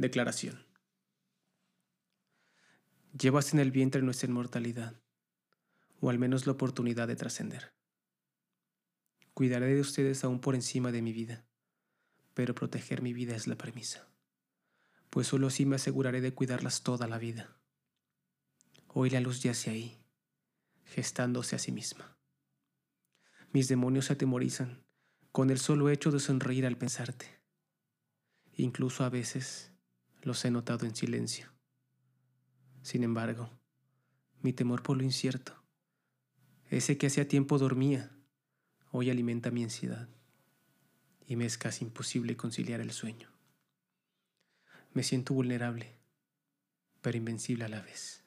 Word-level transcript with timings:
Declaración. 0.00 0.66
Llevas 3.12 3.52
en 3.52 3.60
el 3.60 3.70
vientre 3.70 4.00
nuestra 4.00 4.30
inmortalidad, 4.30 4.98
o 6.00 6.08
al 6.08 6.18
menos 6.18 6.46
la 6.46 6.52
oportunidad 6.52 7.06
de 7.06 7.16
trascender. 7.16 7.74
Cuidaré 9.34 9.74
de 9.74 9.82
ustedes 9.82 10.24
aún 10.24 10.40
por 10.40 10.54
encima 10.54 10.90
de 10.90 11.02
mi 11.02 11.12
vida, 11.12 11.44
pero 12.32 12.54
proteger 12.54 13.02
mi 13.02 13.12
vida 13.12 13.36
es 13.36 13.46
la 13.46 13.56
premisa, 13.56 14.08
pues 15.10 15.26
solo 15.26 15.48
así 15.48 15.66
me 15.66 15.76
aseguraré 15.76 16.22
de 16.22 16.32
cuidarlas 16.32 16.82
toda 16.82 17.06
la 17.06 17.18
vida. 17.18 17.60
Hoy 18.86 19.10
la 19.10 19.20
luz 19.20 19.42
yace 19.42 19.68
ahí, 19.68 20.02
gestándose 20.86 21.56
a 21.56 21.58
sí 21.58 21.72
misma. 21.72 22.16
Mis 23.52 23.68
demonios 23.68 24.06
se 24.06 24.14
atemorizan 24.14 24.82
con 25.30 25.50
el 25.50 25.58
solo 25.58 25.90
hecho 25.90 26.10
de 26.10 26.20
sonreír 26.20 26.64
al 26.64 26.78
pensarte. 26.78 27.38
Incluso 28.56 29.04
a 29.04 29.10
veces 29.10 29.69
los 30.22 30.44
he 30.44 30.50
notado 30.50 30.86
en 30.86 30.94
silencio. 30.94 31.50
Sin 32.82 33.04
embargo, 33.04 33.50
mi 34.42 34.52
temor 34.52 34.82
por 34.82 34.96
lo 34.96 35.02
incierto, 35.02 35.54
ese 36.70 36.96
que 36.98 37.08
hacía 37.08 37.28
tiempo 37.28 37.58
dormía, 37.58 38.10
hoy 38.90 39.10
alimenta 39.10 39.50
mi 39.50 39.64
ansiedad 39.64 40.08
y 41.26 41.36
me 41.36 41.44
es 41.44 41.58
casi 41.58 41.84
imposible 41.84 42.36
conciliar 42.36 42.80
el 42.80 42.92
sueño. 42.92 43.28
Me 44.92 45.02
siento 45.02 45.34
vulnerable, 45.34 45.96
pero 47.00 47.16
invencible 47.16 47.64
a 47.64 47.68
la 47.68 47.80
vez. 47.80 48.24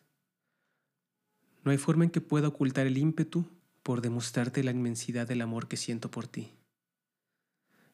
No 1.64 1.72
hay 1.72 1.78
forma 1.78 2.04
en 2.04 2.10
que 2.10 2.22
pueda 2.22 2.50
ocultar 2.50 2.88
el 2.88 2.98
ímpetu 2.98 3.46
por 3.84 4.02
demostrarte 4.02 4.64
la 4.64 4.72
inmensidad 4.72 5.28
del 5.28 5.42
amor 5.42 5.68
que 5.68 5.78
siento 5.78 6.10
por 6.10 6.28
ti. 6.28 6.54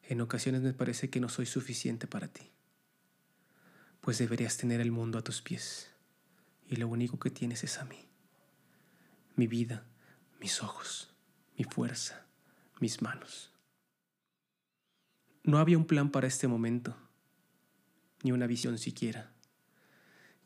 En 0.02 0.20
ocasiones 0.20 0.62
me 0.62 0.72
parece 0.72 1.10
que 1.10 1.20
no 1.20 1.28
soy 1.28 1.46
suficiente 1.46 2.06
para 2.06 2.28
ti, 2.28 2.50
pues 4.00 4.18
deberías 4.18 4.56
tener 4.56 4.80
el 4.80 4.90
mundo 4.90 5.18
a 5.18 5.24
tus 5.24 5.42
pies, 5.42 5.90
y 6.66 6.76
lo 6.76 6.88
único 6.88 7.18
que 7.18 7.30
tienes 7.30 7.64
es 7.64 7.78
a 7.78 7.84
mí. 7.84 8.08
Mi 9.36 9.46
vida, 9.46 9.86
mis 10.40 10.62
ojos, 10.62 11.14
mi 11.56 11.64
fuerza, 11.64 12.26
mis 12.80 13.02
manos. 13.02 13.52
No 15.42 15.58
había 15.58 15.78
un 15.78 15.86
plan 15.86 16.10
para 16.10 16.26
este 16.26 16.48
momento, 16.48 16.96
ni 18.22 18.32
una 18.32 18.46
visión 18.46 18.78
siquiera, 18.78 19.32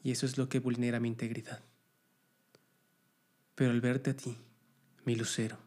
y 0.03 0.11
eso 0.11 0.27
es 0.27 0.39
lo 0.39 0.49
que 0.49 0.61
vulnera 0.61 1.01
mi 1.01 1.09
integridad. 1.09 1.63
Pero 3.55 3.71
al 3.71 3.81
verte 3.81 4.11
a 4.11 4.17
ti, 4.17 4.37
mi 5.05 5.15
lucero, 5.15 5.59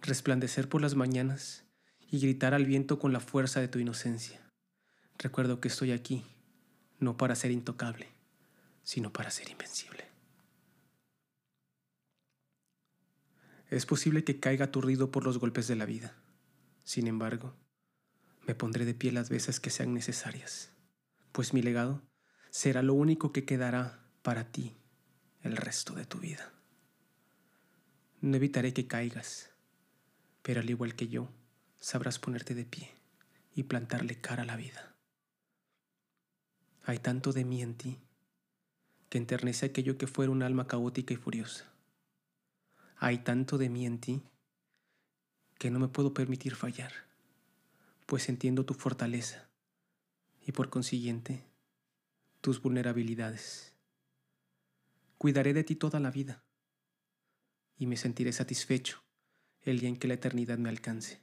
resplandecer 0.00 0.68
por 0.68 0.82
las 0.82 0.94
mañanas 0.94 1.64
y 2.10 2.18
gritar 2.18 2.54
al 2.54 2.66
viento 2.66 2.98
con 2.98 3.12
la 3.12 3.20
fuerza 3.20 3.60
de 3.60 3.68
tu 3.68 3.78
inocencia. 3.78 4.40
Recuerdo 5.18 5.60
que 5.60 5.68
estoy 5.68 5.92
aquí, 5.92 6.24
no 7.02 7.16
para 7.16 7.34
ser 7.34 7.50
intocable, 7.50 8.08
sino 8.82 9.12
para 9.12 9.30
ser 9.30 9.50
invencible. 9.50 10.08
Es 13.70 13.86
posible 13.86 14.24
que 14.24 14.38
caiga 14.38 14.66
aturdido 14.66 15.10
por 15.10 15.24
los 15.24 15.38
golpes 15.38 15.66
de 15.66 15.76
la 15.76 15.86
vida. 15.86 16.14
Sin 16.84 17.06
embargo, 17.06 17.54
me 18.46 18.54
pondré 18.54 18.84
de 18.84 18.94
pie 18.94 19.12
las 19.12 19.30
veces 19.30 19.60
que 19.60 19.70
sean 19.70 19.94
necesarias, 19.94 20.70
pues 21.32 21.54
mi 21.54 21.62
legado 21.62 22.02
será 22.50 22.82
lo 22.82 22.94
único 22.94 23.32
que 23.32 23.44
quedará 23.44 24.04
para 24.22 24.52
ti 24.52 24.76
el 25.42 25.56
resto 25.56 25.94
de 25.94 26.04
tu 26.04 26.18
vida. 26.18 26.52
No 28.20 28.36
evitaré 28.36 28.72
que 28.72 28.86
caigas, 28.86 29.50
pero 30.42 30.60
al 30.60 30.70
igual 30.70 30.94
que 30.94 31.08
yo, 31.08 31.30
sabrás 31.78 32.18
ponerte 32.18 32.54
de 32.54 32.64
pie 32.64 32.94
y 33.54 33.64
plantarle 33.64 34.20
cara 34.20 34.42
a 34.42 34.46
la 34.46 34.56
vida. 34.56 34.91
Hay 36.84 36.98
tanto 36.98 37.32
de 37.32 37.44
mí 37.44 37.62
en 37.62 37.74
ti 37.76 37.98
que 39.08 39.18
enternece 39.18 39.66
aquello 39.66 39.98
que 39.98 40.06
fuera 40.06 40.32
un 40.32 40.42
alma 40.42 40.66
caótica 40.66 41.14
y 41.14 41.16
furiosa. 41.16 41.72
Hay 42.96 43.18
tanto 43.18 43.58
de 43.58 43.68
mí 43.68 43.86
en 43.86 44.00
ti 44.00 44.22
que 45.58 45.70
no 45.70 45.78
me 45.78 45.88
puedo 45.88 46.12
permitir 46.12 46.56
fallar, 46.56 46.92
pues 48.06 48.28
entiendo 48.28 48.64
tu 48.64 48.74
fortaleza 48.74 49.48
y 50.44 50.52
por 50.52 50.70
consiguiente 50.70 51.44
tus 52.40 52.60
vulnerabilidades. 52.60 53.76
Cuidaré 55.18 55.54
de 55.54 55.62
ti 55.62 55.76
toda 55.76 56.00
la 56.00 56.10
vida 56.10 56.42
y 57.76 57.86
me 57.86 57.96
sentiré 57.96 58.32
satisfecho 58.32 59.04
el 59.60 59.78
día 59.78 59.88
en 59.88 59.96
que 59.96 60.08
la 60.08 60.14
eternidad 60.14 60.58
me 60.58 60.68
alcance. 60.68 61.22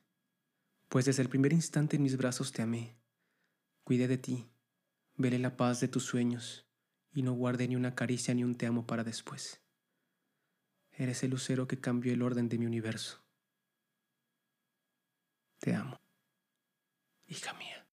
Pues 0.88 1.03
desde 1.03 1.22
el 1.22 1.29
primer 1.29 1.51
instante 1.51 1.97
en 1.97 2.03
mis 2.03 2.16
brazos 2.16 2.53
te 2.53 2.62
amé, 2.62 2.95
cuidé 3.83 4.07
de 4.07 4.17
ti, 4.17 4.47
velé 5.19 5.38
la 5.38 5.57
paz 5.57 5.81
de 5.81 5.90
tus 5.90 6.06
sueños 6.06 6.66
y 7.12 7.22
no 7.24 7.34
guardé 7.34 7.68
ni 7.68 7.75
una 7.75 7.94
caricia 7.94 8.34
ni 8.34 8.44
un 8.44 8.56
te 8.56 8.66
amo 8.66 8.88
para 8.88 9.03
después. 9.03 9.62
Eres 10.94 11.24
el 11.24 11.31
lucero 11.31 11.68
que 11.68 11.80
cambió 11.80 12.13
el 12.13 12.22
orden 12.22 12.47
de 12.47 12.57
mi 12.57 12.66
universo. 12.66 13.22
Te 15.59 15.75
amo, 15.75 15.97
hija 17.28 17.53
mía. 17.56 17.85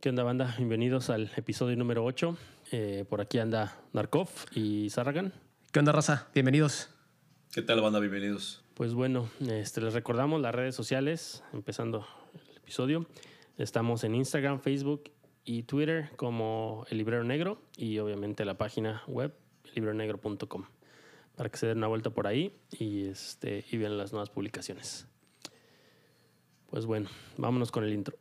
¿Qué 0.00 0.10
onda, 0.10 0.22
banda? 0.22 0.54
Bienvenidos 0.58 1.08
al 1.08 1.30
episodio 1.36 1.74
número 1.74 2.04
8. 2.04 2.36
Eh, 2.72 3.06
por 3.08 3.22
aquí 3.22 3.38
anda 3.38 3.80
Narkov 3.94 4.28
y 4.52 4.90
Sarragan. 4.90 5.32
¿Qué 5.72 5.78
onda, 5.78 5.92
raza? 5.92 6.28
Bienvenidos. 6.34 6.90
¿Qué 7.50 7.62
tal, 7.62 7.80
banda? 7.80 7.98
Bienvenidos. 7.98 8.62
Pues 8.74 8.92
bueno, 8.92 9.30
este, 9.48 9.80
les 9.80 9.94
recordamos 9.94 10.42
las 10.42 10.54
redes 10.54 10.74
sociales, 10.74 11.42
empezando 11.54 12.06
el 12.34 12.58
episodio. 12.58 13.06
Estamos 13.56 14.04
en 14.04 14.14
Instagram, 14.14 14.60
Facebook 14.60 15.15
y 15.46 15.62
Twitter 15.62 16.10
como 16.16 16.84
El 16.90 16.98
Librero 16.98 17.24
Negro 17.24 17.62
y 17.76 17.98
obviamente 18.00 18.44
la 18.44 18.58
página 18.58 19.02
web 19.06 19.32
elibronegro.com 19.72 20.66
para 21.36 21.50
que 21.50 21.56
se 21.56 21.66
den 21.66 21.78
una 21.78 21.86
vuelta 21.86 22.10
por 22.10 22.26
ahí 22.26 22.54
y, 22.78 23.06
este, 23.06 23.64
y 23.70 23.76
vean 23.78 23.96
las 23.96 24.12
nuevas 24.12 24.28
publicaciones. 24.28 25.06
Pues 26.70 26.84
bueno, 26.84 27.08
vámonos 27.36 27.70
con 27.70 27.84
el 27.84 27.92
intro. 27.92 28.16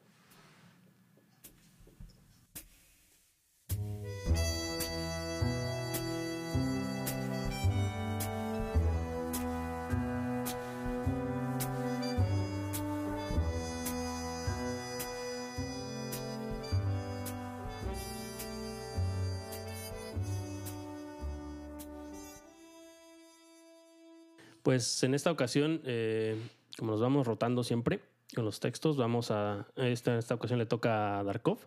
Pues 24.66 25.04
en 25.04 25.14
esta 25.14 25.30
ocasión, 25.30 25.80
eh, 25.86 26.36
como 26.80 26.90
nos 26.90 27.00
vamos 27.00 27.28
rotando 27.28 27.64
siempre 27.64 28.00
con 28.34 28.46
los 28.46 28.60
textos, 28.60 28.98
vamos 28.98 29.30
a. 29.30 29.68
Esta, 29.76 30.18
esta 30.18 30.34
ocasión 30.34 30.58
le 30.58 30.66
toca 30.66 31.20
a 31.20 31.24
Darkov. 31.24 31.60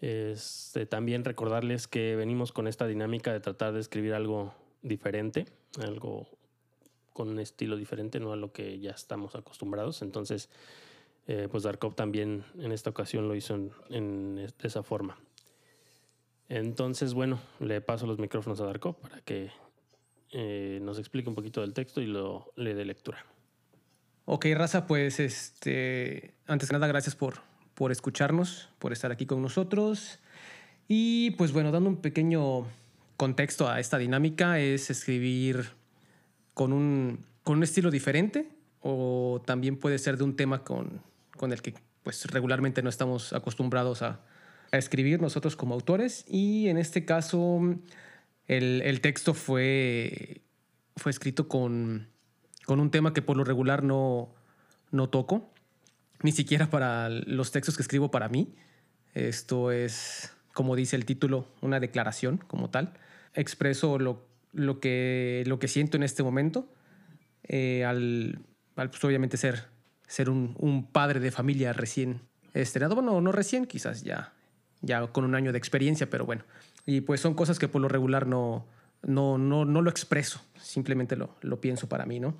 Este, 0.00 0.86
también 0.86 1.24
recordarles 1.24 1.88
que 1.88 2.14
venimos 2.14 2.52
con 2.52 2.68
esta 2.68 2.86
dinámica 2.86 3.32
de 3.32 3.40
tratar 3.40 3.72
de 3.72 3.80
escribir 3.80 4.14
algo 4.14 4.54
diferente, 4.82 5.46
algo 5.82 6.28
con 7.12 7.28
un 7.28 7.40
estilo 7.40 7.76
diferente, 7.76 8.20
no 8.20 8.32
a 8.32 8.36
lo 8.36 8.52
que 8.52 8.78
ya 8.78 8.92
estamos 8.92 9.34
acostumbrados. 9.34 10.00
Entonces, 10.00 10.48
eh, 11.26 11.48
pues 11.50 11.64
Darkov 11.64 11.96
también 11.96 12.44
en 12.60 12.70
esta 12.70 12.90
ocasión 12.90 13.26
lo 13.26 13.34
hizo 13.34 13.56
en, 13.90 14.36
de 14.36 14.52
esa 14.62 14.84
forma. 14.84 15.18
Entonces, 16.48 17.14
bueno, 17.14 17.40
le 17.58 17.80
paso 17.80 18.06
los 18.06 18.20
micrófonos 18.20 18.60
a 18.60 18.64
Darkov 18.64 18.94
para 18.94 19.20
que 19.22 19.50
eh, 20.32 20.80
nos 20.82 20.98
explique 20.98 21.28
un 21.28 21.34
poquito 21.34 21.60
del 21.60 21.72
texto 21.72 22.00
y 22.00 22.06
lo 22.06 22.52
le 22.56 22.74
dé 22.74 22.84
lectura. 22.84 23.24
Ok, 24.24 24.46
Raza, 24.54 24.86
pues 24.86 25.20
este, 25.20 26.34
antes 26.46 26.68
de 26.68 26.72
nada, 26.72 26.88
gracias 26.88 27.14
por, 27.14 27.42
por 27.74 27.92
escucharnos, 27.92 28.68
por 28.78 28.92
estar 28.92 29.12
aquí 29.12 29.24
con 29.24 29.40
nosotros. 29.40 30.18
Y 30.88 31.30
pues 31.32 31.52
bueno, 31.52 31.70
dando 31.70 31.88
un 31.88 31.96
pequeño 31.96 32.66
contexto 33.16 33.68
a 33.68 33.78
esta 33.78 33.98
dinámica, 33.98 34.58
es 34.58 34.90
escribir 34.90 35.70
con 36.54 36.72
un, 36.72 37.24
con 37.44 37.58
un 37.58 37.62
estilo 37.62 37.90
diferente 37.90 38.48
o 38.80 39.42
también 39.44 39.76
puede 39.76 39.98
ser 39.98 40.16
de 40.16 40.24
un 40.24 40.36
tema 40.36 40.64
con, 40.64 41.02
con 41.36 41.52
el 41.52 41.62
que 41.62 41.74
pues 42.02 42.24
regularmente 42.26 42.82
no 42.82 42.88
estamos 42.88 43.32
acostumbrados 43.32 44.02
a, 44.02 44.20
a 44.72 44.76
escribir 44.76 45.20
nosotros 45.20 45.56
como 45.56 45.74
autores. 45.74 46.24
Y 46.28 46.68
en 46.68 46.78
este 46.78 47.04
caso 47.04 47.60
el, 48.46 49.00
texto 49.00 49.34
fue, 49.34 50.42
fue 50.96 51.10
escrito 51.10 51.48
con, 51.48 52.08
un 52.68 52.90
tema 52.90 53.12
que 53.12 53.22
por 53.22 53.36
lo 53.36 53.44
regular 53.44 53.82
no, 53.82 54.34
no 54.90 55.08
toco, 55.08 55.52
ni 56.22 56.32
siquiera 56.32 56.70
para 56.70 57.08
los 57.08 57.52
textos 57.52 57.76
que 57.76 57.82
escribo 57.82 58.10
para 58.10 58.28
mí. 58.28 58.54
Esto 59.14 59.72
es, 59.72 60.32
como 60.52 60.76
dice 60.76 60.96
el 60.96 61.04
título, 61.04 61.48
una 61.60 61.80
declaración 61.80 62.38
como 62.38 62.70
tal. 62.70 62.94
Expreso 63.34 63.98
lo, 63.98 64.26
lo, 64.52 64.80
que, 64.80 65.44
lo 65.46 65.58
que 65.58 65.68
siento 65.68 65.96
en 65.96 66.02
este 66.02 66.22
momento 66.22 66.68
eh, 67.48 67.84
al, 67.84 68.40
pues, 68.74 69.04
obviamente 69.04 69.36
ser, 69.36 69.66
ser 70.06 70.30
un, 70.30 70.88
padre 70.92 71.20
de 71.20 71.30
familia 71.30 71.72
recién 71.72 72.20
estrenado. 72.54 72.94
Bueno, 72.94 73.20
no 73.20 73.32
recién, 73.32 73.66
quizás 73.66 74.02
ya, 74.02 74.32
ya 74.80 75.06
con 75.08 75.24
un 75.24 75.34
año 75.34 75.52
de 75.52 75.58
experiencia, 75.58 76.08
pero 76.10 76.26
bueno. 76.26 76.44
Y 76.86 77.02
pues 77.02 77.20
son 77.20 77.34
cosas 77.34 77.58
que 77.58 77.68
por 77.68 77.82
lo 77.82 77.88
regular 77.88 78.26
no, 78.26 78.64
no, 79.02 79.38
no, 79.38 79.64
no 79.64 79.82
lo 79.82 79.90
expreso, 79.90 80.40
simplemente 80.60 81.16
lo, 81.16 81.36
lo 81.42 81.60
pienso 81.60 81.88
para 81.88 82.06
mí, 82.06 82.20
¿no? 82.20 82.34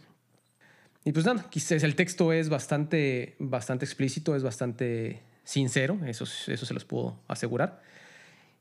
Y 1.05 1.13
pues 1.13 1.27
nada, 1.27 1.49
quizás 1.51 1.83
el 1.83 1.95
texto 1.95 2.33
es 2.33 2.49
bastante, 2.49 3.37
bastante 3.39 3.85
explícito, 3.85 4.35
es 4.35 4.43
bastante 4.43 5.23
sincero, 5.45 5.99
eso, 6.05 6.25
eso 6.25 6.67
se 6.67 6.75
los 6.75 6.85
puedo 6.85 7.21
asegurar. 7.29 7.81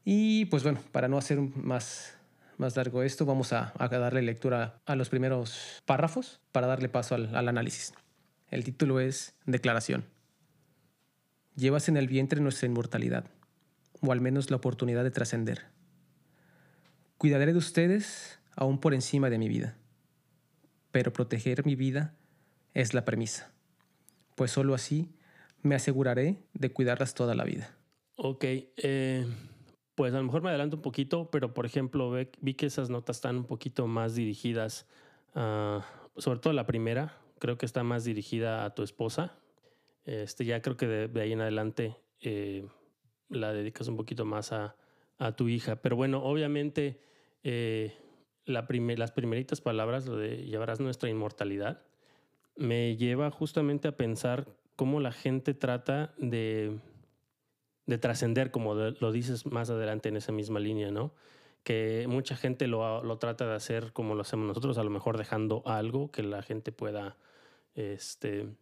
Y 0.04 0.46
pues 0.46 0.62
bueno, 0.62 0.80
para 0.92 1.08
no 1.08 1.18
hacer 1.18 1.40
más, 1.40 2.16
más 2.58 2.76
largo 2.78 3.02
esto, 3.02 3.26
vamos 3.26 3.54
a, 3.54 3.74
a 3.80 3.88
darle 3.88 4.22
lectura 4.22 4.80
a 4.86 4.96
los 4.96 5.10
primeros 5.10 5.82
párrafos 5.86 6.40
para 6.52 6.68
darle 6.68 6.90
paso 6.90 7.16
al, 7.16 7.36
al 7.36 7.50
análisis. 7.50 7.94
El 8.52 8.64
título 8.64 9.00
es 9.00 9.34
Declaración. 9.48 10.06
Llevas 11.56 11.90
en 11.90 11.98
el 11.98 12.08
vientre 12.08 12.42
nuestra 12.42 12.68
inmortalidad, 12.68 13.26
o 14.02 14.12
al 14.12 14.22
menos 14.22 14.52
la 14.52 14.58
oportunidad 14.58 15.04
de 15.04 15.10
trascender. 15.10 15.75
Cuidaré 17.18 17.54
de 17.54 17.58
ustedes 17.58 18.40
aún 18.56 18.80
por 18.80 18.94
encima 18.94 19.30
de 19.30 19.38
mi 19.38 19.48
vida, 19.48 19.78
pero 20.92 21.14
proteger 21.14 21.66
mi 21.66 21.76
vida 21.76 22.14
es 22.74 22.94
la 22.94 23.06
premisa, 23.06 23.54
pues 24.36 24.52
solo 24.52 24.74
así 24.74 25.10
me 25.62 25.76
aseguraré 25.76 26.44
de 26.54 26.72
cuidarlas 26.72 27.14
toda 27.14 27.36
la 27.36 27.44
vida. 27.44 27.76
Ok, 28.18 28.44
eh, 28.44 29.26
pues 29.96 30.14
a 30.14 30.18
lo 30.18 30.24
mejor 30.24 30.42
me 30.42 30.50
adelanto 30.50 30.76
un 30.76 30.82
poquito, 30.82 31.30
pero 31.32 31.54
por 31.54 31.66
ejemplo 31.66 32.12
vi 32.42 32.54
que 32.54 32.66
esas 32.66 32.90
notas 32.90 33.18
están 33.18 33.38
un 33.38 33.46
poquito 33.46 33.88
más 33.88 34.16
dirigidas, 34.16 34.86
sobre 35.34 36.40
todo 36.40 36.54
la 36.54 36.66
primera, 36.66 37.18
creo 37.40 37.58
que 37.58 37.66
está 37.66 37.84
más 37.84 38.04
dirigida 38.04 38.66
a 38.66 38.76
tu 38.76 38.84
esposa. 38.84 39.38
Este, 40.06 40.46
ya 40.46 40.62
creo 40.62 40.78
que 40.78 40.88
de, 40.88 41.22
ahí 41.22 41.32
en 41.32 41.42
adelante 41.42 41.96
eh, 42.22 42.68
la 43.30 43.54
dedicas 43.54 43.88
un 43.88 43.98
poquito 43.98 44.26
más 44.26 44.52
a, 44.52 44.76
a 45.18 45.36
tu 45.36 45.48
hija. 45.50 45.78
Pero 45.78 45.96
bueno, 45.96 46.24
obviamente 46.24 47.02
eh, 47.44 47.94
la 48.46 48.68
las 48.70 49.12
primeritas 49.12 49.62
palabras, 49.62 50.06
lo 50.06 50.18
de 50.18 50.46
llevarás 50.46 50.80
nuestra 50.80 51.10
inmortalidad, 51.10 51.82
me 52.56 52.96
lleva 52.96 53.32
justamente 53.32 53.88
a 53.88 53.98
pensar 53.98 54.48
cómo 54.76 55.00
la 55.00 55.12
gente 55.12 55.54
trata 55.54 56.14
de, 56.18 56.80
de 57.86 57.98
trascender, 57.98 58.52
como 58.52 58.76
lo 58.76 59.12
dices 59.12 59.46
más 59.46 59.70
adelante 59.70 60.10
en 60.10 60.18
esa 60.18 60.32
misma 60.32 60.60
línea, 60.60 60.92
¿no? 60.92 61.14
Que 61.64 62.06
mucha 62.08 62.36
gente 62.36 62.68
lo, 62.68 63.04
lo, 63.04 63.18
trata 63.18 63.48
de 63.48 63.56
hacer 63.56 63.92
como 63.92 64.14
lo 64.16 64.22
hacemos 64.22 64.48
nosotros, 64.48 64.78
a 64.78 64.84
lo 64.84 64.92
mejor 64.92 65.18
dejando 65.18 65.64
algo 65.66 66.12
que 66.12 66.22
la 66.22 66.44
gente 66.44 66.72
pueda 66.72 67.18
este, 67.74 68.56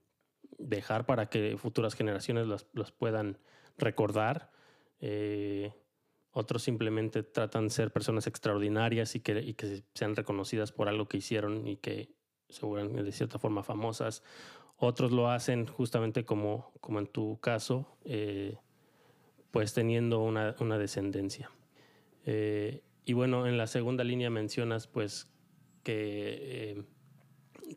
dejar 0.57 1.05
para 1.05 1.27
que 1.27 1.57
futuras 1.57 1.95
generaciones 1.95 2.47
los, 2.47 2.91
puedan 2.91 3.37
recordar. 3.77 4.51
Eh, 4.99 5.73
otros 6.33 6.63
simplemente 6.63 7.21
tratan 7.21 7.65
de 7.65 7.69
ser 7.69 7.91
personas 7.91 8.25
extraordinarias 8.25 9.15
y 9.15 9.19
que, 9.19 9.39
y 9.39 9.53
que 9.53 9.83
sean 9.93 10.15
reconocidas 10.15 10.71
por 10.71 10.89
algo 10.89 11.07
que 11.07 11.17
hicieron 11.17 11.67
y 11.67 11.77
que 11.77 12.09
seguramente 12.49 13.03
de 13.03 13.11
cierta 13.11 13.37
forma 13.37 13.63
famosas. 13.63 14.23
Otros 14.77 15.11
lo 15.11 15.29
hacen 15.29 15.67
justamente 15.67 16.25
como, 16.25 16.73
como 16.81 16.99
en 16.99 17.07
tu 17.07 17.39
caso, 17.39 17.97
eh, 18.03 18.57
pues 19.51 19.75
teniendo 19.75 20.19
una, 20.21 20.55
una 20.59 20.79
descendencia. 20.79 21.51
Eh, 22.25 22.81
y 23.05 23.13
bueno, 23.13 23.45
en 23.45 23.57
la 23.57 23.67
segunda 23.67 24.03
línea 24.03 24.31
mencionas 24.31 24.87
pues 24.87 25.29
que, 25.83 26.71
eh, 26.71 26.83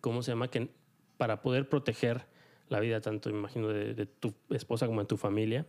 ¿cómo 0.00 0.22
se 0.22 0.32
llama? 0.32 0.48
Que 0.48 0.70
para 1.18 1.42
poder 1.42 1.68
proteger 1.68 2.26
la 2.68 2.80
vida 2.80 3.02
tanto, 3.02 3.28
imagino, 3.28 3.68
de, 3.68 3.92
de 3.92 4.06
tu 4.06 4.34
esposa 4.48 4.86
como 4.86 5.00
de 5.00 5.06
tu 5.06 5.18
familia, 5.18 5.66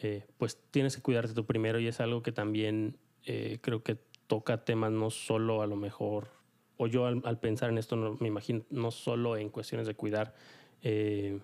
eh, 0.00 0.24
pues 0.36 0.58
tienes 0.70 0.94
que 0.96 1.02
cuidarte 1.02 1.34
tú 1.34 1.44
primero 1.44 1.80
y 1.80 1.88
es 1.88 2.00
algo 2.00 2.22
que 2.22 2.30
también 2.30 2.96
eh, 3.24 3.58
creo 3.60 3.82
que 3.82 3.96
toca 4.28 4.64
temas 4.64 4.92
no 4.92 5.10
solo 5.10 5.62
a 5.62 5.66
lo 5.66 5.76
mejor, 5.76 6.28
o 6.76 6.86
yo 6.86 7.06
al, 7.06 7.40
pensar 7.40 7.70
en 7.70 7.78
esto 7.78 8.16
me 8.20 8.28
imagino 8.28 8.62
no 8.70 8.92
solo 8.92 9.36
en 9.36 9.48
cuestiones 9.48 9.88
de 9.88 9.94
cuidar 9.94 10.34
eh, 10.82 11.40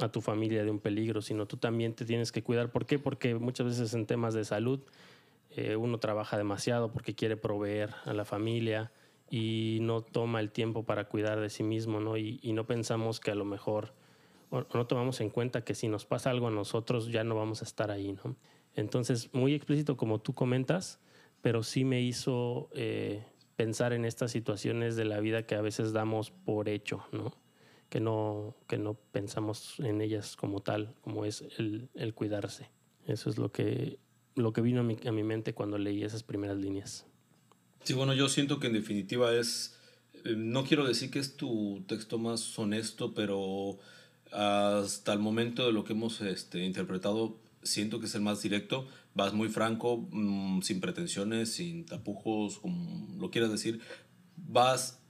a 0.00 0.10
tu 0.10 0.22
familia 0.22 0.64
de 0.64 0.70
un 0.70 0.78
peligro, 0.78 1.20
sino 1.20 1.46
tú 1.46 1.58
también 1.58 1.92
te 1.94 2.06
tienes 2.06 2.32
que 2.32 2.42
cuidar. 2.42 2.72
¿Por 2.72 2.86
qué? 2.86 2.98
Porque 2.98 3.34
muchas 3.34 3.66
veces 3.66 3.92
en 3.92 4.06
temas 4.06 4.32
de 4.32 4.44
salud 4.44 4.80
uno 5.76 5.98
trabaja 5.98 6.38
demasiado 6.38 6.92
porque 6.92 7.16
quiere 7.16 7.36
proveer 7.36 7.90
a 8.04 8.14
la 8.14 8.24
familia 8.24 8.92
y 9.30 9.78
no 9.82 10.00
toma 10.00 10.38
el 10.38 10.52
tiempo 10.52 10.84
para 10.84 11.08
cuidar 11.08 11.40
de 11.40 11.50
sí 11.50 11.64
mismo, 11.64 12.16
y 12.16 12.52
no 12.52 12.66
pensamos 12.66 13.18
que 13.18 13.32
a 13.32 13.34
lo 13.34 13.44
mejor 13.44 13.92
no 14.50 14.86
tomamos 14.86 15.20
en 15.20 15.30
cuenta 15.30 15.64
que 15.64 15.74
si 15.74 15.88
nos 15.88 16.06
pasa 16.06 16.30
algo 16.30 16.48
a 16.48 16.50
nosotros 16.50 17.08
ya 17.08 17.24
no 17.24 17.34
vamos 17.34 17.62
a 17.62 17.64
estar 17.64 17.90
ahí, 17.90 18.12
¿no? 18.12 18.36
Entonces, 18.74 19.30
muy 19.32 19.54
explícito 19.54 19.96
como 19.96 20.20
tú 20.20 20.34
comentas, 20.34 21.00
pero 21.42 21.62
sí 21.62 21.84
me 21.84 22.00
hizo 22.02 22.70
eh, 22.72 23.24
pensar 23.56 23.92
en 23.92 24.04
estas 24.04 24.30
situaciones 24.30 24.96
de 24.96 25.04
la 25.04 25.20
vida 25.20 25.44
que 25.44 25.54
a 25.54 25.60
veces 25.60 25.92
damos 25.92 26.30
por 26.30 26.68
hecho, 26.68 27.04
¿no? 27.12 27.32
Que 27.88 28.00
no, 28.00 28.56
que 28.68 28.78
no 28.78 28.94
pensamos 28.94 29.80
en 29.80 30.00
ellas 30.00 30.36
como 30.36 30.60
tal, 30.60 30.94
como 31.00 31.24
es 31.24 31.44
el, 31.58 31.88
el 31.94 32.14
cuidarse. 32.14 32.70
Eso 33.06 33.30
es 33.30 33.38
lo 33.38 33.50
que, 33.50 33.98
lo 34.36 34.52
que 34.52 34.60
vino 34.60 34.80
a 34.80 34.84
mi, 34.84 34.96
a 35.04 35.12
mi 35.12 35.24
mente 35.24 35.54
cuando 35.54 35.78
leí 35.78 36.04
esas 36.04 36.22
primeras 36.22 36.58
líneas. 36.58 37.06
Sí, 37.82 37.94
bueno, 37.94 38.14
yo 38.14 38.28
siento 38.28 38.60
que 38.60 38.68
en 38.68 38.74
definitiva 38.74 39.34
es, 39.34 39.76
eh, 40.24 40.34
no 40.36 40.64
quiero 40.64 40.86
decir 40.86 41.10
que 41.10 41.18
es 41.18 41.36
tu 41.36 41.82
texto 41.88 42.18
más 42.18 42.56
honesto, 42.58 43.14
pero 43.14 43.78
hasta 44.32 45.12
el 45.12 45.18
momento 45.18 45.66
de 45.66 45.72
lo 45.72 45.84
que 45.84 45.92
hemos 45.92 46.20
este, 46.20 46.64
interpretado, 46.64 47.38
siento 47.62 48.00
que 48.00 48.06
es 48.06 48.14
el 48.14 48.22
más 48.22 48.42
directo. 48.42 48.86
Vas 49.14 49.32
muy 49.32 49.48
franco, 49.48 50.08
mm, 50.10 50.62
sin 50.62 50.80
pretensiones, 50.80 51.52
sin 51.52 51.84
tapujos, 51.84 52.58
como 52.58 53.08
lo 53.18 53.30
quieras 53.30 53.50
decir. 53.50 53.80
Vas 54.36 55.00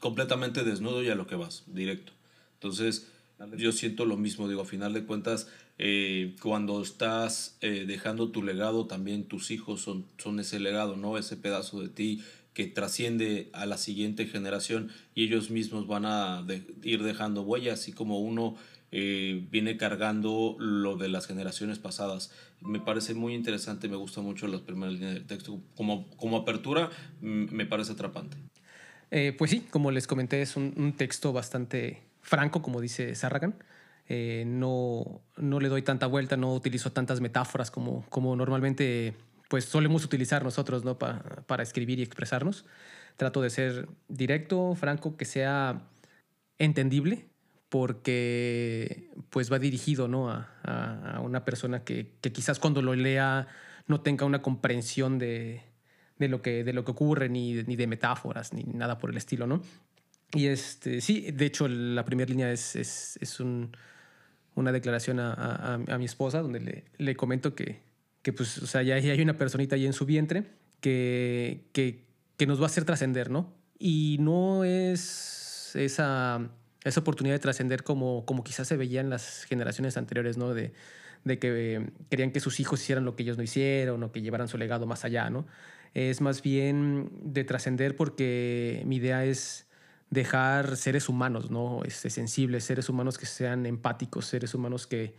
completamente 0.00 0.64
desnudo 0.64 1.02
y 1.02 1.10
a 1.10 1.14
lo 1.14 1.26
que 1.26 1.36
vas, 1.36 1.64
directo. 1.66 2.12
Entonces, 2.54 3.08
yo 3.56 3.72
siento 3.72 4.04
lo 4.04 4.16
mismo, 4.16 4.48
digo, 4.48 4.62
a 4.62 4.66
final 4.66 4.92
de 4.92 5.04
cuentas, 5.04 5.48
eh, 5.78 6.36
cuando 6.42 6.82
estás 6.82 7.56
eh, 7.62 7.84
dejando 7.86 8.30
tu 8.30 8.42
legado, 8.42 8.86
también 8.86 9.24
tus 9.24 9.50
hijos 9.50 9.80
son, 9.80 10.06
son 10.18 10.40
ese 10.40 10.60
legado, 10.60 10.96
¿no? 10.96 11.16
Ese 11.16 11.36
pedazo 11.36 11.80
de 11.80 11.88
ti 11.88 12.22
que 12.60 12.66
trasciende 12.66 13.48
a 13.54 13.64
la 13.64 13.78
siguiente 13.78 14.26
generación 14.26 14.90
y 15.14 15.24
ellos 15.24 15.50
mismos 15.50 15.86
van 15.86 16.04
a 16.04 16.44
ir 16.82 17.02
dejando 17.02 17.40
huellas, 17.40 17.80
así 17.80 17.92
como 17.92 18.18
uno 18.20 18.54
eh, 18.92 19.46
viene 19.50 19.78
cargando 19.78 20.56
lo 20.58 20.96
de 20.96 21.08
las 21.08 21.26
generaciones 21.26 21.78
pasadas. 21.78 22.32
Me 22.60 22.78
parece 22.78 23.14
muy 23.14 23.32
interesante, 23.32 23.88
me 23.88 23.96
gusta 23.96 24.20
mucho 24.20 24.46
las 24.46 24.60
primeras 24.60 24.92
líneas 24.92 25.14
del 25.14 25.26
texto. 25.26 25.58
Como, 25.74 26.10
como 26.18 26.36
apertura, 26.36 26.90
me 27.22 27.64
parece 27.64 27.92
atrapante. 27.92 28.36
Eh, 29.10 29.34
pues 29.38 29.52
sí, 29.52 29.66
como 29.70 29.90
les 29.90 30.06
comenté, 30.06 30.42
es 30.42 30.54
un, 30.54 30.92
texto 30.98 31.32
bastante 31.32 32.02
franco, 32.20 32.60
como 32.60 32.82
dice 32.82 33.14
Sarragan. 33.14 33.54
Eh, 34.06 34.44
no, 34.46 35.22
no 35.38 35.60
le 35.60 35.70
doy 35.70 35.80
tanta 35.80 36.06
vuelta, 36.06 36.36
no 36.36 36.52
utilizo 36.52 36.92
tantas 36.92 37.22
metáforas 37.22 37.70
como, 37.70 38.04
como 38.10 38.36
normalmente 38.36 39.14
pues 39.50 39.64
solemos 39.64 40.04
utilizar 40.04 40.44
nosotros 40.44 40.84
¿no? 40.84 40.96
para 40.96 41.62
escribir 41.64 41.98
y 41.98 42.02
expresarnos. 42.02 42.64
Trato 43.16 43.42
de 43.42 43.50
ser 43.50 43.88
directo, 44.06 44.76
franco, 44.76 45.16
que 45.16 45.24
sea 45.24 45.88
entendible, 46.58 47.26
porque 47.68 49.10
pues 49.28 49.50
va 49.52 49.58
dirigido 49.58 50.06
¿no? 50.06 50.30
a, 50.30 50.48
a, 50.62 51.20
una 51.20 51.44
persona 51.44 51.82
que, 51.82 52.12
que, 52.20 52.30
quizás 52.30 52.60
cuando 52.60 52.80
lo 52.80 52.94
lea 52.94 53.48
no 53.88 54.02
tenga 54.02 54.24
una 54.24 54.40
comprensión 54.40 55.18
de, 55.18 55.64
de, 56.18 56.28
lo, 56.28 56.42
que, 56.42 56.62
de 56.62 56.72
lo 56.72 56.84
que 56.84 56.92
ocurre, 56.92 57.28
ni, 57.28 57.54
ni, 57.64 57.74
de 57.74 57.88
metáforas, 57.88 58.52
ni 58.52 58.62
nada 58.62 58.98
por 58.98 59.10
el 59.10 59.16
estilo. 59.16 59.48
¿no? 59.48 59.62
Y 60.32 60.46
este, 60.46 61.00
sí, 61.00 61.28
de 61.32 61.46
hecho 61.46 61.66
la 61.66 62.04
primera 62.04 62.30
línea 62.30 62.52
es, 62.52 62.76
es, 62.76 63.18
es 63.20 63.40
un, 63.40 63.76
una 64.54 64.70
declaración 64.70 65.18
a, 65.18 65.32
a, 65.32 65.74
a, 65.74 65.98
mi 65.98 66.04
esposa 66.04 66.40
donde 66.40 66.60
le, 66.60 66.84
le 66.98 67.16
comento 67.16 67.56
que, 67.56 67.89
que 68.22 68.32
pues, 68.32 68.58
o 68.58 68.66
sea, 68.66 68.82
ya, 68.82 68.94
hay 68.96 69.20
una 69.20 69.36
personita 69.36 69.76
ahí 69.76 69.86
en 69.86 69.92
su 69.92 70.04
vientre 70.04 70.44
que, 70.80 71.64
que, 71.72 72.04
que 72.36 72.46
nos 72.46 72.58
va 72.60 72.64
a 72.64 72.66
hacer 72.66 72.84
trascender, 72.84 73.30
¿no? 73.30 73.52
Y 73.78 74.18
no 74.20 74.64
es 74.64 75.72
esa, 75.74 76.50
esa 76.84 77.00
oportunidad 77.00 77.34
de 77.34 77.38
trascender 77.38 77.82
como, 77.82 78.24
como 78.26 78.44
quizás 78.44 78.68
se 78.68 78.76
veía 78.76 79.00
en 79.00 79.10
las 79.10 79.44
generaciones 79.44 79.96
anteriores, 79.96 80.36
¿no? 80.36 80.52
De, 80.52 80.72
de 81.24 81.38
que 81.38 81.90
querían 82.10 82.30
que 82.30 82.40
sus 82.40 82.60
hijos 82.60 82.82
hicieran 82.82 83.04
lo 83.04 83.16
que 83.16 83.22
ellos 83.22 83.36
no 83.36 83.42
hicieron 83.42 84.02
o 84.02 84.12
que 84.12 84.22
llevaran 84.22 84.48
su 84.48 84.58
legado 84.58 84.86
más 84.86 85.04
allá, 85.04 85.30
¿no? 85.30 85.46
Es 85.94 86.20
más 86.20 86.42
bien 86.42 87.10
de 87.22 87.44
trascender 87.44 87.96
porque 87.96 88.82
mi 88.86 88.96
idea 88.96 89.24
es 89.24 89.66
dejar 90.10 90.76
seres 90.76 91.08
humanos, 91.08 91.50
¿no? 91.50 91.82
Este, 91.84 92.10
sensibles, 92.10 92.64
seres 92.64 92.88
humanos 92.88 93.16
que 93.16 93.26
sean 93.26 93.64
empáticos, 93.66 94.26
seres 94.26 94.54
humanos 94.54 94.86
que, 94.86 95.14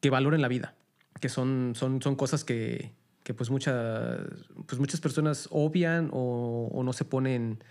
que 0.00 0.10
valoren 0.10 0.42
la 0.42 0.48
vida 0.48 0.74
que 1.18 1.28
son, 1.28 1.72
son, 1.74 2.00
son 2.02 2.16
cosas 2.16 2.44
que, 2.44 2.92
que 3.24 3.34
pues, 3.34 3.50
muchas 3.50 4.20
pues 4.66 4.78
muchas 4.78 5.00
personas 5.00 5.48
obvian 5.50 6.10
o, 6.12 6.68
o 6.72 6.82
no 6.82 6.92
se 6.92 7.04
ponen 7.04 7.62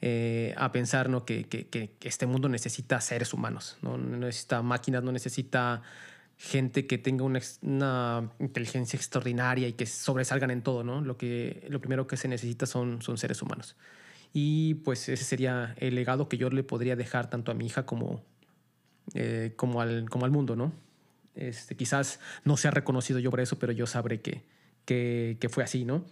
eh, 0.00 0.52
a 0.56 0.72
pensar 0.72 1.08
¿no? 1.08 1.24
Que, 1.24 1.44
que, 1.44 1.68
que, 1.68 1.96
este 2.02 2.26
mundo 2.26 2.48
necesita 2.48 3.00
seres 3.00 3.32
humanos, 3.32 3.78
¿no? 3.82 3.96
necesita 3.96 4.60
máquinas, 4.60 5.04
no 5.04 5.12
necesita 5.12 5.82
gente 6.36 6.88
que 6.88 6.98
tenga 6.98 7.22
una, 7.22 7.40
una, 7.62 8.32
inteligencia 8.40 8.96
extraordinaria 8.96 9.68
y 9.68 9.74
que 9.74 9.86
sobresalgan 9.86 10.50
en 10.50 10.62
todo, 10.62 10.82
¿no? 10.82 11.00
Lo, 11.00 11.16
que, 11.16 11.64
lo 11.68 11.80
primero 11.80 12.08
que 12.08 12.16
se 12.16 12.26
necesita 12.26 12.66
son, 12.66 13.00
son 13.00 13.16
seres 13.16 13.40
humanos. 13.42 13.76
Y 14.32 14.74
pues 14.74 15.08
ese 15.08 15.22
sería 15.22 15.76
el 15.78 15.94
legado 15.94 16.28
que 16.28 16.36
yo 16.36 16.50
le 16.50 16.64
podría 16.64 16.96
dejar 16.96 17.30
tanto 17.30 17.52
a 17.52 17.54
mi 17.54 17.66
hija 17.66 17.86
como, 17.86 18.24
eh, 19.14 19.52
como, 19.54 19.80
al, 19.80 20.10
como 20.10 20.24
al 20.24 20.32
mundo, 20.32 20.56
¿no? 20.56 20.72
Este, 21.34 21.76
quizás 21.76 22.20
no 22.44 22.56
sea 22.56 22.70
reconocido 22.70 23.18
yo 23.18 23.30
por 23.30 23.40
eso, 23.40 23.58
pero 23.58 23.72
yo 23.72 23.86
sabré 23.86 24.20
que, 24.20 24.42
que, 24.84 25.48
fue 25.50 25.64
así, 25.64 25.84
¿no? 25.84 26.04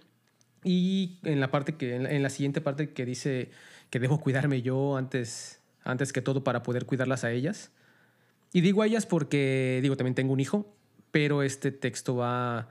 Y 0.64 1.18
en 1.24 1.40
la 1.40 1.50
parte 1.50 1.76
que, 1.76 1.96
en 1.96 2.22
la, 2.22 2.30
siguiente 2.30 2.60
parte 2.60 2.90
que 2.90 3.04
dice 3.04 3.50
que 3.90 3.98
debo 3.98 4.20
cuidarme 4.20 4.62
yo 4.62 4.96
antes, 4.96 5.60
antes 5.84 6.12
que 6.12 6.22
todo 6.22 6.44
para 6.44 6.62
poder 6.62 6.86
cuidarlas 6.86 7.24
a 7.24 7.32
ellas. 7.32 7.70
Y 8.52 8.60
digo 8.60 8.82
a 8.82 8.86
ellas 8.86 9.06
porque, 9.06 9.80
digo, 9.82 9.96
también 9.96 10.14
tengo 10.14 10.32
un 10.32 10.40
hijo, 10.40 10.74
pero 11.10 11.42
este 11.42 11.70
texto 11.70 12.16
va 12.16 12.68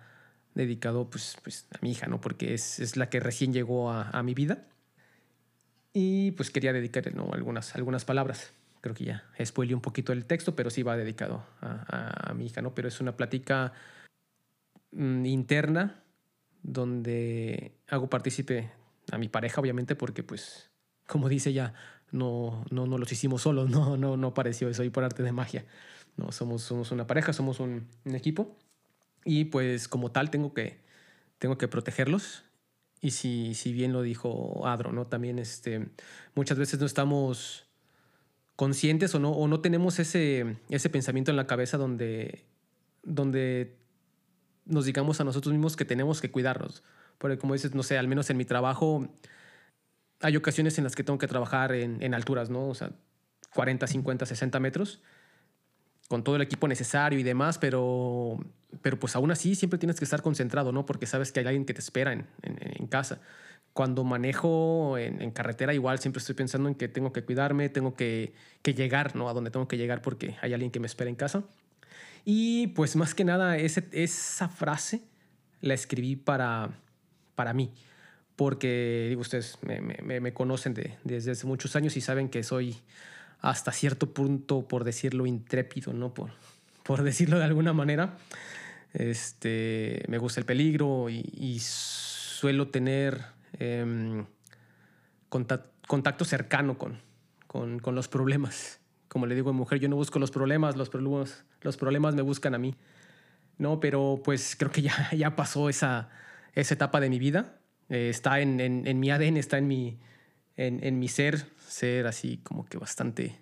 dedicado 0.55 1.09
pues, 1.09 1.37
pues 1.43 1.67
a 1.71 1.77
mi 1.81 1.91
hija, 1.91 2.07
¿no? 2.07 2.19
Porque 2.19 2.53
es, 2.53 2.79
es 2.79 2.97
la 2.97 3.09
que 3.09 3.19
recién 3.19 3.53
llegó 3.53 3.91
a, 3.91 4.09
a, 4.09 4.23
mi 4.23 4.33
vida. 4.33 4.65
Y 5.93 6.31
pues 6.31 6.49
quería 6.49 6.73
dedicarle 6.73 7.11
¿no? 7.11 7.31
algunas, 7.33 7.75
algunas 7.75 8.05
palabras. 8.05 8.53
Creo 8.81 8.95
que 8.95 9.05
ya 9.05 9.23
spoilé 9.43 9.75
un 9.75 9.81
poquito 9.81 10.13
el 10.13 10.25
texto, 10.25 10.55
pero 10.55 10.69
sí 10.69 10.83
va 10.83 10.95
dedicado 10.95 11.43
a, 11.61 11.85
a, 11.87 12.31
a 12.31 12.33
mi 12.33 12.45
hija, 12.45 12.61
¿no? 12.61 12.73
Pero 12.73 12.87
es 12.87 13.01
una 13.01 13.17
plática 13.17 13.73
mm, 14.91 15.25
interna 15.25 16.03
donde 16.63 17.73
hago 17.87 18.09
partícipe 18.09 18.71
a 19.11 19.17
mi 19.17 19.29
pareja, 19.29 19.61
obviamente, 19.61 19.95
porque 19.95 20.23
pues, 20.23 20.69
como 21.07 21.29
dice 21.29 21.49
ella, 21.49 21.73
no, 22.11 22.65
no, 22.71 22.85
no 22.87 22.97
los 22.97 23.11
hicimos 23.11 23.43
solos, 23.43 23.69
no, 23.69 23.97
no, 23.97 24.17
no 24.17 24.33
pareció 24.33 24.69
eso 24.69 24.81
ahí 24.81 24.89
por 24.89 25.03
arte 25.03 25.23
de 25.23 25.31
magia. 25.31 25.65
No, 26.17 26.31
somos, 26.31 26.63
somos 26.63 26.91
una 26.91 27.07
pareja, 27.07 27.33
somos 27.33 27.59
un, 27.59 27.87
un 28.03 28.15
equipo 28.15 28.57
y 29.23 29.45
pues 29.45 29.87
como 29.87 30.11
tal 30.11 30.29
tengo 30.29 30.53
que, 30.53 30.81
tengo 31.37 31.57
que 31.57 31.67
protegerlos. 31.67 32.43
Y 33.01 33.11
si, 33.11 33.53
si 33.55 33.71
bien 33.71 33.93
lo 33.93 34.01
dijo 34.01 34.67
Adro, 34.67 34.91
¿no? 34.91 35.07
También 35.07 35.39
este, 35.39 35.87
muchas 36.35 36.57
veces 36.57 36.79
no 36.79 36.85
estamos 36.85 37.68
conscientes 38.59 39.15
o 39.15 39.19
no, 39.19 39.31
o 39.31 39.47
no 39.47 39.61
tenemos 39.61 39.99
ese, 39.99 40.57
ese 40.69 40.89
pensamiento 40.89 41.31
en 41.31 41.37
la 41.37 41.47
cabeza 41.47 41.77
donde, 41.77 42.43
donde 43.03 43.77
nos 44.65 44.83
digamos 44.83 45.21
a 45.21 45.23
nosotros 45.23 45.53
mismos 45.53 45.77
que 45.77 45.85
tenemos 45.85 46.19
que 46.19 46.29
cuidarnos. 46.29 46.83
Porque 47.19 47.37
como 47.37 47.53
dices, 47.53 47.73
no 47.73 47.83
sé, 47.83 47.97
al 47.97 48.09
menos 48.09 48.29
en 48.29 48.35
mi 48.35 48.43
trabajo 48.43 49.07
hay 50.19 50.35
ocasiones 50.35 50.77
en 50.77 50.83
las 50.83 50.97
que 50.97 51.05
tengo 51.05 51.17
que 51.17 51.27
trabajar 51.29 51.71
en, 51.71 52.13
alturas, 52.13 52.49
¿no? 52.49 52.67
O 52.67 52.75
sea, 52.75 52.91
40, 53.55 53.87
50, 53.87 54.25
60 54.25 54.59
metros, 54.59 55.01
con 56.09 56.25
todo 56.25 56.35
el 56.35 56.41
equipo 56.41 56.67
necesario 56.67 57.17
y 57.17 57.23
demás, 57.23 57.59
pero, 57.59 58.39
pero 58.81 58.99
pues 58.99 59.15
aún 59.15 59.31
así 59.31 59.55
siempre 59.55 59.79
tienes 59.79 59.99
que 59.99 60.03
estar 60.03 60.21
concentrado, 60.21 60.73
¿no? 60.73 60.85
Porque 60.85 61.05
sabes 61.05 61.31
que 61.31 61.39
hay 61.39 61.45
alguien 61.45 61.63
que 61.63 61.73
te 61.73 61.79
espera 61.79 62.11
en, 62.11 62.27
en 62.43 62.87
casa. 62.87 63.21
Cuando 63.79 64.03
manejo 64.03 64.97
en, 64.97 65.21
en, 65.21 65.31
carretera, 65.31 65.73
igual 65.73 65.99
siempre 65.99 66.19
estoy 66.19 66.35
pensando 66.35 66.67
en 66.67 66.75
que 66.75 66.89
tengo 66.89 67.13
que 67.13 67.23
cuidarme, 67.23 67.69
tengo 67.69 67.95
que, 67.95 68.33
que 68.61 68.73
llegar, 68.73 69.15
¿no? 69.15 69.29
A 69.29 69.33
donde 69.33 69.51
tengo 69.51 69.69
que 69.69 69.77
llegar 69.77 70.01
porque 70.01 70.35
hay 70.41 70.51
alguien 70.51 70.69
que 70.69 70.81
me 70.81 70.85
espera 70.85 71.09
en 71.09 71.15
casa. 71.15 71.45
Y 72.25 72.67
pues 72.67 72.97
más 72.97 73.15
que 73.15 73.23
nada, 73.23 73.55
ese, 73.55 73.87
esa 73.93 74.49
frase 74.49 75.03
la 75.61 75.75
escribí 75.75 76.17
para, 76.17 76.71
para 77.35 77.53
mí 77.53 77.71
porque 78.35 79.05
digo, 79.07 79.21
ustedes 79.21 79.57
me, 79.61 79.79
me, 79.79 80.19
me 80.19 80.33
conocen 80.33 80.73
de, 80.73 80.97
desde 81.05 81.31
hace 81.31 81.47
muchos 81.47 81.77
años 81.77 81.95
y 81.95 82.01
saben 82.01 82.27
que 82.27 82.43
soy 82.43 82.75
hasta 83.39 83.71
cierto 83.71 84.13
punto, 84.13 84.67
por 84.67 84.83
decirlo, 84.83 85.25
intrépido, 85.25 85.93
¿no? 85.93 86.13
Por, 86.13 86.31
por 86.83 87.03
decirlo 87.03 87.39
de 87.39 87.45
alguna 87.45 87.71
manera. 87.71 88.17
Este, 88.93 90.03
me 90.09 90.17
gusta 90.17 90.41
el 90.41 90.45
peligro 90.45 91.09
y, 91.09 91.23
y 91.33 91.59
suelo 91.61 92.67
tener 92.67 93.38
eh, 93.53 94.25
contacto, 95.29 96.25
cercano 96.25 96.77
con, 96.77 96.99
con, 97.47 97.95
los 97.95 98.07
problemas. 98.07 98.81
Como 99.07 99.25
le 99.25 99.35
digo 99.35 99.49
a 99.49 99.53
mujer, 99.53 99.79
yo 99.79 99.89
no 99.89 99.95
busco 99.95 100.19
los 100.19 100.31
problemas, 100.31 100.75
los 100.75 100.89
problemas, 100.89 101.45
los 101.61 101.77
problemas 101.77 102.15
me 102.15 102.21
buscan 102.21 102.55
a 102.55 102.57
mí. 102.57 102.75
No, 103.57 103.79
pero 103.79 104.21
pues 104.23 104.55
creo 104.57 104.71
que 104.71 104.81
ya, 104.81 105.09
ya 105.15 105.35
pasó 105.35 105.69
esa, 105.69 106.09
esa 106.53 106.73
etapa 106.73 106.99
de 106.99 107.09
mi 107.09 107.19
vida 107.19 107.59
eh, 107.89 108.09
está 108.09 108.39
en, 108.39 108.59
en, 108.59 108.99
mi 108.99 109.11
ADN, 109.11 109.37
está 109.37 109.57
en 109.57 109.67
mi, 109.67 109.99
en, 110.55 110.99
mi 110.99 111.07
ser, 111.07 111.45
ser 111.67 112.07
así 112.07 112.37
como 112.37 112.65
que 112.65 112.77
bastante, 112.77 113.39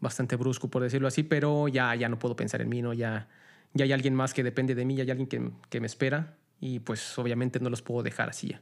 bastante 0.00 0.36
brusco, 0.36 0.68
por 0.68 0.82
decirlo 0.82 1.08
así, 1.08 1.22
pero 1.22 1.68
ya, 1.68 1.94
ya 1.94 2.08
no 2.08 2.18
puedo 2.18 2.36
pensar 2.36 2.60
en 2.60 2.68
mí, 2.68 2.82
¿no? 2.82 2.92
Ya, 2.92 3.28
ya 3.72 3.84
hay 3.84 3.92
alguien 3.92 4.14
más 4.14 4.34
que 4.34 4.42
depende 4.42 4.74
de 4.74 4.84
mí, 4.84 4.96
ya 4.96 5.04
hay 5.04 5.10
alguien 5.10 5.28
que, 5.28 5.50
que 5.70 5.80
me 5.80 5.86
espera 5.86 6.36
y 6.60 6.80
pues 6.80 7.18
obviamente 7.18 7.60
no 7.60 7.70
los 7.70 7.82
puedo 7.82 8.02
dejar 8.02 8.28
así 8.30 8.56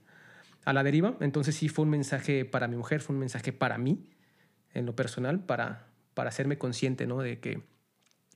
a 0.66 0.74
la 0.74 0.82
deriva. 0.82 1.16
Entonces 1.20 1.54
sí 1.54 1.70
fue 1.70 1.84
un 1.84 1.90
mensaje 1.90 2.44
para 2.44 2.68
mi 2.68 2.76
mujer, 2.76 3.00
fue 3.00 3.14
un 3.14 3.20
mensaje 3.20 3.54
para 3.54 3.78
mí, 3.78 4.10
en 4.74 4.84
lo 4.84 4.94
personal, 4.94 5.40
para, 5.40 5.86
para 6.12 6.28
hacerme 6.28 6.58
consciente, 6.58 7.06
¿no? 7.06 7.22
De 7.22 7.40
que 7.40 7.62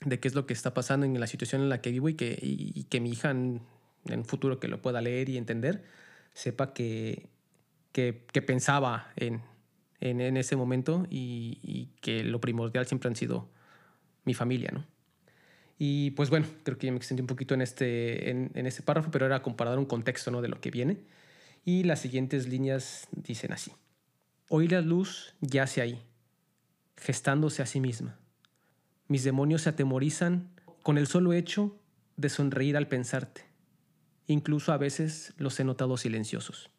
de 0.06 0.18
qué 0.18 0.28
es 0.28 0.34
lo 0.34 0.46
que 0.46 0.54
está 0.54 0.72
pasando 0.72 1.04
en 1.04 1.20
la 1.20 1.26
situación 1.26 1.60
en 1.60 1.68
la 1.68 1.82
que 1.82 1.90
vivo 1.90 2.08
y 2.08 2.14
que, 2.14 2.38
y, 2.40 2.72
y 2.75 2.84
que 2.84 3.00
mi 3.00 3.10
hija 3.10 3.30
en, 3.30 3.60
en 4.06 4.20
un 4.20 4.25
futuro 4.25 4.58
que 4.58 4.66
lo 4.66 4.80
pueda 4.80 5.02
leer 5.02 5.28
y 5.28 5.37
entender, 5.37 5.84
sepa 6.32 6.72
que, 6.72 7.28
que, 7.92 8.25
que 8.32 8.40
pensaba 8.40 9.12
en, 9.16 9.42
en, 10.00 10.22
en, 10.22 10.38
ese 10.38 10.56
momento 10.56 11.06
y, 11.10 11.58
y, 11.62 11.90
que 12.00 12.25
lo 12.25 12.40
primordial 12.40 12.87
siempre 12.87 13.08
han 13.08 13.16
sido 13.16 13.50
mi 14.25 14.32
familia, 14.32 14.70
¿no? 14.72 14.87
Y 15.78 16.12
pues 16.12 16.30
bueno, 16.30 16.46
creo 16.62 16.78
que 16.78 16.87
ya 16.87 16.92
me 16.92 16.99
extendí 16.99 17.20
un 17.22 17.26
poquito 17.26 17.54
en 17.54 17.62
este, 17.62 18.30
en, 18.30 18.50
en 18.54 18.66
este 18.66 18.82
párrafo, 18.82 19.10
pero 19.10 19.26
era 19.26 19.42
para 19.42 19.70
dar 19.70 19.78
un 19.78 19.87
contexto 19.87 20.30
¿no? 20.30 20.40
de 20.42 20.49
lo 20.49 20.60
que 20.60 20.70
viene. 20.70 20.99
Y 21.64 21.85
las 21.85 22.00
siguientes 22.00 22.49
líneas 22.49 23.09
dicen 23.12 23.52
así. 23.52 23.73
Hoy 24.49 24.69
la 24.69 24.81
luz 24.81 25.35
yace 25.40 25.81
ahí, 25.81 26.02
gestándose 26.97 27.62
a 27.62 27.67
sí 27.67 27.81
misma. 27.81 28.19
Mis 29.09 29.25
demonios 29.25 29.62
se 29.62 29.71
atemorizan 29.71 30.50
con 30.83 30.99
el 30.99 31.07
solo 31.07 31.33
hecho 31.33 31.79
de 32.17 32.29
sonreír 32.29 32.76
al 32.76 32.88
pensarte. 32.88 33.45
Incluso 34.26 34.73
a 34.73 34.79
veces 34.79 35.35
los 35.37 35.59
he 35.61 35.64
notado 35.64 35.97
silenciosos. 35.97 36.71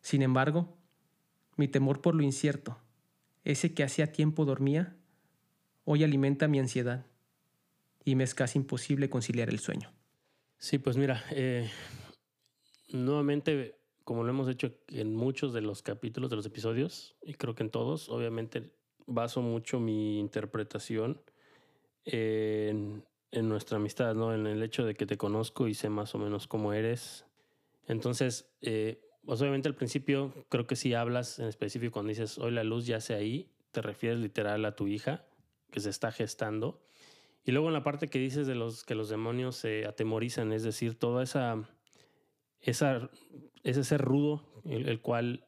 Sin 0.00 0.22
embargo, 0.22 0.76
mi 1.56 1.68
temor 1.68 2.00
por 2.00 2.14
lo 2.14 2.22
incierto, 2.22 2.78
ese 3.44 3.74
que 3.74 3.84
hacía 3.84 4.12
tiempo 4.12 4.44
dormía, 4.44 4.96
hoy 5.84 6.04
alimenta 6.04 6.48
mi 6.48 6.58
ansiedad 6.58 7.06
y 8.04 8.14
me 8.14 8.24
es 8.24 8.34
casi 8.34 8.58
imposible 8.58 9.10
conciliar 9.10 9.48
el 9.48 9.58
sueño. 9.58 9.92
Sí, 10.58 10.78
pues 10.78 10.96
mira, 10.96 11.24
eh, 11.30 11.70
nuevamente, 12.92 13.75
como 14.06 14.22
lo 14.22 14.30
hemos 14.30 14.48
hecho 14.48 14.70
en 14.86 15.16
muchos 15.16 15.52
de 15.52 15.62
los 15.62 15.82
capítulos 15.82 16.30
de 16.30 16.36
los 16.36 16.46
episodios, 16.46 17.16
y 17.22 17.34
creo 17.34 17.56
que 17.56 17.64
en 17.64 17.70
todos, 17.70 18.08
obviamente 18.08 18.70
baso 19.04 19.42
mucho 19.42 19.80
mi 19.80 20.20
interpretación 20.20 21.20
en 22.04 23.02
nuestra 23.32 23.78
amistad, 23.78 24.14
¿no? 24.14 24.32
En 24.32 24.46
el 24.46 24.62
hecho 24.62 24.84
de 24.84 24.94
que 24.94 25.06
te 25.06 25.16
conozco 25.16 25.66
y 25.66 25.74
sé 25.74 25.88
más 25.88 26.14
o 26.14 26.18
menos 26.18 26.46
cómo 26.46 26.72
eres. 26.72 27.26
Entonces, 27.88 28.48
pues 28.60 29.40
obviamente 29.40 29.68
al 29.68 29.74
principio 29.74 30.32
creo 30.48 30.68
que 30.68 30.76
si 30.76 30.94
hablas 30.94 31.40
en 31.40 31.46
específico 31.46 31.94
cuando 31.94 32.10
dices 32.10 32.38
hoy 32.38 32.52
la 32.52 32.62
luz 32.62 32.86
ya 32.86 33.00
sea 33.00 33.16
ahí, 33.16 33.50
te 33.72 33.82
refieres 33.82 34.20
literal 34.20 34.64
a 34.64 34.76
tu 34.76 34.86
hija 34.86 35.24
que 35.72 35.80
se 35.80 35.90
está 35.90 36.12
gestando. 36.12 36.80
Y 37.44 37.50
luego 37.50 37.66
en 37.66 37.74
la 37.74 37.82
parte 37.82 38.08
que 38.08 38.20
dices 38.20 38.46
de 38.46 38.54
los 38.54 38.84
que 38.84 38.94
los 38.94 39.08
demonios 39.08 39.56
se 39.56 39.84
atemorizan, 39.84 40.52
es 40.52 40.62
decir, 40.62 40.96
toda 40.96 41.24
esa, 41.24 41.68
esa 42.60 43.10
ese 43.66 43.82
ser 43.82 44.00
rudo, 44.00 44.44
el, 44.64 45.00
cual 45.00 45.44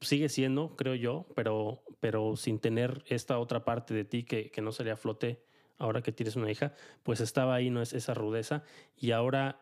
sigue 0.00 0.28
siendo, 0.28 0.74
creo 0.74 0.96
yo, 0.96 1.26
pero, 1.36 1.84
pero 2.00 2.34
sin 2.36 2.58
tener 2.58 3.04
esta 3.06 3.38
otra 3.38 3.64
parte 3.64 3.94
de 3.94 4.04
ti 4.04 4.24
que, 4.24 4.50
que 4.50 4.60
no 4.60 4.72
sería 4.72 4.96
flote 4.96 5.44
ahora 5.78 6.02
que 6.02 6.10
tienes 6.10 6.34
una 6.34 6.50
hija, 6.50 6.74
pues 7.04 7.20
estaba 7.20 7.54
ahí, 7.54 7.70
no 7.70 7.80
es 7.80 7.92
esa 7.92 8.12
rudeza. 8.12 8.64
Y 8.96 9.12
ahora, 9.12 9.60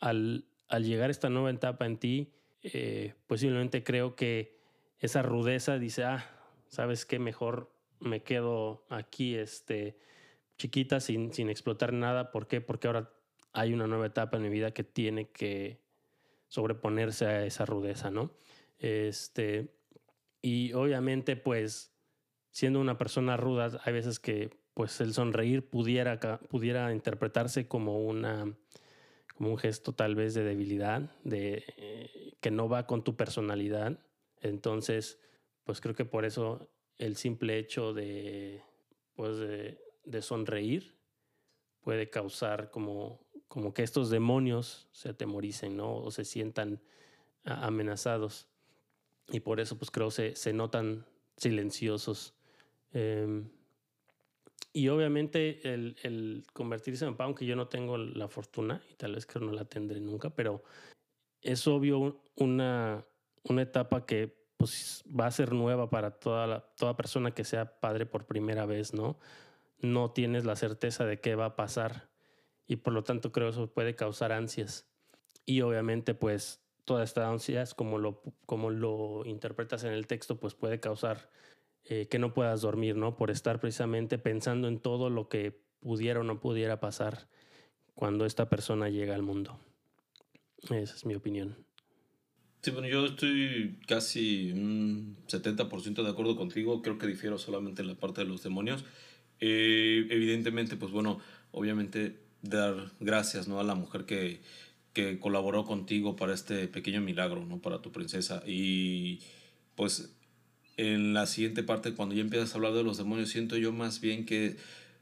al, 0.00 0.46
al 0.68 0.84
llegar 0.84 1.10
esta 1.10 1.28
nueva 1.28 1.50
etapa 1.50 1.84
en 1.84 1.98
ti, 1.98 2.32
eh, 2.62 3.12
posiblemente 3.26 3.84
creo 3.84 4.16
que 4.16 4.58
esa 4.98 5.20
rudeza 5.20 5.78
dice, 5.78 6.04
ah, 6.04 6.24
¿sabes 6.68 7.04
qué? 7.04 7.18
Mejor 7.18 7.70
me 8.00 8.22
quedo 8.22 8.86
aquí, 8.88 9.36
este, 9.36 9.98
chiquita, 10.56 11.00
sin, 11.00 11.34
sin 11.34 11.50
explotar 11.50 11.92
nada. 11.92 12.32
¿Por 12.32 12.48
qué? 12.48 12.62
Porque 12.62 12.86
ahora 12.86 13.12
hay 13.52 13.74
una 13.74 13.86
nueva 13.86 14.06
etapa 14.06 14.38
en 14.38 14.42
mi 14.42 14.48
vida 14.48 14.72
que 14.72 14.84
tiene 14.84 15.28
que 15.28 15.85
sobreponerse 16.56 17.26
a 17.26 17.44
esa 17.44 17.66
rudeza, 17.66 18.10
¿no? 18.10 18.30
Este, 18.78 19.76
y 20.40 20.72
obviamente, 20.72 21.36
pues, 21.36 21.92
siendo 22.50 22.80
una 22.80 22.96
persona 22.96 23.36
ruda, 23.36 23.78
hay 23.84 23.92
veces 23.92 24.18
que 24.18 24.48
pues 24.72 24.98
el 25.02 25.12
sonreír 25.12 25.68
pudiera, 25.68 26.18
pudiera 26.48 26.92
interpretarse 26.92 27.68
como, 27.68 27.98
una, 28.06 28.56
como 29.34 29.50
un 29.50 29.58
gesto 29.58 29.92
tal 29.92 30.14
vez 30.14 30.32
de 30.32 30.44
debilidad, 30.44 31.14
de, 31.24 31.62
eh, 31.76 32.32
que 32.40 32.50
no 32.50 32.70
va 32.70 32.86
con 32.86 33.04
tu 33.04 33.16
personalidad. 33.16 33.98
Entonces, 34.40 35.20
pues 35.64 35.82
creo 35.82 35.94
que 35.94 36.06
por 36.06 36.24
eso 36.24 36.70
el 36.96 37.16
simple 37.16 37.58
hecho 37.58 37.92
de, 37.92 38.62
pues 39.14 39.36
de, 39.36 39.78
de 40.04 40.22
sonreír 40.22 40.96
puede 41.82 42.08
causar 42.08 42.70
como, 42.70 43.25
como 43.48 43.72
que 43.72 43.82
estos 43.82 44.10
demonios 44.10 44.88
se 44.92 45.10
atemoricen, 45.10 45.76
¿no? 45.76 45.96
O 45.96 46.10
se 46.10 46.24
sientan 46.24 46.80
amenazados. 47.44 48.48
Y 49.28 49.40
por 49.40 49.60
eso, 49.60 49.78
pues 49.78 49.90
creo, 49.90 50.10
se, 50.10 50.36
se 50.36 50.52
notan 50.52 51.06
silenciosos. 51.36 52.34
Em, 52.92 53.48
y 54.72 54.88
obviamente 54.88 55.72
el, 55.72 56.44
convertirse 56.52 57.06
en 57.06 57.12
papá, 57.12 57.24
aunque 57.24 57.46
yo 57.46 57.56
no 57.56 57.68
tengo 57.68 57.96
la 57.96 58.28
fortuna, 58.28 58.82
y 58.90 58.94
tal 58.94 59.14
vez 59.14 59.26
que 59.26 59.38
no 59.40 59.52
la 59.52 59.64
tendré 59.64 60.00
nunca, 60.00 60.30
pero 60.30 60.62
es 61.40 61.66
obvio 61.66 62.20
una, 62.34 63.04
una 63.44 63.62
etapa 63.62 64.04
que 64.04 64.36
pues, 64.56 65.02
va 65.08 65.26
a 65.26 65.30
ser 65.30 65.52
nueva 65.52 65.88
para 65.88 66.10
toda, 66.10 66.46
la, 66.46 66.60
toda 66.76 66.96
persona 66.96 67.32
que 67.32 67.44
sea 67.44 67.80
padre 67.80 68.06
por 68.06 68.26
primera 68.26 68.66
vez, 68.66 68.92
¿no? 68.92 69.18
No 69.80 70.10
tienes 70.10 70.44
la 70.44 70.56
certeza 70.56 71.04
de 71.04 71.20
qué 71.20 71.34
va 71.34 71.46
a 71.46 71.56
pasar 71.56 72.08
y 72.66 72.76
por 72.76 72.92
lo 72.92 73.04
tanto 73.04 73.32
creo 73.32 73.48
eso 73.48 73.72
puede 73.72 73.94
causar 73.94 74.32
ansias. 74.32 74.86
Y 75.44 75.60
obviamente 75.60 76.14
pues 76.14 76.60
toda 76.84 77.04
esta 77.04 77.28
ansias, 77.28 77.74
como 77.74 77.98
lo, 77.98 78.22
como 78.46 78.70
lo 78.70 79.24
interpretas 79.26 79.84
en 79.84 79.92
el 79.92 80.06
texto, 80.06 80.38
pues 80.38 80.54
puede 80.54 80.80
causar 80.80 81.30
eh, 81.84 82.06
que 82.08 82.18
no 82.18 82.32
puedas 82.32 82.62
dormir, 82.62 82.96
¿no? 82.96 83.16
Por 83.16 83.30
estar 83.30 83.60
precisamente 83.60 84.18
pensando 84.18 84.68
en 84.68 84.80
todo 84.80 85.10
lo 85.10 85.28
que 85.28 85.60
pudiera 85.80 86.20
o 86.20 86.24
no 86.24 86.40
pudiera 86.40 86.80
pasar 86.80 87.28
cuando 87.94 88.24
esta 88.24 88.48
persona 88.48 88.88
llega 88.88 89.14
al 89.14 89.22
mundo. 89.22 89.60
Esa 90.62 90.94
es 90.94 91.04
mi 91.06 91.14
opinión. 91.14 91.56
Sí, 92.62 92.70
bueno, 92.72 92.88
yo 92.88 93.06
estoy 93.06 93.78
casi 93.86 94.50
un 94.52 95.16
70% 95.28 96.02
de 96.02 96.10
acuerdo 96.10 96.36
contigo. 96.36 96.82
Creo 96.82 96.98
que 96.98 97.06
difiero 97.06 97.38
solamente 97.38 97.82
en 97.82 97.88
la 97.88 97.94
parte 97.94 98.22
de 98.22 98.26
los 98.26 98.42
demonios. 98.42 98.84
Eh, 99.38 100.06
evidentemente, 100.10 100.76
pues 100.76 100.90
bueno, 100.90 101.20
obviamente 101.52 102.25
dar 102.42 102.92
gracias 103.00 103.48
¿no? 103.48 103.60
a 103.60 103.64
la 103.64 103.74
mujer 103.74 104.04
que, 104.04 104.40
que 104.92 105.18
colaboró 105.18 105.64
contigo 105.64 106.16
para 106.16 106.34
este 106.34 106.68
pequeño 106.68 107.00
milagro, 107.00 107.44
¿no? 107.44 107.60
Para 107.60 107.82
tu 107.82 107.92
princesa. 107.92 108.42
Y 108.46 109.20
pues 109.74 110.14
en 110.76 111.14
la 111.14 111.26
siguiente 111.26 111.62
parte, 111.62 111.94
cuando 111.94 112.14
ya 112.14 112.22
empiezas 112.22 112.52
a 112.52 112.56
hablar 112.56 112.72
de 112.72 112.82
los 112.82 112.98
demonios, 112.98 113.30
siento 113.30 113.56
yo 113.56 113.72
más 113.72 114.00
bien 114.00 114.26
que 114.26 114.56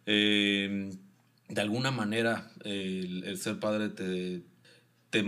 eh, 0.07 0.91
de 1.49 1.61
alguna 1.61 1.91
manera 1.91 2.51
el, 2.65 3.37
ser 3.39 3.59
padre 3.59 3.89
te, 3.89 4.43
te. 5.11 5.25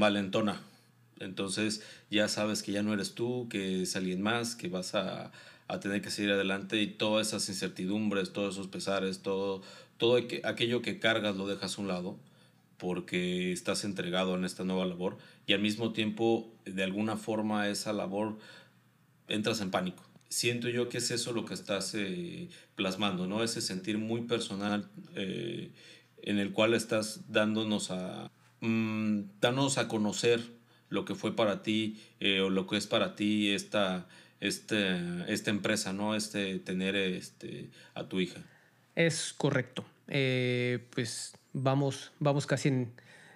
Entonces 1.18 1.82
ya 2.10 2.28
sabes 2.28 2.62
que 2.62 2.72
ya 2.72 2.82
no 2.82 2.92
eres 2.92 3.14
tú, 3.14 3.48
que 3.48 3.82
es 3.82 3.96
alguien 3.96 4.20
más, 4.22 4.54
que 4.54 4.68
vas 4.68 4.94
a, 4.94 5.32
a 5.68 5.80
tener 5.80 6.02
que 6.02 6.10
seguir 6.10 6.32
adelante 6.32 6.80
y 6.80 6.86
todas 6.88 7.28
esas 7.28 7.48
incertidumbres, 7.48 8.32
todos 8.32 8.54
esos 8.54 8.68
pesares, 8.68 9.22
todo, 9.22 9.62
todo 9.98 10.16
aquello 10.44 10.82
que 10.82 10.98
cargas 10.98 11.36
lo 11.36 11.46
dejas 11.46 11.78
a 11.78 11.80
un 11.80 11.88
lado 11.88 12.18
porque 12.76 13.52
estás 13.52 13.84
entregado 13.84 14.34
en 14.36 14.44
esta 14.44 14.64
nueva 14.64 14.86
labor 14.86 15.16
y 15.46 15.52
al 15.52 15.60
mismo 15.60 15.92
tiempo 15.92 16.52
de 16.64 16.82
alguna 16.82 17.16
forma 17.16 17.68
esa 17.68 17.92
labor 17.92 18.38
entras 19.28 19.60
en 19.60 19.70
pánico. 19.70 20.02
Siento 20.28 20.68
yo 20.68 20.88
que 20.88 20.98
es 20.98 21.10
eso 21.10 21.32
lo 21.32 21.44
que 21.44 21.54
estás 21.54 21.94
eh, 21.94 22.48
plasmando, 22.74 23.26
¿no? 23.26 23.42
Ese 23.42 23.60
sentir 23.60 23.96
muy 23.96 24.22
personal 24.22 24.88
eh, 25.14 25.70
en 26.22 26.38
el 26.38 26.52
cual 26.52 26.74
estás 26.74 27.30
dándonos 27.32 27.90
a, 27.90 28.30
mm, 28.60 29.20
dándonos 29.40 29.78
a 29.78 29.88
conocer 29.88 30.42
lo 30.88 31.04
que 31.04 31.14
fue 31.14 31.34
para 31.34 31.62
ti 31.62 32.00
eh, 32.20 32.40
o 32.40 32.50
lo 32.50 32.66
que 32.66 32.76
es 32.76 32.86
para 32.86 33.14
ti 33.14 33.50
esta, 33.50 34.06
este, 34.40 35.00
esta 35.28 35.50
empresa, 35.50 35.92
¿no? 35.92 36.14
Este, 36.14 36.58
tener 36.58 36.96
este, 36.96 37.70
a 37.94 38.08
tu 38.08 38.20
hija. 38.20 38.44
Es 38.96 39.34
correcto. 39.34 39.84
Eh, 40.08 40.84
pues 40.90 41.34
vamos, 41.52 42.12
vamos 42.18 42.46
casi 42.46 42.68
en, 42.68 42.92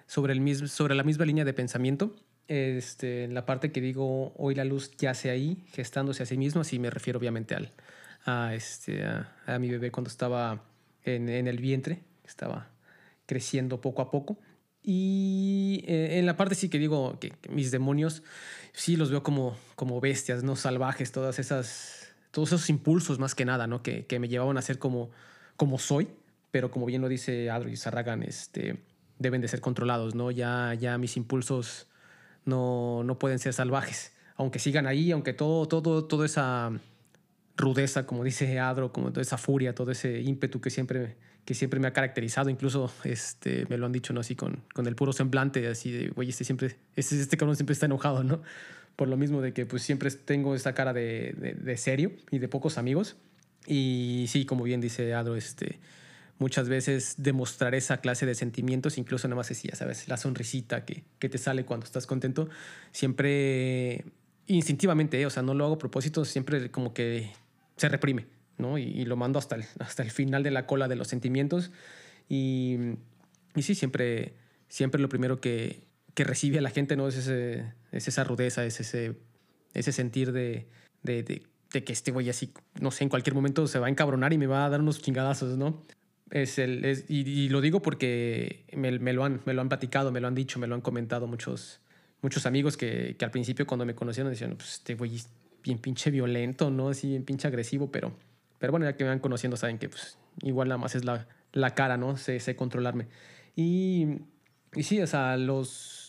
sobre, 0.07 0.33
el 0.33 0.41
mismo, 0.41 0.67
sobre 0.67 0.95
la 0.95 1.03
misma 1.03 1.25
línea 1.25 1.45
de 1.45 1.53
pensamiento. 1.53 2.15
Este, 2.47 3.23
en 3.23 3.33
la 3.33 3.45
parte 3.45 3.71
que 3.71 3.79
digo, 3.79 4.33
hoy 4.35 4.55
la 4.55 4.65
luz 4.65 4.91
yace 4.97 5.29
ahí, 5.29 5.63
gestándose 5.71 6.23
a 6.23 6.25
sí 6.25 6.35
mismo, 6.35 6.61
así 6.61 6.79
me 6.79 6.89
refiero 6.89 7.19
obviamente 7.19 7.55
al, 7.55 7.71
a, 8.25 8.53
este, 8.55 9.05
a, 9.05 9.59
mi 9.59 9.69
bebé 9.69 9.91
cuando 9.91 10.09
estaba 10.09 10.63
en, 11.03 11.29
el 11.29 11.57
vientre, 11.59 12.01
estaba 12.25 12.69
creciendo 13.25 13.79
poco 13.79 14.01
a 14.01 14.11
poco. 14.11 14.37
Y 14.83 15.83
eh, 15.87 16.17
en 16.17 16.25
la 16.25 16.35
parte 16.37 16.55
sí 16.55 16.67
que 16.67 16.79
digo 16.79 17.19
que, 17.19 17.29
que, 17.29 17.49
mis 17.49 17.69
demonios, 17.69 18.23
sí 18.73 18.97
los 18.97 19.11
veo 19.11 19.21
como, 19.21 19.55
como 19.75 20.01
bestias, 20.01 20.43
¿no? 20.43 20.55
Salvajes, 20.55 21.11
todas 21.11 21.37
esas, 21.37 22.13
todos 22.31 22.49
esos 22.49 22.69
impulsos 22.69 23.19
más 23.19 23.35
que 23.35 23.45
nada, 23.45 23.67
¿no? 23.67 23.83
Que, 23.83 24.07
que 24.07 24.19
me 24.19 24.27
llevaban 24.27 24.57
a 24.57 24.61
ser 24.63 24.79
como, 24.79 25.11
como 25.61 25.77
soy, 25.77 26.07
pero 26.49 26.71
como 26.71 26.87
bien 26.87 27.03
lo 27.03 27.07
dice 27.07 27.51
Adro 27.51 27.69
y 27.69 27.75
Sarragan, 27.75 28.23
este, 28.23 28.81
deben 29.19 29.41
de 29.41 29.47
ser 29.47 29.61
controlados, 29.61 30.15
¿no? 30.15 30.31
Ya, 30.31 30.73
ya 30.73 30.97
mis 30.97 31.17
impulsos 31.17 31.87
no, 32.45 33.03
no 33.03 33.19
pueden 33.19 33.37
ser 33.37 33.53
salvajes, 33.53 34.11
aunque 34.37 34.57
sigan 34.57 34.87
ahí, 34.87 35.11
aunque 35.11 35.33
todo, 35.33 35.67
todo, 35.67 36.05
toda 36.05 36.25
esa 36.25 36.71
rudeza, 37.57 38.07
como 38.07 38.23
dice 38.23 38.57
Adro, 38.59 38.91
como 38.91 39.11
toda 39.11 39.21
esa 39.21 39.37
furia, 39.37 39.75
todo 39.75 39.91
ese 39.91 40.21
ímpetu 40.21 40.59
que 40.61 40.71
siempre, 40.71 41.15
que 41.45 41.53
siempre 41.53 41.79
me 41.79 41.85
ha 41.85 41.93
caracterizado, 41.93 42.49
incluso 42.49 42.91
este, 43.03 43.67
me 43.69 43.77
lo 43.77 43.85
han 43.85 43.91
dicho, 43.91 44.13
¿no? 44.13 44.21
Así 44.21 44.35
con, 44.35 44.63
con 44.73 44.87
el 44.87 44.95
puro 44.95 45.13
semblante, 45.13 45.67
así 45.67 45.91
de, 45.91 46.07
güey, 46.07 46.29
este 46.29 46.43
siempre, 46.43 46.75
este, 46.95 47.21
este 47.21 47.37
cabrón 47.37 47.55
siempre 47.55 47.73
está 47.73 47.85
enojado, 47.85 48.23
¿no? 48.23 48.41
Por 48.95 49.09
lo 49.09 49.15
mismo 49.15 49.41
de 49.41 49.53
que 49.53 49.67
pues 49.67 49.83
siempre 49.83 50.09
tengo 50.09 50.55
esta 50.55 50.73
cara 50.73 50.91
de, 50.91 51.35
de, 51.37 51.53
de 51.53 51.77
serio 51.77 52.13
y 52.31 52.39
de 52.39 52.47
pocos 52.47 52.79
amigos. 52.79 53.15
Y 53.67 54.25
sí, 54.27 54.45
como 54.45 54.63
bien 54.63 54.81
dice 54.81 55.13
Adro, 55.13 55.35
este, 55.35 55.79
muchas 56.39 56.67
veces 56.67 57.15
demostrar 57.17 57.75
esa 57.75 57.97
clase 57.97 58.25
de 58.25 58.35
sentimientos, 58.35 58.97
incluso 58.97 59.27
nada 59.27 59.37
más 59.37 59.61
ya 59.61 59.75
sabes, 59.75 60.07
la 60.07 60.17
sonrisita 60.17 60.85
que, 60.85 61.03
que 61.19 61.29
te 61.29 61.37
sale 61.37 61.65
cuando 61.65 61.85
estás 61.85 62.07
contento, 62.07 62.49
siempre 62.91 64.05
instintivamente, 64.47 65.21
¿eh? 65.21 65.25
o 65.25 65.29
sea, 65.29 65.43
no 65.43 65.53
lo 65.53 65.65
hago 65.65 65.75
a 65.75 65.77
propósito, 65.77 66.25
siempre 66.25 66.71
como 66.71 66.93
que 66.93 67.31
se 67.77 67.89
reprime, 67.89 68.25
¿no? 68.57 68.77
Y, 68.77 69.05
lo 69.05 69.15
mando 69.15 69.39
hasta 69.39 69.55
el, 69.55 69.65
hasta 69.79 70.03
el 70.03 70.11
final 70.11 70.43
de 70.43 70.51
la 70.51 70.65
cola 70.65 70.87
de 70.87 70.95
los 70.95 71.07
sentimientos. 71.07 71.71
Y, 72.27 72.77
y 73.55 73.61
sí, 73.61 73.75
siempre, 73.75 74.33
siempre 74.67 75.01
lo 75.01 75.09
primero 75.09 75.39
que, 75.39 75.83
que 76.13 76.23
recibe 76.23 76.57
a 76.57 76.61
la 76.61 76.69
gente, 76.69 76.95
¿no? 76.95 77.07
Es, 77.07 77.27
es 77.27 78.07
esa 78.07 78.23
rudeza, 78.23 78.65
es 78.65 78.79
ese, 78.79 79.15
ese 79.73 79.91
sentir 79.91 80.31
de, 80.31 80.67
de 81.03 81.43
de 81.71 81.83
que 81.83 81.93
este 81.93 82.11
güey 82.11 82.29
así, 82.29 82.53
no 82.79 82.91
sé, 82.91 83.03
en 83.03 83.09
cualquier 83.09 83.33
momento 83.33 83.67
se 83.67 83.79
va 83.79 83.87
a 83.87 83.89
encabronar 83.89 84.33
y 84.33 84.37
me 84.37 84.47
va 84.47 84.65
a 84.65 84.69
dar 84.69 84.81
unos 84.81 85.01
chingadazos, 85.01 85.57
¿no? 85.57 85.81
Es 86.29 86.59
el, 86.59 86.85
es, 86.85 87.05
y, 87.09 87.29
y, 87.29 87.49
lo 87.49 87.59
digo 87.61 87.81
porque 87.81 88.65
me, 88.73 88.97
me, 88.99 89.13
lo 89.13 89.25
han, 89.25 89.41
me 89.45 89.53
lo 89.53 89.61
han 89.61 89.69
platicado, 89.69 90.11
me 90.11 90.21
lo 90.21 90.27
han 90.27 90.35
dicho, 90.35 90.59
me 90.59 90.67
lo 90.67 90.75
han 90.75 90.81
comentado 90.81 91.27
muchos, 91.27 91.81
muchos 92.21 92.45
amigos 92.45 92.77
que, 92.77 93.15
que 93.17 93.25
al 93.25 93.31
principio 93.31 93.67
cuando 93.67 93.85
me 93.85 93.95
conocieron 93.95 94.31
decían, 94.31 94.55
pues 94.55 94.73
este 94.75 94.95
güey 94.95 95.17
es 95.17 95.29
bien 95.63 95.77
pinche 95.77 96.09
violento, 96.09 96.71
¿no? 96.71 96.89
Así 96.89 97.09
bien 97.09 97.23
pinche 97.23 97.47
agresivo, 97.47 97.91
pero, 97.91 98.13
pero 98.59 98.71
bueno, 98.71 98.85
ya 98.85 98.95
que 98.95 99.03
me 99.03 99.09
van 99.09 99.19
conociendo 99.19 99.57
saben 99.57 99.77
que 99.77 99.89
pues 99.89 100.17
igual 100.41 100.69
nada 100.69 100.77
más 100.77 100.95
es 100.95 101.03
la, 101.03 101.27
la 101.51 101.75
cara, 101.75 101.97
¿no? 101.97 102.15
Sé, 102.17 102.39
sé 102.39 102.55
controlarme. 102.55 103.07
Y, 103.55 104.07
y 104.73 104.83
sí, 104.83 105.01
o 105.01 105.07
sea, 105.07 105.35
los 105.35 106.00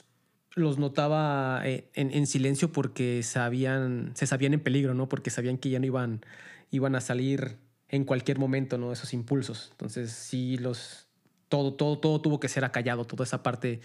los 0.55 0.79
notaba 0.79 1.63
en, 1.65 1.85
en, 1.95 2.27
silencio 2.27 2.73
porque 2.73 3.23
sabían, 3.23 4.13
se 4.15 4.27
sabían 4.27 4.55
en 4.55 4.61
peligro, 4.61 4.95
¿no? 4.95 5.09
Porque 5.09 5.31
sabían 5.31 5.59
que 5.59 5.71
ya 5.71 5.79
no 5.79 5.87
iban, 5.87 6.25
iban 6.71 6.95
a 6.95 7.01
salir 7.01 7.57
en 7.89 8.05
cualquier 8.05 8.39
momento, 8.39 8.79
¿no? 8.79 8.93
Esos 8.93 9.15
impulsos. 9.15 9.69
Entonces, 9.73 10.11
sí, 10.13 10.59
los, 10.59 11.09
todo, 11.49 11.75
todo, 11.75 11.99
todo 11.99 12.21
tuvo 12.21 12.41
que 12.41 12.49
ser 12.49 12.65
acallado, 12.65 13.05
toda 13.05 13.25
esa 13.25 13.43
parte 13.43 13.81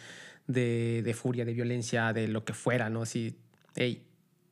de, 0.47 1.01
de 1.03 1.13
furia, 1.13 1.45
de 1.45 1.53
violencia, 1.53 2.13
de 2.13 2.27
lo 2.27 2.43
que 2.45 2.53
fuera, 2.53 2.89
¿no? 2.89 3.03
Así, 3.03 3.37
hey, 3.75 4.05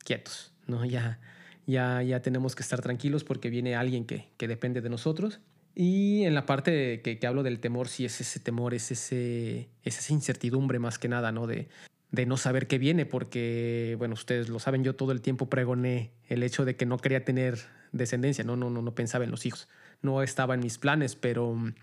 quietos, 0.03 0.53
¿no? 0.67 0.85
Ya, 0.85 1.19
ya, 1.65 2.01
ya 2.01 2.21
tenemos 2.21 2.55
que 2.55 2.63
estar 2.63 2.81
tranquilos 2.81 3.23
porque 3.23 3.49
viene 3.49 3.75
alguien 3.75 4.05
que, 4.05 4.29
que 4.37 4.47
depende 4.47 4.81
de 4.81 4.89
nosotros. 4.89 5.39
Y 5.73 6.23
en 6.23 6.33
la 6.33 6.45
parte 6.45 7.01
que, 7.01 7.19
que, 7.19 7.27
hablo 7.27 7.43
del 7.43 7.59
temor, 7.59 7.89
sí 7.89 8.05
es 8.05 8.21
ese 8.21 8.39
temor, 8.39 8.73
es, 8.73 8.91
ese, 8.91 9.69
es 9.83 9.99
esa 9.99 10.13
incertidumbre 10.13 10.79
más 10.79 10.97
que 10.97 11.09
nada, 11.09 11.33
¿no? 11.33 11.47
De, 11.47 11.67
de 12.15 12.25
no 12.25 12.37
saber 12.37 12.67
qué 12.67 12.77
viene, 12.77 13.05
porque, 13.05 13.95
bueno, 13.97 14.13
ustedes 14.13 14.49
lo 14.49 14.59
saben, 14.59 14.83
yo 14.83 14.95
todo 14.95 15.11
el 15.11 15.21
tiempo 15.21 15.49
pregoné 15.49 16.11
el 16.27 16.43
hecho 16.43 16.65
de 16.65 16.75
que 16.75 16.85
no 16.85 16.97
quería 16.97 17.25
tener 17.25 17.59
descendencia, 17.91 18.43
no, 18.43 18.55
no, 18.55 18.69
no, 18.69 18.81
no 18.81 18.95
pensaba 18.95 19.25
en 19.25 19.31
los 19.31 19.45
hijos, 19.45 19.67
no 20.01 20.23
estaba 20.23 20.55
en 20.55 20.61
mis 20.61 20.77
planes, 20.77 21.15
pero 21.15 21.53
mm, 21.53 21.75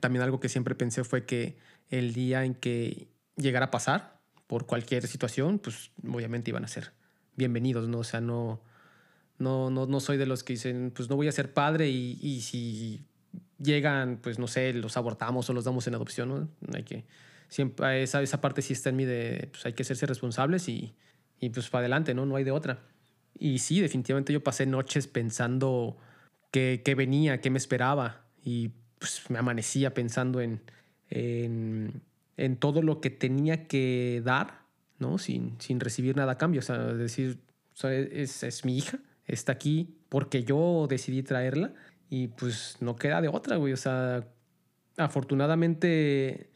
también 0.00 0.22
algo 0.22 0.40
que 0.40 0.48
siempre 0.48 0.74
pensé 0.74 1.04
fue 1.04 1.26
que 1.26 1.58
el 1.90 2.12
día 2.12 2.44
en 2.44 2.54
que 2.54 3.08
llegara 3.36 3.66
a 3.66 3.70
pasar 3.70 4.20
por 4.46 4.66
cualquier 4.66 5.06
situación, 5.06 5.58
pues 5.58 5.90
obviamente 6.08 6.50
iban 6.50 6.64
a 6.64 6.68
ser 6.68 6.92
bienvenidos, 7.36 7.88
¿no? 7.88 7.98
O 7.98 8.04
sea, 8.04 8.20
no, 8.20 8.60
no, 9.38 9.70
no, 9.70 9.86
no 9.86 10.00
soy 10.00 10.16
de 10.16 10.26
los 10.26 10.44
que 10.44 10.52
dicen, 10.52 10.92
pues 10.94 11.08
no 11.10 11.16
voy 11.16 11.28
a 11.28 11.32
ser 11.32 11.52
padre 11.52 11.88
y, 11.88 12.18
y 12.20 12.42
si 12.42 13.04
llegan, 13.58 14.18
pues 14.22 14.38
no 14.38 14.46
sé, 14.46 14.72
los 14.72 14.96
abortamos 14.96 15.50
o 15.50 15.52
los 15.52 15.64
damos 15.64 15.86
en 15.86 15.94
adopción, 15.94 16.28
¿no? 16.28 16.48
Hay 16.74 16.84
que 16.84 17.04
siempre 17.50 18.02
esa, 18.02 18.22
esa 18.22 18.40
parte 18.40 18.62
sí 18.62 18.72
está 18.72 18.88
en 18.88 18.96
mí 18.96 19.04
de, 19.04 19.48
pues 19.50 19.66
hay 19.66 19.74
que 19.74 19.82
hacerse 19.82 20.06
responsables 20.06 20.68
y, 20.68 20.94
y 21.38 21.50
pues 21.50 21.68
para 21.68 21.80
adelante, 21.80 22.14
¿no? 22.14 22.24
No 22.24 22.36
hay 22.36 22.44
de 22.44 22.52
otra. 22.52 22.78
Y 23.38 23.58
sí, 23.58 23.80
definitivamente 23.80 24.32
yo 24.32 24.42
pasé 24.42 24.64
noches 24.64 25.06
pensando 25.06 25.98
qué, 26.50 26.80
qué 26.84 26.94
venía, 26.94 27.40
qué 27.40 27.50
me 27.50 27.58
esperaba 27.58 28.24
y 28.42 28.70
pues 28.98 29.28
me 29.28 29.38
amanecía 29.38 29.92
pensando 29.92 30.40
en, 30.40 30.60
en, 31.08 32.02
en 32.36 32.56
todo 32.56 32.82
lo 32.82 33.00
que 33.00 33.10
tenía 33.10 33.66
que 33.66 34.22
dar, 34.24 34.62
¿no? 34.98 35.18
Sin, 35.18 35.60
sin 35.60 35.80
recibir 35.80 36.16
nada 36.16 36.32
a 36.32 36.38
cambio. 36.38 36.60
O 36.60 36.62
sea, 36.62 36.78
decir, 36.78 37.38
es, 37.82 38.42
es 38.42 38.64
mi 38.64 38.78
hija, 38.78 38.98
está 39.26 39.52
aquí 39.52 39.96
porque 40.08 40.44
yo 40.44 40.86
decidí 40.88 41.22
traerla 41.22 41.72
y 42.10 42.28
pues 42.28 42.76
no 42.80 42.96
queda 42.96 43.20
de 43.20 43.28
otra, 43.28 43.56
güey. 43.56 43.72
O 43.72 43.76
sea, 43.76 44.26
afortunadamente, 44.96 46.49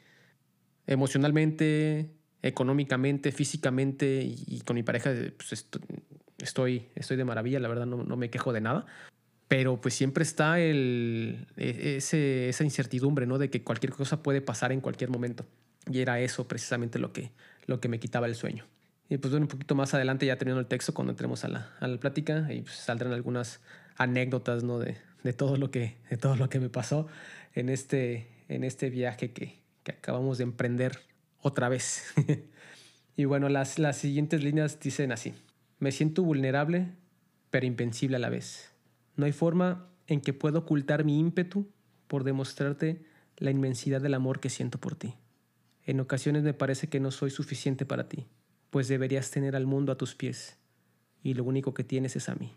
emocionalmente, 0.86 2.10
económicamente, 2.42 3.32
físicamente 3.32 4.22
y, 4.22 4.60
con 4.60 4.76
mi 4.76 4.82
pareja, 4.82 5.12
pues 5.36 5.66
estoy, 6.38 6.88
estoy 6.94 7.16
de 7.16 7.24
maravilla, 7.24 7.58
la 7.58 7.68
verdad 7.68 7.86
no, 7.86 8.04
no 8.04 8.16
me 8.16 8.30
quejo 8.30 8.52
de 8.52 8.60
nada. 8.60 8.86
Pero 9.48 9.80
pues 9.80 9.94
siempre 9.94 10.22
está 10.22 10.58
el, 10.58 11.46
e, 11.56 11.96
ese, 11.96 12.48
esa 12.48 12.64
incertidumbre, 12.64 13.26
¿no? 13.26 13.38
De 13.38 13.50
que 13.50 13.62
cualquier 13.62 13.92
cosa 13.92 14.22
puede 14.22 14.40
pasar 14.40 14.72
en 14.72 14.80
cualquier 14.80 15.10
momento. 15.10 15.46
Y 15.90 16.00
era 16.00 16.20
eso 16.20 16.48
precisamente 16.48 16.98
lo 16.98 17.12
que, 17.12 17.30
lo 17.66 17.80
que 17.80 17.88
me 17.88 18.00
quitaba 18.00 18.26
el 18.26 18.34
sueño. 18.34 18.66
Y 19.08 19.18
pues 19.18 19.32
bueno, 19.32 19.44
un 19.44 19.48
poquito 19.48 19.74
más 19.74 19.92
adelante, 19.94 20.26
ya 20.26 20.36
teniendo 20.36 20.60
el 20.60 20.66
texto, 20.66 20.94
cuando 20.94 21.12
entremos 21.12 21.44
a 21.44 21.48
la, 21.48 21.72
a 21.80 21.86
la 21.86 21.98
plática, 21.98 22.52
y 22.52 22.62
pues 22.62 22.76
saldrán 22.76 23.12
algunas 23.12 23.60
anécdotas, 23.96 24.64
¿no? 24.64 24.78
De, 24.78 24.96
de, 25.22 25.32
todo 25.34 25.56
lo 25.56 25.70
que, 25.70 25.96
de 26.10 26.16
todo 26.16 26.36
lo 26.36 26.48
que 26.48 26.58
me 26.58 26.70
pasó 26.70 27.06
en 27.54 27.68
este, 27.68 28.28
en 28.48 28.64
este 28.64 28.88
viaje 28.90 29.32
que, 29.32 29.63
que 29.84 29.92
acabamos 29.92 30.38
de 30.38 30.44
emprender 30.44 30.98
otra 31.40 31.68
vez. 31.68 32.12
y 33.16 33.26
bueno, 33.26 33.48
las, 33.48 33.78
las 33.78 33.96
siguientes 33.96 34.42
líneas 34.42 34.80
dicen 34.80 35.12
así. 35.12 35.34
Me 35.78 35.92
siento 35.92 36.22
vulnerable, 36.22 36.88
pero 37.50 37.66
invencible 37.66 38.16
a 38.16 38.20
la 38.20 38.30
vez. 38.30 38.72
No 39.16 39.26
hay 39.26 39.32
forma 39.32 39.88
en 40.06 40.20
que 40.20 40.32
pueda 40.32 40.58
ocultar 40.58 41.04
mi 41.04 41.18
ímpetu 41.18 41.70
por 42.08 42.24
demostrarte 42.24 43.04
la 43.36 43.50
inmensidad 43.50 44.00
del 44.00 44.14
amor 44.14 44.40
que 44.40 44.50
siento 44.50 44.78
por 44.78 44.96
ti. 44.96 45.14
En 45.84 46.00
ocasiones 46.00 46.42
me 46.42 46.54
parece 46.54 46.88
que 46.88 47.00
no 47.00 47.10
soy 47.10 47.30
suficiente 47.30 47.84
para 47.84 48.08
ti, 48.08 48.26
pues 48.70 48.88
deberías 48.88 49.30
tener 49.30 49.54
al 49.54 49.66
mundo 49.66 49.92
a 49.92 49.98
tus 49.98 50.14
pies, 50.14 50.58
y 51.22 51.34
lo 51.34 51.44
único 51.44 51.74
que 51.74 51.84
tienes 51.84 52.16
es 52.16 52.28
a 52.28 52.34
mí, 52.34 52.52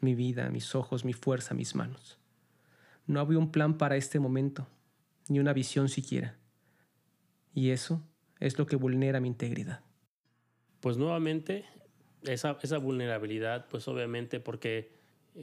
mi 0.00 0.14
vida, 0.14 0.48
mis 0.50 0.74
ojos, 0.74 1.04
mi 1.04 1.12
fuerza, 1.12 1.54
mis 1.54 1.74
manos. 1.74 2.18
No 3.06 3.20
había 3.20 3.38
un 3.38 3.50
plan 3.50 3.76
para 3.76 3.96
este 3.96 4.18
momento, 4.18 4.66
ni 5.28 5.40
una 5.40 5.52
visión 5.52 5.88
siquiera. 5.88 6.38
Y 7.54 7.70
eso 7.70 8.02
es 8.40 8.58
lo 8.58 8.66
que 8.66 8.76
vulnera 8.76 9.20
mi 9.20 9.28
integridad. 9.28 9.80
Pues 10.80 10.98
nuevamente, 10.98 11.64
esa, 12.24 12.58
esa 12.62 12.78
vulnerabilidad, 12.78 13.68
pues 13.68 13.86
obviamente 13.88 14.40
porque 14.40 14.92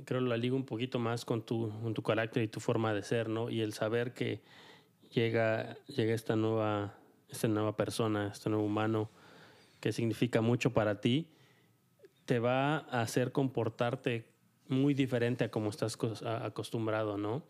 creo 0.06 0.22
la 0.22 0.38
ligo 0.38 0.56
un 0.56 0.66
poquito 0.66 1.00
más 1.00 1.26
con 1.26 1.46
tu, 1.46 1.70
con 1.82 1.94
tu 1.94 2.04
carácter 2.04 2.44
y 2.44 2.48
tu 2.48 2.60
forma 2.60 2.94
de 2.94 3.04
ser, 3.04 3.30
¿no? 3.30 3.50
Y 3.50 3.62
el 3.62 3.74
saber 3.74 4.14
que 4.14 4.42
llega, 5.10 5.78
llega 5.88 6.14
esta, 6.14 6.36
nueva, 6.36 6.96
esta 7.30 7.48
nueva 7.48 7.76
persona, 7.76 8.28
este 8.32 8.50
nuevo 8.50 8.66
humano, 8.66 9.10
que 9.80 9.92
significa 9.92 10.42
mucho 10.42 10.74
para 10.74 11.02
ti, 11.02 11.28
te 12.26 12.40
va 12.40 12.78
a 12.78 13.02
hacer 13.02 13.32
comportarte 13.32 14.30
muy 14.68 14.94
diferente 14.94 15.46
a 15.46 15.52
como 15.52 15.70
estás 15.70 15.98
acostumbrado, 16.24 17.18
¿no? 17.18 17.44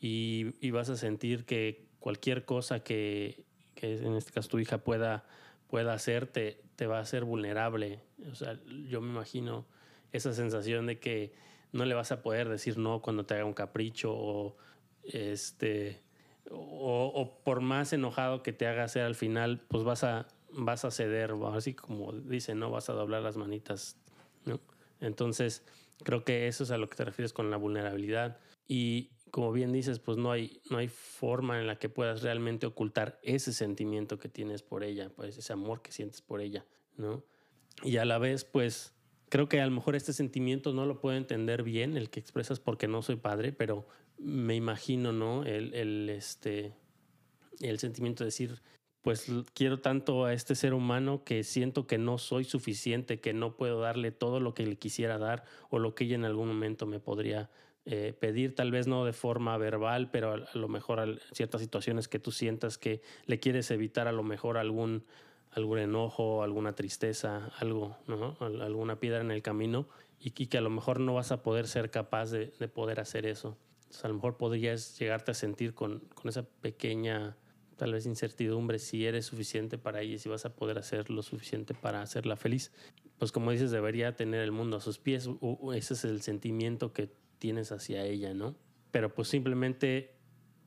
Y, 0.00 0.54
y 0.60 0.72
vas 0.72 0.90
a 0.90 0.96
sentir 0.96 1.44
que 1.44 1.86
cualquier 2.00 2.44
cosa 2.44 2.80
que, 2.80 3.45
que 3.76 3.98
en 3.98 4.16
este 4.16 4.32
caso 4.32 4.48
tu 4.48 4.58
hija 4.58 4.78
pueda, 4.78 5.24
pueda 5.68 5.92
hacer, 5.92 6.26
te, 6.26 6.60
te 6.74 6.88
va 6.88 6.98
a 6.98 7.02
hacer 7.02 7.24
vulnerable. 7.24 8.00
O 8.32 8.34
sea, 8.34 8.58
yo 8.88 9.00
me 9.00 9.10
imagino 9.10 9.66
esa 10.12 10.32
sensación 10.32 10.86
de 10.86 10.98
que 10.98 11.32
no 11.72 11.84
le 11.84 11.94
vas 11.94 12.10
a 12.10 12.22
poder 12.22 12.48
decir 12.48 12.78
no 12.78 13.02
cuando 13.02 13.24
te 13.24 13.34
haga 13.34 13.44
un 13.44 13.54
capricho 13.54 14.12
o 14.12 14.56
este 15.04 16.02
o, 16.50 17.40
por 17.44 17.60
más 17.60 17.92
enojado 17.92 18.42
que 18.42 18.52
te 18.52 18.66
haga 18.66 18.84
hacer 18.84 19.02
al 19.02 19.14
final, 19.14 19.60
pues 19.68 19.84
vas 19.84 20.04
a 20.04 20.26
vas 20.50 20.84
a 20.84 20.90
ceder, 20.90 21.34
así 21.52 21.74
como 21.74 22.12
dicen, 22.12 22.58
no 22.58 22.70
vas 22.70 22.88
a 22.88 22.92
doblar 22.92 23.20
las 23.20 23.36
manitas, 23.36 23.96
¿no? 24.44 24.60
Entonces, 25.00 25.64
creo 26.02 26.24
que 26.24 26.46
eso 26.46 26.62
es 26.62 26.70
a 26.70 26.78
lo 26.78 26.88
que 26.88 26.96
te 26.96 27.04
refieres 27.04 27.32
con 27.32 27.50
la 27.50 27.56
vulnerabilidad 27.56 28.38
y 28.68 29.10
como 29.30 29.52
bien 29.52 29.72
dices, 29.72 29.98
pues 29.98 30.18
no 30.18 30.30
hay 30.30 30.60
no 30.70 30.78
hay 30.78 30.88
forma 30.88 31.60
en 31.60 31.66
la 31.66 31.78
que 31.78 31.88
puedas 31.88 32.22
realmente 32.22 32.66
ocultar 32.66 33.18
ese 33.22 33.52
sentimiento 33.52 34.18
que 34.18 34.28
tienes 34.28 34.62
por 34.62 34.84
ella, 34.84 35.10
pues 35.14 35.36
ese 35.36 35.52
amor 35.52 35.82
que 35.82 35.92
sientes 35.92 36.22
por 36.22 36.40
ella, 36.40 36.64
¿no? 36.96 37.22
Y 37.82 37.98
a 37.98 38.04
la 38.04 38.18
vez, 38.18 38.44
pues 38.44 38.94
creo 39.28 39.48
que 39.48 39.60
a 39.60 39.66
lo 39.66 39.72
mejor 39.72 39.96
este 39.96 40.12
sentimiento 40.12 40.72
no 40.72 40.86
lo 40.86 41.00
puedo 41.00 41.16
entender 41.16 41.62
bien, 41.62 41.96
el 41.96 42.10
que 42.10 42.20
expresas 42.20 42.60
porque 42.60 42.88
no 42.88 43.02
soy 43.02 43.16
padre, 43.16 43.52
pero 43.52 43.86
me 44.18 44.54
imagino, 44.54 45.12
¿no? 45.12 45.44
El, 45.44 45.74
el, 45.74 46.08
este, 46.08 46.72
el 47.60 47.78
sentimiento 47.78 48.24
de 48.24 48.28
decir, 48.28 48.62
pues 49.02 49.30
quiero 49.54 49.80
tanto 49.80 50.24
a 50.24 50.32
este 50.32 50.54
ser 50.54 50.74
humano 50.74 51.22
que 51.22 51.44
siento 51.44 51.86
que 51.86 51.98
no 51.98 52.18
soy 52.18 52.44
suficiente, 52.44 53.20
que 53.20 53.34
no 53.34 53.56
puedo 53.56 53.80
darle 53.80 54.10
todo 54.10 54.40
lo 54.40 54.54
que 54.54 54.66
le 54.66 54.76
quisiera 54.76 55.18
dar 55.18 55.44
o 55.70 55.78
lo 55.78 55.94
que 55.94 56.04
ella 56.04 56.16
en 56.16 56.24
algún 56.24 56.48
momento 56.48 56.86
me 56.86 56.98
podría 56.98 57.50
eh, 57.86 58.14
pedir, 58.18 58.54
tal 58.54 58.70
vez 58.70 58.86
no 58.86 59.04
de 59.04 59.12
forma 59.12 59.56
verbal, 59.56 60.10
pero 60.10 60.32
a, 60.32 60.34
a 60.34 60.58
lo 60.58 60.68
mejor 60.68 61.20
ciertas 61.32 61.60
situaciones 61.60 62.08
que 62.08 62.18
tú 62.18 62.32
sientas 62.32 62.78
que 62.78 63.00
le 63.26 63.40
quieres 63.40 63.70
evitar 63.70 64.08
a 64.08 64.12
lo 64.12 64.22
mejor 64.22 64.58
algún 64.58 65.04
algún 65.56 65.78
enojo, 65.78 66.42
alguna 66.42 66.74
tristeza, 66.74 67.50
algo, 67.58 67.96
¿no? 68.06 68.36
alguna 68.40 69.00
piedra 69.00 69.22
en 69.22 69.30
el 69.30 69.42
camino 69.42 69.88
y, 70.20 70.30
que 70.30 70.58
a 70.58 70.60
lo 70.60 70.70
mejor 70.70 71.00
no 71.00 71.14
vas 71.14 71.32
a 71.32 71.42
poder 71.42 71.66
ser 71.66 71.90
capaz 71.90 72.30
de, 72.30 72.48
poder 72.68 73.00
hacer 73.00 73.26
eso. 73.26 73.56
a 74.02 74.08
lo 74.08 74.14
mejor 74.14 74.36
podrías 74.36 74.98
llegarte 74.98 75.30
a 75.30 75.34
sentir 75.34 75.74
con, 75.74 76.00
con, 76.14 76.28
esa 76.28 76.42
pequeña, 76.42 77.36
tal 77.76 77.94
vez 77.94 78.04
incertidumbre, 78.04 78.78
si 78.78 79.06
eres 79.06 79.26
suficiente 79.26 79.78
para 79.78 80.02
ella, 80.02 80.18
si 80.18 80.28
vas 80.28 80.44
a 80.44 80.54
poder 80.54 80.78
hacer 80.78 81.08
lo 81.08 81.22
suficiente 81.22 81.72
para 81.72 82.02
hacerla 82.02 82.36
feliz. 82.36 82.70
Pues 83.18 83.32
como 83.32 83.50
dices, 83.50 83.70
debería 83.70 84.14
tener 84.14 84.42
el 84.42 84.52
mundo 84.52 84.76
a 84.76 84.80
sus 84.80 84.98
pies, 84.98 85.28
ese 85.74 85.94
es 85.94 86.04
el 86.04 86.20
sentimiento 86.20 86.92
que 86.92 87.10
tienes 87.46 87.70
hacia 87.70 88.04
ella, 88.04 88.34
¿no? 88.34 88.56
Pero 88.90 89.14
pues 89.14 89.28
simplemente 89.28 90.16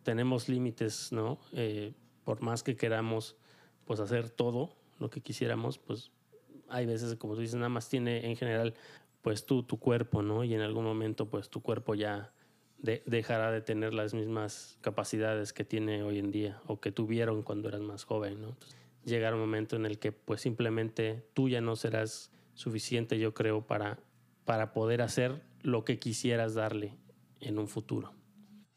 tenemos 0.04 0.48
límites, 0.48 1.12
¿no? 1.12 1.42
Eh, 1.52 1.92
por 2.24 2.42
más 2.42 2.64
que 2.64 2.78
queramos 2.78 3.36
pues 3.84 4.00
hacer 4.00 4.30
todo 4.30 4.78
lo 4.98 5.10
que 5.10 5.20
quisiéramos, 5.20 5.78
pues 5.78 6.14
hay 6.70 6.86
veces, 6.86 7.18
como 7.18 7.36
tú 7.36 7.42
dices, 7.42 7.56
nada 7.56 7.68
más 7.68 7.90
tiene 7.90 8.30
en 8.30 8.38
general 8.38 8.76
pues 9.22 9.46
tú, 9.46 9.64
tu 9.64 9.78
cuerpo, 9.78 10.22
¿no? 10.22 10.46
Y 10.46 10.54
en 10.54 10.62
algún 10.62 10.86
momento 10.86 11.30
pues 11.30 11.50
tu 11.50 11.62
cuerpo 11.62 11.96
ya 11.96 12.32
dejará 12.78 13.52
de 13.52 13.60
tener 13.60 13.94
las 13.94 14.14
mismas 14.14 14.78
capacidades 14.80 15.52
que 15.52 15.66
tiene 15.66 16.02
hoy 16.02 16.18
en 16.18 16.32
día 16.32 16.62
o 16.66 16.80
que 16.80 16.94
tuvieron 16.94 17.44
cuando 17.44 17.68
eras 17.68 17.82
más 17.82 18.06
joven, 18.06 18.42
¿no? 18.42 18.56
llegará 19.04 19.36
un 19.36 19.42
momento 19.42 19.76
en 19.76 19.86
el 19.86 20.00
que 20.00 20.14
pues 20.14 20.40
simplemente 20.40 21.26
tú 21.34 21.50
ya 21.50 21.60
no 21.60 21.76
serás 21.76 22.32
suficiente, 22.54 23.20
yo 23.20 23.34
creo, 23.34 23.66
para, 23.66 24.00
para 24.50 24.74
poder 24.74 25.04
hacer 25.04 25.44
lo 25.62 25.86
que 25.86 26.00
quisieras 26.00 26.56
darle 26.56 26.96
en 27.40 27.60
un 27.60 27.68
futuro. 27.68 28.16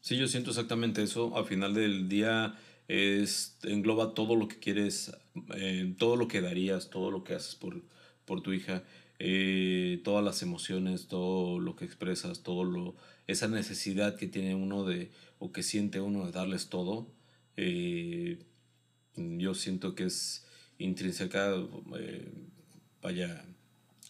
Sí, 0.01 0.17
yo 0.17 0.27
siento 0.27 0.51
exactamente 0.51 1.01
eso. 1.01 1.35
Al 1.35 1.45
final 1.45 1.73
del 1.73 2.07
día 2.07 2.53
es, 2.87 3.57
engloba 3.63 4.13
todo 4.13 4.35
lo 4.35 4.47
que 4.47 4.59
quieres, 4.59 5.17
eh, 5.55 5.95
todo 5.97 6.15
lo 6.15 6.27
que 6.27 6.41
darías, 6.41 6.91
todo 6.91 7.09
lo 7.09 7.23
que 7.23 7.33
haces 7.33 7.55
por, 7.55 7.81
por 8.23 8.43
tu 8.43 8.53
hija, 8.53 8.83
eh, 9.17 9.99
todas 10.03 10.23
las 10.23 10.43
emociones, 10.43 11.07
todo 11.07 11.59
lo 11.59 11.75
que 11.75 11.85
expresas, 11.85 12.43
todo 12.43 12.65
lo, 12.65 12.95
esa 13.25 13.47
necesidad 13.47 14.15
que 14.15 14.27
tiene 14.27 14.53
uno 14.53 14.85
de, 14.85 15.09
o 15.39 15.51
que 15.51 15.63
siente 15.63 15.99
uno 16.01 16.27
de 16.27 16.33
darles 16.33 16.69
todo. 16.69 17.07
Eh, 17.57 18.45
yo 19.15 19.55
siento 19.55 19.95
que 19.95 20.03
es 20.03 20.45
intrínseca, 20.77 21.51
vaya, 23.01 23.43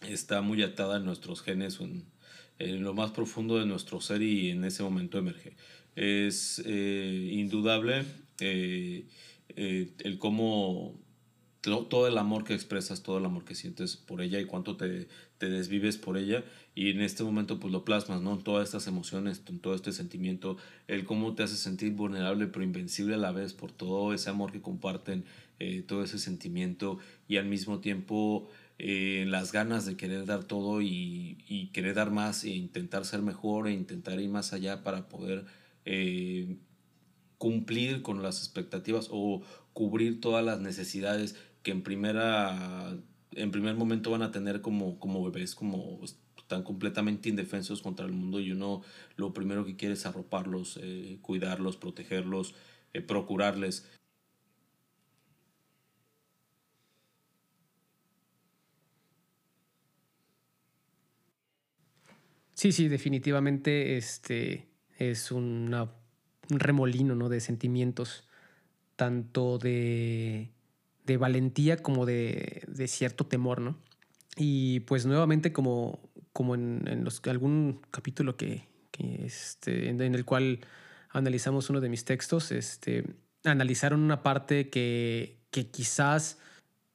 está 0.08 0.40
muy 0.42 0.62
atada 0.62 0.98
en 0.98 1.04
nuestros 1.04 1.42
genes, 1.42 1.80
en, 1.80 2.04
en, 2.58 2.82
lo 2.82 2.94
más 2.94 3.12
profundo 3.12 3.58
de 3.58 3.66
nuestro 3.66 4.00
ser 4.00 4.22
y 4.22 4.50
en 4.50 4.64
ese 4.64 4.82
momento 4.82 5.18
emerge. 5.18 5.56
Es 5.96 6.58
indudable 6.58 8.04
eh, 8.40 9.06
eh, 9.56 9.92
el 10.00 10.18
cómo 10.18 10.98
todo 11.60 12.06
el 12.08 12.18
amor 12.18 12.44
que 12.44 12.52
expresas, 12.52 13.02
todo 13.02 13.16
el 13.16 13.24
amor 13.24 13.44
que 13.44 13.54
sientes 13.54 13.96
por 13.96 14.20
ella 14.20 14.38
y 14.38 14.44
cuánto 14.44 14.76
te, 14.76 15.08
te, 15.38 15.48
desvives 15.48 15.96
por 15.96 16.18
ella 16.18 16.44
y 16.74 16.90
en 16.90 17.00
este 17.00 17.24
momento 17.24 17.58
pues 17.58 17.72
lo 17.72 17.86
plasmas, 17.86 18.20
¿no? 18.20 18.36
Todas 18.38 18.68
estas 18.68 18.86
emociones, 18.86 19.42
todo 19.62 19.74
este 19.74 19.92
sentimiento, 19.92 20.58
el 20.88 21.04
cómo 21.04 21.34
te 21.34 21.42
hace 21.42 21.56
sentir 21.56 21.92
vulnerable 21.92 22.48
pero 22.48 22.64
invencible 22.64 23.14
a 23.14 23.18
la 23.18 23.32
vez 23.32 23.54
por 23.54 23.72
todo 23.72 24.12
ese 24.12 24.28
amor 24.28 24.52
que 24.52 24.60
comparten, 24.60 25.24
eh, 25.58 25.82
todo 25.86 26.02
ese 26.02 26.18
sentimiento 26.18 26.98
y 27.28 27.36
al 27.38 27.46
mismo 27.46 27.80
tiempo 27.80 28.50
las 28.78 29.52
ganas 29.52 29.86
de 29.86 29.96
querer 29.96 30.26
dar 30.26 30.44
todo 30.44 30.82
y, 30.82 31.38
y, 31.48 31.68
querer 31.68 31.94
dar 31.94 32.10
más 32.10 32.44
e 32.44 32.50
intentar 32.50 33.04
ser 33.04 33.22
mejor 33.22 33.68
e 33.68 33.72
intentar 33.72 34.20
ir 34.20 34.28
más 34.28 34.52
allá 34.52 34.82
para 34.82 35.08
poder 35.08 35.46
cumplir 37.38 38.02
con 38.02 38.22
las 38.22 38.38
expectativas 38.38 39.08
o 39.10 39.42
cubrir 39.72 40.20
todas 40.20 40.44
las 40.44 40.60
necesidades 40.60 41.36
que 41.62 41.70
en 41.70 41.82
primera 41.82 42.96
en 43.36 43.50
primer 43.50 43.74
momento 43.76 44.10
van 44.10 44.22
a 44.22 44.30
tener 44.30 44.60
como, 44.60 44.98
como 44.98 45.24
bebés, 45.24 45.54
como 45.54 46.00
están 46.36 46.62
completamente 46.62 47.28
indefensos 47.28 47.82
contra 47.82 48.06
el 48.06 48.12
mundo 48.12 48.40
y 48.40 48.52
uno 48.52 48.82
lo 49.16 49.32
primero 49.32 49.64
que 49.64 49.76
quiere 49.76 49.94
es 49.94 50.06
arroparlos, 50.06 50.78
eh, 50.82 51.18
cuidarlos, 51.22 51.76
protegerlos, 51.76 52.54
eh, 52.92 53.00
procurarles. 53.00 53.90
Sí, 62.54 62.72
sí, 62.72 62.88
definitivamente 62.88 63.96
este 63.96 64.68
es 64.98 65.32
un 65.32 65.74
remolino 66.48 67.14
¿no? 67.14 67.28
de 67.28 67.40
sentimientos, 67.40 68.28
tanto 68.96 69.58
de, 69.58 70.50
de 71.04 71.16
valentía 71.16 71.78
como 71.78 72.06
de, 72.06 72.62
de, 72.68 72.88
cierto 72.88 73.26
temor, 73.26 73.60
¿no? 73.60 73.76
Y 74.36 74.80
pues 74.80 75.06
nuevamente 75.06 75.52
como, 75.52 76.00
como 76.32 76.54
en, 76.54 76.84
en 76.86 77.04
los, 77.04 77.20
algún 77.26 77.80
capítulo 77.90 78.36
que, 78.36 78.68
que 78.90 79.24
este, 79.24 79.88
en, 79.88 80.00
en, 80.00 80.14
el 80.14 80.24
cual 80.24 80.60
analizamos 81.10 81.70
uno 81.70 81.80
de 81.80 81.88
mis 81.88 82.04
textos, 82.04 82.52
este, 82.52 83.04
analizaron 83.44 84.00
una 84.00 84.22
parte 84.22 84.70
que, 84.70 85.38
que 85.50 85.68
quizás 85.70 86.38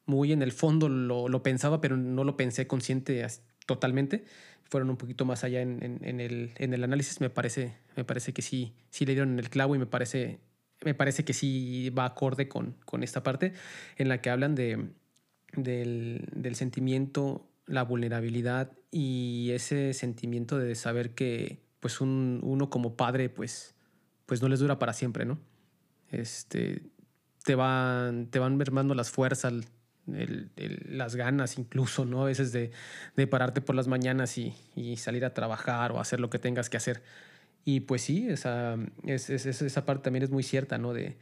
muy 0.06 0.32
en 0.32 0.41
el 0.41 0.52
fondo 0.52 0.89
lo, 0.89 1.28
lo, 1.30 1.43
pensaba, 1.43 1.82
pero 1.82 1.95
no 1.95 2.24
lo 2.24 2.36
pensé 2.36 2.67
consciente 2.67 3.26
totalmente. 3.65 4.26
Fueron 4.70 4.90
un 4.90 4.98
poquito 4.98 5.26
más 5.26 5.44
allá 5.44 5.62
en, 5.62 6.00
en, 6.04 6.20
el, 6.20 6.52
en 6.56 6.74
el 6.74 6.84
análisis. 6.84 7.22
Me 7.22 7.30
parece, 7.30 7.76
me 7.96 8.04
parece 8.04 8.34
que 8.34 8.42
sí, 8.42 8.74
sí 8.90 9.06
le 9.06 9.14
dieron 9.14 9.38
el 9.40 9.50
clavo 9.50 9.76
y 9.76 9.80
me 9.80 9.86
parece, 9.86 10.40
me 10.86 10.94
parece 10.94 11.26
que 11.26 11.34
sí 11.34 11.90
va 11.90 12.06
acorde 12.06 12.48
con, 12.48 12.76
con 12.86 13.04
esta 13.04 13.24
parte 13.24 13.54
en 13.98 14.10
la 14.10 14.22
que 14.22 14.30
hablan 14.30 14.56
de, 14.56 14.90
del, 15.54 16.28
del 16.34 16.56
sentimiento, 16.56 17.50
la 17.66 17.84
vulnerabilidad 17.84 18.72
y 18.92 19.52
ese 19.52 19.94
sentimiento 19.94 20.58
de 20.58 20.76
saber 20.76 21.14
que 21.14 21.62
pues 21.80 22.02
un, 22.02 22.40
uno 22.44 22.70
como 22.70 22.96
padre 22.96 23.30
pues, 23.30 23.76
pues 24.26 24.42
no 24.42 24.50
les 24.50 24.60
dura 24.60 24.80
para 24.80 24.94
siempre, 24.94 25.26
¿no? 25.26 25.40
Este, 26.10 26.82
te 27.44 27.56
van, 27.56 28.28
te 28.28 28.40
van 28.40 28.58
mermando 28.58 28.96
las 28.96 29.12
fuerzas, 29.12 29.54
las 30.88 31.15
ganas 31.15 31.58
incluso, 31.58 32.06
¿no? 32.06 32.24
A 32.24 32.26
veces 32.26 32.52
de, 32.52 32.72
pararte 33.28 33.62
por 33.62 33.76
las 33.76 33.88
mañanas 33.88 34.38
y, 34.38 34.54
salir 34.98 35.26
a 35.26 35.34
trabajar 35.34 35.91
o 35.91 36.00
hacer 36.00 36.19
lo 36.19 36.30
que 36.30 36.39
tengas 36.39 36.69
que 36.69 36.78
hacer. 36.78 37.02
Y 37.65 37.82
pues 37.82 38.02
sí, 38.02 38.28
esa, 38.30 38.78
es, 39.06 39.30
es, 39.30 39.45
esa 39.45 39.86
parte 39.86 40.06
también 40.06 40.24
es 40.24 40.30
muy 40.30 40.43
cierta, 40.43 40.78
¿no? 40.78 40.93
De 40.93 41.17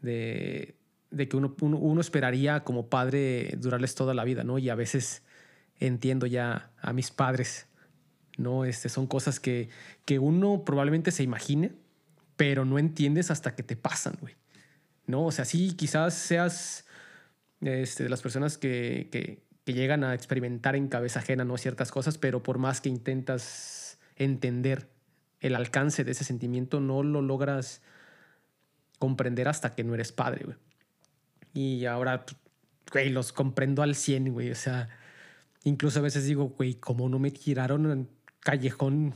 que 0.00 1.36
uno, 1.36 1.54
uno, 1.60 1.78
uno, 1.78 2.00
esperaría 2.00 2.64
como 2.64 2.88
padre 2.88 3.54
durarles 3.58 3.94
toda 3.94 4.14
la 4.14 4.24
vida, 4.24 4.44
¿no? 4.44 4.58
Y 4.58 4.68
a 4.70 4.74
veces 4.74 5.22
entiendo 5.78 6.26
ya 6.26 6.70
a 6.80 6.92
mis 6.92 7.10
padres, 7.10 7.66
¿no? 8.36 8.64
Este, 8.64 8.88
son 8.88 9.06
cosas 9.06 9.40
que, 9.40 9.68
que 10.04 10.18
uno 10.18 10.64
probablemente 10.64 11.10
se 11.10 11.22
imagine, 11.22 11.72
pero 12.36 12.64
no 12.64 12.78
entiendes 12.78 13.30
hasta 13.30 13.54
que 13.54 13.62
te 13.62 13.76
pasan, 13.76 14.16
güey. 14.20 14.34
¿No? 15.06 15.26
O 15.26 15.32
sea, 15.32 15.44
sí, 15.44 15.74
quizás 15.76 16.14
seas 16.14 16.83
este, 17.64 18.04
de 18.04 18.08
las 18.08 18.22
personas 18.22 18.58
que, 18.58 19.08
que, 19.10 19.42
que, 19.64 19.72
llegan 19.72 20.04
a 20.04 20.14
experimentar 20.14 20.76
en 20.76 20.88
cabeza 20.88 21.20
ajena 21.20 21.44
¿no? 21.44 21.56
ciertas 21.58 21.90
cosas, 21.90 22.18
pero 22.18 22.42
por 22.42 22.58
más 22.58 22.80
que 22.80 22.88
intentas 22.88 23.98
entender 24.16 24.88
el 25.40 25.54
alcance 25.54 26.04
de 26.04 26.12
ese 26.12 26.24
sentimiento, 26.24 26.80
no 26.80 27.02
lo 27.02 27.20
logras 27.22 27.82
comprender 28.98 29.48
hasta 29.48 29.74
que 29.74 29.84
no 29.84 29.94
eres 29.94 30.12
padre, 30.12 30.44
güey. 30.44 30.56
Y 31.52 31.84
ahora, 31.84 32.24
güey, 32.92 33.10
los 33.10 33.32
comprendo 33.32 33.82
al 33.82 33.94
100, 33.94 34.32
güey. 34.32 34.50
O 34.50 34.54
sea, 34.54 34.88
incluso 35.62 35.98
a 36.00 36.02
veces 36.02 36.26
digo, 36.26 36.48
güey, 36.48 36.74
¿cómo 36.74 37.08
no 37.08 37.18
me 37.18 37.30
tiraron 37.30 37.90
en 37.90 38.08
callejón 38.40 39.14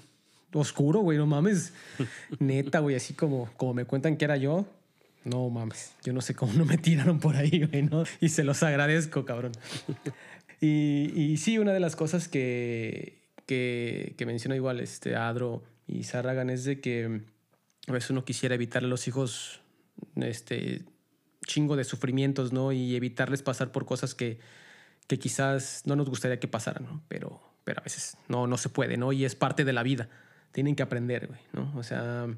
oscuro, 0.53 1.01
güey? 1.01 1.19
No 1.19 1.27
mames. 1.27 1.73
Neta, 2.39 2.81
güey, 2.81 2.97
así 2.97 3.15
como, 3.15 3.51
como 3.57 3.75
me 3.75 3.87
cuentan 3.87 4.17
que 4.17 4.25
era 4.25 4.37
yo, 4.37 4.67
no 5.29 5.49
mames, 5.51 5.95
yo 6.03 6.12
no 6.12 6.21
sé 6.21 6.35
cómo 6.35 6.53
no 6.55 6.64
me 6.64 6.79
tiraron 6.79 7.21
por 7.21 7.37
ahí, 7.37 7.64
güey, 7.64 7.83
¿no? 7.83 8.05
Y 8.21 8.31
se 8.31 8.45
los 8.45 8.62
agradezco, 8.62 9.25
cabrón. 9.25 9.53
y, 10.61 11.12
y, 11.14 11.37
sí, 11.37 11.59
una 11.59 11.73
de 11.73 11.81
las 11.81 11.97
cosas 11.97 12.29
que, 12.29 13.23
que, 13.47 14.14
que 14.17 14.27
menciona 14.27 14.57
igual 14.57 14.81
este 14.81 15.17
Adro 15.17 15.62
y 15.87 16.05
Sarragan 16.05 16.51
es 16.51 16.64
de 16.64 16.81
que 16.81 17.23
a 17.87 17.93
veces 17.93 18.11
uno 18.11 18.25
quisiera 18.25 18.55
evitar 18.55 18.85
a 18.85 18.87
los 18.87 19.09
hijos 19.09 19.61
este 20.17 20.85
chingo 21.47 21.77
de 21.77 21.85
sufrimientos, 21.85 22.53
¿no? 22.53 22.73
Y 22.73 22.95
evitarles 22.95 23.43
pasar 23.43 23.73
por 23.73 23.87
cosas 23.87 24.14
que, 24.14 24.38
que 25.07 25.19
quizás 25.19 25.83
no 25.87 25.97
nos 25.97 26.09
gustaría 26.09 26.38
que 26.38 26.49
pasaran, 26.49 26.85
¿no? 26.85 27.03
Pero, 27.09 27.41
pero 27.64 27.81
a 27.81 27.85
veces 27.85 28.17
no, 28.29 28.47
no 28.47 28.59
se 28.59 28.69
puede, 28.69 28.97
¿no? 28.97 29.12
Y 29.12 29.25
es 29.25 29.35
parte 29.35 29.64
de 29.64 29.73
la 29.73 29.83
vida. 29.83 30.09
Tienen 30.53 30.77
que 30.77 30.83
aprender, 30.83 31.27
güey, 31.27 31.41
¿no? 31.53 31.73
O 31.77 31.83
sea, 31.83 32.29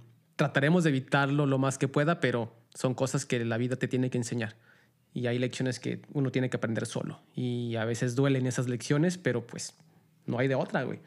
trataremos 0.41 0.85
de 0.85 0.89
evitarlo 0.89 1.45
lo 1.45 1.59
más 1.59 1.77
que 1.77 1.87
pueda, 1.87 2.19
pero 2.19 2.51
son 2.75 2.95
cosas 2.95 3.27
que 3.27 3.45
la 3.45 3.59
vida 3.59 3.77
te 3.77 3.89
tiene 3.89 4.09
que 4.09 4.17
enseñar. 4.17 4.57
Y 5.13 5.27
hay 5.27 5.39
lecciones 5.39 5.79
que 5.79 6.01
uno 6.15 6.33
tiene 6.33 6.49
que 6.49 6.57
aprender 6.57 6.87
solo. 6.87 7.21
Y 7.35 7.77
a 7.77 7.85
veces 7.85 8.17
duelen 8.17 8.47
esas 8.47 8.67
lecciones, 8.67 9.19
pero 9.19 9.47
pues 9.47 9.77
no 10.25 10.39
hay 10.39 10.49
de 10.49 10.55
otra, 10.55 10.85
güey. 10.85 11.01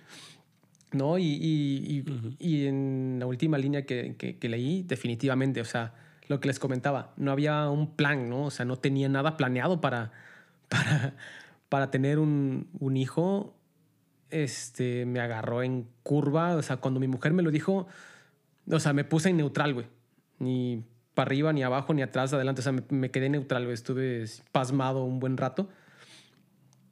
¿No? 0.91 1.17
Y, 1.17 1.23
y, 1.23 1.95
y, 1.95 2.01
uh 2.01 2.13
-huh. 2.13 2.35
y 2.37 2.67
en 2.67 3.15
la 3.17 3.25
última 3.25 3.57
línea 3.57 3.87
que, 3.87 4.15
que, 4.19 4.37
que, 4.37 4.49
leí, 4.49 4.83
definitivamente, 4.83 5.61
o 5.61 5.65
sea, 5.65 5.95
lo 6.27 6.39
que 6.39 6.47
les 6.47 6.59
comentaba, 6.59 7.15
no 7.17 7.31
había 7.31 7.67
un 7.69 7.95
plan, 7.95 8.29
¿no? 8.29 8.45
O 8.45 8.51
sea, 8.51 8.65
no 8.65 8.75
tenía 8.75 9.09
nada 9.09 9.35
planeado 9.35 9.81
para, 9.81 10.11
para, 10.69 11.15
para 11.69 11.89
tener 11.89 12.19
un, 12.19 12.67
un 12.79 12.97
hijo. 12.97 13.55
Este, 14.29 15.07
me 15.07 15.21
agarró 15.21 15.63
en 15.63 15.87
curva, 16.03 16.55
o 16.55 16.61
sea, 16.61 16.77
cuando 16.77 16.99
mi 16.99 17.07
mujer 17.07 17.33
me 17.33 17.41
lo 17.41 17.49
dijo, 17.49 17.87
o 18.69 18.79
sea, 18.79 18.93
me 18.93 19.03
puse 19.03 19.29
en 19.29 19.37
neutral, 19.37 19.73
güey. 19.73 19.87
Ni 20.39 20.83
para 21.13 21.27
arriba, 21.27 21.53
ni 21.53 21.63
abajo, 21.63 21.93
ni 21.93 22.01
atrás, 22.01 22.33
adelante. 22.33 22.61
O 22.61 22.63
sea, 22.63 22.71
me, 22.71 22.83
me 22.89 23.11
quedé 23.11 23.29
neutral, 23.29 23.63
güey. 23.63 23.73
Estuve 23.73 24.25
pasmado 24.51 25.03
un 25.03 25.19
buen 25.19 25.37
rato. 25.37 25.69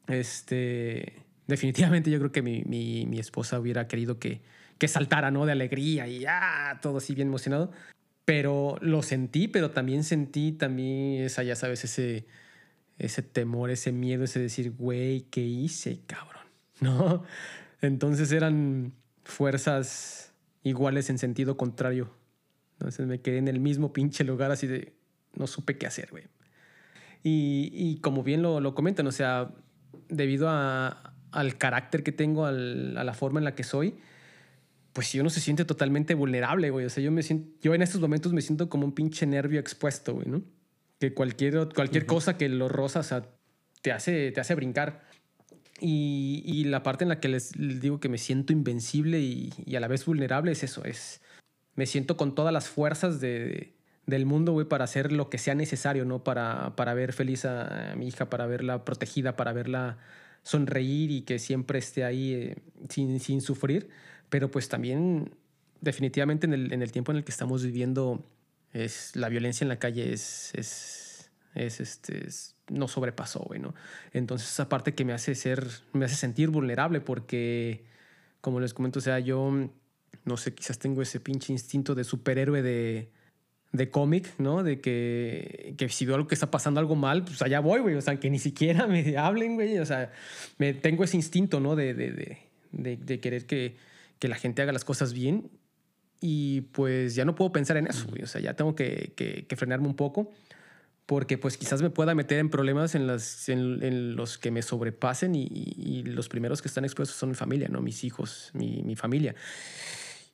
Este. 0.08 1.24
Definitivamente 1.48 2.10
yo 2.10 2.20
creo 2.20 2.32
que 2.32 2.42
mi, 2.42 2.64
mi, 2.64 3.06
mi 3.08 3.20
esposa 3.20 3.60
hubiera 3.60 3.88
querido 3.88 4.20
que, 4.20 4.42
que 4.78 4.88
saltara, 4.88 5.32
¿no? 5.32 5.46
De 5.46 5.52
alegría 5.52 6.08
y 6.08 6.20
ya, 6.20 6.80
todo 6.82 6.98
así 6.98 7.14
bien 7.14 7.28
emocionado. 7.28 7.72
Pero 8.26 8.78
lo 8.82 9.02
sentí, 9.02 9.48
pero 9.48 9.72
también 9.72 10.04
sentí 10.04 10.54
también 10.54 11.24
esa, 11.24 11.44
ya 11.44 11.56
sabes, 11.56 11.84
ese, 11.84 12.26
ese 12.98 13.22
temor, 13.22 13.72
ese 13.72 13.92
miedo, 13.92 14.24
ese 14.24 14.40
decir, 14.40 14.72
güey, 14.72 15.22
¿qué 15.30 15.42
hice, 15.42 16.02
cabrón? 16.08 16.46
¿No? 16.80 17.24
Entonces 17.82 18.32
eran 18.32 18.94
fuerzas 19.24 20.31
iguales 20.64 21.10
en 21.10 21.18
sentido 21.18 21.58
contrario. 21.58 22.12
Entonces 22.74 23.06
me 23.08 23.22
quedé 23.22 23.38
en 23.38 23.48
el 23.48 23.60
mismo 23.60 23.94
pinche 23.94 24.24
lugar 24.24 24.52
así 24.52 24.68
de, 24.68 24.94
no 25.36 25.48
supe 25.48 25.78
qué 25.78 25.88
hacer, 25.88 26.10
güey. 26.12 26.24
Y, 27.24 27.70
y, 27.74 27.98
como 27.98 28.24
bien 28.24 28.42
lo, 28.42 28.60
lo 28.60 28.74
comentan, 28.74 29.06
o 29.06 29.12
sea, 29.12 29.52
debido 30.10 30.50
a, 30.50 31.14
al 31.32 31.58
carácter 31.58 32.04
que 32.04 32.12
tengo, 32.12 32.46
al, 32.46 32.98
a 32.98 33.04
la 33.04 33.14
forma 33.14 33.40
en 33.40 33.44
la 33.44 33.54
que 33.54 33.64
soy, 33.64 33.96
pues 34.94 35.14
yo 35.14 35.24
no 35.24 35.30
se 35.30 35.40
siente 35.40 35.64
totalmente 35.64 36.16
vulnerable, 36.16 36.70
güey. 36.72 36.86
O 36.86 36.90
sea, 36.90 37.04
yo 37.04 37.12
me 37.12 37.22
siento, 37.22 37.52
yo 37.62 37.76
en 37.76 37.82
estos 37.82 38.02
momentos 38.02 38.34
me 38.34 38.42
siento 38.42 38.70
como 38.70 38.86
un 38.86 38.94
pinche 38.94 39.26
nervio 39.26 39.60
expuesto, 39.60 40.16
güey, 40.16 40.28
¿no? 40.28 40.42
Que 41.00 41.14
cualquier, 41.14 41.70
cualquier 41.74 42.04
uh 42.04 42.06
-huh. 42.06 42.10
cosa 42.10 42.38
que 42.38 42.50
lo 42.50 42.68
roza, 42.68 43.00
o 43.00 43.04
sea, 43.04 43.24
te 43.82 43.92
hace, 43.92 44.32
te 44.32 44.42
hace 44.42 44.56
brincar. 44.56 45.04
Y, 45.82 46.44
y 46.46 46.66
la 46.66 46.84
parte 46.84 47.04
en 47.04 47.10
la 47.10 47.20
que 47.20 47.28
les, 47.28 47.52
digo 47.82 48.00
que 48.00 48.08
me 48.08 48.20
siento 48.20 48.54
invencible 48.54 49.20
y, 49.20 49.52
y, 49.66 49.76
a 49.76 49.80
la 49.80 49.88
vez 49.88 50.06
vulnerable 50.06 50.52
es 50.52 50.64
eso, 50.64 50.86
es... 50.86 51.22
Me 51.76 51.86
siento 51.86 52.18
con 52.18 52.36
todas 52.36 52.54
las 52.54 52.70
fuerzas 52.70 53.20
de, 53.20 53.74
del 54.06 54.26
mundo, 54.26 54.52
güey, 54.52 54.68
para 54.68 54.84
hacer 54.84 55.12
lo 55.12 55.30
que 55.30 55.38
sea 55.38 55.56
necesario, 55.56 56.06
¿no? 56.06 56.24
Para, 56.24 56.76
para 56.76 56.94
ver 56.94 57.14
feliz 57.14 57.46
a, 57.46 57.94
a 57.94 57.96
mi 57.96 58.08
hija, 58.10 58.30
para 58.30 58.46
verla 58.46 58.86
protegida, 58.86 59.36
para 59.36 59.54
verla 59.54 59.98
sonreír 60.44 61.12
y 61.12 61.22
que 61.22 61.40
siempre 61.40 61.80
esté 61.80 62.04
ahí 62.04 62.34
eh, 62.34 62.56
sin, 62.90 63.20
sin 63.20 63.42
sufrir 63.42 63.90
pero 64.32 64.50
pues 64.50 64.70
también 64.70 65.36
definitivamente 65.82 66.48
en 66.48 66.54
el, 66.54 66.74
en 66.74 66.82
el 66.82 66.92
tiempo 66.92 67.12
en 67.12 67.18
el 67.18 67.26
que 67.26 67.32
estamos 67.32 67.64
viviendo 67.64 68.26
es 68.72 69.14
la 69.16 69.28
violencia 69.28 69.66
en 69.66 69.70
la 69.70 69.78
calle 69.78 70.14
es, 70.14 70.52
es, 70.56 71.32
es 71.54 71.82
este, 71.82 72.26
es, 72.26 72.56
no 72.72 72.88
sobrepasó, 72.88 73.40
güey, 73.40 73.60
¿no? 73.60 73.74
Entonces 74.14 74.50
esa 74.50 74.70
parte 74.70 74.94
que 74.94 75.06
me 75.06 75.14
hace 75.14 75.36
ser, 75.36 75.68
me 75.94 76.06
hace 76.06 76.16
sentir 76.16 76.50
vulnerable 76.50 77.02
porque, 77.02 77.84
como 78.42 78.60
les 78.60 78.74
comento, 78.74 79.00
o 79.00 79.02
sea, 79.02 79.20
yo, 79.20 79.52
no 80.26 80.38
sé, 80.38 80.54
quizás 80.54 80.80
tengo 80.80 81.02
ese 81.02 81.20
pinche 81.20 81.54
instinto 81.54 81.96
de 81.96 82.04
superhéroe 82.04 82.62
de, 82.62 83.10
de 83.72 83.90
cómic, 83.90 84.34
¿no? 84.38 84.64
De 84.64 84.82
que, 84.82 85.76
que 85.78 85.90
si 85.90 86.06
veo 86.06 86.16
algo 86.16 86.28
que 86.28 86.36
está 86.36 86.52
pasando 86.52 86.80
algo 86.80 86.96
mal, 86.96 87.24
pues 87.24 87.42
allá 87.42 87.60
voy, 87.60 87.82
güey, 87.82 87.96
o 87.96 88.02
sea, 88.02 88.20
que 88.20 88.30
ni 88.30 88.40
siquiera 88.40 88.88
me 88.88 89.18
hablen, 89.18 89.56
güey, 89.56 89.78
o 89.80 89.86
sea, 89.86 90.12
me, 90.58 90.74
tengo 90.74 91.04
ese 91.04 91.18
instinto, 91.18 91.60
¿no? 91.60 91.76
De, 91.76 91.94
de, 91.94 92.40
de, 92.72 92.98
de, 92.98 93.20
querer 93.20 93.46
que 93.46 93.76
que 94.22 94.28
la 94.28 94.36
gente 94.36 94.62
haga 94.62 94.72
las 94.72 94.86
cosas 94.86 95.14
bien 95.14 95.50
y 96.22 96.62
pues 96.62 97.16
ya 97.16 97.26
no 97.26 97.34
puedo 97.34 97.52
pensar 97.52 97.76
en 97.78 97.88
eso, 97.88 98.06
güey. 98.08 98.22
o 98.22 98.28
sea, 98.28 98.40
ya 98.40 98.54
tengo 98.54 98.76
que, 98.76 99.14
que, 99.16 99.56
frenarme 99.56 99.88
un 99.88 99.96
poco 99.96 100.32
porque 101.06 101.38
pues 101.38 101.58
quizás 101.58 101.82
me 101.82 101.90
pueda 101.90 102.16
meter 102.16 102.40
en 102.40 102.50
problemas 102.50 102.96
en, 102.96 103.08
las, 103.08 103.50
en, 103.50 103.84
en 103.84 104.16
los 104.16 104.38
que 104.38 104.52
me 104.52 104.62
sobrepasen 104.62 105.36
y, 105.36 105.48
y, 105.52 106.04
los 106.04 106.30
primeros 106.30 106.62
que 106.62 106.68
están 106.68 106.86
expuestos 106.86 107.18
son 107.18 107.30
mi 107.30 107.36
familia, 107.36 107.68
¿no? 107.68 107.82
Mis 107.82 108.04
hijos, 108.04 108.52
mi, 108.54 108.82
mi 108.84 108.96
familia. 108.96 109.36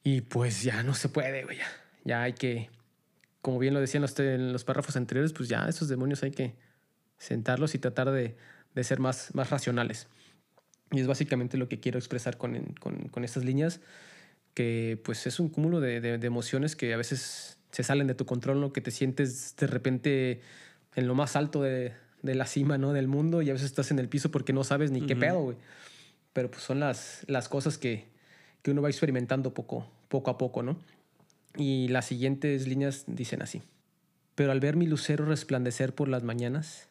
Y 0.03 0.21
pues 0.21 0.63
ya 0.63 0.83
no 0.83 0.93
se 0.93 1.09
puede, 1.09 1.43
güey. 1.43 1.57
Ya, 1.57 1.67
ya 2.05 2.21
hay 2.21 2.33
que, 2.33 2.69
como 3.41 3.59
bien 3.59 3.73
lo 3.73 3.79
decían 3.79 4.01
los, 4.01 4.17
en 4.19 4.53
los 4.53 4.63
párrafos 4.63 4.95
anteriores, 4.95 5.33
pues 5.33 5.49
ya 5.49 5.67
esos 5.67 5.87
demonios 5.87 6.23
hay 6.23 6.31
que 6.31 6.55
sentarlos 7.17 7.75
y 7.75 7.79
tratar 7.79 8.11
de, 8.11 8.37
de 8.75 8.83
ser 8.83 8.99
más, 8.99 9.33
más 9.33 9.49
racionales. 9.49 10.07
Y 10.91 10.99
es 10.99 11.07
básicamente 11.07 11.57
lo 11.57 11.67
que 11.67 11.79
quiero 11.79 11.99
expresar 11.99 12.37
con, 12.37 12.73
con, 12.79 13.09
con 13.09 13.23
estas 13.23 13.43
líneas, 13.43 13.81
que 14.53 14.99
pues 15.03 15.27
es 15.27 15.39
un 15.39 15.49
cúmulo 15.49 15.79
de, 15.79 15.99
de, 15.99 16.27
emociones 16.27 16.75
que 16.75 16.93
a 16.93 16.97
veces 16.97 17.56
se 17.77 17.83
salen 17.83 18.07
de 18.07 18.15
tu 18.15 18.25
control, 18.25 18.59
¿no? 18.59 18.73
que 18.73 18.81
te 18.81 18.89
sientes 18.89 19.55
de 19.55 19.67
repente 19.67 20.41
en 20.95 21.05
lo 21.05 21.13
más 21.13 21.35
alto 21.35 21.61
de, 21.61 21.93
de 22.23 22.33
la 22.33 22.47
cima 22.47 22.79
¿no? 22.79 22.91
del 22.91 23.07
mundo 23.07 23.43
y 23.43 23.51
a 23.51 23.53
veces 23.53 23.67
estás 23.67 23.91
en 23.91 23.99
el 23.99 24.09
piso 24.09 24.31
porque 24.31 24.51
no 24.51 24.63
sabes 24.63 24.89
ni 24.89 25.01
qué 25.01 25.15
pedo, 25.15 25.43
güey. 25.43 25.57
Pero 26.33 26.49
pues 26.49 26.63
son 26.63 26.79
las, 26.79 27.23
las 27.27 27.47
cosas 27.47 27.77
que, 27.77 28.07
que 28.63 28.71
uno 28.71 28.81
va 28.81 28.89
experimentando 28.89 29.53
poco, 29.53 29.87
poco 30.07 30.31
a 30.31 30.39
poco, 30.39 30.63
¿no? 30.63 30.79
Y 31.55 31.87
las 31.89 32.05
siguientes 32.05 32.67
líneas 32.67 33.03
dicen 33.05 33.43
así. 33.43 33.61
Pero 34.33 34.51
al 34.51 34.59
ver 34.59 34.75
mi 34.75 34.87
lucero 34.87 35.25
resplandecer 35.25 35.93
por 35.93 36.07
las 36.07 36.23
mañanas 36.23 36.89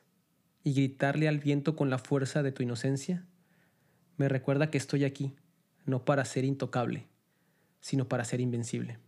y 0.63 0.73
gritarle 0.73 1.27
al 1.27 1.41
viento 1.41 1.75
con 1.75 1.91
la 1.91 1.99
fuerza 1.99 2.45
de 2.45 2.53
tu 2.53 2.63
inocencia, 2.63 3.25
me 4.19 4.29
recuerda 4.29 4.71
que 4.71 4.79
estoy 4.79 5.03
aquí, 5.03 5.35
no 5.85 6.05
para 6.05 6.25
ser 6.25 6.45
intocable, 6.45 7.09
sino 7.81 8.07
para 8.07 8.25
ser 8.25 8.41
invencible. 8.41 8.99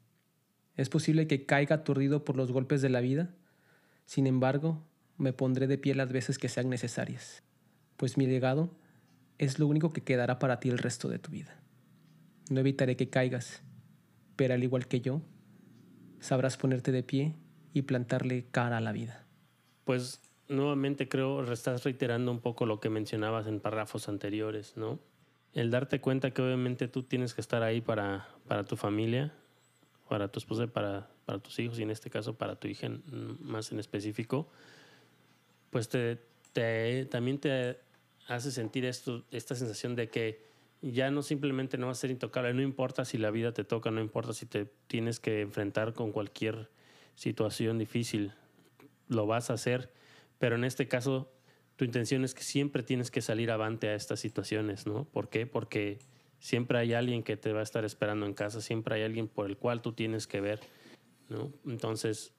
Es 0.79 0.89
posible 0.89 1.27
que 1.27 1.45
caiga 1.45 1.77
aturdido 1.77 2.25
por 2.25 2.37
los 2.37 2.53
golpes 2.53 2.81
de 2.81 2.89
la 2.89 3.01
vida, 3.01 3.35
sin 4.07 4.29
embargo, 4.29 4.81
me 5.19 5.33
pondré 5.33 5.67
de 5.67 5.77
pie 5.77 5.97
las 5.97 6.11
veces 6.11 6.39
que 6.39 6.49
sean 6.49 6.71
necesarias, 6.71 7.43
pues 7.97 8.17
mi 8.17 8.29
legado 8.29 8.71
es 9.39 9.59
lo 9.59 9.67
único 9.67 9.93
que 9.93 10.05
quedará 10.05 10.39
para 10.39 10.61
ti 10.61 10.69
el 10.69 10.79
resto 10.79 11.09
de 11.09 11.19
tu 11.19 11.33
vida. 11.33 11.61
No 12.49 12.61
evitaré 12.61 12.97
que 12.97 13.11
caigas, 13.11 13.65
pero 14.37 14.55
al 14.55 14.63
igual 14.63 14.87
que 14.87 15.01
yo, 15.01 15.21
sabrás 16.21 16.57
ponerte 16.57 16.93
de 16.93 17.03
pie 17.03 17.35
y 17.75 17.83
plantarle 17.83 18.47
cara 18.53 18.77
a 18.77 18.81
la 18.81 18.93
vida. 18.93 19.27
Pues 19.85 20.23
nuevamente 20.49 21.09
creo 21.09 21.53
estás 21.53 21.83
reiterando 21.83 22.31
un 22.31 22.39
poco 22.39 22.67
lo 22.67 22.79
que 22.79 22.89
mencionabas 22.89 23.49
en 23.49 23.59
párrafos 23.59 24.09
anteriores, 24.09 24.77
¿no? 24.77 25.01
El 25.55 25.73
darte 25.73 26.01
cuenta 26.01 26.31
que 26.31 26.41
obviamente 26.41 26.87
tú 26.87 27.03
tienes 27.03 27.35
que 27.35 27.41
estar 27.41 27.65
ahí 27.65 27.81
para, 27.81 28.29
para 28.47 28.65
tu 28.65 28.77
familia, 28.77 29.35
para 30.09 30.29
tu 30.29 30.39
esposa, 30.39 30.67
para, 30.67 31.11
para 31.25 31.39
tus 31.39 31.59
hijos 31.59 31.79
y 31.79 31.83
en 31.83 31.91
este 31.91 32.11
caso 32.11 32.37
para 32.37 32.57
tu 32.57 32.69
hija 32.69 32.89
más 33.41 33.71
en 33.73 33.79
específico, 33.79 34.49
pues 35.71 35.89
te, 35.89 36.19
te, 36.53 37.05
también 37.07 37.39
te 37.39 37.79
hace 38.27 38.51
sentir 38.51 38.85
esto, 38.85 39.25
esta 39.31 39.55
sensación 39.55 39.95
de 39.97 40.09
que 40.09 40.47
ya 40.81 41.11
no 41.11 41.23
simplemente 41.23 41.77
no 41.79 41.87
va 41.87 41.93
a 41.93 41.97
ser 41.97 42.11
intocable, 42.11 42.55
no 42.55 42.63
importa 42.63 43.05
si 43.05 43.19
la 43.19 43.31
vida 43.31 43.53
te 43.53 43.65
toca, 43.65 43.91
no 43.91 44.01
importa 44.01 44.33
si 44.33 44.47
te 44.47 44.67
tienes 44.87 45.19
que 45.19 45.41
enfrentar 45.41 45.93
con 45.93 46.13
cualquier 46.13 46.71
situación 47.15 47.79
difícil, 47.79 48.33
lo 49.09 49.27
vas 49.27 49.51
a 49.51 49.55
hacer, 49.55 49.91
pero 50.39 50.55
en 50.57 50.65
este 50.65 50.87
caso 50.87 51.33
tu 51.77 51.85
intención 51.85 52.25
es 52.25 52.35
que 52.35 52.43
siempre 52.43 52.83
tienes 52.83 53.11
que 53.11 53.23
salir 53.23 53.51
avante 53.51 53.89
a 53.89 53.95
estas 53.95 54.21
situaciones, 54.21 54.87
¿no? 54.87 55.05
¿Por 55.05 55.29
qué? 55.29 55.47
Porque 55.47 55.99
siempre 56.39 56.79
hay 56.79 56.95
alguien 56.95 57.23
que 57.23 57.37
te 57.37 57.53
va 57.53 57.61
a 57.61 57.63
estar 57.63 57.85
esperando 57.85 58.27
en 58.27 58.35
casa, 58.35 58.61
siempre 58.61 58.97
hay 58.97 59.03
alguien 59.03 59.29
por 59.29 59.47
el 59.47 59.57
cual 59.57 59.83
tú 59.83 59.93
tienes 59.93 60.27
que 60.27 60.41
ver, 60.41 60.61
¿no? 61.29 61.53
Entonces, 61.67 62.35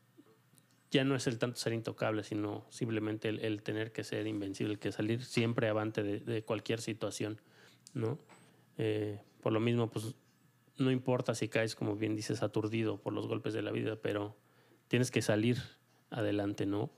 ya 0.92 1.04
no 1.04 1.16
es 1.16 1.28
el 1.28 1.38
tanto 1.38 1.58
ser 1.58 1.74
intocable, 1.74 2.24
sino 2.24 2.66
simplemente 2.70 3.30
el, 3.30 3.62
tener 3.62 3.92
que 3.92 4.04
ser 4.04 4.26
invencible, 4.28 4.74
el 4.74 4.80
que 4.80 4.92
salir 4.92 5.24
siempre 5.24 5.70
avante 5.70 6.04
de, 6.04 6.44
cualquier 6.44 6.82
situación, 6.82 7.40
¿no? 7.94 8.18
Eh, 8.78 9.20
por 9.42 9.54
lo 9.54 9.60
mismo, 9.60 9.90
pues 9.90 10.16
no 10.78 10.92
importa 10.92 11.36
si 11.36 11.48
caes, 11.48 11.76
como 11.76 11.96
bien 11.96 12.16
dices, 12.16 12.42
aturdido 12.42 12.98
por 12.98 13.14
los 13.14 13.28
golpes 13.28 13.54
de 13.54 13.62
la 13.62 13.72
vida, 13.72 13.98
pero 14.02 14.36
tienes 14.88 15.12
que 15.12 15.22
salir 15.22 15.58
adelante, 16.10 16.66
¿no? 16.66 16.90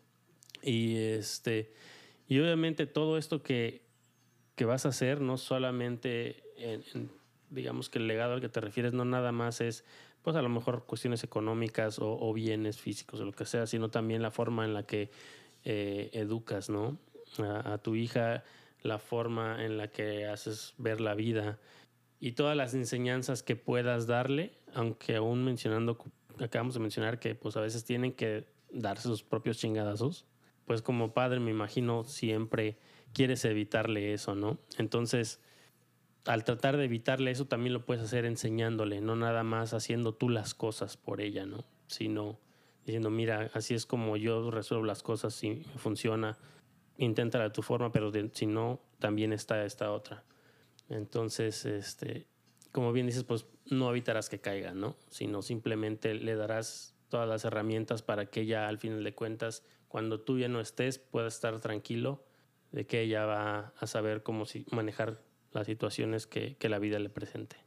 Y 0.64 0.96
este, 0.98 1.74
y 2.28 2.40
obviamente 2.40 2.86
todo 2.86 3.18
esto 3.18 3.44
que, 3.44 3.82
que 4.56 4.66
vas 4.66 4.86
a 4.86 4.90
hacer, 4.90 5.20
no 5.20 5.38
solamente 5.38 6.44
digamos 7.50 7.90
que 7.90 8.00
el 8.00 8.08
legado 8.08 8.34
al 8.34 8.42
que 8.42 8.50
te 8.50 8.62
refieres, 8.62 8.94
no 8.94 9.06
nada 9.06 9.32
más 9.32 9.62
es 9.62 9.86
pues 10.22 10.36
a 10.36 10.42
lo 10.42 10.50
mejor 10.50 10.86
cuestiones 10.86 11.24
económicas 11.24 11.98
o, 12.00 12.32
bienes 12.34 12.80
físicos 12.80 13.20
o 13.20 13.26
lo 13.26 13.32
que 13.32 13.46
sea, 13.46 13.66
sino 13.66 13.90
también 13.90 14.22
la 14.22 14.30
forma 14.30 14.66
en 14.66 14.74
la 14.74 14.84
que 14.84 15.10
eh, 15.64 16.10
educas, 16.14 16.70
¿no? 16.70 16.98
A, 17.40 17.78
tu 17.80 17.96
hija, 17.96 18.44
la 18.84 19.00
forma 19.00 19.64
en 19.64 19.78
la 19.78 19.88
que 19.88 20.28
haces 20.28 20.74
ver 20.78 21.02
la 21.02 21.16
vida 21.16 21.60
y 22.20 22.34
todas 22.34 22.56
las 22.56 22.74
enseñanzas 22.76 23.42
que 23.42 23.56
puedas 23.56 24.06
darle, 24.06 24.54
aunque 24.76 25.16
aún 25.16 25.44
mencionando, 25.44 25.98
acabamos 26.40 26.76
de 26.76 26.82
mencionar 26.82 27.20
que 27.20 27.34
pues 27.34 27.58
a 27.58 27.62
veces 27.62 27.84
tienen 27.84 28.14
que 28.14 28.46
darse 28.72 29.08
sus 29.08 29.24
propios 29.24 29.58
chingadazos, 29.58 30.26
pues 30.66 30.82
como 30.82 31.14
padre 31.14 31.40
me 31.40 31.52
imagino 31.52 32.04
siempre 32.04 32.78
quieres 33.14 33.44
evitarle 33.46 34.14
eso, 34.14 34.36
¿no? 34.36 34.60
Entonces, 34.78 35.42
al 36.26 36.44
tratar 36.44 36.78
de 36.78 36.86
evitarle 36.86 37.32
eso 37.32 37.46
también 37.46 37.74
lo 37.74 37.86
puedes 37.86 38.04
hacer 38.04 38.26
enseñándole, 38.26 39.02
no 39.02 39.16
nada 39.16 39.44
más 39.44 39.74
haciendo 39.74 40.14
tú 40.14 40.30
las 40.30 40.54
cosas 40.54 40.98
por 40.98 41.22
ella, 41.22 41.46
¿no? 41.46 41.66
Sino 41.88 42.40
diciendo, 42.86 43.10
mira, 43.10 43.50
así 43.54 43.74
es 43.74 43.86
como 43.86 44.18
yo 44.18 44.52
resuelvo 44.52 44.86
las 44.86 45.04
cosas, 45.04 45.34
si 45.34 45.64
funciona, 45.78 46.38
inténtala 46.98 47.46
de 47.46 47.50
tu 47.52 47.62
forma, 47.62 47.92
pero 47.92 48.12
si 48.34 48.46
no, 48.46 48.82
también 49.00 49.34
está 49.34 49.64
esta 49.66 49.92
otra. 49.92 50.24
Entonces, 50.90 51.66
este, 51.66 52.28
como 52.72 52.92
bien 52.92 53.08
dices, 53.08 53.24
pues 53.24 53.46
no 53.66 53.90
evitarás 53.90 54.30
que 54.30 54.40
caiga, 54.40 54.74
¿no? 54.74 54.98
Sino 55.10 55.42
simplemente 55.42 56.14
le 56.14 56.36
darás 56.36 56.96
todas 57.10 57.28
las 57.28 57.46
herramientas 57.46 58.02
para 58.02 58.28
que 58.28 58.42
ella, 58.42 58.68
al 58.68 58.78
final 58.78 59.04
de 59.04 59.14
cuentas, 59.14 59.64
cuando 59.88 60.22
tú 60.22 60.40
ya 60.40 60.48
no 60.48 60.60
estés, 60.60 61.00
pueda 61.00 61.28
estar 61.28 61.60
tranquilo 61.60 62.24
de 62.72 62.86
que 62.88 63.02
ella 63.02 63.26
va 63.26 63.74
a 63.78 63.88
saber 63.88 64.24
cómo 64.24 64.46
manejar 64.72 65.22
las 65.54 65.68
situaciones 65.68 66.28
que, 66.28 66.56
que 66.58 66.70
la 66.70 66.80
vida 66.80 67.00
le 67.00 67.10
presente. 67.10 67.58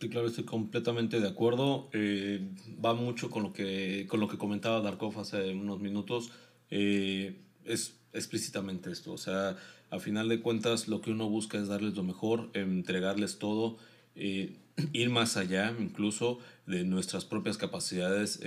Sí, 0.00 0.08
claro, 0.08 0.28
estoy 0.28 0.44
completamente 0.44 1.20
de 1.20 1.28
acuerdo. 1.28 1.90
Eh, 1.92 2.40
va 2.82 2.94
mucho 2.94 3.28
con 3.28 3.42
lo 3.42 3.52
que, 3.52 4.06
con 4.08 4.18
lo 4.18 4.28
que 4.28 4.38
comentaba 4.38 4.80
Darkov 4.80 5.18
hace 5.20 5.50
unos 5.50 5.78
minutos. 5.80 6.32
Eh, 6.70 7.36
es 7.66 7.98
explícitamente 8.14 8.90
esto. 8.90 9.12
O 9.12 9.18
sea, 9.18 9.58
a 9.90 9.98
final 9.98 10.30
de 10.30 10.40
cuentas, 10.40 10.88
lo 10.88 11.02
que 11.02 11.10
uno 11.10 11.28
busca 11.28 11.58
es 11.58 11.68
darles 11.68 11.96
lo 11.96 12.02
mejor, 12.02 12.48
entregarles 12.54 13.38
todo, 13.38 13.76
eh, 14.14 14.56
ir 14.94 15.10
más 15.10 15.36
allá 15.36 15.76
incluso 15.78 16.38
de 16.64 16.84
nuestras 16.84 17.26
propias 17.26 17.58
capacidades. 17.58 18.40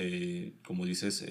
como 0.66 0.88
dices, 0.88 1.24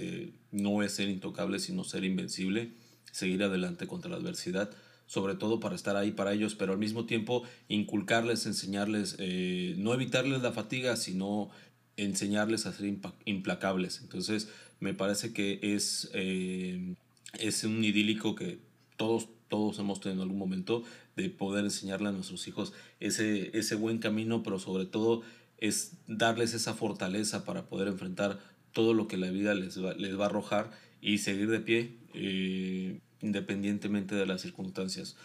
no 0.53 0.85
es 0.85 0.93
ser 0.93 1.09
intocable, 1.09 1.59
sino 1.59 1.83
ser 1.83 2.05
invencible, 2.05 2.75
seguir 3.11 3.43
adelante 3.43 3.89
contra 3.89 4.09
la 4.13 4.19
adversidad 4.19 4.71
sobre 5.13 5.35
todo 5.35 5.61
para 5.61 5.75
estar 5.75 5.95
ahí 5.95 6.11
para 6.11 6.33
ellos, 6.33 6.55
pero 6.55 6.73
al 6.73 6.79
mismo 6.79 7.05
tiempo 7.05 7.43
inculcarles, 7.69 8.47
enseñarles, 8.47 9.17
eh, 9.19 9.75
no 9.77 9.93
evitarles 9.93 10.41
la 10.41 10.53
fatiga, 10.53 10.97
sino 10.97 11.51
enseñarles 11.99 12.65
a 12.65 12.73
ser 12.73 12.99
implacables. 13.27 14.01
Entonces, 14.01 14.49
me 14.81 14.95
parece 14.95 15.35
que 15.35 15.59
es, 15.61 16.11
eh, 16.15 16.95
es 17.39 17.63
un 17.65 17.85
idílico 17.85 18.35
que 18.35 18.61
todos, 18.97 19.29
todos 19.49 19.79
hemos 19.81 20.01
tenido 20.01 20.23
en 20.23 20.29
algún 20.29 20.39
momento 20.39 20.83
de 21.15 21.29
poder 21.29 21.67
enseñarle 21.67 22.09
a 22.09 22.13
nuestros 22.13 22.49
hijos 22.49 22.73
ese, 22.99 23.51
ese 23.53 23.75
buen 23.75 23.99
camino, 23.99 24.43
pero 24.43 24.59
sobre 24.59 24.87
todo 24.87 25.21
es 25.59 25.99
darles 26.07 26.55
esa 26.55 26.73
fortaleza 26.73 27.45
para 27.45 27.67
poder 27.67 27.89
enfrentar 27.89 28.41
todo 28.73 28.95
lo 28.95 29.09
que 29.09 29.19
la 29.19 29.31
vida 29.31 29.53
les 29.53 29.85
va, 29.85 29.93
les 29.93 30.19
va 30.19 30.25
a 30.25 30.29
arrojar 30.29 30.71
y 31.03 31.19
seguir 31.19 31.51
de 31.51 31.61
pie. 31.61 31.99
Eh, 32.15 33.01
independientemente 33.23 34.15
de 34.15 34.27
las 34.27 34.43
circunstancias. 34.43 35.17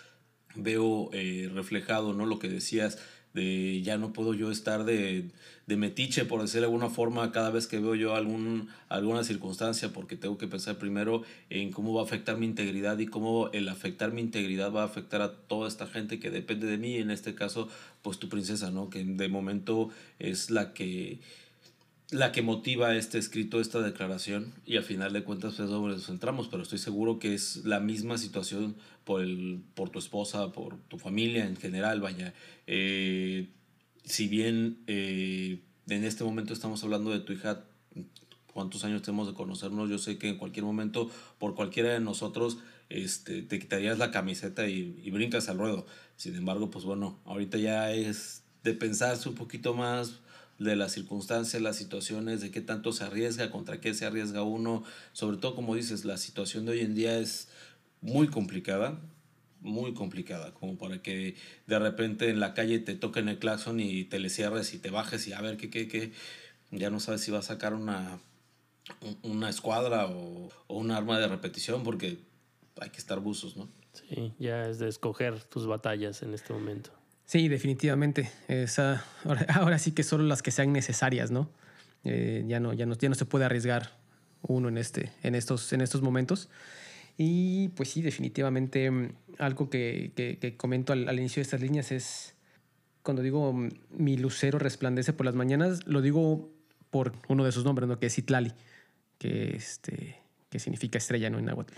Veo 0.55 1.09
eh, 1.13 1.49
reflejado 1.53 2.13
¿no? 2.13 2.25
lo 2.25 2.39
que 2.39 2.49
decías 2.49 2.97
de 3.33 3.81
ya 3.83 3.97
no 3.97 4.13
puedo 4.13 4.33
yo 4.33 4.51
estar 4.51 4.83
de, 4.83 5.29
de, 5.67 5.77
metiche, 5.77 6.25
por 6.25 6.41
decir 6.41 6.61
de 6.61 6.65
alguna 6.65 6.89
forma, 6.89 7.31
cada 7.31 7.51
vez 7.51 7.67
que 7.67 7.79
veo 7.79 7.93
yo 7.93 8.15
algún, 8.15 8.69
alguna 8.89 9.23
circunstancia, 9.23 9.93
porque 9.93 10.15
tengo 10.15 10.37
que 10.37 10.47
pensar 10.47 10.77
primero 10.77 11.23
en 11.49 11.71
cómo 11.71 11.93
va 11.93 12.01
a 12.01 12.05
afectar 12.05 12.37
mi 12.37 12.45
integridad 12.45 12.97
y 12.97 13.05
cómo 13.05 13.49
el 13.53 13.69
afectar 13.69 14.11
mi 14.11 14.21
integridad 14.21 14.71
va 14.71 14.81
a 14.81 14.85
afectar 14.85 15.21
a 15.21 15.33
toda 15.33 15.67
esta 15.67 15.85
gente 15.87 16.19
que 16.19 16.31
depende 16.31 16.65
de 16.67 16.77
mí, 16.77 16.95
en 16.95 17.11
este 17.11 17.35
caso, 17.35 17.69
pues 18.01 18.17
tu 18.17 18.27
princesa, 18.27 18.71
¿no? 18.71 18.89
Que 18.89 19.03
de 19.03 19.29
momento 19.29 19.89
es 20.19 20.49
la 20.49 20.73
que 20.73 21.19
la 22.09 22.31
que 22.31 22.41
motiva 22.41 22.95
este 22.95 23.17
escrito, 23.17 23.59
esta 23.59 23.81
declaración, 23.81 24.53
y 24.65 24.77
al 24.77 24.83
final 24.83 25.11
de 25.11 25.23
cuentas 25.23 25.59
es 25.59 25.69
donde 25.69 25.95
nos 25.95 26.05
centramos, 26.05 26.47
pero 26.47 26.63
estoy 26.63 26.77
seguro 26.77 27.19
que 27.19 27.33
es 27.33 27.65
la 27.65 27.79
misma 27.79 28.17
situación 28.17 28.77
por, 29.03 29.21
el, 29.21 29.61
por 29.73 29.89
tu 29.89 29.99
esposa, 29.99 30.51
por 30.53 30.77
tu 30.87 30.97
familia 30.97 31.45
en 31.45 31.57
general, 31.57 31.99
vaya. 31.99 32.33
Eh, 32.65 33.49
si 34.05 34.27
bien 34.29 34.79
eh, 34.87 35.59
en 35.89 36.03
este 36.05 36.23
momento 36.23 36.53
estamos 36.53 36.81
hablando 36.83 37.11
de 37.11 37.19
tu 37.19 37.33
hija, 37.33 37.65
cuántos 38.53 38.85
años 38.85 39.01
tenemos 39.01 39.27
de 39.27 39.33
conocernos, 39.33 39.89
yo 39.89 39.97
sé 39.97 40.17
que 40.17 40.29
en 40.29 40.37
cualquier 40.37 40.63
momento, 40.63 41.11
por 41.39 41.55
cualquiera 41.55 41.89
de 41.89 41.99
nosotros, 41.99 42.57
este, 42.89 43.41
te 43.41 43.59
quitarías 43.59 43.97
la 43.97 44.11
camiseta 44.11 44.69
y, 44.69 44.97
y 45.03 45.11
brincas 45.11 45.49
al 45.49 45.57
ruedo. 45.57 45.85
Sin 46.15 46.35
embargo, 46.35 46.71
pues 46.71 46.85
bueno, 46.85 47.19
ahorita 47.25 47.57
ya 47.57 47.91
es 47.91 48.43
de 48.63 48.73
pensarse 48.73 49.27
un 49.27 49.35
poquito 49.35 49.73
más, 49.73 50.21
de 50.59 50.75
las 50.75 50.91
circunstancias, 50.93 51.61
las 51.61 51.75
situaciones, 51.75 52.41
de 52.41 52.51
qué 52.51 52.61
tanto 52.61 52.91
se 52.91 53.03
arriesga, 53.03 53.51
contra 53.51 53.79
qué 53.79 53.93
se 53.93 54.05
arriesga 54.05 54.43
uno. 54.43 54.83
Sobre 55.13 55.37
todo, 55.37 55.55
como 55.55 55.75
dices, 55.75 56.05
la 56.05 56.17
situación 56.17 56.65
de 56.65 56.73
hoy 56.73 56.79
en 56.81 56.95
día 56.95 57.17
es 57.19 57.49
muy 58.01 58.27
complicada, 58.27 58.99
muy 59.61 59.93
complicada, 59.93 60.53
como 60.53 60.77
para 60.77 61.01
que 61.01 61.35
de 61.65 61.79
repente 61.79 62.29
en 62.29 62.39
la 62.39 62.53
calle 62.53 62.79
te 62.79 62.95
toquen 62.95 63.29
el 63.29 63.39
claxon 63.39 63.79
y 63.79 64.03
te 64.05 64.19
le 64.19 64.29
cierres 64.29 64.73
y 64.73 64.79
te 64.79 64.89
bajes 64.89 65.27
y 65.27 65.33
a 65.33 65.41
ver 65.41 65.57
qué, 65.57 65.69
qué, 65.69 65.87
qué, 65.87 66.11
ya 66.71 66.89
no 66.89 66.99
sabes 66.99 67.21
si 67.21 67.31
va 67.31 67.39
a 67.39 67.43
sacar 67.43 67.73
una, 67.73 68.19
una 69.23 69.49
escuadra 69.49 70.07
o, 70.07 70.49
o 70.67 70.77
un 70.77 70.91
arma 70.91 71.19
de 71.19 71.27
repetición 71.27 71.83
porque 71.83 72.19
hay 72.79 72.89
que 72.89 72.99
estar 72.99 73.19
buzos, 73.19 73.57
¿no? 73.57 73.67
Sí, 73.93 74.33
ya 74.37 74.69
es 74.69 74.77
de 74.77 74.87
escoger 74.87 75.43
tus 75.43 75.65
batallas 75.65 76.21
en 76.21 76.33
este 76.33 76.53
momento. 76.53 76.91
Sí, 77.27 77.49
definitivamente. 77.49 78.31
Esa, 78.47 79.05
ahora, 79.53 79.77
sí 79.77 79.91
que 79.91 80.03
solo 80.03 80.23
las 80.23 80.41
que 80.41 80.49
sean 80.49 80.73
necesarias, 80.73 81.29
¿no? 81.29 81.51
Eh, 82.03 82.43
ya 82.47 82.59
¿no? 82.59 82.73
Ya 82.73 82.85
no, 82.85 82.95
ya 82.95 83.09
no 83.09 83.15
se 83.15 83.25
puede 83.25 83.45
arriesgar 83.45 83.91
uno 84.41 84.69
en, 84.69 84.77
este, 84.77 85.11
en, 85.23 85.35
estos, 85.35 85.71
en 85.73 85.81
estos 85.81 86.01
momentos. 86.01 86.49
Y 87.17 87.67
pues 87.69 87.89
sí, 87.89 88.01
definitivamente 88.01 88.89
mm, 88.89 89.09
algo 89.39 89.69
que, 89.69 90.13
que, 90.15 90.57
comento 90.57 90.93
al, 90.93 91.09
al, 91.09 91.19
inicio 91.19 91.41
de 91.41 91.43
estas 91.43 91.61
líneas 91.61 91.91
es 91.91 92.35
cuando 93.03 93.21
digo 93.21 93.51
mm, 93.51 93.69
mi 93.91 94.15
lucero 94.15 94.57
resplandece 94.57 95.11
por 95.11 95.25
las 95.25 95.35
mañanas, 95.35 95.85
lo 95.85 96.01
digo 96.01 96.49
por 96.91 97.13
uno 97.27 97.43
de 97.43 97.51
sus 97.51 97.65
nombres, 97.65 97.89
¿no? 97.89 97.99
que 97.99 98.05
es 98.05 98.17
Itlali, 98.17 98.53
que, 99.17 99.55
este, 99.55 100.21
que 100.49 100.59
significa 100.59 100.97
estrella 100.97 101.29
¿no? 101.29 101.39
en 101.39 101.45
náhuatl. 101.45 101.73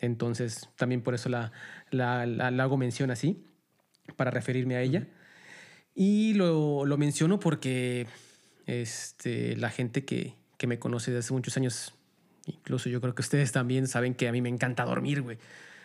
Entonces, 0.00 0.68
también 0.74 1.02
por 1.02 1.14
eso 1.14 1.28
la, 1.28 1.52
la, 1.90 2.26
la, 2.26 2.62
hago 2.64 2.76
mención 2.76 3.12
así, 3.12 3.44
para 4.16 4.30
referirme 4.30 4.76
a 4.76 4.82
ella. 4.82 5.06
Y 5.94 6.34
lo, 6.34 6.86
lo 6.86 6.96
menciono 6.96 7.38
porque 7.38 8.06
este, 8.66 9.56
la 9.56 9.70
gente 9.70 10.04
que, 10.04 10.34
que 10.56 10.66
me 10.66 10.78
conoce 10.78 11.10
desde 11.10 11.26
hace 11.26 11.32
muchos 11.34 11.56
años 11.56 11.94
Incluso 12.46 12.88
yo 12.88 13.00
creo 13.00 13.14
que 13.14 13.22
ustedes 13.22 13.52
también 13.52 13.86
saben 13.86 14.14
que 14.14 14.28
a 14.28 14.32
mí 14.32 14.40
me 14.40 14.48
encanta 14.48 14.84
dormir, 14.84 15.22
güey. 15.22 15.38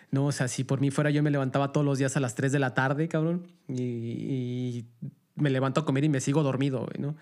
No, 0.09 0.25
o 0.27 0.31
sea, 0.31 0.47
si 0.47 0.63
por 0.63 0.79
mí 0.79 0.89
fuera 0.89 1.09
yo 1.09 1.21
me 1.21 1.31
levantaba 1.31 1.71
todos 1.71 1.85
los 1.85 1.97
días 1.97 2.15
a 2.17 2.19
las 2.19 2.33
3 2.35 2.51
de 2.51 2.59
la 2.59 2.73
tarde, 2.73 3.07
cabrón, 3.07 3.47
y, 3.67 4.85
me 5.35 5.49
levanto 5.51 5.81
a 5.81 5.85
comer 5.85 6.03
y 6.05 6.09
me 6.09 6.19
sigo 6.19 6.41
dormido, 6.41 6.79
güey, 6.79 6.99
¿no? 6.99 7.15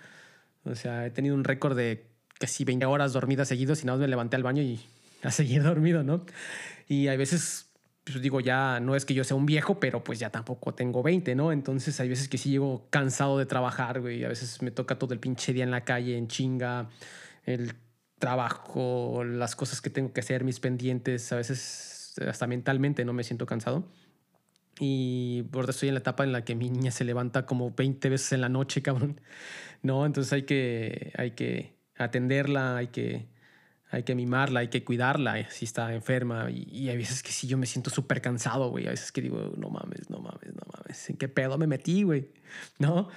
O 0.64 0.76
sea, 0.76 1.06
he 1.06 1.12
tenido 1.12 1.36
un 1.36 1.44
récord 1.44 1.76
de 1.76 2.06
casi 2.40 2.64
20 2.64 2.86
horas 2.86 3.12
dormidas 3.12 3.50
seguidos 3.50 3.84
y 3.84 3.86
nada 3.86 3.98
más 3.98 4.02
me 4.04 4.08
levanté 4.08 4.38
al 4.38 4.44
baño 4.44 4.62
y 4.62 4.80
a 5.24 5.32
seguir 5.32 5.64
dormido, 5.64 6.04
¿no? 6.04 6.26
Y 6.88 7.08
hay 7.08 7.18
veces, 7.18 7.65
pues 8.06 8.22
digo, 8.22 8.40
ya 8.40 8.80
no 8.80 8.96
es 8.96 9.04
que 9.04 9.16
yo 9.16 9.24
sea 9.24 9.36
un 9.36 9.48
viejo, 9.48 9.80
pero 9.80 10.04
pues 10.04 10.20
ya 10.20 10.30
tampoco 10.30 10.76
tengo 10.76 11.02
20, 11.02 11.34
¿no? 11.34 11.52
Entonces 11.52 12.00
hay 12.00 12.08
veces 12.08 12.30
que 12.30 12.38
sí 12.38 12.52
llego 12.52 12.88
cansado 12.92 13.40
de 13.40 13.48
trabajar, 13.48 14.00
güey, 14.00 14.24
a 14.24 14.28
veces 14.28 14.62
me 14.62 14.70
toca 14.72 15.00
todo 15.00 15.14
el 15.14 15.20
pinche 15.20 15.54
día 15.54 15.64
en 15.64 15.72
la 15.72 15.84
calle, 15.84 16.16
en 16.16 16.28
chinga, 16.28 16.90
el 17.46 17.74
trabajo, 18.20 19.24
las 19.24 19.56
cosas 19.56 19.82
que 19.82 19.90
tengo 19.90 20.14
que 20.14 20.22
hacer, 20.22 20.44
mis 20.44 20.60
pendientes, 20.60 21.32
a 21.32 21.38
veces 21.38 22.14
hasta 22.28 22.46
mentalmente 22.48 23.04
no 23.06 23.14
me 23.14 23.24
siento 23.24 23.48
cansado. 23.48 23.90
Y 24.80 25.44
por 25.52 25.70
estoy 25.70 25.90
en 25.90 25.96
la 25.96 26.02
etapa 26.02 26.24
en 26.24 26.32
la 26.32 26.44
que 26.44 26.54
mi 26.54 26.70
niña 26.70 26.92
se 26.92 27.06
levanta 27.06 27.46
como 27.46 27.72
20 27.72 28.10
veces 28.10 28.34
en 28.34 28.42
la 28.42 28.50
noche, 28.50 28.82
cabrón. 28.84 29.22
No, 29.82 30.06
entonces 30.06 30.34
hay 30.34 30.44
que, 30.44 31.14
hay 31.18 31.32
que 31.32 31.76
atenderla, 31.98 32.78
hay 32.78 32.88
que, 32.88 33.28
hay 33.96 34.04
que 34.04 34.16
mimarla, 34.16 34.62
hay 34.62 34.68
que 34.68 34.84
cuidarla 34.84 35.50
si 35.50 35.66
está 35.66 35.94
enferma. 35.94 36.50
Y, 36.52 36.68
y 36.72 36.90
hay 36.90 36.98
veces 36.98 37.24
que 37.24 37.32
sí, 37.32 37.48
yo 37.48 37.58
me 37.58 37.66
siento 37.66 37.90
súper 37.90 38.22
cansado, 38.22 38.70
güey. 38.70 38.88
A 38.88 38.92
veces 38.92 39.12
que 39.12 39.22
digo, 39.22 39.54
no 39.58 39.70
mames, 39.70 40.10
no 40.10 40.20
mames, 40.20 40.54
no 40.54 40.62
mames. 40.74 41.10
¿En 41.10 41.18
qué 41.18 41.28
pedo 41.28 41.58
me 41.58 41.68
metí, 41.68 42.04
güey? 42.04 42.30
¿No? 42.80 43.10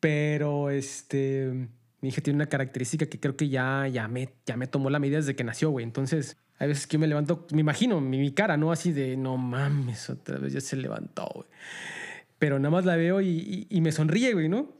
Pero 0.00 0.70
este 0.70 1.68
mi 2.00 2.10
hija 2.10 2.20
tiene 2.20 2.36
una 2.36 2.46
característica 2.46 3.06
que 3.06 3.18
creo 3.18 3.36
que 3.36 3.48
ya, 3.48 3.88
ya, 3.88 4.06
me, 4.08 4.28
ya 4.44 4.56
me 4.56 4.66
tomó 4.66 4.90
la 4.90 4.98
medida 4.98 5.16
desde 5.16 5.34
que 5.34 5.44
nació, 5.44 5.70
güey. 5.70 5.84
Entonces, 5.84 6.36
hay 6.58 6.68
veces 6.68 6.86
que 6.86 6.94
yo 6.94 7.00
me 7.00 7.06
levanto, 7.06 7.46
me 7.52 7.60
imagino 7.60 8.00
mi, 8.00 8.32
cara, 8.32 8.56
¿no? 8.56 8.70
Así 8.70 8.92
de, 8.92 9.16
no 9.16 9.36
mames, 9.36 10.10
otra 10.10 10.38
vez 10.38 10.52
ya 10.52 10.60
se 10.60 10.76
levantó. 10.76 11.46
Pero 12.38 12.58
nada 12.58 12.70
más 12.70 12.84
la 12.84 12.96
veo 12.96 13.20
y, 13.20 13.66
y, 13.68 13.80
me 13.80 13.92
sonríe, 13.92 14.34
güey, 14.34 14.48
¿no? 14.48 14.72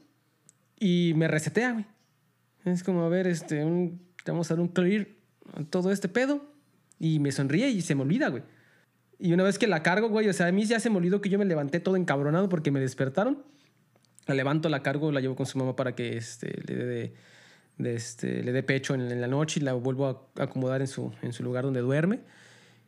Y 0.79 1.13
me 1.15 1.27
resetea, 1.27 1.73
güey. 1.73 1.85
Es 2.65 2.83
como, 2.83 3.03
a 3.03 3.09
ver, 3.09 3.27
este, 3.27 3.63
un, 3.65 3.99
vamos 4.25 4.51
a 4.51 4.55
dar 4.55 4.61
un 4.61 4.67
clear 4.67 5.07
todo 5.69 5.91
este 5.91 6.09
pedo. 6.09 6.53
Y 6.99 7.19
me 7.19 7.31
sonríe 7.31 7.69
y 7.69 7.81
se 7.81 7.95
me 7.95 8.01
olvida, 8.01 8.29
güey. 8.29 8.43
Y 9.19 9.33
una 9.33 9.43
vez 9.43 9.57
que 9.59 9.67
la 9.67 9.83
cargo, 9.83 10.09
güey, 10.09 10.27
o 10.29 10.33
sea, 10.33 10.47
a 10.47 10.51
mí 10.51 10.65
ya 10.65 10.79
se 10.79 10.89
me 10.89 10.97
olvidó 10.97 11.21
que 11.21 11.29
yo 11.29 11.39
me 11.39 11.45
levanté 11.45 11.79
todo 11.79 11.95
encabronado 11.95 12.49
porque 12.49 12.71
me 12.71 12.79
despertaron 12.79 13.43
la 14.27 14.35
levanto, 14.35 14.69
la 14.69 14.83
cargo, 14.83 15.11
la 15.11 15.21
llevo 15.21 15.35
con 15.35 15.45
su 15.45 15.57
mamá 15.57 15.75
para 15.75 15.95
que 15.95 16.17
este, 16.17 16.61
le 16.67 16.75
dé 16.75 17.13
este, 17.79 18.43
le 18.43 18.51
dé 18.51 18.63
pecho 18.63 18.93
en, 18.93 19.21
la 19.21 19.27
noche 19.27 19.59
y 19.59 19.63
la 19.63 19.73
vuelvo 19.73 20.07
a 20.07 20.43
acomodar 20.43 20.81
en 20.81 20.87
su, 20.87 21.13
en 21.21 21.31
su 21.31 21.43
lugar 21.43 21.63
donde 21.63 21.79
duerme. 21.79 22.19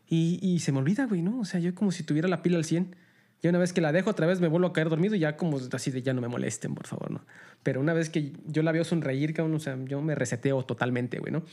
Y, 0.07 0.39
y, 0.41 0.60
se 0.60 0.72
me 0.72 0.80
olvida, 0.80 1.05
güey, 1.05 1.22
¿no? 1.22 1.39
O 1.39 1.45
sea, 1.45 1.60
yo 1.60 1.74
como 1.76 1.91
si 1.91 2.03
tuviera 2.03 2.28
la 2.28 2.41
pila 2.41 2.57
al 2.57 2.66
100. 2.66 2.95
Ya 3.41 3.51
una 3.51 3.60
vez 3.60 3.72
que 3.72 3.80
la 3.80 3.91
dejo 3.91 4.10
otra 4.10 4.26
vez 4.26 4.41
me 4.41 4.47
vuelvo 4.47 4.68
a 4.68 4.74
caer 4.74 4.89
dormido 4.89 5.16
y 5.16 5.20
ya 5.20 5.38
como 5.38 5.60
así 5.72 5.91
de 5.91 6.01
ya 6.01 6.14
no 6.14 6.20
me 6.20 6.28
molesten, 6.28 6.76
por 6.76 6.88
favor, 6.88 7.12
¿no? 7.12 7.26
Pero 7.64 7.80
una 7.80 7.93
vez 7.93 8.10
que 8.10 8.34
yo 8.45 8.64
la 8.64 8.72
veo 8.72 8.84
sonreír, 8.84 9.34
cabrón, 9.34 9.55
o 9.55 9.60
sea, 9.60 9.78
yo 9.86 10.01
me 10.01 10.16
reseteo 10.16 10.64
totalmente, 10.64 11.20
güey, 11.20 11.32
¿no? 11.32 11.43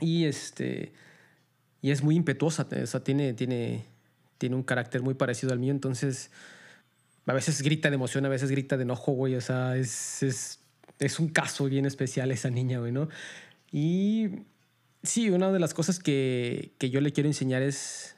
Y 0.00 0.24
este... 0.24 0.92
Y 1.82 1.90
es 1.90 2.02
muy 2.02 2.16
impetuosa, 2.16 2.66
o 2.82 2.86
sea, 2.86 3.04
tiene, 3.04 3.32
tiene, 3.34 3.84
tiene 4.38 4.56
un 4.56 4.64
carácter 4.64 5.02
muy 5.02 5.14
parecido 5.14 5.52
al 5.52 5.60
mío, 5.60 5.70
entonces 5.70 6.30
a 7.26 7.32
veces 7.32 7.62
grita 7.62 7.90
de 7.90 7.96
emoción, 7.96 8.24
a 8.24 8.28
veces 8.28 8.50
grita 8.50 8.76
de 8.76 8.84
enojo, 8.84 9.12
güey. 9.12 9.34
O 9.34 9.40
sea, 9.40 9.76
es, 9.76 10.22
es, 10.22 10.60
es 10.98 11.18
un 11.18 11.28
caso 11.28 11.66
bien 11.66 11.84
especial 11.84 12.30
esa 12.30 12.50
niña, 12.50 12.78
güey, 12.78 12.92
¿no? 12.92 13.08
Y 13.72 14.30
sí, 15.02 15.30
una 15.30 15.50
de 15.50 15.58
las 15.58 15.74
cosas 15.74 15.98
que, 15.98 16.72
que, 16.78 16.90
yo 16.90 17.00
le 17.00 17.12
quiero 17.12 17.28
enseñar 17.28 17.62
es 17.62 18.16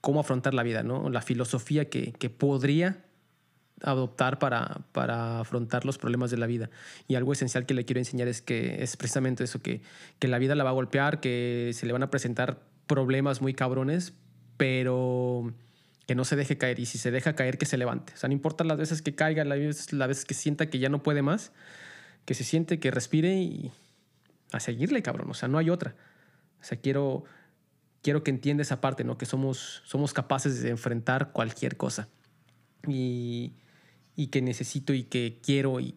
cómo 0.00 0.20
afrontar 0.20 0.54
la 0.54 0.64
vida, 0.64 0.82
¿no? 0.82 1.08
La 1.08 1.22
filosofía 1.22 1.88
que, 1.88 2.12
que 2.12 2.30
podría 2.30 3.04
adoptar 3.82 4.38
para, 4.38 4.82
para 4.92 5.40
afrontar 5.40 5.84
los 5.84 5.98
problemas 5.98 6.30
de 6.30 6.36
la 6.36 6.46
vida. 6.46 6.70
Y 7.08 7.14
algo 7.14 7.32
esencial 7.32 7.66
que 7.66 7.74
le 7.74 7.84
quiero 7.84 8.00
enseñar 8.00 8.28
es 8.28 8.42
que 8.42 8.82
es 8.82 8.96
precisamente 8.96 9.44
eso, 9.44 9.60
que, 9.60 9.82
que 10.18 10.28
la 10.28 10.38
vida 10.38 10.54
la 10.54 10.64
va 10.64 10.70
a 10.70 10.74
golpear, 10.74 11.20
que 11.20 11.70
se 11.74 11.86
le 11.86 11.92
van 11.92 12.02
a 12.02 12.10
presentar 12.10 12.60
problemas 12.86 13.40
muy 13.40 13.54
cabrones, 13.54 14.14
pero 14.56 15.52
que 16.06 16.14
no 16.14 16.24
se 16.24 16.36
deje 16.36 16.58
caer 16.58 16.78
y 16.80 16.86
si 16.86 16.98
se 16.98 17.10
deja 17.10 17.34
caer 17.34 17.58
que 17.58 17.66
se 17.66 17.76
levante. 17.76 18.12
O 18.14 18.16
sea, 18.16 18.28
no 18.28 18.32
importa 18.32 18.64
las 18.64 18.78
veces 18.78 19.02
que 19.02 19.14
caiga, 19.14 19.44
las 19.44 19.58
veces, 19.58 19.92
la 19.92 20.06
vez 20.06 20.24
que 20.24 20.34
sienta 20.34 20.68
que 20.68 20.78
ya 20.78 20.88
no 20.88 21.02
puede 21.02 21.22
más, 21.22 21.52
que 22.24 22.34
se 22.34 22.44
siente, 22.44 22.80
que 22.80 22.90
respire 22.90 23.34
y 23.34 23.72
a 24.52 24.60
seguirle, 24.60 25.02
cabrón. 25.02 25.30
O 25.30 25.34
sea, 25.34 25.48
no 25.48 25.58
hay 25.58 25.70
otra. 25.70 25.94
O 26.60 26.64
sea, 26.64 26.78
quiero, 26.78 27.24
quiero 28.02 28.22
que 28.22 28.30
entienda 28.30 28.62
esa 28.62 28.80
parte, 28.80 29.04
¿no? 29.04 29.18
Que 29.18 29.26
somos, 29.26 29.82
somos 29.84 30.12
capaces 30.12 30.62
de 30.62 30.70
enfrentar 30.70 31.32
cualquier 31.32 31.76
cosa. 31.76 32.08
Y, 32.86 33.54
y 34.16 34.28
que 34.28 34.42
necesito 34.42 34.92
y 34.94 35.04
que 35.04 35.38
quiero 35.42 35.80
y 35.80 35.94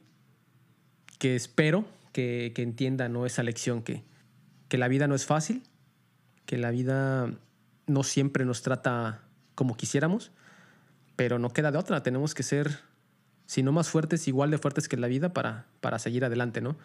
que 1.19 1.35
espero 1.35 1.85
que, 2.11 2.51
que 2.55 2.61
entienda, 2.61 3.09
¿no? 3.09 3.25
Esa 3.25 3.43
lección 3.43 3.83
que, 3.83 4.03
que 4.67 4.77
la 4.77 4.87
vida 4.87 5.07
no 5.07 5.15
es 5.15 5.25
fácil, 5.25 5.63
que 6.45 6.57
la 6.57 6.71
vida 6.71 7.31
no 7.87 8.03
siempre 8.03 8.45
nos 8.45 8.61
trata 8.61 9.21
como 9.55 9.77
quisiéramos, 9.77 10.31
pero 11.15 11.39
no 11.39 11.49
queda 11.49 11.71
de 11.71 11.77
otra. 11.77 12.03
Tenemos 12.03 12.33
que 12.33 12.43
ser, 12.43 12.79
si 13.45 13.63
no 13.63 13.71
más 13.71 13.89
fuertes, 13.89 14.27
igual 14.27 14.51
de 14.51 14.57
fuertes 14.57 14.87
que 14.87 14.97
la 14.97 15.07
vida 15.07 15.33
para, 15.33 15.65
para 15.81 15.99
seguir 15.99 16.25
adelante, 16.25 16.61
¿no? 16.61 16.77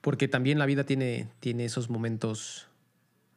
Porque 0.00 0.28
también 0.28 0.58
la 0.58 0.66
vida 0.66 0.84
tiene, 0.84 1.28
tiene 1.40 1.64
esos 1.64 1.90
momentos 1.90 2.66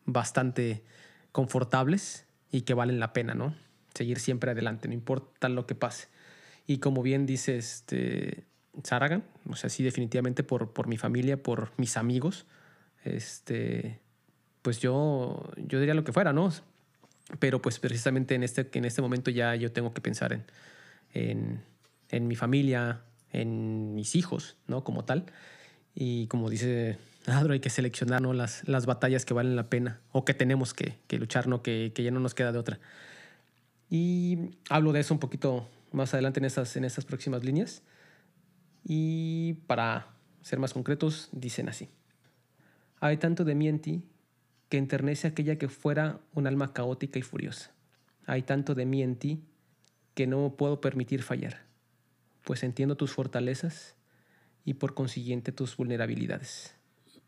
bastante 0.05 0.83
confortables 1.31 2.25
y 2.51 2.61
que 2.61 2.73
valen 2.73 2.99
la 2.99 3.13
pena, 3.13 3.35
¿no? 3.35 3.55
Seguir 3.93 4.19
siempre 4.19 4.51
adelante, 4.51 4.87
no 4.87 4.93
importa 4.93 5.49
lo 5.49 5.65
que 5.65 5.75
pase. 5.75 6.07
Y 6.67 6.79
como 6.79 7.01
bien 7.01 7.25
dice 7.25 7.57
este 7.57 8.45
Saragan, 8.83 9.23
o 9.49 9.55
sea, 9.55 9.69
sí, 9.69 9.83
definitivamente 9.83 10.43
por, 10.43 10.73
por 10.73 10.87
mi 10.87 10.97
familia, 10.97 11.41
por 11.41 11.71
mis 11.77 11.97
amigos, 11.97 12.45
este, 13.03 14.01
pues 14.61 14.79
yo, 14.79 15.49
yo 15.55 15.79
diría 15.79 15.93
lo 15.93 16.03
que 16.03 16.11
fuera, 16.11 16.33
¿no? 16.33 16.51
Pero 17.39 17.61
pues 17.61 17.79
precisamente 17.79 18.35
en 18.35 18.43
este, 18.43 18.69
en 18.73 18.85
este 18.85 19.01
momento 19.01 19.31
ya 19.31 19.55
yo 19.55 19.71
tengo 19.71 19.93
que 19.93 20.01
pensar 20.01 20.43
en, 21.13 21.63
en, 22.09 22.27
mi 22.27 22.35
familia, 22.35 23.01
en 23.31 23.95
mis 23.95 24.15
hijos, 24.15 24.57
¿no? 24.67 24.83
Como 24.83 25.05
tal. 25.05 25.25
Y 25.95 26.27
como 26.27 26.49
dice 26.49 26.97
Adro, 27.25 27.53
hay 27.53 27.59
que 27.59 27.69
seleccionar 27.69 28.21
¿no? 28.21 28.33
las, 28.33 28.67
las 28.67 28.85
batallas 28.85 29.25
que 29.25 29.33
valen 29.33 29.55
la 29.55 29.69
pena 29.69 29.99
o 30.11 30.23
que 30.23 30.33
tenemos 30.33 30.73
que, 30.73 30.97
que 31.07 31.17
luchar, 31.17 31.47
¿no? 31.47 31.63
Que, 31.63 31.91
que, 31.95 32.03
ya 32.03 32.11
no 32.11 32.19
nos 32.19 32.33
queda 32.33 32.51
de 32.51 32.59
otra. 32.59 32.79
Y 33.89 34.51
hablo 34.69 34.91
de 34.91 34.99
eso 34.99 35.13
un 35.13 35.19
poquito 35.19 35.67
más 35.97 36.13
adelante 36.13 36.39
en 36.39 36.45
estas, 36.45 36.75
en 36.77 36.85
estas 36.85 37.05
próximas 37.05 37.43
líneas. 37.43 37.83
Y 38.83 39.55
para 39.67 40.15
ser 40.41 40.59
más 40.59 40.73
concretos, 40.73 41.29
dicen 41.33 41.67
así. 41.67 41.89
Hay 42.99 43.17
tanto 43.17 43.43
de 43.43 43.55
mí 43.55 43.67
en 43.67 43.81
ti 43.81 44.03
que 44.69 44.77
enternece 44.77 45.27
aquella 45.27 45.57
que 45.57 45.67
fuera 45.67 46.19
un 46.33 46.47
alma 46.47 46.73
caótica 46.73 47.19
y 47.19 47.21
furiosa. 47.21 47.73
Hay 48.25 48.43
tanto 48.43 48.75
de 48.75 48.85
mí 48.85 49.03
en 49.03 49.17
ti 49.17 49.43
que 50.13 50.27
no 50.27 50.55
puedo 50.57 50.81
permitir 50.81 51.21
fallar, 51.21 51.65
pues 52.43 52.63
entiendo 52.63 52.97
tus 52.97 53.11
fortalezas 53.13 53.95
y 54.65 54.73
por 54.73 54.93
consiguiente 54.93 55.51
tus 55.51 55.77
vulnerabilidades. 55.77 56.75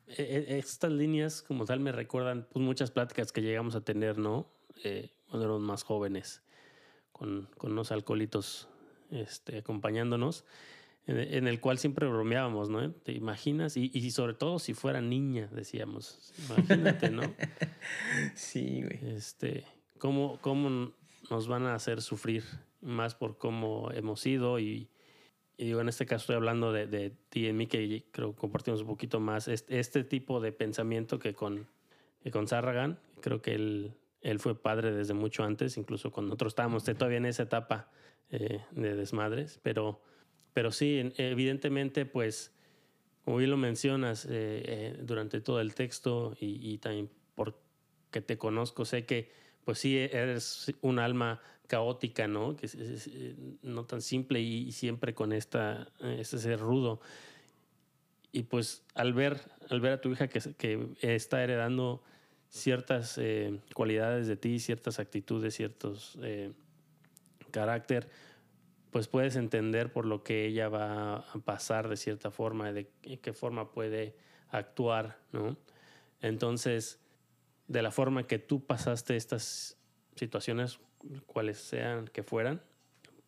E, 0.08 0.24
e, 0.24 0.58
estas 0.58 0.92
líneas 0.92 1.42
como 1.44 1.66
tal 1.66 1.80
me 1.80 1.92
recuerdan 1.92 2.48
pues, 2.52 2.66
muchas 2.66 2.90
pláticas 2.90 3.32
que 3.32 3.42
llegamos 3.42 3.76
a 3.76 3.82
tener, 3.82 4.18
¿no? 4.18 4.52
Eh, 4.84 5.12
cuando 5.28 5.46
éramos 5.46 5.62
más 5.62 5.84
jóvenes, 5.84 6.42
con, 7.20 7.50
con 7.58 7.74
unos 7.74 7.92
alcoholitos 7.92 8.70
este, 9.12 9.58
acompañándonos, 9.60 10.46
en, 11.06 11.48
el 11.48 11.60
cual 11.60 11.80
siempre 11.80 12.08
bromeábamos, 12.08 12.70
¿no? 12.70 12.92
¿Te 12.92 13.14
imaginas? 13.14 13.78
Y, 13.78 13.90
y, 13.92 14.12
sobre 14.12 14.36
todo 14.36 14.60
si 14.60 14.76
fuera 14.76 15.02
niña, 15.02 15.50
decíamos, 15.52 16.32
imagínate, 16.48 17.10
¿no? 17.10 17.24
sí, 18.36 18.84
güey. 18.84 19.16
Este, 19.16 19.66
¿cómo, 19.98 20.38
¿Cómo 20.42 20.94
nos 21.32 21.48
van 21.48 21.66
a 21.66 21.74
hacer 21.74 22.04
sufrir 22.04 22.44
más 22.82 23.16
por 23.16 23.40
cómo 23.40 23.90
hemos 23.92 24.22
sido 24.22 24.60
y, 24.60 24.88
y 25.58 25.66
digo, 25.66 25.82
en 25.82 25.90
este 25.90 26.06
caso 26.06 26.24
estoy 26.24 26.36
hablando 26.36 26.72
de, 26.72 26.86
de 26.86 27.10
ti 27.30 27.48
y 27.48 27.54
mí, 27.54 27.66
que 27.66 28.06
creo 28.12 28.34
que 28.34 28.40
compartimos 28.40 28.82
un 28.82 28.88
poquito 28.88 29.20
más 29.20 29.48
este, 29.48 29.80
este 29.80 30.04
tipo 30.04 30.40
de 30.40 30.52
pensamiento 30.52 31.18
que 31.18 31.34
con, 31.34 31.68
que 32.22 32.30
con 32.30 32.48
Sarragan. 32.48 33.00
Creo 33.20 33.42
que 33.42 33.56
él, 33.56 33.96
él 34.22 34.40
fue 34.40 34.62
padre 34.62 34.92
desde 34.92 35.14
mucho 35.14 35.44
antes, 35.44 35.78
incluso 35.78 36.12
cuando 36.12 36.30
nosotros 36.30 36.52
estábamos 36.52 36.84
todavía 36.84 37.18
en 37.18 37.26
esa 37.26 37.44
etapa 37.44 37.90
eh, 38.30 38.62
de 38.72 38.96
desmadres, 38.96 39.60
pero, 39.64 40.02
pero 40.54 40.72
sí, 40.72 41.12
evidentemente, 41.18 42.06
pues, 42.06 42.54
como 43.24 43.38
bien 43.38 43.50
lo 43.50 43.58
mencionas 43.58 44.26
eh, 44.26 44.30
eh, 44.32 45.00
durante 45.02 45.42
todo 45.42 45.62
el 45.62 45.74
texto 45.74 46.36
y, 46.40 46.74
y, 46.74 46.78
también 46.80 47.10
porque 47.36 48.22
te 48.22 48.38
conozco, 48.38 48.86
sé 48.86 49.06
que, 49.06 49.32
pues 49.64 49.80
sí, 49.80 49.98
eres 49.98 50.74
un 50.82 51.00
alma 51.00 51.42
caótica, 51.68 52.28
¿no? 52.28 52.56
Que 52.56 52.66
es, 52.66 53.10
no 53.62 53.86
tan 53.86 54.02
simple 54.02 54.42
y, 54.42 54.72
siempre 54.72 55.14
con 55.14 55.32
esta, 55.32 55.88
este 56.00 56.40
ser 56.40 56.60
rudo. 56.60 57.00
Y 58.32 58.44
pues 58.44 58.84
al 58.96 59.14
ver, 59.14 59.40
al 59.70 59.80
ver 59.80 59.94
a 59.94 60.02
tu 60.02 60.12
hija 60.12 60.28
que, 60.28 60.40
que 60.56 60.96
está 61.02 61.44
heredando 61.44 62.04
ciertas 62.50 63.20
cualidades 63.74 64.28
de 64.28 64.36
ti, 64.36 64.60
ciertas 64.60 65.00
actitudes, 65.00 65.56
ciertos 65.56 66.18
carácter, 67.52 68.10
pues 68.92 69.08
puedes 69.08 69.36
entender 69.36 69.92
por 69.92 70.06
lo 70.06 70.24
que 70.24 70.46
ella 70.46 70.70
va 70.70 71.18
a 71.18 71.40
pasar 71.46 71.90
de 71.90 71.98
cierta 71.98 72.32
forma, 72.32 72.72
de 72.72 72.90
qué 73.22 73.34
forma 73.34 73.72
puede 73.72 74.16
actuar, 74.50 75.20
¿no? 75.32 75.58
Entonces, 76.22 77.00
de 77.68 77.82
la 77.82 77.92
forma 77.92 78.26
que 78.26 78.40
tú 78.40 78.66
pasaste 78.66 79.16
estas 79.16 79.78
situaciones, 80.16 80.80
cuales 81.28 81.60
sean 81.60 82.08
que 82.08 82.24
fueran, 82.24 82.62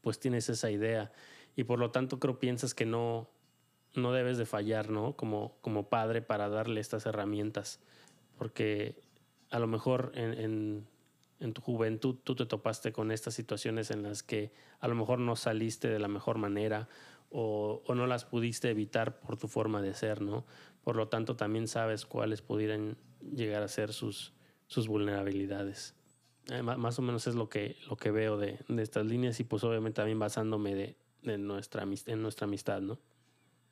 pues 0.01 0.19
tienes 0.19 0.49
esa 0.49 0.71
idea 0.71 1.11
y 1.55 1.63
por 1.63 1.79
lo 1.79 1.91
tanto 1.91 2.19
creo 2.19 2.39
piensas 2.39 2.73
que 2.73 2.85
no, 2.85 3.29
no 3.93 4.11
debes 4.13 4.37
de 4.37 4.45
fallar, 4.45 4.89
¿no? 4.89 5.15
Como, 5.15 5.57
como 5.61 5.89
padre 5.89 6.21
para 6.21 6.49
darle 6.49 6.81
estas 6.81 7.05
herramientas, 7.05 7.79
porque 8.37 8.99
a 9.51 9.59
lo 9.59 9.67
mejor 9.67 10.11
en 10.15 10.87
en 11.41 11.53
tu 11.53 11.61
juventud 11.61 12.15
tú 12.23 12.35
te 12.35 12.45
topaste 12.45 12.93
con 12.93 13.11
estas 13.11 13.33
situaciones 13.33 13.91
en 13.91 14.03
las 14.03 14.23
que 14.23 14.51
a 14.79 14.87
lo 14.87 14.95
mejor 14.95 15.19
no 15.19 15.35
saliste 15.35 15.89
de 15.89 15.99
la 15.99 16.07
mejor 16.07 16.37
manera 16.37 16.87
o, 17.31 17.81
no 17.95 18.07
las 18.07 18.25
pudiste 18.25 18.69
evitar 18.69 19.19
por 19.19 19.37
tu 19.37 19.47
forma 19.47 19.81
de 19.81 19.93
ser, 19.93 20.21
¿no? 20.21 20.45
Por 20.83 20.95
lo 20.95 21.07
tanto, 21.07 21.35
también 21.35 21.67
sabes 21.67 22.05
cuáles 22.05 22.41
pudieran 22.41 22.97
llegar 23.33 23.63
a 23.63 23.67
ser 23.67 23.93
sus, 23.93 24.33
sus 24.67 24.87
vulnerabilidades. 24.87 25.95
Eh, 26.49 26.61
más 26.61 26.99
o 26.99 27.01
menos 27.01 27.27
es 27.27 27.35
lo 27.35 27.47
que, 27.47 27.77
lo 27.89 27.95
que 27.95 28.11
veo 28.11 28.37
de, 28.37 28.59
estas 28.77 29.05
líneas 29.05 29.39
y 29.39 29.45
pues 29.45 29.63
obviamente 29.63 29.97
también 29.97 30.19
basándome 30.19 30.75
de, 30.75 30.97
de 31.21 31.37
nuestra, 31.37 31.83
en 31.83 32.21
nuestra 32.21 32.45
amistad, 32.45 32.81
¿no? 32.81 32.99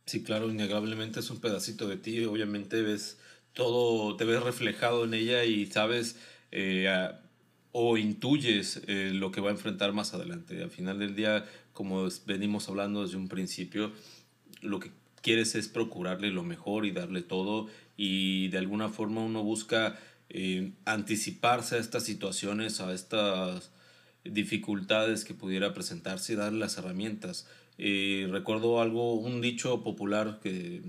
Sí, 0.05 0.23
claro, 0.23 0.49
innegablemente 0.49 1.19
es 1.19 1.29
un 1.29 1.39
pedacito 1.39 1.87
de 1.87 1.97
ti, 1.97 2.23
obviamente 2.25 2.81
ves 2.81 3.19
todo, 3.53 4.15
te 4.15 4.25
ves 4.25 4.41
reflejado 4.41 5.05
en 5.05 5.13
ella 5.13 5.43
y 5.43 5.65
sabes 5.65 6.17
eh, 6.51 7.09
o 7.71 7.97
intuyes 7.97 8.81
eh, 8.87 9.11
lo 9.13 9.31
que 9.31 9.41
va 9.41 9.49
a 9.49 9.53
enfrentar 9.53 9.93
más 9.93 10.13
adelante. 10.13 10.61
Al 10.63 10.71
final 10.71 10.99
del 10.99 11.15
día, 11.15 11.45
como 11.73 12.07
venimos 12.25 12.69
hablando 12.69 13.03
desde 13.03 13.17
un 13.17 13.27
principio, 13.27 13.91
lo 14.61 14.79
que 14.79 14.91
quieres 15.21 15.55
es 15.55 15.67
procurarle 15.67 16.31
lo 16.31 16.43
mejor 16.43 16.85
y 16.85 16.91
darle 16.91 17.21
todo 17.21 17.67
y 17.97 18.47
de 18.47 18.57
alguna 18.57 18.89
forma 18.89 19.21
uno 19.21 19.43
busca 19.43 19.99
eh, 20.29 20.71
anticiparse 20.85 21.75
a 21.75 21.79
estas 21.79 22.03
situaciones, 22.03 22.79
a 22.79 22.93
estas 22.93 23.71
dificultades 24.23 25.25
que 25.25 25.33
pudiera 25.33 25.73
presentarse 25.73 26.33
y 26.33 26.35
darle 26.35 26.59
las 26.59 26.77
herramientas. 26.77 27.47
Recuerdo 27.77 28.81
algo, 28.81 29.13
un 29.13 29.39
dicho 29.39 29.83
popular 29.83 30.39
que, 30.43 30.81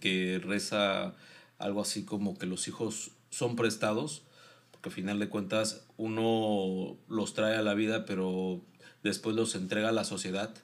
que 0.00 0.38
reza 0.42 1.14
algo 1.58 1.80
así 1.80 2.04
como 2.04 2.38
que 2.38 2.46
los 2.46 2.68
hijos 2.68 3.12
son 3.30 3.56
prestados 3.56 4.24
que 4.84 4.90
al 4.90 4.94
final 4.94 5.18
de 5.18 5.30
cuentas 5.30 5.86
uno 5.96 6.98
los 7.08 7.32
trae 7.32 7.56
a 7.56 7.62
la 7.62 7.72
vida, 7.72 8.04
pero 8.04 8.60
después 9.02 9.34
los 9.34 9.54
entrega 9.54 9.88
a 9.88 9.92
la 9.92 10.04
sociedad 10.04 10.54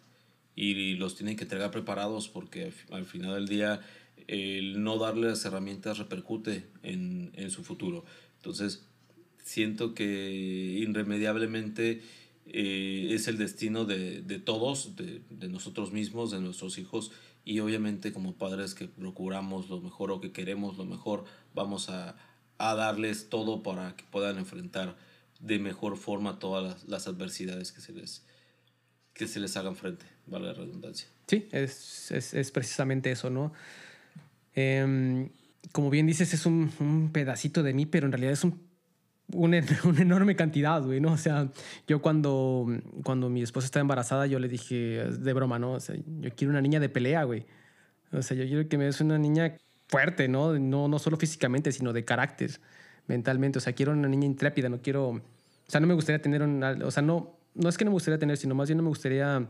y 0.54 0.94
los 0.94 1.16
tiene 1.16 1.36
que 1.36 1.44
entregar 1.44 1.70
preparados 1.70 2.28
porque 2.28 2.70
al 2.90 3.06
final 3.06 3.34
del 3.34 3.48
día 3.48 3.80
el 4.28 4.82
no 4.82 4.98
darle 4.98 5.28
las 5.28 5.42
herramientas 5.46 5.96
repercute 5.96 6.66
en, 6.82 7.32
en 7.34 7.50
su 7.50 7.64
futuro. 7.64 8.04
Entonces, 8.36 8.84
siento 9.42 9.94
que 9.94 10.04
irremediablemente 10.78 12.02
eh, 12.46 13.08
es 13.12 13.26
el 13.26 13.38
destino 13.38 13.86
de, 13.86 14.20
de 14.20 14.38
todos, 14.38 14.96
de, 14.96 15.22
de, 15.30 15.48
nosotros 15.48 15.92
mismos, 15.92 16.30
de 16.30 16.40
nuestros 16.40 16.76
hijos, 16.76 17.10
y 17.44 17.60
obviamente 17.60 18.12
como 18.12 18.34
padres 18.34 18.74
que 18.74 18.86
procuramos 18.86 19.68
lo 19.68 19.80
mejor 19.80 20.10
o 20.10 20.20
que 20.20 20.32
queremos 20.32 20.76
lo 20.76 20.84
mejor, 20.84 21.24
vamos 21.54 21.88
a, 21.88 22.16
a 22.58 22.74
darles 22.74 23.28
todo 23.28 23.62
para 23.62 23.96
que 23.96 24.04
puedan 24.04 24.38
enfrentar 24.38 24.96
de 25.40 25.58
mejor 25.58 25.96
forma 25.96 26.38
todas 26.38 26.86
las, 26.86 27.06
adversidades 27.06 27.72
que 27.72 27.80
se 27.80 27.92
les 27.92 28.24
que 29.14 29.26
se 29.26 29.40
les 29.40 29.56
hagan 29.56 29.76
frente, 29.76 30.06
vale 30.26 30.46
la 30.46 30.54
redundancia. 30.54 31.08
Sí, 31.26 31.48
es, 31.52 32.10
es, 32.10 32.32
es 32.32 32.50
precisamente 32.50 33.10
eso, 33.10 33.28
¿no? 33.28 33.52
Em, 34.54 35.30
como 35.72 35.90
bien 35.90 36.06
dices, 36.06 36.32
es 36.32 36.46
un, 36.46 36.72
un, 36.78 37.10
pedacito 37.12 37.62
de 37.62 37.74
mí, 37.74 37.86
pero 37.86 38.06
en 38.06 38.12
realidad 38.12 38.32
es 38.32 38.44
un, 38.44 38.69
una, 39.34 39.58
enorme 39.58 40.36
cantidad, 40.36 40.82
güey, 40.82 41.00
¿no? 41.00 41.12
O 41.12 41.16
sea, 41.16 41.48
yo 41.86 42.00
cuando, 42.00 42.66
cuando 43.04 43.28
mi 43.28 43.42
esposa 43.42 43.66
estaba 43.66 43.82
embarazada, 43.82 44.26
yo 44.26 44.38
le 44.38 44.48
dije 44.48 45.04
de 45.04 45.32
broma, 45.32 45.58
¿no? 45.58 45.72
O 45.72 45.80
sea, 45.80 45.96
yo 45.96 46.30
quiero 46.34 46.50
una 46.50 46.60
niña 46.60 46.80
de 46.80 46.88
pelea, 46.88 47.24
güey. 47.24 47.46
O 48.12 48.22
sea, 48.22 48.36
yo 48.36 48.44
quiero 48.44 48.68
que 48.68 48.78
me 48.78 48.84
des 48.84 49.00
una 49.00 49.18
niña 49.18 49.56
fuerte, 49.88 50.28
¿no? 50.28 50.58
¿no? 50.58 50.88
No 50.88 50.98
solo 50.98 51.16
físicamente, 51.16 51.72
sino 51.72 51.92
de 51.92 52.04
carácter, 52.04 52.60
mentalmente. 53.06 53.58
O 53.58 53.60
sea, 53.60 53.72
quiero 53.72 53.92
una 53.92 54.08
niña 54.08 54.26
intrépida, 54.26 54.68
no 54.68 54.80
quiero... 54.82 55.08
O 55.08 55.70
sea, 55.70 55.80
no 55.80 55.86
me 55.86 55.94
gustaría 55.94 56.20
tener 56.20 56.42
una... 56.42 56.72
O 56.84 56.90
sea, 56.90 57.02
no, 57.02 57.38
no 57.54 57.68
es 57.68 57.78
que 57.78 57.84
no 57.84 57.90
me 57.90 57.94
gustaría 57.94 58.18
tener, 58.18 58.36
sino 58.36 58.54
más 58.54 58.68
bien 58.68 58.78
no 58.78 58.82
me 58.82 58.88
gustaría 58.88 59.48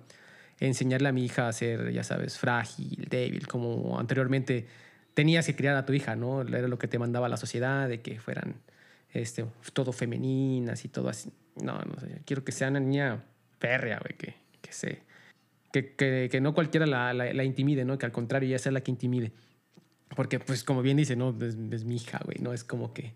enseñarle 0.58 1.08
a 1.08 1.12
mi 1.12 1.24
hija 1.24 1.48
a 1.48 1.52
ser, 1.52 1.90
ya 1.92 2.04
sabes, 2.04 2.38
frágil, 2.38 3.06
débil, 3.08 3.46
como 3.46 3.98
anteriormente 3.98 4.66
tenías 5.14 5.46
que 5.46 5.56
criar 5.56 5.76
a 5.76 5.84
tu 5.86 5.92
hija, 5.92 6.16
¿no? 6.16 6.42
Era 6.42 6.68
lo 6.68 6.78
que 6.78 6.88
te 6.88 6.98
mandaba 6.98 7.28
la 7.28 7.36
sociedad, 7.36 7.88
de 7.88 8.00
que 8.00 8.20
fueran 8.20 8.56
este, 9.12 9.44
todo 9.72 9.92
femeninas 9.92 10.84
y 10.84 10.88
todo 10.88 11.08
así. 11.08 11.32
No, 11.56 11.78
no 11.78 12.00
sé, 12.00 12.22
quiero 12.24 12.44
que 12.44 12.52
sea 12.52 12.68
una 12.68 12.80
niña 12.80 13.24
férrea, 13.58 13.98
güey, 13.98 14.16
que, 14.16 14.34
que, 14.60 14.72
se, 14.72 15.02
que, 15.72 15.94
que, 15.94 16.28
que 16.30 16.40
no 16.40 16.54
cualquiera 16.54 16.86
la, 16.86 17.12
la, 17.12 17.32
la, 17.32 17.44
intimide, 17.44 17.84
¿no? 17.84 17.98
Que 17.98 18.06
al 18.06 18.12
contrario, 18.12 18.48
ella 18.48 18.58
sea 18.58 18.72
la 18.72 18.80
que 18.80 18.90
intimide. 18.90 19.32
Porque, 20.16 20.40
pues, 20.40 20.64
como 20.64 20.82
bien 20.82 20.96
dice, 20.96 21.16
¿no? 21.16 21.36
Es, 21.40 21.84
mi 21.84 21.96
hija, 21.96 22.20
güey, 22.24 22.38
¿no? 22.40 22.52
Es 22.52 22.64
como 22.64 22.92
que 22.92 23.14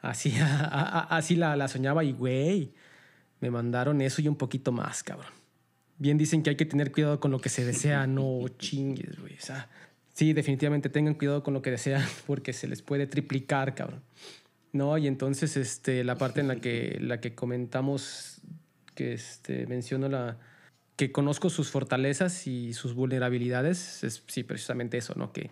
así, 0.00 0.34
así 0.40 1.36
la, 1.36 1.56
la 1.56 1.68
soñaba 1.68 2.04
y, 2.04 2.12
güey, 2.12 2.74
me 3.40 3.50
mandaron 3.50 4.00
eso 4.00 4.20
y 4.22 4.28
un 4.28 4.36
poquito 4.36 4.72
más, 4.72 5.02
cabrón. 5.02 5.32
Bien 5.98 6.18
dicen 6.18 6.42
que 6.42 6.50
hay 6.50 6.56
que 6.56 6.66
tener 6.66 6.90
cuidado 6.90 7.20
con 7.20 7.30
lo 7.30 7.38
que 7.38 7.48
se 7.48 7.64
desea, 7.64 8.06
no 8.06 8.46
chingues, 8.58 9.18
güey. 9.20 9.34
O 9.36 9.40
sea, 9.40 9.68
sí, 10.12 10.32
definitivamente 10.32 10.88
tengan 10.88 11.14
cuidado 11.14 11.42
con 11.42 11.54
lo 11.54 11.62
que 11.62 11.70
desean 11.70 12.02
porque 12.26 12.52
se 12.52 12.66
les 12.66 12.82
puede 12.82 13.06
triplicar, 13.06 13.74
cabrón. 13.74 14.02
No, 14.74 14.98
y 14.98 15.06
entonces 15.06 15.56
este, 15.56 16.04
la 16.04 16.16
parte 16.16 16.40
en 16.40 16.48
la 16.48 16.56
que, 16.60 16.98
la 17.00 17.20
que 17.20 17.34
comentamos, 17.34 18.42
que 18.94 19.14
este, 19.14 19.66
menciono 19.66 20.10
la, 20.10 20.36
que 20.96 21.10
conozco 21.10 21.48
sus 21.48 21.70
fortalezas 21.70 22.46
y 22.46 22.74
sus 22.74 22.92
vulnerabilidades, 22.92 24.04
es 24.04 24.22
sí, 24.26 24.42
precisamente 24.42 24.98
eso, 24.98 25.14
¿no? 25.16 25.32
Que 25.32 25.50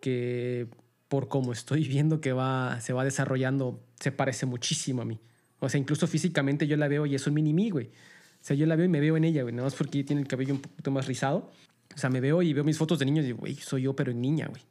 que 0.00 0.68
por 1.08 1.28
cómo 1.28 1.52
estoy 1.52 1.84
viendo 1.88 2.20
que 2.20 2.32
va, 2.32 2.80
se 2.80 2.92
va 2.92 3.04
desarrollando, 3.04 3.82
se 3.98 4.12
parece 4.12 4.46
muchísimo 4.46 5.02
a 5.02 5.04
mí. 5.04 5.20
O 5.58 5.68
sea, 5.68 5.80
incluso 5.80 6.06
físicamente 6.06 6.66
yo 6.66 6.76
la 6.76 6.88
veo 6.88 7.06
y 7.06 7.14
es 7.14 7.26
un 7.26 7.34
mini 7.34 7.54
mí, 7.54 7.70
güey. 7.70 7.86
O 7.86 8.44
sea, 8.46 8.54
yo 8.56 8.66
la 8.66 8.76
veo 8.76 8.86
y 8.86 8.88
me 8.88 9.00
veo 9.00 9.16
en 9.16 9.24
ella, 9.24 9.42
güey. 9.42 9.54
Nada 9.54 9.66
más 9.66 9.74
porque 9.74 10.04
tiene 10.04 10.22
el 10.22 10.28
cabello 10.28 10.54
un 10.54 10.60
poquito 10.60 10.90
más 10.90 11.06
rizado. 11.06 11.50
O 11.94 11.98
sea, 11.98 12.10
me 12.10 12.20
veo 12.20 12.42
y 12.42 12.52
veo 12.52 12.62
mis 12.62 12.78
fotos 12.78 12.98
de 12.98 13.06
niños 13.06 13.24
y 13.24 13.28
digo, 13.28 13.38
güey, 13.38 13.56
soy 13.56 13.82
yo, 13.82 13.96
pero 13.96 14.12
en 14.12 14.20
niña, 14.20 14.46
güey. 14.46 14.62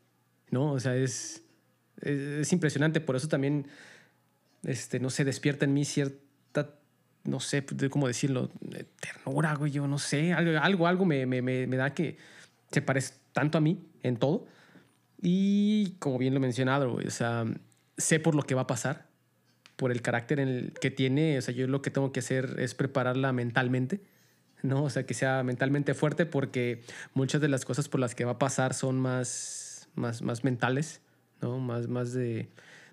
¿No? 0.52 0.72
O 0.72 0.80
sea, 0.80 0.96
es, 0.96 1.44
es, 2.02 2.52
impresionante. 2.52 3.02
Por 3.02 3.16
eso 3.16 3.28
también, 3.28 3.68
este, 4.64 5.00
no 5.00 5.10
sé, 5.10 5.24
despierta 5.26 5.66
en 5.66 5.74
mí 5.74 5.86
cierta, 5.86 6.76
no 7.24 7.40
sé 7.40 7.66
cómo 7.90 8.08
decirlo, 8.08 8.52
ternura, 9.00 9.56
güey. 9.56 9.72
Yo 9.72 9.88
no 9.88 9.98
sé. 9.98 10.34
Algo, 10.34 10.88
algo, 10.88 11.06
me, 11.06 11.26
me, 11.26 11.42
me 11.42 11.78
da 11.78 11.94
que 11.94 12.18
se 12.72 12.82
parece 12.82 13.14
tanto 13.34 13.58
a 13.58 13.62
mí 13.62 13.84
en 14.04 14.18
todo 14.18 14.48
y 15.22 15.96
como 16.00 16.18
bien 16.18 16.34
lo 16.34 16.38
he 16.38 16.42
mencionado, 16.42 16.94
o 16.94 17.10
sea, 17.10 17.46
sé 17.98 18.20
por 18.20 18.36
lo 18.36 18.44
que 18.44 18.56
va 18.56 18.62
a 18.62 18.68
pasar, 18.68 19.08
por 19.76 19.92
el 19.92 20.02
carácter 20.02 20.40
en 20.40 20.48
el 20.48 20.74
que 20.74 20.92
tiene, 20.92 21.38
o 21.38 21.42
sea, 21.42 21.54
yo 21.54 21.68
lo 21.68 21.82
que 21.82 21.90
tengo 21.90 22.12
que 22.12 22.20
hacer 22.20 22.56
es 22.60 22.76
prepararla 22.76 23.34
mentalmente, 23.34 24.02
¿no? 24.62 24.84
O 24.84 24.90
sea, 24.90 25.06
que 25.06 25.14
sea 25.14 25.44
mentalmente 25.44 25.94
fuerte 25.94 26.26
porque 26.26 26.84
muchas 27.14 27.42
de 27.42 27.48
las 27.48 27.66
cosas 27.66 27.90
por 27.90 28.00
las 28.00 28.16
que 28.16 28.26
va 28.26 28.34
a 28.34 28.40
pasar 28.40 28.74
son 28.74 29.00
más, 29.00 29.90
más, 29.96 30.22
más 30.22 30.44
mentales, 30.44 31.02
¿no? 31.42 31.60
Más, 31.60 31.88
más 31.88 32.14
de, 32.14 32.50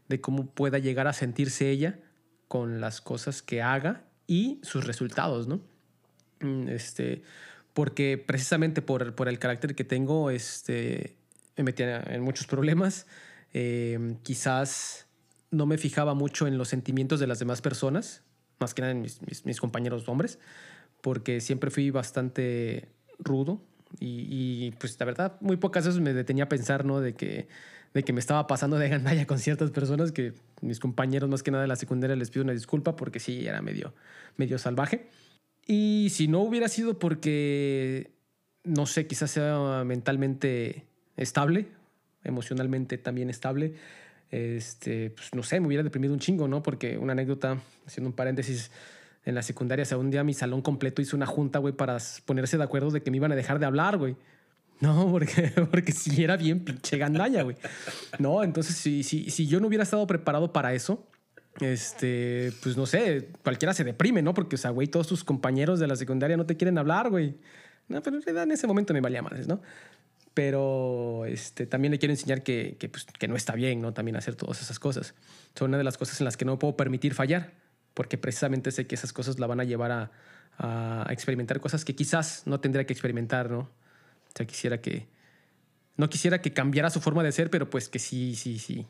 de 0.09 0.21
cómo 0.21 0.47
pueda 0.47 0.79
llegar 0.79 1.07
a 1.07 1.13
sentirse 1.13 1.71
ella 1.71 1.99
con 2.49 2.81
las 2.81 3.01
cosas 3.01 3.43
que 3.43 3.63
haga 3.63 4.05
y 4.27 4.61
sus 4.63 4.87
resultados, 4.87 5.49
¿no? 5.49 5.61
Mm, 6.41 6.69
este, 6.69 7.23
porque 7.73 8.19
precisamente 8.19 8.83
por, 8.83 9.15
por 9.15 9.29
el 9.29 9.39
carácter 9.39 9.75
que 9.75 9.85
tengo, 9.85 10.31
este, 10.31 11.17
me 11.57 11.65
metía 11.65 12.03
en 12.03 12.23
muchos 12.23 12.47
problemas. 12.47 13.07
Eh, 13.55 14.17
quizás 14.23 15.07
no 15.51 15.67
me 15.67 15.79
fijaba 15.79 16.15
mucho 16.15 16.47
en 16.47 16.59
los 16.59 16.69
sentimientos 16.69 17.21
de 17.21 17.27
las 17.27 17.39
demás 17.39 17.61
personas, 17.61 18.23
más 18.59 18.75
que 18.75 18.83
nada 18.83 18.93
en 18.93 19.01
mis, 19.03 19.21
mis, 19.45 19.61
compañeros 19.61 20.09
hombres, 20.09 20.39
porque 21.01 21.41
siempre 21.41 21.71
fui 21.71 21.91
bastante 21.91 22.89
rudo 23.19 23.63
y, 23.99 24.67
y, 24.67 24.71
pues 24.73 24.99
la 24.99 25.07
verdad 25.07 25.37
muy 25.41 25.57
pocas 25.57 25.87
veces 25.87 26.01
me 26.01 26.15
detenía 26.15 26.45
a 26.45 26.49
pensar, 26.49 26.85
¿no? 26.85 27.01
De 27.01 27.15
que, 27.15 27.49
de 27.95 28.03
que 28.03 28.13
me 28.13 28.21
estaba 28.21 28.47
pasando 28.47 28.79
de 28.79 28.89
gandalla 28.89 29.27
con 29.27 29.39
ciertas 29.39 29.71
personas 29.71 30.13
que 30.13 30.33
mis 30.61 30.81
compañeros 30.81 31.29
más 31.29 31.43
que 31.43 31.51
nada 31.51 31.63
de 31.63 31.69
la 31.69 31.77
secundaria 31.77 32.17
les 32.17 32.31
pido 32.31 32.45
una 32.45 32.53
disculpa 32.53 32.97
porque 32.97 33.21
sí, 33.21 33.47
era 33.47 33.61
medio, 33.63 33.95
medio 34.37 34.59
salvaje. 34.59 35.09
Y 35.67 36.09
si 36.11 36.29
no 36.29 36.41
hubiera 36.41 36.69
sido 36.69 36.99
porque, 36.99 38.11
no 38.65 38.87
sé, 38.87 39.07
quizás 39.07 39.31
sea 39.31 39.85
mentalmente 39.85 40.87
estable, 41.17 41.69
emocionalmente 42.25 42.99
también 42.99 43.31
estable, 43.31 43.75
este, 44.31 45.11
pues 45.11 45.35
no 45.35 45.43
sé, 45.43 45.61
me 45.61 45.67
hubiera 45.67 45.83
deprimido 45.83 46.15
un 46.15 46.21
chingo, 46.21 46.49
¿no? 46.49 46.63
Porque 46.63 46.97
una 46.97 47.13
anécdota, 47.13 47.59
haciendo 47.87 48.09
un 48.09 48.17
paréntesis, 48.17 48.71
en 49.25 49.35
la 49.35 49.43
secundaria, 49.43 49.85
o 49.85 49.87
sea, 49.87 49.99
un 49.99 50.11
día 50.11 50.25
mi 50.25 50.35
salón 50.35 50.63
completo 50.63 51.01
hizo 51.01 51.17
una 51.17 51.27
junta, 51.27 51.59
güey, 51.59 51.75
para 51.75 51.99
ponerse 52.25 52.57
de 52.57 52.65
acuerdo 52.65 52.91
de 52.91 53.03
que 53.03 53.11
me 53.11 53.19
iban 53.19 53.31
a 53.31 53.37
dejar 53.37 53.59
de 53.59 53.67
hablar, 53.67 53.97
güey. 53.99 54.17
No, 54.83 55.09
porque, 55.13 55.53
porque 55.71 55.93
si 55.93 56.25
era 56.25 56.37
bien 56.37 56.65
pinche 56.65 56.99
gandalla, 56.99 57.45
güey. 57.45 57.57
No, 58.19 58.43
entonces 58.43 58.75
si, 58.75 59.05
si, 59.05 59.31
si 59.31 59.47
yo 59.47 59.61
no 59.61 59.69
hubiera 59.69 59.85
estado 59.85 60.05
preparado 60.09 60.53
para 60.53 60.75
eso, 60.75 61.07
este, 61.61 62.53
pues 62.65 62.77
no 62.77 62.85
sé, 62.85 63.29
cualquiera 63.45 63.75
se 63.75 63.85
deprime, 63.85 64.23
¿no? 64.23 64.35
Porque, 64.35 64.57
o 64.57 64.59
sea, 64.59 64.73
güey, 64.73 64.89
todos 64.89 65.07
tus 65.07 65.23
compañeros 65.23 65.79
de 65.79 65.87
la 65.87 65.95
secundaria 65.95 66.37
no 66.37 66.47
te 66.47 66.57
quieren 66.57 66.79
hablar, 66.79 67.11
güey. 67.11 67.37
No, 67.87 68.03
pero 68.03 68.19
en 68.27 68.51
ese 68.51 68.67
momento 68.67 68.93
me 68.93 69.01
valía 69.01 69.23
madres, 69.23 69.47
¿no? 69.47 69.63
Pero 70.35 71.27
este, 71.27 71.67
también 71.67 71.93
le 71.93 72.01
quiero 72.01 72.13
enseñar 72.13 72.43
que, 72.43 72.77
que, 72.81 72.89
pues, 72.89 73.05
que 73.05 73.29
no 73.29 73.37
está 73.37 73.55
bien, 73.55 73.81
¿no? 73.81 73.93
También 73.93 74.17
hacer 74.17 74.35
todas 74.35 74.63
esas 74.63 74.81
cosas. 74.81 75.15
Son 75.55 75.71
una 75.71 75.79
de 75.79 75.85
las 75.85 75.97
cosas 75.97 76.21
en 76.21 76.25
las 76.25 76.37
que 76.37 76.45
no 76.45 76.59
puedo 76.59 76.77
permitir 76.77 77.15
fallar, 77.15 77.53
porque 77.95 78.19
precisamente 78.19 78.73
sé 78.73 78.89
que 78.89 78.97
esas 78.97 79.13
cosas 79.13 79.39
la 79.39 79.47
van 79.47 79.61
a 79.61 79.65
llevar 79.65 79.93
a, 79.93 80.11
a 80.59 81.13
experimentar 81.13 81.61
cosas 81.61 81.85
que 81.85 81.95
quizás 81.95 82.43
no 82.47 82.59
tendría 82.59 82.85
que 82.85 82.93
experimentar, 82.93 83.49
¿no? 83.49 83.71
O 84.33 84.37
sea, 84.37 84.47
quisiera 84.47 84.81
que... 84.81 85.09
No 85.97 86.09
quisiera 86.09 86.41
que 86.41 86.53
cambiara 86.53 86.91
su 86.91 87.01
forma 87.01 87.23
de 87.23 87.33
ser, 87.33 87.51
pero 87.51 87.69
pues 87.69 87.89
que 87.89 87.99
sí, 87.99 88.35
sí, 88.35 88.59
sí. 88.59 88.87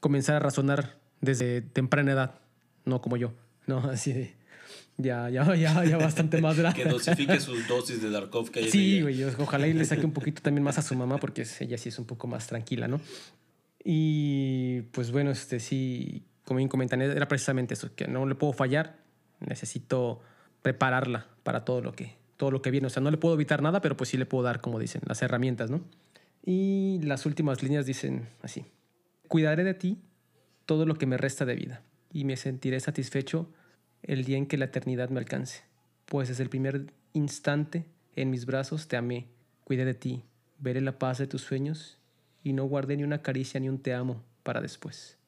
Comenzar 0.00 0.36
a 0.36 0.38
razonar 0.38 0.98
desde 1.20 1.60
temprana 1.60 2.12
edad, 2.12 2.40
no 2.84 3.00
como 3.00 3.16
yo, 3.16 3.34
¿no? 3.66 3.78
Así 3.90 4.12
de 4.12 4.34
ya, 4.96 5.28
ya, 5.28 5.54
ya, 5.56 5.84
ya 5.84 5.96
bastante 5.98 6.40
más 6.40 6.56
grande. 6.56 6.82
que 6.82 6.88
dosifique 6.88 7.40
sus 7.40 7.66
dosis 7.66 8.00
de 8.00 8.10
Darkov 8.10 8.50
que 8.50 8.70
Sí, 8.70 9.02
güey, 9.02 9.24
ojalá 9.24 9.66
y 9.66 9.72
le 9.72 9.84
saque 9.84 10.06
un 10.06 10.12
poquito 10.12 10.40
también 10.40 10.62
más 10.62 10.78
a 10.78 10.82
su 10.82 10.94
mamá 10.94 11.18
porque 11.18 11.44
ella 11.60 11.78
sí 11.78 11.88
es 11.88 11.98
un 11.98 12.04
poco 12.04 12.26
más 12.28 12.46
tranquila, 12.46 12.86
¿no? 12.86 13.00
Y 13.82 14.82
pues 14.92 15.10
bueno, 15.10 15.30
este 15.30 15.60
sí, 15.60 16.24
como 16.44 16.58
bien 16.58 16.68
comentan, 16.68 17.02
era 17.02 17.26
precisamente 17.26 17.74
eso, 17.74 17.94
que 17.94 18.06
no 18.06 18.24
le 18.24 18.34
puedo 18.34 18.52
fallar, 18.52 18.96
necesito 19.40 20.20
prepararla 20.62 21.26
para 21.42 21.64
todo 21.64 21.82
lo 21.82 21.92
que 21.92 22.14
todo 22.36 22.50
lo 22.50 22.62
que 22.62 22.70
viene, 22.70 22.86
o 22.86 22.90
sea, 22.90 23.02
no 23.02 23.10
le 23.10 23.16
puedo 23.16 23.34
evitar 23.34 23.62
nada, 23.62 23.80
pero 23.80 23.96
pues 23.96 24.10
sí 24.10 24.16
le 24.16 24.26
puedo 24.26 24.44
dar, 24.44 24.60
como 24.60 24.78
dicen, 24.78 25.02
las 25.06 25.22
herramientas, 25.22 25.70
¿no? 25.70 25.82
Y 26.44 27.00
las 27.02 27.26
últimas 27.26 27.62
líneas 27.62 27.86
dicen 27.86 28.28
así: 28.42 28.64
Cuidaré 29.28 29.64
de 29.64 29.74
ti 29.74 30.02
todo 30.66 30.86
lo 30.86 30.96
que 30.96 31.06
me 31.06 31.16
resta 31.16 31.44
de 31.44 31.54
vida 31.54 31.82
y 32.12 32.24
me 32.24 32.36
sentiré 32.36 32.80
satisfecho 32.80 33.48
el 34.02 34.24
día 34.24 34.36
en 34.36 34.46
que 34.46 34.58
la 34.58 34.66
eternidad 34.66 35.08
me 35.08 35.18
alcance, 35.18 35.62
pues 36.06 36.28
desde 36.28 36.42
el 36.42 36.50
primer 36.50 36.92
instante 37.12 37.86
en 38.16 38.30
mis 38.30 38.46
brazos 38.46 38.88
te 38.88 38.96
amé, 38.96 39.28
cuidé 39.64 39.84
de 39.84 39.94
ti, 39.94 40.24
veré 40.58 40.80
la 40.80 40.98
paz 40.98 41.18
de 41.18 41.26
tus 41.26 41.42
sueños 41.42 41.98
y 42.42 42.52
no 42.52 42.64
guardé 42.66 42.96
ni 42.96 43.02
una 43.02 43.22
caricia 43.22 43.58
ni 43.60 43.68
un 43.68 43.78
te 43.78 43.94
amo 43.94 44.22
para 44.42 44.60
después. 44.60 45.18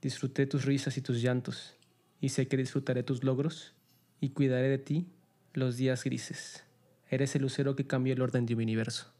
Disfruté 0.00 0.46
tus 0.46 0.64
risas 0.64 0.96
y 0.96 1.02
tus 1.02 1.20
llantos 1.20 1.76
y 2.20 2.30
sé 2.30 2.46
que 2.46 2.56
disfrutaré 2.56 3.02
tus 3.02 3.24
logros 3.24 3.74
y 4.20 4.30
cuidaré 4.30 4.68
de 4.68 4.78
ti 4.78 5.06
los 5.52 5.76
días 5.76 6.04
grises. 6.04 6.64
Eres 7.08 7.34
el 7.34 7.42
lucero 7.42 7.74
que 7.74 7.86
cambió 7.86 8.14
el 8.14 8.22
orden 8.22 8.46
de 8.46 8.54
mi 8.54 8.62
universo. 8.62 9.12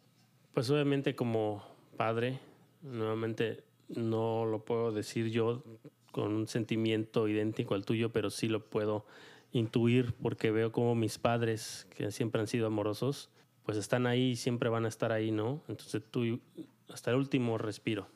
Pues 0.55 0.71
obviamente 0.71 1.17
como 1.17 1.65
padre, 1.97 2.39
nuevamente 2.83 3.65
no 3.89 4.45
lo 4.47 4.65
puedo 4.65 4.93
decir 4.93 5.31
yo 5.31 5.65
con 6.13 6.33
un 6.33 6.49
sentimiento 6.49 7.29
idéntico 7.29 7.75
al 7.75 7.85
tuyo, 7.85 8.13
pero 8.13 8.31
sí 8.31 8.49
lo 8.49 8.65
puedo 8.65 9.07
intuir 9.53 10.15
porque 10.23 10.51
veo 10.51 10.71
como 10.71 10.95
mis 10.95 11.19
padres, 11.19 11.89
que 11.97 12.11
siempre 12.13 12.41
han 12.41 12.47
sido 12.47 12.69
amorosos, 12.69 13.31
pues 13.65 13.77
están 13.77 14.07
ahí 14.07 14.31
y 14.31 14.37
siempre 14.37 14.69
van 14.69 14.85
a 14.85 14.89
estar 14.89 15.13
ahí, 15.13 15.33
¿no? 15.33 15.63
Entonces 15.69 16.03
tú 16.11 16.41
hasta 16.89 17.11
el 17.11 17.17
último 17.17 17.59
respiro. 17.59 18.09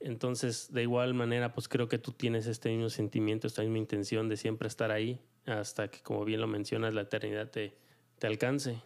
Entonces, 0.00 0.72
de 0.72 0.82
igual 0.82 1.12
manera, 1.12 1.52
pues 1.52 1.68
creo 1.68 1.88
que 1.88 1.98
tú 1.98 2.12
tienes 2.12 2.46
este 2.46 2.70
mismo 2.70 2.88
sentimiento, 2.88 3.46
esta 3.46 3.62
misma 3.62 3.78
intención 3.78 4.28
de 4.28 4.36
siempre 4.36 4.68
estar 4.68 4.90
ahí 4.90 5.20
hasta 5.48 5.88
que, 5.88 6.00
como 6.00 6.24
bien 6.24 6.40
lo 6.40 6.46
mencionas, 6.46 6.94
la 6.94 7.02
eternidad 7.02 7.50
te, 7.50 7.74
te 8.18 8.26
alcance. 8.26 8.82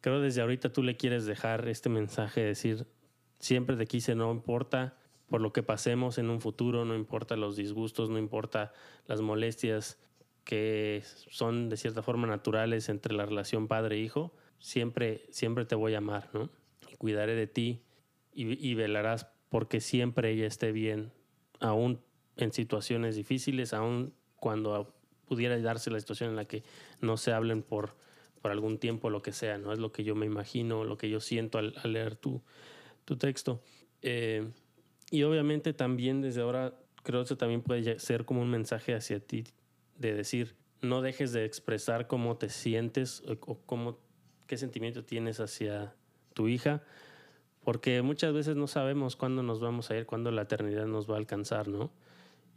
Creo 0.00 0.20
desde 0.20 0.40
ahorita 0.40 0.72
tú 0.72 0.82
le 0.82 0.96
quieres 0.96 1.26
dejar 1.26 1.68
este 1.68 1.88
mensaje, 1.88 2.42
decir, 2.42 2.86
siempre 3.38 3.76
te 3.76 3.86
quise, 3.86 4.14
no 4.14 4.30
importa 4.30 4.96
por 5.28 5.40
lo 5.40 5.52
que 5.52 5.62
pasemos 5.62 6.18
en 6.18 6.30
un 6.30 6.40
futuro, 6.40 6.84
no 6.84 6.94
importa 6.94 7.36
los 7.36 7.56
disgustos, 7.56 8.08
no 8.08 8.18
importa 8.18 8.72
las 9.06 9.20
molestias 9.20 9.98
que 10.44 11.02
son 11.04 11.68
de 11.68 11.76
cierta 11.76 12.02
forma 12.02 12.28
naturales 12.28 12.88
entre 12.88 13.14
la 13.14 13.26
relación 13.26 13.66
padre-hijo, 13.66 14.32
siempre, 14.60 15.26
siempre 15.30 15.64
te 15.64 15.74
voy 15.74 15.94
a 15.94 15.98
amar, 15.98 16.30
¿no? 16.32 16.50
Y 16.88 16.94
cuidaré 16.94 17.34
de 17.34 17.48
ti 17.48 17.82
y, 18.32 18.64
y 18.64 18.74
velarás 18.74 19.26
porque 19.48 19.80
siempre 19.80 20.30
ella 20.30 20.46
esté 20.46 20.70
bien, 20.70 21.12
aún 21.58 22.00
en 22.36 22.52
situaciones 22.52 23.16
difíciles, 23.16 23.72
aún 23.72 24.14
cuando 24.36 24.95
pudiera 25.26 25.58
darse 25.58 25.90
la 25.90 26.00
situación 26.00 26.30
en 26.30 26.36
la 26.36 26.44
que 26.44 26.62
no 27.00 27.16
se 27.16 27.32
hablen 27.32 27.62
por, 27.62 27.96
por 28.40 28.50
algún 28.50 28.78
tiempo, 28.78 29.10
lo 29.10 29.22
que 29.22 29.32
sea, 29.32 29.58
¿no? 29.58 29.72
Es 29.72 29.78
lo 29.78 29.92
que 29.92 30.04
yo 30.04 30.14
me 30.14 30.26
imagino, 30.26 30.84
lo 30.84 30.96
que 30.96 31.10
yo 31.10 31.20
siento 31.20 31.58
al, 31.58 31.74
leer 31.84 32.16
tu, 32.16 32.42
tu 33.04 33.16
texto. 33.16 33.60
Eh, 34.02 34.48
y 35.10 35.22
obviamente 35.22 35.72
también 35.72 36.20
desde 36.20 36.42
ahora 36.42 36.74
creo 37.02 37.24
que 37.24 37.36
también 37.36 37.62
puede 37.62 37.98
ser 38.00 38.24
como 38.24 38.42
un 38.42 38.50
mensaje 38.50 38.94
hacia 38.94 39.20
ti 39.20 39.44
de 39.96 40.14
decir, 40.14 40.56
no 40.82 41.02
dejes 41.02 41.32
de 41.32 41.44
expresar 41.44 42.06
cómo 42.06 42.36
te 42.36 42.48
sientes 42.48 43.22
o, 43.26 43.58
cómo, 43.66 43.98
qué 44.46 44.56
sentimiento 44.56 45.04
tienes 45.04 45.40
hacia 45.40 45.94
tu 46.34 46.48
hija, 46.48 46.82
porque 47.64 48.02
muchas 48.02 48.32
veces 48.32 48.56
no 48.56 48.66
sabemos 48.66 49.16
cuándo 49.16 49.42
nos 49.42 49.60
vamos 49.60 49.90
a 49.90 49.96
ir, 49.96 50.06
cuándo 50.06 50.30
la 50.30 50.42
eternidad 50.42 50.86
nos 50.86 51.08
va 51.10 51.14
a 51.14 51.18
alcanzar, 51.18 51.68
¿no? 51.68 51.90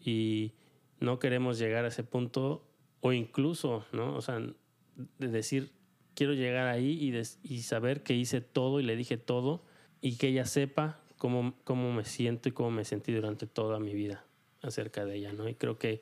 Y 0.03 0.53
no 0.99 1.19
queremos 1.19 1.57
llegar 1.57 1.85
a 1.85 1.89
ese 1.89 2.03
punto 2.03 2.65
o 3.01 3.13
incluso, 3.13 3.85
¿no? 3.91 4.15
O 4.15 4.21
sea, 4.21 4.39
de 4.39 5.27
decir, 5.27 5.71
quiero 6.13 6.33
llegar 6.33 6.67
ahí 6.67 6.91
y, 6.91 7.53
y 7.53 7.61
saber 7.61 8.03
que 8.03 8.13
hice 8.13 8.41
todo 8.41 8.79
y 8.79 8.83
le 8.83 8.95
dije 8.95 9.17
todo 9.17 9.63
y 10.01 10.17
que 10.17 10.27
ella 10.27 10.45
sepa 10.45 10.99
cómo, 11.17 11.53
cómo 11.63 11.91
me 11.93 12.05
siento 12.05 12.49
y 12.49 12.51
cómo 12.51 12.71
me 12.71 12.85
sentí 12.85 13.13
durante 13.13 13.47
toda 13.47 13.79
mi 13.79 13.93
vida 13.93 14.25
acerca 14.61 15.05
de 15.05 15.15
ella, 15.15 15.33
¿no? 15.33 15.47
Y 15.47 15.55
creo 15.55 15.77
que 15.77 16.01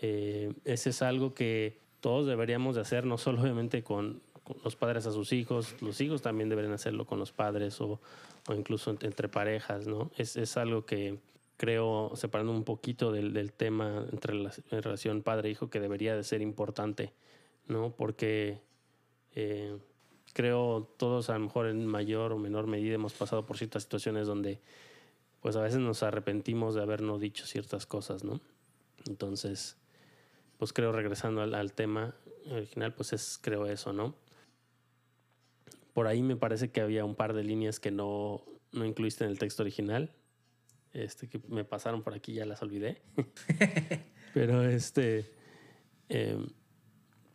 eh, 0.00 0.52
ese 0.64 0.90
es 0.90 1.02
algo 1.02 1.34
que 1.34 1.78
todos 2.00 2.26
deberíamos 2.26 2.74
de 2.74 2.82
hacer, 2.82 3.06
no 3.06 3.18
solo 3.18 3.42
obviamente 3.42 3.82
con, 3.82 4.20
los 4.64 4.74
padres 4.76 5.06
a 5.06 5.12
sus 5.12 5.32
hijos, 5.32 5.76
los 5.80 6.00
hijos 6.00 6.20
también 6.20 6.48
deberían 6.48 6.74
hacerlo 6.74 7.06
con 7.06 7.18
los 7.18 7.30
padres 7.32 7.80
o, 7.80 8.00
o 8.48 8.54
incluso 8.54 8.90
entre, 8.90 9.28
parejas, 9.28 9.86
¿no? 9.86 10.10
Es, 10.16 10.36
es, 10.36 10.56
algo 10.56 10.84
que 10.84 11.20
creo, 11.62 12.10
separando 12.16 12.50
un 12.50 12.64
poquito 12.64 13.12
del, 13.12 13.32
del 13.32 13.52
tema 13.52 14.04
entre 14.10 14.34
la, 14.34 14.50
relación 14.72 15.22
padre-hijo, 15.22 15.70
que 15.70 15.78
debería 15.78 16.16
de 16.16 16.24
ser 16.24 16.42
importante, 16.42 17.12
¿no? 17.68 17.94
Porque 17.94 18.60
eh, 19.36 19.78
creo 20.32 20.92
todos 20.96 21.30
a 21.30 21.34
lo 21.34 21.38
mejor 21.38 21.68
en 21.68 21.86
mayor 21.86 22.32
o 22.32 22.36
menor 22.36 22.66
medida 22.66 22.96
hemos 22.96 23.12
pasado 23.12 23.46
por 23.46 23.58
ciertas 23.58 23.84
situaciones 23.84 24.26
donde 24.26 24.60
pues 25.40 25.54
a 25.54 25.62
veces 25.62 25.78
nos 25.78 26.02
arrepentimos 26.02 26.74
de 26.74 26.82
habernos 26.82 27.20
dicho 27.20 27.46
ciertas 27.46 27.86
cosas, 27.86 28.24
¿no? 28.24 28.40
Entonces, 29.06 29.76
pues 30.58 30.72
creo 30.72 30.90
regresando 30.90 31.42
al, 31.42 31.72
tema 31.74 32.16
original, 32.50 32.92
pues 32.92 33.12
es 33.12 33.38
creo 33.40 33.66
eso, 33.66 33.92
¿no? 33.92 34.16
Por 35.94 36.08
ahí 36.08 36.24
me 36.24 36.34
parece 36.34 36.72
que 36.72 36.80
había 36.80 37.04
un 37.04 37.14
par 37.14 37.34
de 37.34 37.44
líneas 37.44 37.78
que 37.78 37.92
no, 37.92 38.42
no 38.72 38.84
incluiste 38.84 39.22
en 39.22 39.30
el 39.30 39.38
texto 39.38 39.62
original. 39.62 40.10
Este, 40.92 41.28
que 41.28 41.40
me 41.48 41.64
pasaron 41.64 42.02
por 42.02 42.14
aquí, 42.14 42.34
ya 42.34 42.46
las 42.46 42.62
olvidé. 42.62 43.02
pero 44.34 44.62
este, 44.62 45.30
em, 46.08 46.46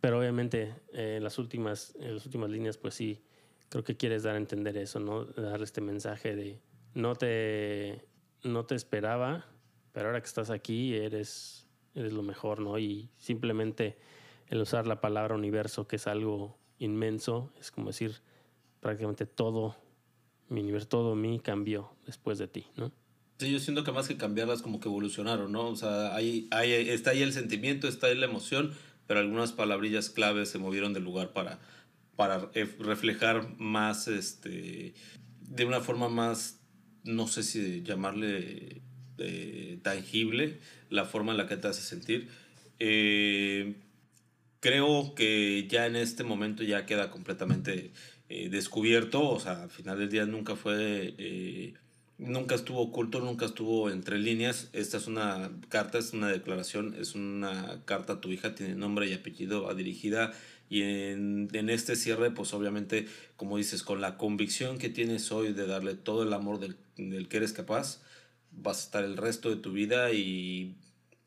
pero 0.00 0.18
obviamente 0.18 0.74
eh, 0.92 1.16
en 1.16 1.24
las 1.24 1.38
últimas, 1.38 1.94
en 2.00 2.14
las 2.14 2.24
últimas 2.24 2.50
líneas, 2.50 2.78
pues 2.78 2.94
sí, 2.94 3.24
creo 3.68 3.84
que 3.84 3.96
quieres 3.96 4.22
dar 4.22 4.34
a 4.34 4.38
entender 4.38 4.76
eso, 4.76 5.00
¿no? 5.00 5.24
Dar 5.24 5.62
este 5.62 5.80
mensaje 5.80 6.36
de 6.36 6.60
no 6.94 7.14
te, 7.16 8.04
no 8.42 8.64
te 8.64 8.74
esperaba, 8.74 9.46
pero 9.92 10.06
ahora 10.06 10.20
que 10.20 10.26
estás 10.26 10.50
aquí 10.50 10.94
eres, 10.94 11.66
eres 11.94 12.12
lo 12.12 12.22
mejor, 12.22 12.60
¿no? 12.60 12.78
Y 12.78 13.10
simplemente 13.16 13.98
el 14.46 14.60
usar 14.60 14.86
la 14.86 15.00
palabra 15.00 15.34
universo, 15.34 15.86
que 15.86 15.96
es 15.96 16.06
algo 16.06 16.58
inmenso, 16.78 17.52
es 17.58 17.70
como 17.70 17.88
decir 17.88 18.22
prácticamente 18.80 19.26
todo 19.26 19.76
mi 20.48 20.60
universo, 20.60 20.88
todo 20.88 21.14
mi 21.14 21.40
cambió 21.40 21.90
después 22.06 22.38
de 22.38 22.48
ti, 22.48 22.66
¿no? 22.76 22.92
Sí, 23.38 23.52
yo 23.52 23.60
siento 23.60 23.84
que 23.84 23.92
más 23.92 24.08
que 24.08 24.16
cambiarlas 24.16 24.62
como 24.62 24.80
que 24.80 24.88
evolucionaron, 24.88 25.52
¿no? 25.52 25.68
O 25.68 25.76
sea, 25.76 26.14
ahí, 26.16 26.48
ahí, 26.50 26.72
está 26.72 27.10
ahí 27.10 27.22
el 27.22 27.32
sentimiento, 27.32 27.86
está 27.86 28.08
ahí 28.08 28.16
la 28.16 28.26
emoción, 28.26 28.72
pero 29.06 29.20
algunas 29.20 29.52
palabrillas 29.52 30.10
claves 30.10 30.48
se 30.48 30.58
movieron 30.58 30.92
del 30.92 31.04
lugar 31.04 31.32
para, 31.32 31.60
para 32.16 32.50
reflejar 32.80 33.56
más, 33.58 34.08
este, 34.08 34.92
de 35.42 35.64
una 35.64 35.80
forma 35.80 36.08
más, 36.08 36.58
no 37.04 37.28
sé 37.28 37.44
si 37.44 37.82
llamarle 37.84 38.82
eh, 39.18 39.78
tangible, 39.82 40.58
la 40.90 41.04
forma 41.04 41.30
en 41.30 41.38
la 41.38 41.46
que 41.46 41.56
te 41.56 41.68
hace 41.68 41.82
sentir. 41.82 42.28
Eh, 42.80 43.76
creo 44.58 45.14
que 45.14 45.68
ya 45.68 45.86
en 45.86 45.94
este 45.94 46.24
momento 46.24 46.64
ya 46.64 46.86
queda 46.86 47.12
completamente 47.12 47.92
eh, 48.28 48.48
descubierto, 48.48 49.30
o 49.30 49.38
sea, 49.38 49.62
al 49.62 49.70
final 49.70 49.96
del 49.96 50.10
día 50.10 50.26
nunca 50.26 50.56
fue 50.56 51.14
nunca 52.18 52.54
estuvo 52.54 52.80
oculto, 52.80 53.20
nunca 53.20 53.46
estuvo 53.46 53.90
entre 53.90 54.18
líneas. 54.18 54.68
Esta 54.72 54.96
es 54.96 55.06
una 55.06 55.50
carta, 55.68 55.98
es 55.98 56.12
una 56.12 56.28
declaración, 56.28 56.94
es 56.98 57.14
una 57.14 57.82
carta 57.84 58.14
a 58.14 58.20
tu 58.20 58.30
hija, 58.30 58.54
tiene 58.54 58.74
nombre 58.74 59.08
y 59.08 59.14
apellido, 59.14 59.62
va 59.62 59.74
dirigida. 59.74 60.32
Y 60.68 60.82
en, 60.82 61.48
en 61.52 61.70
este 61.70 61.96
cierre, 61.96 62.30
pues 62.30 62.52
obviamente, 62.52 63.06
como 63.36 63.56
dices, 63.56 63.82
con 63.82 64.00
la 64.00 64.18
convicción 64.18 64.78
que 64.78 64.90
tienes 64.90 65.32
hoy 65.32 65.52
de 65.52 65.66
darle 65.66 65.94
todo 65.94 66.24
el 66.24 66.32
amor 66.32 66.58
del, 66.60 66.76
del 66.96 67.28
que 67.28 67.38
eres 67.38 67.52
capaz, 67.52 68.02
vas 68.50 68.78
a 68.78 68.84
estar 68.84 69.04
el 69.04 69.16
resto 69.16 69.48
de 69.48 69.56
tu 69.56 69.72
vida 69.72 70.12
y 70.12 70.76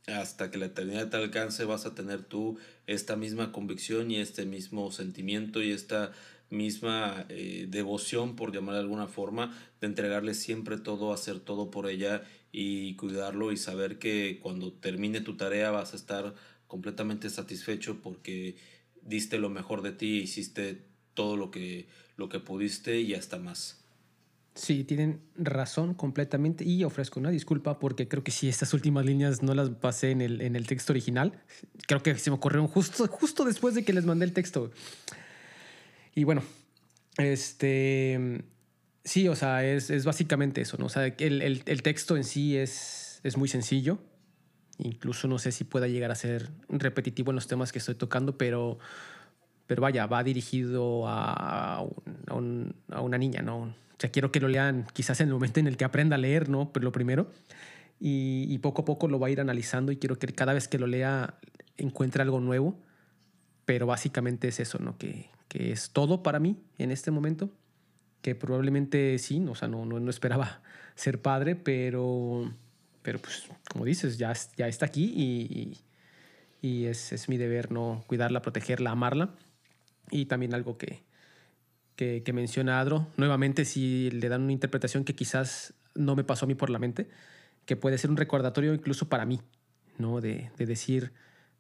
hasta 0.08 0.52
que 0.52 0.58
la 0.58 0.66
eternidad 0.66 1.10
te 1.10 1.18
alcance 1.18 1.64
vas 1.64 1.86
a 1.86 1.94
tener 1.94 2.24
tú 2.24 2.58
esta 2.88 3.16
misma 3.16 3.52
convicción 3.52 4.10
y 4.10 4.18
este 4.18 4.46
mismo 4.46 4.92
sentimiento 4.92 5.62
y 5.62 5.72
esta 5.72 6.12
misma 6.52 7.26
eh, 7.30 7.66
devoción, 7.68 8.36
por 8.36 8.54
llamar 8.54 8.76
de 8.76 8.82
alguna 8.82 9.08
forma, 9.08 9.58
de 9.80 9.88
entregarle 9.88 10.36
siempre 10.36 10.78
todo, 10.78 11.14
hacer 11.14 11.40
todo 11.40 11.72
por 11.72 11.90
ella 11.90 12.24
y 12.52 12.96
cuidarlo 12.96 13.52
y 13.52 13.58
saber 13.58 13.98
que 13.98 14.40
cuando 14.42 14.74
termine 14.74 15.22
tu 15.22 15.38
tarea 15.38 15.72
vas 15.72 15.94
a 15.94 15.96
estar 15.96 16.36
completamente 16.68 17.30
satisfecho 17.30 18.02
porque 18.02 18.58
diste 19.02 19.40
lo 19.40 19.50
mejor 19.50 19.82
de 19.82 19.94
ti, 19.94 20.20
hiciste 20.20 20.86
todo 21.14 21.38
lo 21.38 21.52
que, 21.52 21.88
lo 22.18 22.30
que 22.30 22.40
pudiste 22.40 23.02
y 23.02 23.14
hasta 23.14 23.40
más. 23.40 23.82
Sí, 24.54 24.84
tienen 24.84 25.22
razón 25.38 25.94
completamente 25.94 26.66
y 26.66 26.84
ofrezco 26.84 27.22
una 27.22 27.30
disculpa 27.30 27.80
porque 27.80 28.10
creo 28.10 28.24
que 28.24 28.32
si 28.32 28.50
estas 28.50 28.74
últimas 28.74 29.06
líneas 29.06 29.42
no 29.42 29.56
las 29.56 29.70
pasé 29.70 30.12
en 30.12 30.20
el, 30.20 30.42
en 30.42 30.58
el 30.58 30.68
texto 30.68 30.92
original. 30.92 31.42
Creo 31.88 32.04
que 32.04 32.18
se 32.18 32.30
me 32.30 32.36
ocurrieron 32.36 32.68
justo, 32.68 33.08
justo 33.08 33.46
después 33.46 33.76
de 33.76 33.86
que 33.86 33.94
les 33.94 34.04
mandé 34.04 34.26
el 34.26 34.34
texto. 34.34 34.72
Y 36.14 36.24
bueno, 36.24 36.44
este, 37.18 38.44
sí, 39.04 39.28
o 39.28 39.36
sea, 39.36 39.66
es, 39.66 39.90
es 39.90 40.06
básicamente 40.06 40.62
eso, 40.62 40.78
¿no? 40.78 40.86
O 40.86 40.90
sea, 40.90 41.06
el, 41.06 41.42
el, 41.66 41.82
texto 41.84 42.18
en 42.18 42.24
sí 42.24 42.58
es, 42.58 43.22
es 43.24 43.38
muy 43.38 43.48
sencillo. 43.48 44.00
Incluso 44.78 45.28
no 45.28 45.38
sé 45.38 45.52
si 45.52 45.64
pueda 45.64 45.88
llegar 45.88 46.12
a 46.12 46.16
ser 46.16 46.50
repetitivo 46.68 47.32
en 47.32 47.36
los 47.36 47.48
temas 47.48 47.72
que 47.72 47.80
estoy 47.80 47.96
tocando, 47.96 48.38
pero, 48.38 48.80
pero 49.68 49.82
vaya, 49.82 50.08
va 50.08 50.24
dirigido 50.24 51.08
a, 51.08 51.78
a, 51.78 51.86
a 52.28 53.02
una 53.02 53.18
niña, 53.18 53.42
¿no? 53.42 53.60
O 53.62 53.74
sea, 54.00 54.10
quiero 54.10 54.32
que 54.32 54.40
lo 54.40 54.48
lean 54.48 54.88
quizás 54.94 55.22
en 55.22 55.28
el 55.28 55.34
momento 55.34 55.60
en 55.60 55.68
el 55.68 55.78
que 55.78 55.86
aprenda 55.86 56.16
a 56.16 56.20
leer, 56.20 56.50
¿no? 56.50 56.74
Pero 56.74 56.86
lo 56.86 56.92
primero. 56.92 57.32
Y 58.04 58.58
poco 58.58 58.82
a 58.82 58.86
poco 58.86 59.08
lo 59.08 59.20
va 59.20 59.28
a 59.28 59.30
ir 59.30 59.40
analizando 59.40 59.92
y 59.92 59.98
quiero 59.98 60.18
que 60.18 60.26
cada 60.30 60.54
vez 60.54 60.68
que 60.68 60.80
lo 60.80 60.88
lea 60.88 61.36
encuentre 61.78 62.24
algo 62.24 62.40
nuevo. 62.40 62.76
Pero 63.66 63.86
básicamente 63.86 64.48
es 64.48 64.60
eso, 64.60 64.80
¿no? 64.80 64.98
Que, 64.98 65.30
que 65.48 65.72
es 65.72 65.92
todo 65.92 66.24
para 66.24 66.40
mí 66.40 66.58
en 66.78 66.92
este 66.92 67.12
momento, 67.12 67.50
que 68.22 68.36
probablemente 68.36 69.18
sí, 69.20 69.44
o 69.50 69.56
sea, 69.56 69.68
no, 69.68 69.86
no, 69.86 70.00
no 70.00 70.10
esperaba 70.10 70.62
ser 70.96 71.22
padre, 71.22 71.56
pero, 71.56 72.54
pero 73.02 73.20
pues 73.20 73.50
como 73.70 73.84
dices, 73.84 74.18
ya, 74.18 74.34
ya 74.56 74.68
está 74.68 74.86
aquí 74.86 75.12
y, 75.14 75.78
y, 76.62 76.86
es, 76.86 77.12
es, 77.12 77.28
mi 77.28 77.38
deber 77.38 77.72
no 77.72 78.04
cuidarla, 78.08 78.42
protegerla, 78.42 78.92
amarla. 78.92 79.36
Y 80.10 80.26
también 80.26 80.54
algo 80.54 80.78
que, 80.78 81.04
que, 81.96 82.24
que 82.24 82.34
menciona 82.34 82.80
Adro, 82.80 83.08
nuevamente 83.18 83.66
si 83.66 84.10
le 84.12 84.30
dan 84.30 84.44
una 84.44 84.52
interpretación 84.54 85.04
que 85.04 85.16
quizás 85.16 85.74
no 85.96 86.16
me 86.16 86.24
pasó 86.24 86.46
a 86.46 86.48
mí 86.48 86.56
por 86.56 86.70
la 86.70 86.80
mente, 86.80 87.10
que 87.66 87.76
puede 87.76 87.98
ser 87.98 88.10
un 88.10 88.18
recordatorio 88.18 88.74
incluso 88.74 89.10
para 89.10 89.26
mí, 89.26 89.42
¿no? 89.98 90.22
De, 90.22 90.52
de 90.58 90.66
decir, 90.66 91.12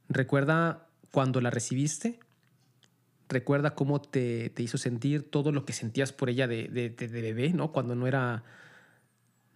recuerda 0.07 0.87
cuando 1.11 1.41
la 1.41 1.49
recibiste, 1.49 2.19
recuerda 3.29 3.75
cómo 3.75 4.01
te, 4.01 4.49
te, 4.49 4.63
hizo 4.63 4.77
sentir 4.77 5.29
todo 5.29 5.51
lo 5.51 5.65
que 5.65 5.73
sentías 5.73 6.11
por 6.11 6.29
ella 6.29 6.47
de, 6.47 6.67
de, 6.67 6.89
de, 6.89 7.21
bebé, 7.21 7.53
¿no? 7.53 7.71
Cuando 7.71 7.95
no 7.95 8.07
era, 8.07 8.43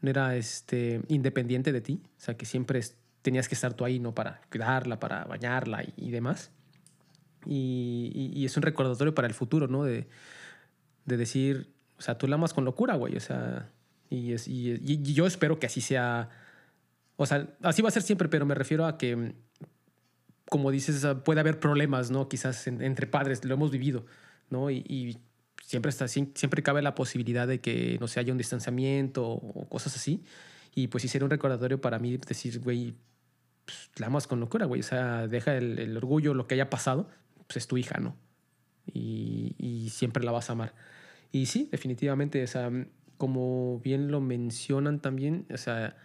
no 0.01 0.09
era 0.09 0.35
este, 0.35 1.01
independiente 1.07 1.71
de 1.71 1.81
ti, 1.81 2.01
o 2.17 2.21
sea, 2.21 2.37
que 2.37 2.45
siempre 2.45 2.81
tenías 3.21 3.47
que 3.47 3.55
estar 3.55 3.73
tú 3.73 3.85
ahí, 3.85 3.99
¿no? 3.99 4.13
Para 4.13 4.41
cuidarla, 4.51 4.99
para 4.99 5.23
bañarla 5.25 5.83
y, 5.83 5.93
y 5.97 6.11
demás. 6.11 6.51
Y, 7.45 8.11
y, 8.13 8.39
y, 8.39 8.45
es 8.45 8.55
un 8.57 8.63
recordatorio 8.63 9.13
para 9.13 9.27
el 9.27 9.33
futuro, 9.33 9.67
¿no? 9.67 9.83
De, 9.83 10.07
de 11.05 11.17
decir, 11.17 11.73
o 11.97 12.01
sea, 12.01 12.17
tú 12.17 12.27
la 12.27 12.35
amas 12.35 12.53
con 12.53 12.65
locura, 12.65 12.95
güey, 12.95 13.15
o 13.15 13.19
sea, 13.19 13.71
y, 14.09 14.33
es, 14.33 14.47
y 14.47 15.13
yo 15.13 15.25
espero 15.25 15.59
que 15.59 15.67
así 15.67 15.81
sea, 15.81 16.29
o 17.17 17.25
sea, 17.25 17.47
así 17.61 17.81
va 17.81 17.89
a 17.89 17.91
ser 17.91 18.01
siempre, 18.01 18.27
pero 18.27 18.45
me 18.45 18.55
refiero 18.55 18.85
a 18.85 18.97
que 18.97 19.35
como 20.49 20.71
dices, 20.71 21.05
puede 21.23 21.39
haber 21.39 21.59
problemas, 21.59 22.11
¿no? 22.11 22.29
Quizás 22.29 22.67
entre 22.67 23.07
padres, 23.07 23.43
lo 23.45 23.53
hemos 23.53 23.71
vivido, 23.71 24.05
¿no? 24.49 24.69
Y, 24.69 24.83
y, 24.87 25.17
siempre, 25.63 25.89
está, 25.89 26.07
siempre 26.07 26.61
cabe 26.61 26.81
la 26.81 26.93
posibilidad 26.93 27.47
de 27.47 27.59
que, 27.59 27.97
no 27.99 28.07
se 28.07 28.19
haya 28.19 28.31
un 28.31 28.37
distanciamiento 28.37 29.27
o 29.27 29.67
cosas 29.67 29.95
así. 29.95 30.23
Y 30.75 30.87
pues 30.87 31.09
sí 31.09 31.17
un 31.19 31.29
recordatorio 31.29 31.79
para 31.81 31.99
mí 31.99 32.17
decir, 32.17 32.59
güey, 32.59 32.93
pues, 33.65 33.89
la 33.97 34.07
amas 34.07 34.27
con 34.27 34.39
locura, 34.39 34.65
güey. 34.65 34.81
O 34.81 34.83
sea, 34.83 35.27
deja 35.27 35.55
el, 35.55 35.79
el, 35.79 35.97
orgullo, 35.97 36.33
lo 36.33 36.47
que 36.47 36.55
haya 36.55 36.69
pasado, 36.69 37.09
pues 37.47 37.57
es 37.57 37.67
tu 37.67 37.77
hija, 37.77 37.99
¿no? 37.99 38.15
Y, 38.93 39.55
y, 39.57 39.89
siempre 39.89 40.23
la 40.23 40.31
vas 40.31 40.49
a 40.49 40.53
amar. 40.53 40.75
Y 41.31 41.47
sí, 41.47 41.69
definitivamente, 41.71 42.43
o 42.43 42.47
sea, 42.47 42.71
como 43.17 43.79
bien 43.79 44.11
lo 44.11 44.21
mencionan 44.21 44.99
también, 44.99 45.47
o 45.51 45.57
sea, 45.57 45.95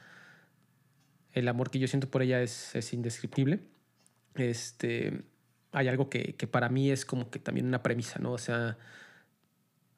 el 1.33 1.49
amor 1.49 1.71
que 1.71 1.79
yo 1.79 1.89
siento 1.89 2.11
por 2.11 2.23
ella 2.23 2.43
es, 2.43 2.75
es 2.75 2.93
indescriptible 2.93 3.61
este, 4.35 5.23
hay 5.73 5.89
algo 5.89 6.09
que, 6.11 6.35
que, 6.37 6.47
para 6.47 6.69
mí 6.69 6.91
es 6.91 7.05
como 7.05 7.31
que 7.31 7.39
también 7.39 7.67
una 7.67 7.83
premisa, 7.83 8.19
¿no? 8.19 8.33
O 8.33 8.39
sea, 8.39 8.79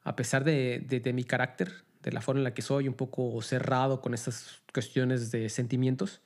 a 0.03 0.15
pesar 0.15 0.43
de, 0.43 0.79
de, 0.79 1.13
mi 1.13 1.23
carácter, 1.23 1.71
de 2.01 2.11
la 2.11 2.21
forma 2.21 2.39
en 2.39 2.43
la 2.43 2.53
que 2.53 2.61
soy, 2.61 2.87
un 2.87 2.93
poco 2.93 3.41
cerrado 3.41 4.01
con 4.01 4.13
estas 4.13 4.61
cuestiones 4.73 5.31
de 5.31 5.49
sentimientos, 5.49 6.21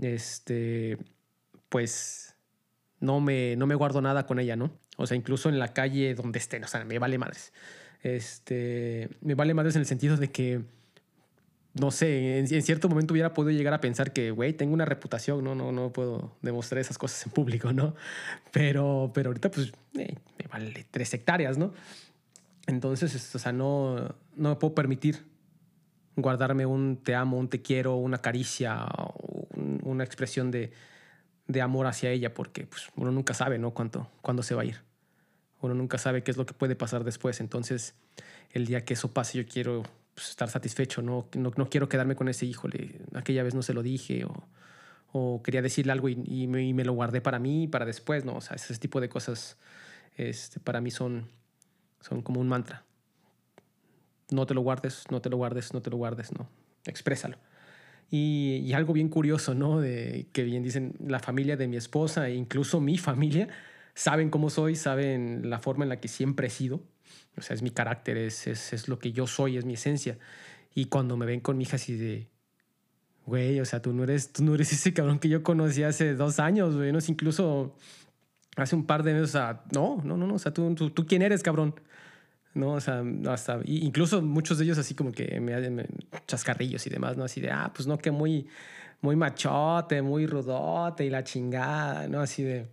este, 0.00 0.98
pues 1.68 2.36
no 3.00 3.20
me, 3.20 3.56
no 3.56 3.66
me 3.66 3.74
guardo 3.74 4.00
nada 4.00 4.26
con 4.26 4.38
ella, 4.38 4.56
¿no? 4.56 4.72
O 4.96 5.06
sea, 5.06 5.16
incluso 5.16 5.48
en 5.48 5.58
la 5.58 5.72
calle 5.72 6.14
donde 6.14 6.38
esté, 6.38 6.62
o 6.62 6.66
sea, 6.66 6.84
me 6.84 6.98
vale 6.98 7.18
madres. 7.18 7.52
Este, 8.02 9.08
me 9.20 9.34
vale 9.34 9.54
madres 9.54 9.76
en 9.76 9.80
el 9.80 9.86
sentido 9.86 10.16
de 10.16 10.30
que 10.30 10.64
no 11.80 11.90
sé, 11.90 12.38
en, 12.38 12.62
cierto 12.62 12.88
momento 12.88 13.14
hubiera 13.14 13.32
podido 13.32 13.56
llegar 13.56 13.74
a 13.74 13.80
pensar 13.80 14.12
que, 14.12 14.30
güey, 14.30 14.52
tengo 14.52 14.74
una 14.74 14.84
reputación, 14.84 15.42
no, 15.44 15.54
no, 15.54 15.72
no 15.72 15.92
puedo 15.92 16.36
demostrar 16.42 16.80
esas 16.80 16.98
cosas 16.98 17.24
en 17.26 17.32
público, 17.32 17.72
¿no? 17.72 17.94
Pero, 18.52 19.10
pero 19.14 19.30
ahorita, 19.30 19.50
pues, 19.50 19.72
eh, 19.94 20.16
me 20.38 20.48
vale 20.50 20.86
tres 20.90 21.12
hectáreas, 21.14 21.58
¿no? 21.58 21.72
Entonces, 22.66 23.34
o 23.34 23.38
sea, 23.38 23.52
no, 23.52 24.14
no 24.36 24.50
me 24.50 24.56
puedo 24.56 24.74
permitir 24.74 25.24
guardarme 26.16 26.66
un 26.66 26.96
te 26.96 27.14
amo, 27.14 27.38
un 27.38 27.48
te 27.48 27.62
quiero, 27.62 27.96
una 27.96 28.18
caricia, 28.18 28.86
un, 29.56 29.80
una 29.84 30.04
expresión 30.04 30.50
de, 30.50 30.72
de, 31.46 31.62
amor 31.62 31.86
hacia 31.86 32.10
ella, 32.10 32.34
porque 32.34 32.66
pues, 32.66 32.88
uno 32.96 33.10
nunca 33.10 33.34
sabe, 33.34 33.58
¿no? 33.58 33.72
Cuánto, 33.72 34.10
cuándo 34.20 34.42
se 34.42 34.54
va 34.54 34.62
a 34.62 34.64
ir. 34.64 34.82
Uno 35.60 35.74
nunca 35.74 35.98
sabe 35.98 36.22
qué 36.22 36.30
es 36.30 36.36
lo 36.36 36.46
que 36.46 36.54
puede 36.54 36.76
pasar 36.76 37.04
después. 37.04 37.40
Entonces, 37.40 37.94
el 38.50 38.66
día 38.66 38.84
que 38.84 38.94
eso 38.94 39.12
pase, 39.12 39.38
yo 39.38 39.46
quiero 39.46 39.82
pues, 40.18 40.30
estar 40.30 40.50
satisfecho, 40.50 41.00
¿no? 41.00 41.28
¿no? 41.36 41.52
No 41.56 41.70
quiero 41.70 41.88
quedarme 41.88 42.16
con 42.16 42.28
ese, 42.28 42.44
híjole, 42.44 43.00
aquella 43.14 43.44
vez 43.44 43.54
no 43.54 43.62
se 43.62 43.72
lo 43.72 43.84
dije 43.84 44.24
o, 44.24 44.48
o 45.12 45.40
quería 45.44 45.62
decirle 45.62 45.92
algo 45.92 46.08
y, 46.08 46.20
y, 46.26 46.48
me, 46.48 46.66
y, 46.66 46.74
me, 46.74 46.84
lo 46.84 46.92
guardé 46.92 47.20
para 47.20 47.38
mí 47.38 47.68
para 47.68 47.86
después, 47.86 48.24
¿no? 48.24 48.34
O 48.34 48.40
sea, 48.40 48.56
ese 48.56 48.76
tipo 48.78 49.00
de 49.00 49.08
cosas 49.08 49.58
este, 50.16 50.58
para 50.58 50.80
mí 50.80 50.90
son, 50.90 51.28
son 52.00 52.22
como 52.22 52.40
un 52.40 52.48
mantra. 52.48 52.84
No 54.30 54.44
te 54.44 54.54
lo 54.54 54.60
guardes, 54.62 55.04
no 55.08 55.22
te 55.22 55.30
lo 55.30 55.36
guardes, 55.36 55.72
no 55.72 55.82
te 55.82 55.90
lo 55.90 55.98
guardes, 55.98 56.32
no. 56.32 56.48
Exprésalo. 56.84 57.38
Y, 58.10 58.56
y, 58.64 58.72
algo 58.72 58.94
bien 58.94 59.10
curioso, 59.10 59.54
¿no? 59.54 59.80
De 59.80 60.26
que 60.32 60.42
bien 60.42 60.64
dicen 60.64 60.96
la 60.98 61.20
familia 61.20 61.56
de 61.56 61.68
mi 61.68 61.76
esposa 61.76 62.28
e 62.28 62.34
incluso 62.34 62.80
mi 62.80 62.98
familia 62.98 63.48
saben 63.94 64.30
cómo 64.30 64.50
soy, 64.50 64.74
saben 64.74 65.48
la 65.48 65.60
forma 65.60 65.84
en 65.84 65.90
la 65.90 66.00
que 66.00 66.08
siempre 66.08 66.48
he 66.48 66.50
sido. 66.50 66.82
O 67.38 67.42
sea, 67.42 67.54
es 67.54 67.62
mi 67.62 67.70
carácter, 67.70 68.16
es, 68.18 68.46
es, 68.46 68.72
es 68.72 68.88
lo 68.88 68.98
que 68.98 69.12
yo 69.12 69.26
soy, 69.26 69.56
es 69.56 69.64
mi 69.64 69.74
esencia. 69.74 70.18
Y 70.74 70.86
cuando 70.86 71.16
me 71.16 71.26
ven 71.26 71.40
con 71.40 71.56
mi 71.56 71.64
hija 71.64 71.76
así 71.76 71.96
de, 71.96 72.28
güey, 73.26 73.60
o 73.60 73.64
sea, 73.64 73.80
tú 73.80 73.92
no 73.92 74.04
eres, 74.04 74.32
tú 74.32 74.44
no 74.44 74.54
eres 74.54 74.72
ese 74.74 74.92
cabrón 74.92 75.18
que 75.18 75.28
yo 75.28 75.42
conocí 75.42 75.82
hace 75.82 76.14
dos 76.14 76.38
años, 76.38 76.76
güey, 76.76 76.92
no 76.92 76.98
es 76.98 77.08
incluso 77.08 77.76
hace 78.56 78.74
un 78.74 78.86
par 78.86 79.02
de 79.02 79.14
meses, 79.14 79.30
o 79.30 79.32
sea, 79.32 79.62
no, 79.72 80.00
no, 80.04 80.16
no, 80.16 80.26
no, 80.26 80.34
o 80.34 80.38
sea, 80.38 80.52
tú, 80.52 80.74
tú, 80.74 80.90
tú 80.90 81.06
quién 81.06 81.22
eres, 81.22 81.42
cabrón. 81.42 81.74
¿no? 82.54 82.72
O 82.72 82.80
sea, 82.80 83.02
hasta, 83.28 83.60
incluso 83.64 84.20
muchos 84.20 84.58
de 84.58 84.64
ellos 84.64 84.78
así 84.78 84.94
como 84.94 85.12
que 85.12 85.40
me 85.40 85.54
hacen 85.54 85.86
chascarrillos 86.26 86.86
y 86.86 86.90
demás, 86.90 87.16
¿no? 87.16 87.24
Así 87.24 87.40
de, 87.40 87.50
ah, 87.50 87.70
pues 87.74 87.86
no, 87.86 87.98
que 87.98 88.10
muy, 88.10 88.48
muy 89.00 89.16
machote, 89.16 90.02
muy 90.02 90.26
rudote 90.26 91.04
y 91.04 91.10
la 91.10 91.24
chingada, 91.24 92.08
¿no? 92.08 92.20
Así 92.20 92.42
de, 92.42 92.66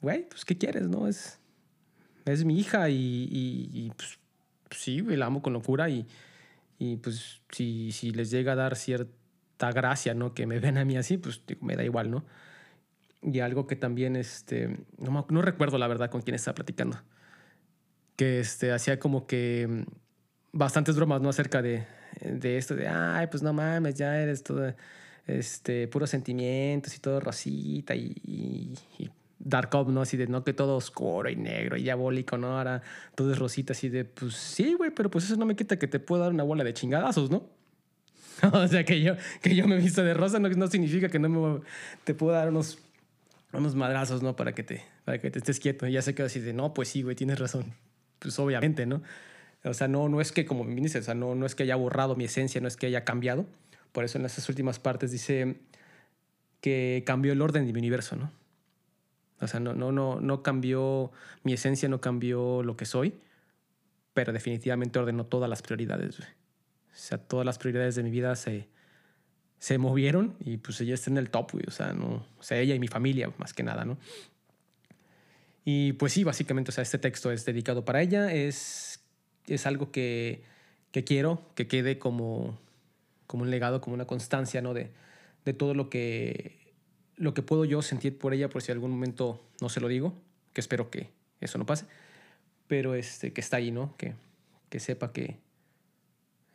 güey, 0.00 0.28
pues, 0.28 0.44
¿qué 0.44 0.56
quieres, 0.56 0.88
no? 0.88 1.08
Es, 1.08 1.38
es 2.32 2.44
mi 2.44 2.58
hija 2.58 2.88
y, 2.88 3.28
y, 3.30 3.92
pues, 3.96 4.18
sí, 4.70 5.00
la 5.00 5.26
amo 5.26 5.42
con 5.42 5.52
locura 5.52 5.88
y, 5.88 6.06
y 6.78 6.96
pues, 6.96 7.42
si, 7.50 7.92
si 7.92 8.10
les 8.10 8.30
llega 8.30 8.52
a 8.52 8.56
dar 8.56 8.76
cierta 8.76 9.72
gracia, 9.72 10.14
¿no? 10.14 10.34
Que 10.34 10.46
me 10.46 10.58
ven 10.60 10.78
a 10.78 10.84
mí 10.84 10.96
así, 10.96 11.18
pues 11.18 11.42
me 11.60 11.76
da 11.76 11.84
igual, 11.84 12.10
¿no? 12.10 12.24
Y 13.22 13.40
algo 13.40 13.66
que 13.66 13.76
también, 13.76 14.16
este, 14.16 14.78
no, 14.98 15.42
recuerdo 15.42 15.78
la 15.78 15.88
verdad 15.88 16.10
con 16.10 16.22
quién 16.22 16.34
estaba 16.34 16.54
platicando 16.54 16.98
que 18.18 18.40
este, 18.40 18.72
hacía 18.72 18.98
como 18.98 19.28
que 19.28 19.66
mm, 19.68 19.82
bastantes 20.52 20.96
bromas, 20.96 21.20
¿no? 21.22 21.28
Acerca 21.28 21.62
de, 21.62 21.86
de 22.20 22.58
esto, 22.58 22.74
de, 22.74 22.88
ay, 22.88 23.28
pues 23.28 23.44
no 23.44 23.52
mames, 23.52 23.94
ya 23.94 24.20
eres 24.20 24.42
todo, 24.42 24.74
este, 25.28 25.86
puros 25.88 26.10
sentimientos 26.10 26.96
y 26.96 26.98
todo 26.98 27.20
rosita 27.20 27.94
y, 27.94 28.12
y, 28.24 28.74
dark 28.98 29.12
up, 29.44 29.88
¿no? 29.90 30.02
Así 30.02 30.16
de, 30.16 30.26
no, 30.26 30.44
que 30.44 30.52
todo 30.52 30.76
oscuro 30.76 31.28
y 31.30 31.36
negro 31.36 31.76
y 31.76 31.82
diabólico, 31.82 32.36
¿no? 32.38 32.58
Ahora 32.58 32.82
todo 33.14 33.32
es 33.32 33.38
rosita, 33.38 33.72
así 33.72 33.88
de, 33.88 34.04
pues 34.04 34.34
sí, 34.34 34.74
güey, 34.74 34.90
pero 34.90 35.10
pues 35.10 35.24
eso 35.24 35.36
no 35.36 35.46
me 35.46 35.56
quita 35.56 35.78
que 35.78 35.86
te 35.86 36.00
pueda 36.00 36.24
dar 36.24 36.32
una 36.32 36.44
bola 36.44 36.64
de 36.64 36.74
chingadazos, 36.74 37.30
¿no? 37.30 37.48
o 38.52 38.68
sea, 38.68 38.84
que 38.84 39.00
yo, 39.02 39.14
que 39.42 39.54
yo 39.54 39.66
me 39.66 39.76
he 39.76 39.78
visto 39.78 40.02
de 40.02 40.14
rosa 40.14 40.38
no, 40.38 40.48
no 40.48 40.66
significa 40.68 41.08
que 41.08 41.18
no 41.18 41.28
me, 41.28 41.60
te 42.04 42.14
pueda 42.14 42.38
dar 42.38 42.48
unos, 42.48 42.78
unos 43.52 43.74
madrazos, 43.74 44.22
¿no? 44.22 44.36
Para 44.36 44.52
que 44.52 44.62
te, 44.62 44.84
para 45.04 45.18
que 45.18 45.30
te 45.30 45.38
estés 45.38 45.60
quieto. 45.60 45.86
Y 45.86 45.92
ya 45.92 46.02
se 46.02 46.14
queda 46.14 46.26
así 46.26 46.40
de, 46.40 46.52
no, 46.52 46.74
pues 46.74 46.88
sí, 46.88 47.02
güey, 47.02 47.16
tienes 47.16 47.38
razón 47.38 47.74
pues 48.18 48.38
obviamente, 48.38 48.86
¿no? 48.86 49.02
O 49.64 49.74
sea, 49.74 49.88
no, 49.88 50.08
no 50.08 50.20
es 50.20 50.32
que, 50.32 50.44
como 50.44 50.64
me 50.64 50.74
dice, 50.80 50.98
o 50.98 51.02
sea, 51.02 51.14
no, 51.14 51.34
no 51.34 51.46
es 51.46 51.54
que 51.54 51.64
haya 51.64 51.76
borrado 51.76 52.14
mi 52.16 52.24
esencia, 52.24 52.60
no 52.60 52.68
es 52.68 52.76
que 52.76 52.86
haya 52.86 53.04
cambiado. 53.04 53.46
Por 53.92 54.04
eso 54.04 54.18
en 54.18 54.24
esas 54.24 54.48
últimas 54.48 54.78
partes 54.78 55.10
dice 55.10 55.56
que 56.60 57.02
cambió 57.06 57.32
el 57.32 57.42
orden 57.42 57.66
de 57.66 57.72
mi 57.72 57.78
universo, 57.78 58.16
¿no? 58.16 58.30
O 59.40 59.46
sea, 59.46 59.60
no, 59.60 59.74
no, 59.74 59.92
no, 59.92 60.20
no 60.20 60.42
cambió 60.42 61.12
mi 61.44 61.52
esencia, 61.52 61.88
no 61.88 62.00
cambió 62.00 62.62
lo 62.62 62.76
que 62.76 62.84
soy, 62.84 63.14
pero 64.14 64.32
definitivamente 64.32 64.98
ordenó 64.98 65.26
todas 65.26 65.48
las 65.48 65.62
prioridades. 65.62 66.20
O 66.20 66.24
sea, 66.92 67.18
todas 67.18 67.46
las 67.46 67.58
prioridades 67.58 67.94
de 67.94 68.02
mi 68.02 68.10
vida 68.10 68.34
se, 68.34 68.68
se 69.58 69.78
movieron 69.78 70.34
y 70.40 70.56
pues 70.56 70.80
ella 70.80 70.94
está 70.94 71.10
en 71.10 71.18
el 71.18 71.30
top, 71.30 71.52
güey. 71.52 71.64
O 71.68 71.70
sea, 71.70 71.92
no, 71.92 72.26
o 72.38 72.42
sea, 72.42 72.58
ella 72.58 72.74
y 72.74 72.80
mi 72.80 72.88
familia, 72.88 73.32
más 73.38 73.52
que 73.52 73.62
nada, 73.62 73.84
¿no? 73.84 73.98
Y 75.64 75.92
pues 75.94 76.14
sí, 76.14 76.24
básicamente, 76.24 76.70
o 76.70 76.72
sea, 76.72 76.82
este 76.82 76.98
texto 76.98 77.30
es 77.30 77.44
dedicado 77.44 77.84
para 77.84 78.02
ella, 78.02 78.32
es, 78.32 79.04
es 79.46 79.66
algo 79.66 79.92
que, 79.92 80.42
que 80.92 81.04
quiero 81.04 81.42
que 81.54 81.68
quede 81.68 81.98
como, 81.98 82.58
como 83.26 83.42
un 83.42 83.50
legado, 83.50 83.80
como 83.80 83.94
una 83.94 84.06
constancia, 84.06 84.62
¿no? 84.62 84.74
De, 84.74 84.90
de 85.44 85.52
todo 85.52 85.74
lo 85.74 85.90
que, 85.90 86.67
lo 87.18 87.34
que 87.34 87.42
puedo 87.42 87.64
yo 87.64 87.82
sentir 87.82 88.18
por 88.18 88.32
ella, 88.32 88.48
por 88.48 88.62
si 88.62 88.72
algún 88.72 88.90
momento 88.90 89.40
no 89.60 89.68
se 89.68 89.80
lo 89.80 89.88
digo, 89.88 90.14
que 90.52 90.60
espero 90.60 90.90
que 90.90 91.10
eso 91.40 91.58
no 91.58 91.66
pase, 91.66 91.86
pero 92.66 92.94
este, 92.94 93.32
que 93.32 93.40
está 93.40 93.58
ahí, 93.58 93.70
¿no? 93.70 93.96
Que, 93.96 94.14
que 94.68 94.80
sepa 94.80 95.12
que 95.12 95.38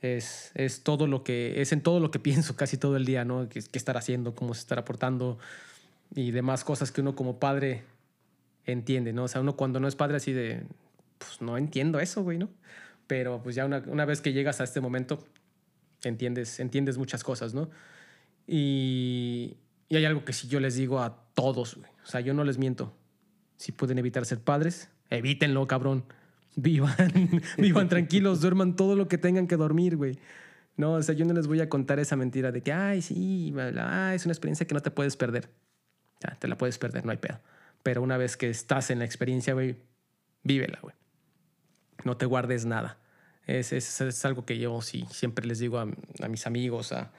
es, 0.02 0.52
es 0.56 0.84
todo 0.84 1.08
lo 1.08 1.24
que, 1.24 1.62
es 1.62 1.72
en 1.72 1.82
todo 1.82 2.00
lo 2.00 2.12
que 2.12 2.20
pienso 2.20 2.56
casi 2.56 2.78
todo 2.78 2.98
el 2.98 3.06
día, 3.06 3.26
¿no? 3.26 3.48
¿Qué, 3.50 3.60
estar 3.74 3.98
haciendo, 3.98 4.36
cómo 4.36 4.54
se 4.54 4.62
estar 4.62 4.80
aportando 4.80 5.38
y 6.16 6.32
demás 6.32 6.64
cosas 6.64 6.92
que 6.92 7.02
uno 7.02 7.16
como 7.16 7.40
padre 7.40 7.84
entiende, 8.66 9.14
¿no? 9.14 9.26
O 9.26 9.28
sea, 9.28 9.42
uno 9.42 9.56
cuando 9.56 9.80
no 9.80 9.88
es 9.88 9.96
padre 9.96 10.18
así 10.18 10.32
de, 10.32 10.64
pues 11.18 11.42
no 11.42 11.58
entiendo 11.58 12.00
eso, 12.00 12.24
güey, 12.24 12.38
¿no? 12.38 12.50
Pero 13.08 13.42
pues 13.44 13.56
ya 13.56 13.66
una, 13.66 13.84
una 13.88 14.06
vez 14.06 14.22
que 14.22 14.32
llegas 14.32 14.62
a 14.62 14.64
este 14.64 14.80
momento, 14.80 15.26
entiendes, 16.04 16.60
entiendes 16.60 16.98
muchas 16.98 17.24
cosas, 17.24 17.54
¿no? 17.54 17.70
Y, 18.48 19.58
y 19.94 19.96
hay 19.96 20.06
algo 20.06 20.26
que 20.26 20.34
si 20.34 20.48
yo 20.48 20.60
les 20.60 20.76
digo 20.76 21.02
a 21.02 21.24
todos, 21.36 21.78
o 21.78 22.08
sea, 22.08 22.20
yo 22.20 22.34
no 22.34 22.44
les 22.44 22.58
miento. 22.58 22.98
Si 23.58 23.72
pueden 23.72 24.00
evitar 24.00 24.26
ser 24.26 24.40
padres, 24.40 24.90
evítenlo, 25.12 25.68
cabrón. 25.68 26.06
Vivan, 26.56 27.42
vivan 27.60 27.90
tranquilos, 27.90 28.42
duerman 28.42 28.76
todo 28.76 28.96
lo 28.96 29.08
que 29.08 29.20
tengan 29.20 29.46
que 29.46 29.56
dormir, 29.56 29.96
güey. 29.96 30.18
No, 30.78 30.94
o 30.94 31.04
sea, 31.04 31.14
yo 31.14 31.26
no 31.26 31.34
les 31.34 31.46
voy 31.46 31.62
a 31.62 31.70
contar 31.70 32.00
esa 32.00 32.16
mentira 32.16 32.52
de 32.52 32.62
que, 32.62 32.74
ay, 32.74 33.04
sí, 33.04 33.52
bla, 33.52 34.16
es 34.16 34.26
una 34.26 34.34
experiencia 34.34 34.66
que 34.66 34.74
no 34.74 34.82
te 34.82 34.90
puedes 34.90 35.16
perder. 35.16 35.52
Ya, 36.22 36.36
te 36.40 36.48
la 36.48 36.58
puedes 36.58 36.80
perder, 36.80 37.06
no 37.06 37.12
hay 37.12 37.18
pedo. 37.18 37.40
Pero 37.84 38.02
una 38.02 38.18
vez 38.18 38.36
que 38.36 38.50
estás 38.50 38.90
en 38.90 38.98
la 38.98 39.06
experiencia, 39.06 39.54
güey, 39.54 39.78
vívela, 40.42 40.80
güey. 40.82 40.96
No 42.04 42.18
te 42.18 42.26
guardes 42.26 42.66
nada. 42.66 42.98
Es, 43.46 43.74
es, 43.74 44.02
es, 44.02 44.26
algo 44.26 44.44
que 44.44 44.58
yo 44.58 44.82
siempre 44.82 45.46
les 45.46 45.60
digo 45.60 45.78
a, 45.78 45.88
a 46.22 46.28
mis 46.28 46.48
amigos, 46.48 46.94
a, 46.94 47.12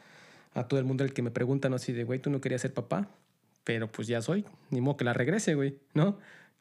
a, 0.54 0.68
todo 0.68 0.80
el 0.80 0.86
mundo 0.86 1.04
el 1.04 1.12
que 1.12 1.22
me 1.22 1.30
preguntan 1.30 1.74
así 1.74 1.92
de, 1.92 2.04
güey, 2.04 2.20
tú 2.20 2.30
no 2.30 2.40
querías 2.40 2.62
ser 2.62 2.72
papá, 2.72 3.08
pero 3.64 3.90
pues 3.90 4.08
ya 4.08 4.22
soy. 4.22 4.44
Ni 4.70 4.80
modo 4.80 4.96
que 4.96 5.04
la 5.04 5.12
regrese, 5.12 5.54
güey, 5.54 5.78
¿no? 5.94 6.18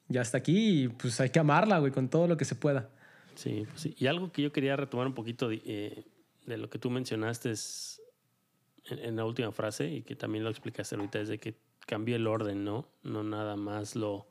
Ya 0.07 0.21
está 0.21 0.37
aquí 0.37 0.83
y 0.83 0.87
pues 0.89 1.19
hay 1.19 1.29
que 1.29 1.39
amarla, 1.39 1.79
güey, 1.79 1.91
con 1.91 2.09
todo 2.09 2.27
lo 2.27 2.37
que 2.37 2.45
se 2.45 2.55
pueda. 2.55 2.89
Sí, 3.35 3.65
pues 3.67 3.81
sí. 3.81 3.95
Y 3.97 4.07
algo 4.07 4.31
que 4.31 4.41
yo 4.41 4.51
quería 4.51 4.75
retomar 4.75 5.07
un 5.07 5.13
poquito 5.13 5.49
de, 5.49 5.61
eh, 5.65 6.03
lo 6.45 6.69
que 6.69 6.79
tú 6.79 6.89
mencionaste 6.89 7.51
es 7.51 8.01
en, 8.85 8.99
en, 8.99 9.15
la 9.15 9.25
última 9.25 9.51
frase 9.51 9.89
y 9.89 10.01
que 10.03 10.15
también 10.15 10.43
lo 10.43 10.49
explicaste 10.49 10.95
ahorita, 10.95 11.19
es 11.19 11.29
de 11.29 11.39
que 11.39 11.55
cambió 11.85 12.15
el 12.15 12.27
orden, 12.27 12.63
¿no? 12.63 12.87
No 13.03 13.23
nada 13.23 13.55
más 13.55 13.95
lo 13.95 14.27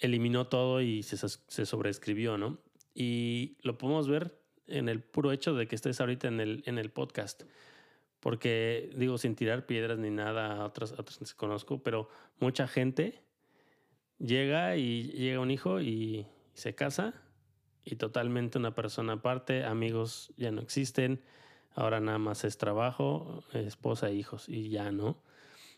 eliminó 0.00 0.46
todo 0.46 0.80
y 0.80 1.02
se, 1.02 1.16
se 1.16 1.66
sobreescribió, 1.66 2.38
¿no? 2.38 2.58
Y 2.94 3.56
lo 3.62 3.78
podemos 3.78 4.08
ver 4.08 4.38
en 4.66 4.88
el 4.88 5.02
puro 5.02 5.32
hecho 5.32 5.54
de 5.54 5.66
que 5.66 5.74
estés 5.74 6.00
ahorita 6.00 6.28
en 6.28 6.40
el, 6.40 6.62
en 6.66 6.78
el 6.78 6.90
podcast. 6.90 7.42
Porque, 8.24 8.88
digo, 8.96 9.18
sin 9.18 9.36
tirar 9.36 9.66
piedras 9.66 9.98
ni 9.98 10.08
nada 10.08 10.56
a 10.56 10.64
otros, 10.64 10.92
a 10.92 11.02
otros 11.02 11.18
que 11.18 11.36
conozco, 11.36 11.82
pero 11.82 12.08
mucha 12.40 12.66
gente 12.66 13.20
llega 14.18 14.78
y 14.78 15.10
llega 15.10 15.40
un 15.40 15.50
hijo 15.50 15.82
y 15.82 16.26
se 16.54 16.74
casa 16.74 17.12
y 17.84 17.96
totalmente 17.96 18.56
una 18.56 18.74
persona 18.74 19.12
aparte, 19.12 19.64
amigos 19.64 20.32
ya 20.38 20.50
no 20.52 20.62
existen, 20.62 21.20
ahora 21.74 22.00
nada 22.00 22.16
más 22.16 22.44
es 22.44 22.56
trabajo, 22.56 23.44
esposa 23.52 24.08
e 24.08 24.14
hijos 24.14 24.48
y 24.48 24.70
ya 24.70 24.90
no. 24.90 25.22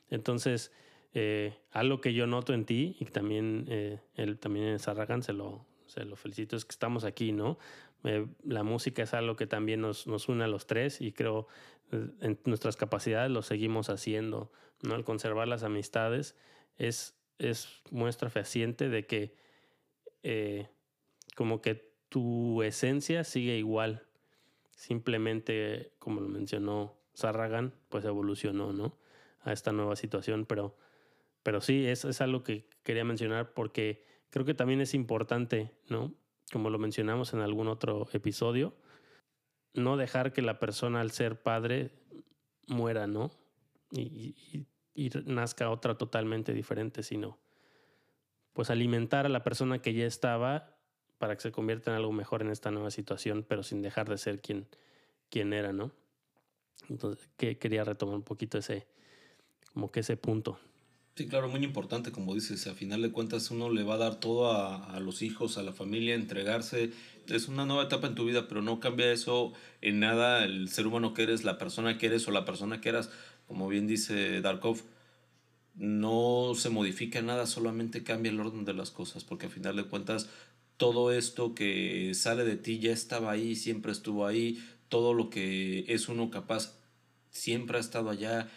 Entonces, 0.08 0.70
eh, 1.14 1.52
algo 1.72 2.00
que 2.00 2.14
yo 2.14 2.28
noto 2.28 2.54
en 2.54 2.64
ti 2.64 2.96
y 3.00 3.06
también, 3.06 3.66
eh, 3.68 3.98
él, 4.14 4.38
también 4.38 4.68
en 4.68 4.78
Sarragan 4.78 5.24
se 5.24 5.32
lo, 5.32 5.66
se 5.86 6.04
lo 6.04 6.14
felicito 6.14 6.54
es 6.54 6.64
que 6.64 6.70
estamos 6.70 7.02
aquí, 7.02 7.32
¿no? 7.32 7.58
Eh, 8.04 8.24
la 8.44 8.62
música 8.62 9.02
es 9.02 9.14
algo 9.14 9.34
que 9.34 9.48
también 9.48 9.80
nos, 9.80 10.06
nos 10.06 10.28
une 10.28 10.44
a 10.44 10.46
los 10.46 10.68
tres 10.68 11.00
y 11.00 11.10
creo 11.10 11.48
en 11.92 12.38
nuestras 12.44 12.76
capacidades 12.76 13.30
lo 13.30 13.42
seguimos 13.42 13.90
haciendo, 13.90 14.52
¿no? 14.82 14.94
Al 14.94 15.04
conservar 15.04 15.48
las 15.48 15.62
amistades 15.62 16.36
es, 16.76 17.16
es 17.38 17.82
muestra 17.90 18.30
fehaciente 18.30 18.88
de 18.88 19.06
que 19.06 19.36
eh, 20.22 20.68
como 21.34 21.60
que 21.60 21.92
tu 22.08 22.62
esencia 22.62 23.24
sigue 23.24 23.56
igual. 23.56 24.06
Simplemente, 24.70 25.92
como 25.98 26.20
lo 26.20 26.28
mencionó 26.28 26.96
Sarragan, 27.14 27.72
pues 27.88 28.04
evolucionó, 28.04 28.72
¿no? 28.72 28.98
a 29.46 29.52
esta 29.52 29.72
nueva 29.72 29.96
situación, 29.96 30.44
pero, 30.44 30.76
pero 31.42 31.60
sí, 31.60 31.86
es, 31.86 32.04
es 32.04 32.20
algo 32.20 32.42
que 32.42 32.68
quería 32.82 33.04
mencionar 33.04 33.54
porque 33.54 34.04
creo 34.30 34.44
que 34.44 34.54
también 34.54 34.80
es 34.80 34.92
importante, 34.92 35.70
¿no? 35.88 36.12
Como 36.52 36.68
lo 36.68 36.78
mencionamos 36.78 37.32
en 37.32 37.40
algún 37.40 37.68
otro 37.68 38.08
episodio, 38.12 38.74
no 39.76 39.96
dejar 39.96 40.32
que 40.32 40.42
la 40.42 40.58
persona 40.58 41.00
al 41.00 41.10
ser 41.10 41.40
padre 41.40 41.92
muera, 42.66 43.06
¿no? 43.06 43.30
Y, 43.90 44.34
y, 44.52 44.66
y, 44.94 45.10
nazca 45.24 45.70
otra 45.70 45.96
totalmente 45.96 46.52
diferente, 46.52 47.02
sino 47.02 47.38
pues 48.52 48.70
alimentar 48.70 49.26
a 49.26 49.28
la 49.28 49.44
persona 49.44 49.80
que 49.80 49.92
ya 49.92 50.06
estaba 50.06 50.76
para 51.18 51.36
que 51.36 51.42
se 51.42 51.52
convierta 51.52 51.90
en 51.90 51.96
algo 51.98 52.12
mejor 52.12 52.42
en 52.42 52.50
esta 52.50 52.70
nueva 52.70 52.90
situación, 52.90 53.44
pero 53.46 53.62
sin 53.62 53.82
dejar 53.82 54.08
de 54.08 54.18
ser 54.18 54.40
quien, 54.40 54.66
quien 55.30 55.52
era, 55.52 55.72
¿no? 55.72 55.92
Entonces, 56.88 57.28
que 57.36 57.58
quería 57.58 57.84
retomar 57.84 58.16
un 58.16 58.22
poquito 58.22 58.58
ese, 58.58 58.86
como 59.72 59.90
que 59.90 60.00
ese 60.00 60.16
punto. 60.16 60.58
Sí, 61.16 61.26
claro, 61.28 61.48
muy 61.48 61.64
importante, 61.64 62.12
como 62.12 62.34
dices, 62.34 62.66
a 62.66 62.74
final 62.74 63.00
de 63.00 63.10
cuentas 63.10 63.50
uno 63.50 63.70
le 63.70 63.84
va 63.84 63.94
a 63.94 63.96
dar 63.96 64.20
todo 64.20 64.52
a, 64.52 64.94
a, 64.94 65.00
los 65.00 65.22
hijos, 65.22 65.56
a 65.56 65.62
la 65.62 65.72
familia, 65.72 66.14
entregarse. 66.14 66.90
Es 67.26 67.48
una 67.48 67.64
nueva 67.64 67.84
etapa 67.84 68.06
en 68.06 68.14
tu 68.14 68.26
vida, 68.26 68.48
pero 68.48 68.60
no 68.60 68.80
cambia 68.80 69.10
eso 69.10 69.54
en 69.80 69.98
nada 70.00 70.44
el 70.44 70.68
ser 70.68 70.86
humano 70.86 71.14
que 71.14 71.22
eres, 71.22 71.42
la 71.42 71.56
persona 71.56 71.96
que 71.96 72.06
eres 72.06 72.28
o 72.28 72.32
la 72.32 72.44
persona 72.44 72.82
que 72.82 72.90
eras, 72.90 73.08
como 73.48 73.66
bien 73.66 73.86
dice 73.86 74.42
Darkov, 74.42 74.82
no 75.74 76.52
se 76.54 76.68
modifica 76.68 77.22
nada, 77.22 77.46
solamente 77.46 78.02
cambia 78.04 78.30
el 78.30 78.40
orden 78.40 78.66
de 78.66 78.74
las 78.74 78.90
cosas, 78.90 79.24
porque 79.24 79.46
a 79.46 79.50
final 79.50 79.76
de 79.76 79.84
cuentas 79.84 80.28
todo 80.76 81.12
esto 81.12 81.54
que 81.54 82.12
sale 82.14 82.44
de 82.44 82.56
ti 82.56 82.78
ya 82.78 82.92
estaba 82.92 83.30
ahí, 83.32 83.56
siempre 83.56 83.92
estuvo 83.92 84.26
ahí, 84.26 84.62
todo 84.90 85.14
lo 85.14 85.30
que 85.30 85.86
es 85.88 86.08
uno 86.10 86.30
capaz 86.30 86.74
siempre 87.30 87.78
ha 87.78 87.80
estado 87.80 88.10
allá. 88.10 88.50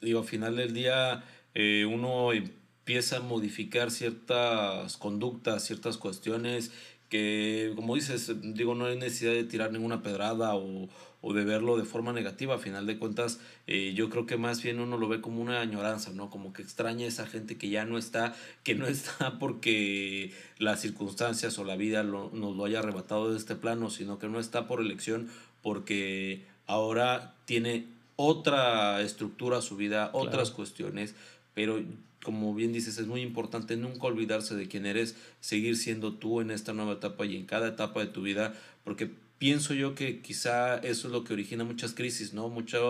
Digo, 0.00 0.20
al 0.20 0.26
final 0.26 0.56
del 0.56 0.74
día 0.74 1.24
eh, 1.58 1.86
uno 1.86 2.34
empieza 2.34 3.16
a 3.16 3.20
modificar 3.20 3.90
ciertas 3.90 4.98
conductas, 4.98 5.64
ciertas 5.64 5.96
cuestiones 5.96 6.70
que, 7.08 7.72
como 7.76 7.94
dices, 7.94 8.30
digo, 8.42 8.74
no 8.74 8.84
hay 8.84 8.98
necesidad 8.98 9.32
de 9.32 9.44
tirar 9.44 9.72
ninguna 9.72 10.02
pedrada 10.02 10.54
o, 10.54 10.90
o 11.22 11.32
de 11.32 11.44
verlo 11.44 11.78
de 11.78 11.86
forma 11.86 12.12
negativa. 12.12 12.56
A 12.56 12.58
final 12.58 12.84
de 12.84 12.98
cuentas, 12.98 13.40
eh, 13.66 13.94
yo 13.94 14.10
creo 14.10 14.26
que 14.26 14.36
más 14.36 14.62
bien 14.62 14.80
uno 14.80 14.98
lo 14.98 15.08
ve 15.08 15.22
como 15.22 15.40
una 15.40 15.62
añoranza, 15.62 16.10
¿no? 16.12 16.28
Como 16.28 16.52
que 16.52 16.60
extraña 16.60 17.06
a 17.06 17.08
esa 17.08 17.26
gente 17.26 17.56
que 17.56 17.70
ya 17.70 17.86
no 17.86 17.96
está, 17.96 18.34
que 18.62 18.74
no 18.74 18.86
está 18.86 19.38
porque 19.38 20.34
las 20.58 20.82
circunstancias 20.82 21.58
o 21.58 21.64
la 21.64 21.76
vida 21.76 22.02
nos 22.02 22.54
lo 22.54 22.66
haya 22.66 22.80
arrebatado 22.80 23.30
de 23.30 23.38
este 23.38 23.56
plano, 23.56 23.88
sino 23.88 24.18
que 24.18 24.28
no 24.28 24.40
está 24.40 24.66
por 24.66 24.82
elección 24.82 25.30
porque 25.62 26.44
ahora 26.66 27.34
tiene 27.46 27.96
otra 28.16 29.02
estructura 29.02 29.60
su 29.60 29.76
vida, 29.76 30.10
otras 30.12 30.50
cuestiones, 30.50 31.14
pero 31.56 31.82
como 32.22 32.54
bien 32.54 32.74
dices, 32.74 32.98
es 32.98 33.06
muy 33.06 33.22
importante 33.22 33.78
nunca 33.78 34.08
olvidarse 34.08 34.54
de 34.54 34.68
quién 34.68 34.84
eres, 34.84 35.16
seguir 35.40 35.74
siendo 35.78 36.12
tú 36.12 36.42
en 36.42 36.50
esta 36.50 36.74
nueva 36.74 36.92
etapa 36.92 37.24
y 37.24 37.34
en 37.34 37.46
cada 37.46 37.68
etapa 37.68 38.00
de 38.00 38.08
tu 38.08 38.20
vida, 38.20 38.54
porque 38.84 39.10
pienso 39.38 39.72
yo 39.72 39.94
que 39.94 40.20
quizá 40.20 40.76
eso 40.76 41.08
es 41.08 41.12
lo 41.12 41.24
que 41.24 41.32
origina 41.32 41.64
muchas 41.64 41.94
crisis, 41.94 42.34
¿no? 42.34 42.50
Muchas 42.50 42.82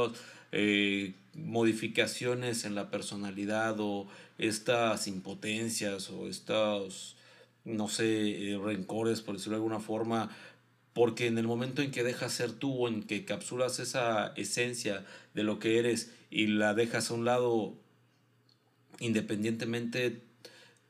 eh, 0.50 1.14
modificaciones 1.34 2.64
en 2.64 2.74
la 2.74 2.90
personalidad 2.90 3.76
o 3.78 4.08
estas 4.36 5.06
impotencias 5.06 6.10
o 6.10 6.26
estos, 6.26 7.14
no 7.64 7.86
sé, 7.86 8.50
eh, 8.50 8.58
rencores, 8.58 9.20
por 9.20 9.36
decirlo 9.36 9.58
de 9.58 9.62
alguna 9.62 9.78
forma, 9.78 10.34
porque 10.92 11.28
en 11.28 11.38
el 11.38 11.46
momento 11.46 11.82
en 11.82 11.92
que 11.92 12.02
dejas 12.02 12.32
ser 12.32 12.50
tú 12.50 12.86
o 12.86 12.88
en 12.88 13.04
que 13.04 13.24
capsulas 13.24 13.78
esa 13.78 14.32
esencia 14.34 15.04
de 15.34 15.44
lo 15.44 15.60
que 15.60 15.78
eres 15.78 16.10
y 16.30 16.48
la 16.48 16.74
dejas 16.74 17.12
a 17.12 17.14
un 17.14 17.24
lado 17.24 17.85
independientemente 19.00 20.22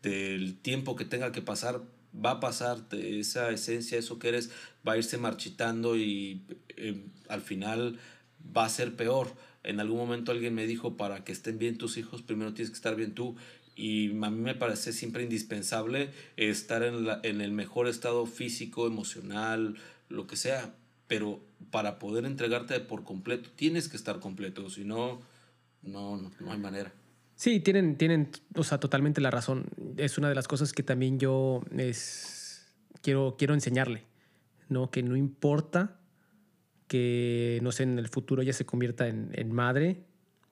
del 0.02 0.58
tiempo 0.58 0.96
que 0.96 1.04
tenga 1.04 1.32
que 1.32 1.42
pasar, 1.42 1.82
va 2.14 2.32
a 2.32 2.40
pasar 2.40 2.84
esa 2.92 3.50
esencia, 3.50 3.98
eso 3.98 4.18
que 4.18 4.28
eres, 4.28 4.50
va 4.86 4.92
a 4.92 4.98
irse 4.98 5.18
marchitando 5.18 5.96
y 5.96 6.42
eh, 6.76 7.04
al 7.28 7.40
final 7.40 7.98
va 8.56 8.64
a 8.64 8.68
ser 8.68 8.94
peor. 8.96 9.34
En 9.64 9.80
algún 9.80 9.98
momento 9.98 10.32
alguien 10.32 10.54
me 10.54 10.66
dijo, 10.66 10.96
para 10.96 11.24
que 11.24 11.32
estén 11.32 11.58
bien 11.58 11.76
tus 11.76 11.96
hijos, 11.96 12.22
primero 12.22 12.54
tienes 12.54 12.70
que 12.70 12.76
estar 12.76 12.94
bien 12.94 13.14
tú. 13.14 13.36
Y 13.74 14.10
a 14.10 14.30
mí 14.30 14.40
me 14.40 14.54
parece 14.54 14.92
siempre 14.92 15.22
indispensable 15.22 16.10
estar 16.36 16.82
en 16.82 17.40
el 17.40 17.52
mejor 17.52 17.88
estado 17.88 18.24
físico, 18.24 18.86
emocional, 18.86 19.76
lo 20.08 20.26
que 20.26 20.36
sea. 20.36 20.74
Pero 21.08 21.40
para 21.70 21.98
poder 21.98 22.24
entregarte 22.24 22.80
por 22.80 23.04
completo, 23.04 23.50
tienes 23.54 23.88
que 23.88 23.96
estar 23.96 24.18
completo, 24.18 24.70
si 24.70 24.84
no, 24.84 25.20
no, 25.82 26.32
no 26.40 26.52
hay 26.52 26.58
manera. 26.58 26.92
Sí, 27.36 27.60
tienen, 27.60 27.96
tienen, 27.96 28.30
o 28.54 28.64
sea, 28.64 28.80
totalmente 28.80 29.20
la 29.20 29.30
razón. 29.30 29.66
Es 29.98 30.16
una 30.16 30.30
de 30.30 30.34
las 30.34 30.48
cosas 30.48 30.72
que 30.72 30.82
también 30.82 31.18
yo 31.18 31.62
es, 31.76 32.72
quiero, 33.02 33.36
quiero 33.38 33.52
enseñarle, 33.52 34.04
¿no? 34.70 34.90
Que 34.90 35.02
no 35.02 35.16
importa 35.16 36.00
que, 36.88 37.60
no 37.62 37.72
sé, 37.72 37.82
en 37.82 37.98
el 37.98 38.08
futuro 38.08 38.40
ella 38.40 38.54
se 38.54 38.64
convierta 38.64 39.06
en, 39.06 39.30
en 39.34 39.52
madre, 39.52 40.02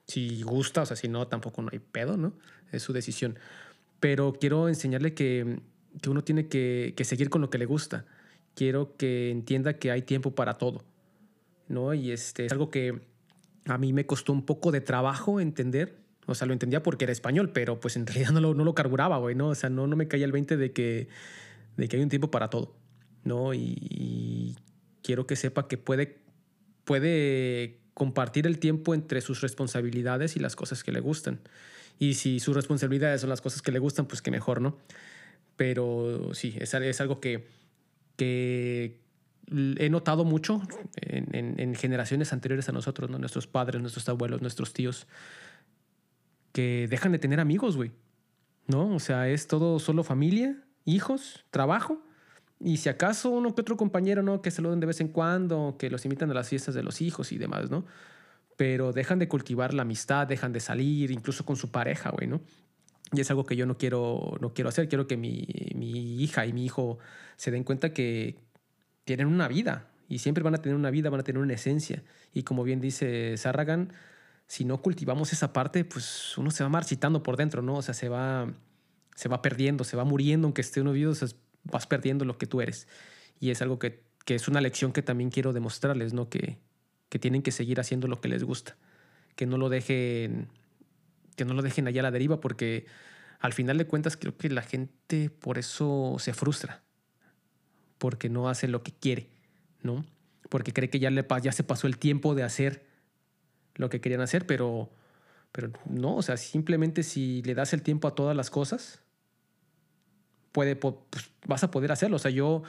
si 0.07 0.43
gusta, 0.43 0.83
o 0.83 0.87
sea, 0.87 0.95
si 0.95 1.09
no, 1.09 1.27
tampoco 1.27 1.63
no 1.63 1.71
hay 1.73 1.79
pedo, 1.79 2.19
¿no? 2.19 2.35
Es 2.71 2.83
su 2.83 2.93
decisión. 2.93 3.39
Pero 3.99 4.35
quiero 4.39 4.69
enseñarle 4.69 5.15
que, 5.15 5.61
que 6.03 6.11
uno 6.11 6.23
tiene 6.23 6.49
que, 6.49 6.93
que, 6.95 7.05
seguir 7.05 7.31
con 7.31 7.41
lo 7.41 7.49
que 7.49 7.57
le 7.57 7.65
gusta. 7.65 8.05
Quiero 8.55 8.95
que 8.99 9.31
entienda 9.31 9.79
que 9.79 9.91
hay 9.91 10.03
tiempo 10.03 10.35
para 10.35 10.59
todo, 10.59 10.85
¿no? 11.69 11.95
Y 11.95 12.11
este 12.11 12.45
es 12.45 12.53
algo 12.53 12.71
que 12.71 13.01
a 13.65 13.79
mí 13.79 13.95
me 13.95 14.05
costó 14.05 14.35
un 14.35 14.45
poco 14.45 14.71
de 14.71 14.83
trabajo 14.83 15.41
entender 15.41 16.04
o 16.27 16.35
sea, 16.35 16.47
lo 16.47 16.53
entendía 16.53 16.83
porque 16.83 17.05
era 17.05 17.13
español, 17.13 17.51
pero 17.53 17.81
pues 17.81 17.97
en 17.97 18.07
realidad 18.07 18.31
no 18.31 18.41
lo, 18.41 18.55
no 18.55 18.65
lo 18.65 18.75
carburaba, 18.75 19.19
güey, 19.19 19.35
¿no? 19.35 19.49
O 19.49 19.55
sea, 19.55 19.71
no, 19.71 19.87
no 19.87 19.97
me 19.97 20.09
caía 20.09 20.25
el 20.25 20.33
20 20.33 20.57
de 20.57 20.73
que, 20.73 21.09
de 21.77 21.89
que 21.89 21.97
hay 21.97 22.03
un 22.03 22.09
tiempo 22.09 22.31
para 22.31 22.51
todo, 22.51 22.75
¿no? 23.25 23.55
Y, 23.55 24.57
quiero 25.03 25.27
que 25.27 25.37
sepa 25.37 25.69
que 25.69 25.77
puede, 25.77 26.17
puede 26.85 27.79
compartir 27.93 28.47
el 28.47 28.59
tiempo 28.59 28.95
entre 28.95 29.21
sus 29.21 29.43
responsabilidades 29.43 30.35
y 30.35 30.41
las 30.41 30.57
cosas 30.57 30.83
que 30.83 30.93
le 30.93 31.01
gustan. 31.01 31.41
Y 31.99 32.15
si 32.15 32.41
sus 32.41 32.57
responsabilidades 32.57 33.21
son 33.21 33.29
las 33.29 33.43
cosas 33.43 33.61
que 33.61 33.71
le 33.71 33.79
gustan, 33.81 34.07
pues 34.07 34.23
que 34.23 34.31
mejor, 34.31 34.63
¿no? 34.63 34.79
Pero 35.57 36.31
sí, 36.33 36.57
es, 36.59 36.73
es 36.73 37.01
algo 37.03 37.21
que, 37.21 37.47
que 38.17 38.99
he 39.77 39.91
notado 39.91 40.25
mucho 40.25 40.63
en, 40.97 41.37
en, 41.37 41.61
en, 41.61 41.75
generaciones 41.75 42.33
anteriores 42.33 42.71
a 42.71 42.73
nosotros, 42.73 43.11
¿no? 43.11 43.19
Nuestros 43.19 43.47
padres, 43.47 43.83
nuestros 43.83 44.09
abuelos, 44.09 44.41
nuestros 44.41 44.73
tíos 44.73 45.07
que 46.55 46.87
dejan 46.89 47.11
de 47.11 47.19
tener 47.19 47.41
amigos, 47.41 47.77
güey. 47.77 47.91
¿No? 48.69 48.95
O 48.95 49.01
sea, 49.01 49.29
es 49.29 49.49
todo 49.49 49.81
solo 49.81 50.05
familia, 50.05 50.57
hijos, 50.85 51.45
trabajo. 51.51 52.01
Y 52.61 52.79
si 52.79 52.89
acaso 52.89 53.29
uno 53.31 53.55
que 53.55 53.61
otro 53.61 53.77
compañero, 53.77 54.23
¿no? 54.23 54.41
Que 54.41 54.53
se 54.53 54.63
lo 54.63 54.71
den 54.71 54.79
de 54.79 54.87
vez 54.87 55.01
en 55.01 55.09
cuando, 55.09 55.75
que 55.79 55.91
los 55.91 56.05
invitan 56.07 56.31
a 56.31 56.35
las 56.35 56.49
fiestas 56.49 56.75
de 56.75 56.85
los 56.85 57.03
hijos 57.03 57.33
y 57.33 57.39
demás, 57.39 57.71
¿no? 57.71 57.85
Pero 58.57 58.93
dejan 58.93 59.19
de 59.19 59.27
cultivar 59.27 59.75
la 59.75 59.83
amistad, 59.83 60.29
dejan 60.29 60.53
de 60.53 60.61
salir, 60.61 61.11
incluso 61.11 61.45
con 61.45 61.57
su 61.57 61.73
pareja, 61.73 62.11
güey, 62.11 62.29
¿no? 62.29 62.41
Y 63.13 63.21
es 63.21 63.29
algo 63.31 63.45
que 63.45 63.57
yo 63.57 63.67
no 63.67 63.77
quiero, 63.77 64.37
no 64.41 64.55
quiero 64.55 64.69
hacer. 64.69 64.89
Quiero 64.89 65.09
que 65.09 65.17
mi, 65.17 65.47
mi 65.75 66.23
hija 66.23 66.47
y 66.47 66.53
mi 66.53 66.65
hijo 66.65 66.99
se 67.37 67.51
den 67.51 67.65
cuenta 67.65 67.93
que 67.93 68.39
tienen 69.05 69.27
una 69.27 69.49
vida 69.49 69.91
y 70.09 70.21
siempre 70.21 70.45
van 70.45 70.55
a 70.55 70.59
tener 70.59 70.77
una 70.77 70.91
vida, 70.91 71.11
van 71.11 71.21
a 71.21 71.25
tener 71.25 71.43
una 71.43 71.55
esencia. 71.55 72.05
Y 72.33 72.45
como 72.45 72.63
bien 72.63 72.81
dice 72.81 73.37
Sarragan, 73.37 73.93
si 74.47 74.65
no 74.65 74.81
cultivamos 74.83 75.33
esa 75.33 75.53
parte, 75.53 75.85
pues 75.85 76.37
uno 76.37 76.51
se 76.51 76.63
va 76.63 76.69
marchitando 76.69 77.23
por 77.23 77.37
dentro, 77.37 77.63
¿no? 77.63 77.77
O 77.77 77.83
sea, 77.83 77.95
se 77.95 78.09
va, 78.09 78.53
se 79.15 79.29
va 79.29 79.43
perdiendo, 79.43 79.85
se 79.85 79.97
va 79.97 80.05
muriendo, 80.05 80.47
aunque 80.47 80.61
esté 80.61 80.81
uno 80.81 80.93
vivo, 80.93 81.13
o 81.13 81.15
sea, 81.15 81.29
vas 81.65 81.87
perdiendo 81.87 82.25
lo 82.25 82.39
que 82.39 82.47
tú 82.47 82.61
eres. 82.61 82.87
Y 83.41 83.51
es 83.51 83.63
algo 83.63 83.79
que, 83.79 84.05
que, 84.25 84.35
es 84.35 84.49
una 84.49 84.61
lección 84.61 84.93
que 84.93 85.03
también 85.03 85.31
quiero 85.31 85.53
demostrarles, 85.53 86.13
¿no? 86.13 86.29
Que, 86.29 86.59
que 87.09 87.19
tienen 87.19 87.43
que 87.43 87.53
seguir 87.53 87.81
haciendo 87.81 88.07
lo 88.07 88.21
que 88.21 88.29
les 88.29 88.45
gusta, 88.45 88.77
que 89.37 89.47
no 89.47 89.57
lo 89.57 89.69
dejen, 89.69 90.49
que 91.37 91.45
no 91.45 91.55
lo 91.55 91.63
dejen 91.63 91.89
allá 91.89 92.01
a 92.01 92.05
la 92.05 92.11
deriva, 92.11 92.41
porque 92.41 92.87
al 93.41 93.53
final 93.53 93.79
de 93.79 93.87
cuentas 93.87 94.17
creo 94.17 94.37
que 94.37 94.49
la 94.51 94.63
gente 94.63 95.31
por 95.31 95.59
eso 95.59 96.17
se 96.19 96.35
frustra, 96.35 96.83
porque 97.99 98.29
no 98.29 98.49
hace 98.49 98.69
lo 98.69 98.83
que 98.83 98.93
quiere, 98.93 99.31
¿no? 99.83 100.05
Porque 100.49 100.73
cree 100.73 100.91
que 100.91 100.99
ya, 100.99 101.11
le, 101.11 101.27
ya 101.43 101.53
se 101.53 101.65
pasó 101.65 101.87
el 101.87 101.99
tiempo 101.99 102.35
de 102.35 102.43
hacer 102.43 102.87
lo 103.75 103.89
que 103.89 104.01
querían 104.01 104.21
hacer, 104.21 104.47
pero, 104.47 104.91
pero 105.53 105.71
no, 105.87 106.17
o 106.17 106.23
sea, 106.23 106.37
simplemente 106.37 107.03
si 107.03 107.43
le 107.43 107.55
das 107.55 107.73
el 107.73 107.83
tiempo 107.83 108.09
a 108.09 108.15
todas 108.15 108.37
las 108.37 108.51
cosas, 108.51 109.01
puede, 110.53 110.77
pues, 110.77 110.95
vas 111.47 111.65
a 111.65 111.71
poder 111.71 111.93
hacerlo. 111.93 112.17
O 112.17 112.21
sea, 112.21 112.31
yo 112.31 112.63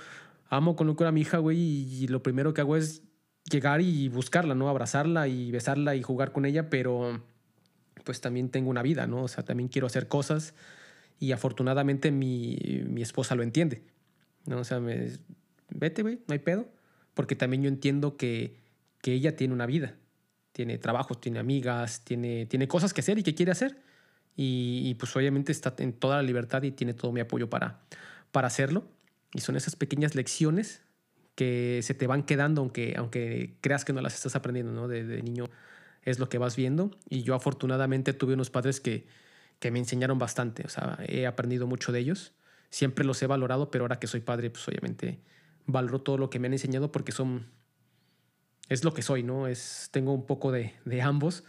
amo 0.50 0.76
con 0.76 0.88
locura 0.88 1.10
a 1.10 1.12
mi 1.12 1.22
hija, 1.22 1.38
güey, 1.38 1.58
y 1.58 2.08
lo 2.08 2.24
primero 2.24 2.54
que 2.54 2.62
hago 2.62 2.76
es 2.76 3.04
llegar 3.50 3.82
y 3.82 4.10
buscarla, 4.10 4.56
¿no? 4.56 4.70
Abrazarla 4.70 5.28
y 5.28 5.52
besarla 5.52 5.96
y 5.96 6.02
jugar 6.02 6.32
con 6.32 6.46
ella, 6.46 6.70
pero 6.70 7.22
pues 8.04 8.22
también 8.22 8.50
tengo 8.50 8.70
una 8.70 8.82
vida, 8.82 9.08
¿no? 9.08 9.24
O 9.24 9.28
sea, 9.28 9.44
también 9.44 9.70
quiero 9.70 9.88
hacer 9.88 10.08
cosas 10.08 10.54
y 11.20 11.32
afortunadamente 11.32 12.12
mi, 12.12 12.58
mi 12.88 13.02
esposa 13.02 13.36
lo 13.36 13.44
entiende, 13.44 13.84
¿no? 14.46 14.60
O 14.60 14.64
sea, 14.64 14.80
me, 14.80 15.12
vete, 15.70 16.02
güey, 16.02 16.20
no 16.28 16.34
hay 16.34 16.40
pedo, 16.40 16.68
porque 17.14 17.36
también 17.36 17.64
yo 17.64 17.70
entiendo 17.70 18.18
que, 18.18 18.58
que 19.02 19.14
ella 19.14 19.36
tiene 19.36 19.54
una 19.54 19.66
vida 19.66 19.96
tiene 20.56 20.78
trabajo, 20.78 21.16
tiene 21.16 21.40
amigas, 21.40 22.06
tiene, 22.06 22.46
tiene 22.46 22.66
cosas 22.70 22.94
que 22.94 23.02
hacer 23.02 23.20
y 23.20 23.24
que 23.24 23.36
quiere 23.36 23.52
hacer. 23.52 23.78
Y, 24.38 24.96
pues 24.96 25.14
obviamente 25.16 25.52
está 25.52 25.74
en 25.80 25.92
toda 25.92 26.16
la 26.16 26.24
libertad 26.24 26.64
y 26.64 26.72
tiene 26.72 26.94
todo 26.94 27.12
mi 27.12 27.20
apoyo 27.20 27.50
para, 27.50 27.82
para 28.32 28.48
hacerlo. 28.48 28.88
Y 29.34 29.42
son 29.42 29.58
esas 29.58 29.76
pequeñas 29.76 30.16
lecciones 30.16 30.82
que 31.36 31.82
se 31.84 31.94
te 31.94 32.08
van 32.08 32.24
quedando, 32.24 32.62
aunque, 32.62 32.96
aunque 32.98 33.58
creas 33.60 33.84
que 33.84 33.92
no 33.92 34.00
las 34.00 34.16
estás 34.16 34.38
aprendiendo, 34.38 34.72
¿no? 34.72 34.88
De, 34.88 35.04
de 35.04 35.22
niño 35.22 35.50
es 36.04 36.20
lo 36.20 36.30
que 36.30 36.38
vas 36.38 36.56
viendo. 36.56 36.90
Y 37.10 37.24
yo 37.24 37.36
afortunadamente 37.36 38.14
tuve 38.14 38.36
unos 38.36 38.50
padres 38.50 38.80
que, 38.80 39.08
que 39.60 39.72
me 39.72 39.80
enseñaron 39.80 40.20
bastante. 40.20 40.64
O 40.66 40.70
sea, 40.70 40.98
he 41.06 41.28
aprendido 41.28 41.68
mucho 41.68 41.92
de 41.92 42.00
ellos. 42.00 42.34
Siempre 42.70 43.04
los 43.04 43.22
he 43.22 43.28
valorado, 43.28 43.72
pero 43.72 43.84
ahora 43.84 44.00
que 44.00 44.08
soy 44.08 44.22
padre, 44.22 44.50
pues 44.52 44.66
obviamente 44.70 45.20
valoro 45.66 46.00
todo 46.00 46.18
lo 46.18 46.30
que 46.30 46.40
me 46.40 46.48
han 46.48 46.54
enseñado 46.54 46.94
porque 46.94 47.12
son 47.12 47.48
es 48.70 48.84
lo 48.84 48.94
que 48.94 49.02
soy, 49.02 49.24
¿no? 49.24 49.48
Es, 49.48 49.90
tengo 49.92 50.14
un 50.14 50.26
poco 50.26 50.52
de, 50.52 50.74
de 50.86 51.02
ambos 51.02 51.44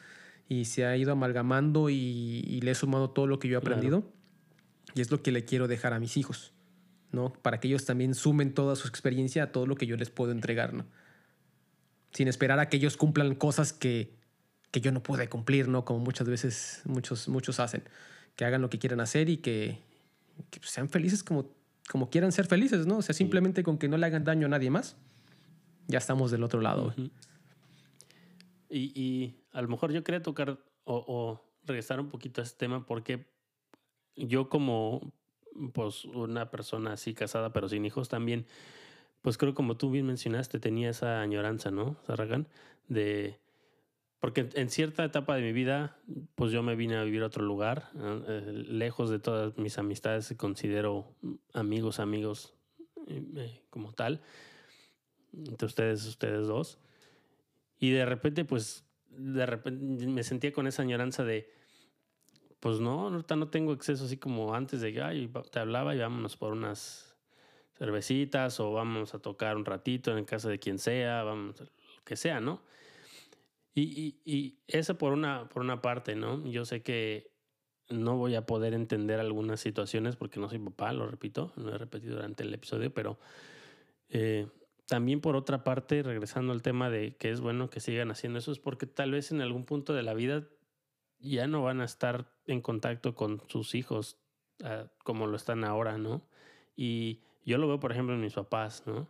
y 0.49 0.67
se 0.67 0.87
ha 0.87 0.97
ido 0.97 1.13
amalgamando 1.13 1.91
y, 1.91 2.61
le 2.63 2.71
he 2.71 2.75
sumado 2.75 3.11
todo 3.11 3.27
lo 3.27 3.39
que 3.39 3.49
yo 3.49 3.57
he 3.57 3.59
aprendido. 3.59 4.05
Y 4.95 5.01
es 5.01 5.11
lo 5.11 5.23
que 5.23 5.33
le 5.33 5.45
quiero 5.45 5.69
dejar 5.69 5.93
a 5.93 6.01
mis 6.01 6.17
hijos, 6.17 6.53
¿no? 7.11 7.33
Para 7.33 7.61
que 7.61 7.69
ellos 7.69 7.85
también 7.85 8.15
sumen 8.15 8.55
toda 8.55 8.77
su 8.77 8.89
experiencia 8.89 9.45
a 9.45 9.53
todo 9.53 9.67
lo 9.67 9.77
que 9.77 9.87
yo 9.87 9.97
les 9.97 10.11
puedo 10.11 10.33
entregar, 10.33 10.73
¿no? 10.73 10.87
Sin 12.13 12.29
esperar 12.29 12.59
a 12.61 12.69
que 12.69 12.77
ellos 12.77 12.97
cumplan 12.97 13.35
cosas 13.35 13.73
que, 13.73 14.15
que 14.71 14.81
yo 14.81 14.93
no 14.93 15.03
pude 15.03 15.29
cumplir, 15.29 15.69
¿no? 15.69 15.85
Como 15.85 15.99
muchas 16.01 16.29
veces 16.29 16.83
muchos, 16.85 17.29
muchos 17.29 17.61
hacen. 17.61 17.83
Que 18.37 18.45
hagan 18.45 18.63
lo 18.63 18.71
que 18.71 18.79
quieran 18.79 19.01
hacer 19.01 19.29
y 19.29 19.39
que, 19.39 19.81
sean 20.63 20.89
felices 20.89 21.25
como, 21.25 21.51
como 21.91 22.09
quieran 22.09 22.31
ser 22.31 22.47
felices, 22.47 22.87
¿no? 22.87 22.99
O 22.99 23.03
sea, 23.03 23.15
simplemente 23.15 23.63
con 23.63 23.79
que 23.79 23.89
no 23.89 23.97
le 23.97 24.07
hagan 24.07 24.25
daño 24.25 24.47
a 24.47 24.51
nadie 24.51 24.71
más, 24.71 24.97
ya 25.89 25.99
estamos 25.99 26.31
del 26.31 26.45
otro 26.45 26.61
lado. 26.61 26.95
y, 28.69 29.01
y, 29.01 29.43
a 29.53 29.63
lo 29.63 29.69
mejor 29.69 29.93
yo 29.93 30.05
quería 30.05 30.23
tocar 30.23 30.59
o, 30.85 31.41
regresar 31.65 31.99
un 31.99 32.09
poquito 32.09 32.41
a 32.41 32.45
este 32.45 32.59
tema 32.59 32.87
porque 32.87 33.27
yo 34.15 34.49
como 34.49 35.13
pues 35.73 36.05
una 36.05 36.51
persona 36.51 36.93
así 36.93 37.13
casada 37.13 37.53
pero 37.53 37.69
sin 37.69 37.85
hijos 37.85 38.09
también, 38.09 38.47
pues 39.23 39.37
creo 39.37 39.55
como 39.55 39.77
tú 39.77 39.91
bien 39.91 40.07
mencionaste, 40.07 40.61
tenía 40.61 40.91
esa 40.91 41.21
añoranza, 41.21 41.71
¿no, 41.71 41.97
Sarragan? 42.07 42.47
De 42.89 43.41
porque 44.21 44.49
en 44.55 44.71
cierta 44.71 45.05
etapa 45.05 45.37
de 45.37 45.43
mi 45.43 45.53
vida, 45.53 45.99
pues 46.35 46.51
yo 46.51 46.63
me 46.63 46.75
vine 46.75 46.97
a 46.97 47.05
vivir 47.05 47.23
a 47.23 47.27
otro 47.27 47.45
lugar, 47.45 47.91
eh, 48.27 48.65
lejos 48.69 49.11
de 49.11 49.19
todas 49.19 49.57
mis 49.59 49.79
amistades, 49.79 50.35
considero 50.37 51.15
amigos, 51.53 52.01
amigos 52.01 52.55
eh, 53.07 53.61
como 53.71 53.93
tal, 53.93 54.23
entre 55.37 55.67
ustedes, 55.67 56.07
ustedes 56.07 56.47
dos. 56.47 56.79
Y 57.79 57.91
de 57.91 58.05
repente, 58.07 58.45
pues, 58.45 58.85
de 59.11 59.47
repente 59.47 60.07
me 60.07 60.23
sentía 60.23 60.53
con 60.53 60.67
esa 60.67 60.83
añoranza 60.83 61.25
de, 61.25 61.51
pues 62.61 62.81
no, 62.81 63.09
ahorita 63.09 63.37
no 63.37 63.49
tengo 63.49 63.73
exceso 63.73 64.05
así 64.05 64.17
como 64.17 64.55
antes 64.55 64.81
de 64.81 64.93
que, 64.93 65.03
ay, 65.03 65.31
te 65.51 65.59
hablaba 65.59 65.95
y 65.95 65.99
vámonos 65.99 66.37
por 66.37 66.53
unas 66.53 67.17
cervecitas 67.75 68.59
o 68.61 68.73
vamos 68.73 69.15
a 69.15 69.19
tocar 69.19 69.57
un 69.57 69.65
ratito 69.65 70.17
en 70.17 70.25
casa 70.25 70.49
de 70.49 70.59
quien 70.59 70.79
sea, 70.79 71.23
vamos, 71.23 71.61
lo 71.61 72.05
que 72.05 72.17
sea, 72.17 72.41
¿no? 72.41 72.63
Y, 73.75 74.17
y, 74.25 74.59
eso 74.69 74.97
por 74.97 75.13
una, 75.13 75.51
por 75.51 75.61
una 75.61 75.83
parte, 75.83 76.17
¿no? 76.17 76.43
Yo 76.47 76.65
sé 76.65 76.83
que 76.83 77.31
no 77.91 78.17
voy 78.17 78.35
a 78.35 78.47
poder 78.47 78.73
entender 78.73 79.21
algunas 79.21 79.61
situaciones 79.61 80.17
porque 80.17 80.41
no 80.41 80.49
soy 80.49 80.59
papá, 80.59 80.95
lo 80.95 81.07
repito, 81.07 81.53
lo 81.57 81.75
he 81.75 81.79
repetido 81.79 82.17
durante 82.17 82.43
el 82.43 82.55
episodio, 82.55 82.93
pero 82.93 83.19
eh, 84.09 84.49
también 84.87 85.21
por 85.21 85.37
otra 85.37 85.65
parte, 85.65 86.03
regresando 86.03 86.53
al 86.53 86.63
tema 86.63 86.91
de 86.91 87.17
que 87.17 87.31
es 87.31 87.41
bueno 87.41 87.71
que 87.71 87.81
sigan 87.81 88.11
haciendo 88.11 88.39
eso, 88.39 88.53
es 88.53 88.59
porque 88.59 88.87
tal 88.87 89.13
vez 89.13 89.31
en 89.33 89.41
algún 89.41 89.65
punto 89.65 89.93
de 89.95 90.03
la 90.03 90.15
vida 90.15 90.45
ya 91.19 91.47
no 91.47 91.63
van 91.63 91.81
a 91.81 91.85
estar 91.85 92.33
en 92.47 92.61
contacto 92.61 93.15
con 93.15 93.43
sus 93.49 93.75
hijos 93.75 94.19
ah, 94.63 94.87
como 95.05 95.27
lo 95.27 95.37
están 95.37 95.65
ahora, 95.65 95.99
¿no? 95.99 96.23
Y 96.77 97.21
yo 97.45 97.59
lo 97.59 97.69
veo, 97.69 97.81
por 97.81 97.93
ejemplo, 97.93 98.15
en 98.15 98.21
mis 98.21 98.35
papás, 98.35 98.85
¿no? 98.87 99.09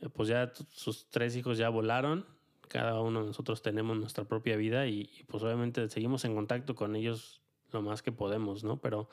Eh, 0.00 0.08
pues 0.08 0.28
ya 0.28 0.52
sus 0.70 1.08
tres 1.10 1.36
hijos 1.36 1.58
ya 1.58 1.68
volaron 1.68 2.26
cada 2.68 3.00
uno 3.00 3.20
de 3.20 3.26
nosotros 3.26 3.62
tenemos 3.62 3.96
nuestra 3.96 4.24
propia 4.24 4.56
vida 4.56 4.86
y, 4.86 5.08
pues 5.28 5.42
obviamente 5.42 5.88
seguimos 5.88 6.24
en 6.24 6.34
contacto 6.34 6.74
con 6.74 6.96
ellos 6.96 7.40
lo 7.70 7.82
más 7.82 8.02
que 8.02 8.12
podemos, 8.12 8.64
¿no? 8.64 8.80
Pero 8.80 9.08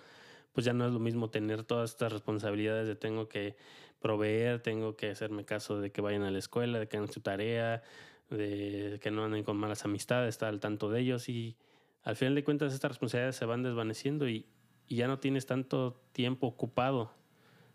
pues 0.54 0.66
ya 0.66 0.74
no 0.74 0.86
es 0.86 0.92
lo 0.92 1.00
mismo 1.00 1.30
tener 1.30 1.64
todas 1.64 1.92
estas 1.92 2.12
responsabilidades 2.12 2.88
de 2.88 2.96
tengo 2.96 3.28
que 3.28 3.56
proveer, 4.00 4.62
tengo 4.62 4.96
que 4.96 5.12
hacerme 5.12 5.46
caso 5.46 5.80
de 5.80 5.92
que 5.92 6.02
vayan 6.02 6.24
a 6.24 6.32
la 6.32 6.40
escuela, 6.40 6.80
de 6.80 6.88
que 6.88 6.98
hagan 6.98 7.12
su 7.12 7.22
tarea, 7.22 7.84
de 8.30 9.00
que 9.02 9.12
no 9.12 9.24
anden 9.24 9.44
con 9.44 9.58
malas 9.58 9.86
amistades, 9.86 10.30
estar 10.30 10.50
al 10.50 10.60
tanto 10.60 10.90
de 10.90 11.02
ellos 11.02 11.30
y 11.30 11.58
al 12.04 12.16
final 12.16 12.36
de 12.36 12.44
cuentas 12.44 12.74
estas 12.74 12.92
responsabilidades 12.92 13.36
se 13.36 13.46
van 13.46 13.64
desvaneciendo 13.64 14.28
y, 14.28 14.48
ya 14.88 15.08
no 15.08 15.20
tienes 15.20 15.46
tanto 15.46 16.04
tiempo 16.12 16.48
ocupado. 16.48 17.14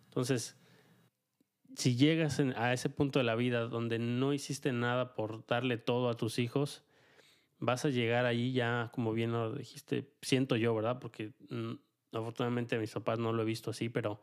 Entonces, 0.05 0.61
si 1.75 1.97
llegas 1.97 2.39
a 2.41 2.75
ese 2.75 2.91
punto 2.91 3.19
de 3.19 3.25
la 3.25 3.35
vida 3.35 3.69
donde 3.69 3.99
no 3.99 4.35
hiciste 4.35 4.71
nada 4.71 5.15
por 5.15 5.47
darle 5.47 5.79
todo 5.79 6.11
a 6.11 6.17
tus 6.19 6.39
hijos, 6.39 6.85
vas 7.59 7.87
a 7.87 7.89
llegar 7.89 8.27
ahí 8.27 8.53
ya, 8.53 8.91
como 8.93 9.15
bien 9.15 9.33
lo 9.33 9.55
dijiste, 9.55 10.13
siento 10.21 10.57
yo, 10.57 10.75
¿verdad? 10.75 10.99
Porque 10.99 11.33
afortunadamente 12.19 12.79
mis 12.79 12.93
papás 12.93 13.19
no 13.19 13.33
lo 13.33 13.43
he 13.43 13.45
visto 13.45 13.71
así, 13.71 13.89
pero 13.89 14.21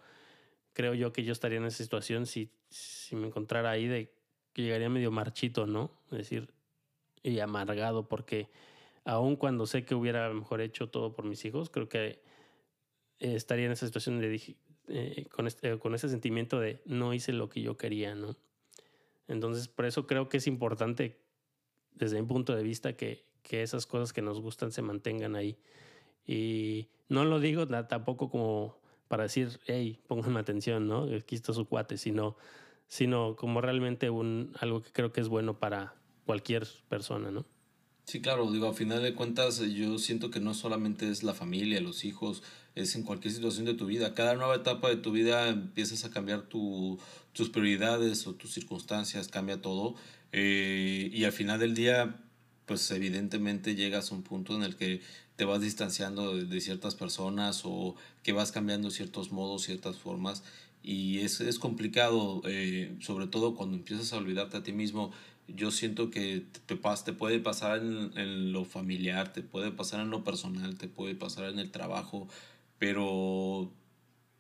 creo 0.74 0.94
yo 0.94 1.14
que 1.14 1.24
yo 1.24 1.32
estaría 1.32 1.58
en 1.60 1.66
esa 1.66 1.84
situación 1.84 2.26
si, 2.26 2.52
si 2.70 3.16
me 3.16 3.28
encontrara 3.28 3.72
ahí 3.72 3.88
de 3.88 4.14
que 4.54 4.64
llegaría 4.64 4.90
medio 4.90 5.12
marchito, 5.12 5.66
¿no? 5.66 5.92
Es 6.12 6.20
decir, 6.20 6.54
y 7.24 7.40
amargado, 7.40 8.08
porque 8.08 8.50
aun 9.06 9.36
cuando 9.36 9.66
sé 9.66 9.86
que 9.86 9.96
hubiera 9.96 10.32
mejor 10.34 10.62
hecho 10.62 10.90
todo 10.90 11.14
por 11.14 11.26
mis 11.26 11.44
hijos, 11.46 11.70
creo 11.70 11.90
que 11.90 12.22
estaría 13.20 13.66
en 13.66 13.72
esa 13.72 13.86
situación 13.86 14.20
de 14.20 14.56
eh, 14.90 15.28
con, 15.32 15.48
este, 15.48 15.78
con 15.80 15.96
ese 15.96 16.10
sentimiento 16.10 16.60
de 16.60 16.82
no 16.86 17.14
hice 17.14 17.32
lo 17.34 17.50
que 17.50 17.62
yo 17.62 17.78
quería, 17.78 18.16
¿no? 18.16 18.36
Entonces, 19.28 19.68
por 19.68 19.86
eso 19.86 20.06
creo 20.06 20.28
que 20.28 20.38
es 20.38 20.48
importante, 20.48 21.22
desde 21.92 22.22
mi 22.22 22.28
punto 22.28 22.56
de 22.56 22.64
vista, 22.64 22.94
que, 22.94 23.26
que 23.42 23.64
esas 23.64 23.86
cosas 23.86 24.12
que 24.12 24.22
nos 24.22 24.42
gustan 24.42 24.72
se 24.72 24.82
mantengan 24.82 25.36
ahí. 25.36 25.58
Y 26.28 26.88
no 27.10 27.26
lo 27.26 27.40
digo 27.40 27.68
tampoco 27.68 28.30
como 28.30 28.78
para 29.08 29.24
decir, 29.24 29.60
hey, 29.68 30.00
pónganme 30.08 30.40
atención, 30.40 30.88
¿no? 30.88 31.04
Aquí 31.16 31.36
está 31.36 31.54
su 31.54 31.66
cuate, 31.66 31.98
sino, 31.98 32.36
sino 32.88 33.36
como 33.36 33.62
realmente 33.62 34.10
un, 34.10 34.54
algo 34.60 34.82
que 34.82 34.92
creo 34.92 35.12
que 35.12 35.22
es 35.22 35.28
bueno 35.28 35.60
para 35.60 35.96
cualquier 36.26 36.68
persona, 36.90 37.30
¿no? 37.32 37.46
Sí, 38.06 38.22
claro, 38.22 38.52
digo, 38.52 38.68
a 38.68 38.74
final 38.74 39.02
de 39.02 39.14
cuentas 39.14 39.60
yo 39.60 39.98
siento 39.98 40.30
que 40.30 40.42
no 40.42 40.54
solamente 40.54 41.10
es 41.10 41.24
la 41.24 41.34
familia, 41.34 41.80
los 41.80 42.04
hijos, 42.04 42.44
es 42.76 42.96
en 42.96 43.04
cualquier 43.04 43.34
situación 43.34 43.66
de 43.66 43.76
tu 43.76 43.86
vida. 43.86 44.14
Cada 44.14 44.36
nueva 44.36 44.56
etapa 44.56 44.90
de 44.90 44.98
tu 44.98 45.12
vida 45.12 45.48
empiezas 45.48 46.04
a 46.04 46.12
cambiar 46.12 46.42
tu, 46.44 47.00
tus 47.32 47.50
prioridades 47.50 48.28
o 48.28 48.34
tus 48.34 48.52
circunstancias, 48.52 49.30
cambia 49.30 49.62
todo. 49.62 49.96
Eh, 50.34 51.10
y 51.14 51.24
al 51.24 51.32
final 51.32 51.60
del 51.60 51.76
día, 51.76 52.23
pues 52.66 52.90
evidentemente 52.92 53.76
llegas 53.76 54.12
a 54.12 54.16
un 54.16 54.24
punto 54.24 54.56
en 54.56 54.64
el 54.64 54.76
que 54.76 55.02
te 55.36 55.46
vas 55.46 55.62
distanciando 55.62 56.36
de, 56.36 56.62
ciertas 56.62 56.96
personas 56.96 57.64
o 57.66 57.96
que 58.24 58.34
vas 58.34 58.52
cambiando 58.52 58.92
ciertos 58.92 59.32
modos, 59.32 59.64
ciertas 59.64 59.98
formas. 59.98 60.44
Y 60.84 61.20
es, 61.20 61.40
es 61.42 61.60
complicado, 61.60 62.42
eh, 62.46 62.96
sobre 63.00 63.28
todo 63.28 63.56
cuando 63.56 63.78
empiezas 63.78 64.14
a 64.14 64.18
olvidarte 64.18 64.58
a 64.58 64.64
ti 64.64 64.74
mismo 64.74 65.12
yo 65.48 65.72
siento 65.72 66.10
que 66.10 66.46
te, 66.66 66.76
te 66.76 67.14
puede 67.14 67.40
pasar 67.40 67.80
en, 67.80 68.18
en, 68.18 68.52
lo 68.54 68.66
familiar, 68.66 69.34
te 69.34 69.42
puede 69.42 69.72
pasar 69.72 70.02
en 70.02 70.10
lo 70.10 70.24
personal, 70.24 70.78
te 70.78 70.88
puede 70.88 71.16
pasar 71.16 71.50
en 71.50 71.60
el 71.60 71.72
trabajo, 71.72 72.28
pero 72.80 73.70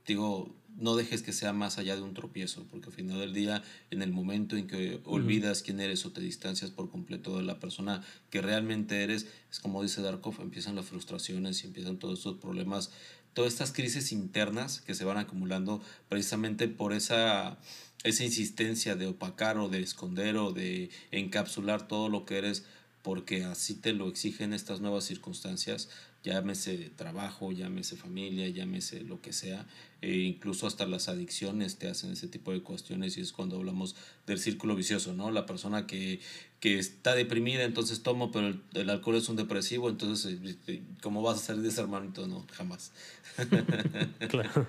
digo, 0.05 0.55
no 0.77 0.95
dejes 0.95 1.21
que 1.21 1.33
sea 1.33 1.53
más 1.53 1.77
allá 1.77 1.95
de 1.95 2.01
un 2.01 2.13
tropiezo, 2.13 2.65
porque 2.69 2.87
al 2.87 2.93
final 2.93 3.19
del 3.19 3.33
día, 3.33 3.63
en 3.91 4.01
el 4.01 4.11
momento 4.11 4.55
en 4.55 4.67
que 4.67 5.01
olvidas 5.05 5.61
quién 5.61 5.79
eres 5.79 6.05
o 6.05 6.11
te 6.11 6.21
distancias 6.21 6.71
por 6.71 6.89
completo 6.89 7.37
de 7.37 7.43
la 7.43 7.59
persona 7.59 8.03
que 8.29 8.41
realmente 8.41 9.03
eres, 9.03 9.27
es 9.51 9.59
como 9.59 9.83
dice 9.83 10.01
Darkov, 10.01 10.41
empiezan 10.41 10.75
las 10.75 10.85
frustraciones 10.85 11.63
y 11.63 11.67
empiezan 11.67 11.97
todos 11.97 12.19
estos 12.19 12.37
problemas, 12.37 12.91
todas 13.33 13.53
estas 13.53 13.71
crisis 13.71 14.11
internas 14.11 14.81
que 14.81 14.95
se 14.95 15.05
van 15.05 15.17
acumulando 15.17 15.81
precisamente 16.09 16.67
por 16.67 16.93
esa 16.93 17.57
esa 18.03 18.25
insistencia 18.25 18.95
de 18.95 19.07
opacar 19.07 19.57
o 19.57 19.69
de 19.69 19.81
esconder 19.81 20.35
o 20.35 20.51
de 20.51 20.89
encapsular 21.11 21.87
todo 21.87 22.09
lo 22.09 22.25
que 22.25 22.37
eres 22.37 22.65
porque 23.01 23.43
así 23.43 23.75
te 23.75 23.93
lo 23.93 24.07
exigen 24.07 24.53
estas 24.53 24.79
nuevas 24.79 25.03
circunstancias, 25.03 25.89
llámese 26.23 26.89
trabajo, 26.95 27.51
llámese 27.51 27.97
familia, 27.97 28.47
llámese 28.47 29.01
lo 29.01 29.21
que 29.21 29.33
sea, 29.33 29.67
e 30.03 30.17
incluso 30.17 30.67
hasta 30.67 30.85
las 30.85 31.07
adicciones 31.07 31.77
te 31.77 31.87
hacen 31.87 32.11
ese 32.11 32.27
tipo 32.27 32.51
de 32.51 32.61
cuestiones 32.61 33.17
y 33.17 33.21
es 33.21 33.31
cuando 33.31 33.55
hablamos 33.55 33.95
del 34.27 34.37
círculo 34.37 34.75
vicioso, 34.75 35.13
¿no? 35.13 35.31
La 35.31 35.45
persona 35.45 35.87
que, 35.87 36.19
que 36.59 36.77
está 36.77 37.15
deprimida, 37.15 37.63
entonces 37.63 38.03
tomo, 38.03 38.29
pero 38.29 38.53
el, 38.73 38.89
alcohol 38.89 39.15
es 39.15 39.29
un 39.29 39.37
depresivo, 39.37 39.89
entonces, 39.89 40.41
eh, 40.43 40.57
eh, 40.67 40.81
¿cómo 41.01 41.21
vas 41.21 41.37
a 41.37 41.45
salir 41.45 41.61
de 41.61 41.69
ese 41.69 41.79
hermanito? 41.79 42.27
No, 42.27 42.45
jamás. 42.51 42.91
claro. 44.29 44.67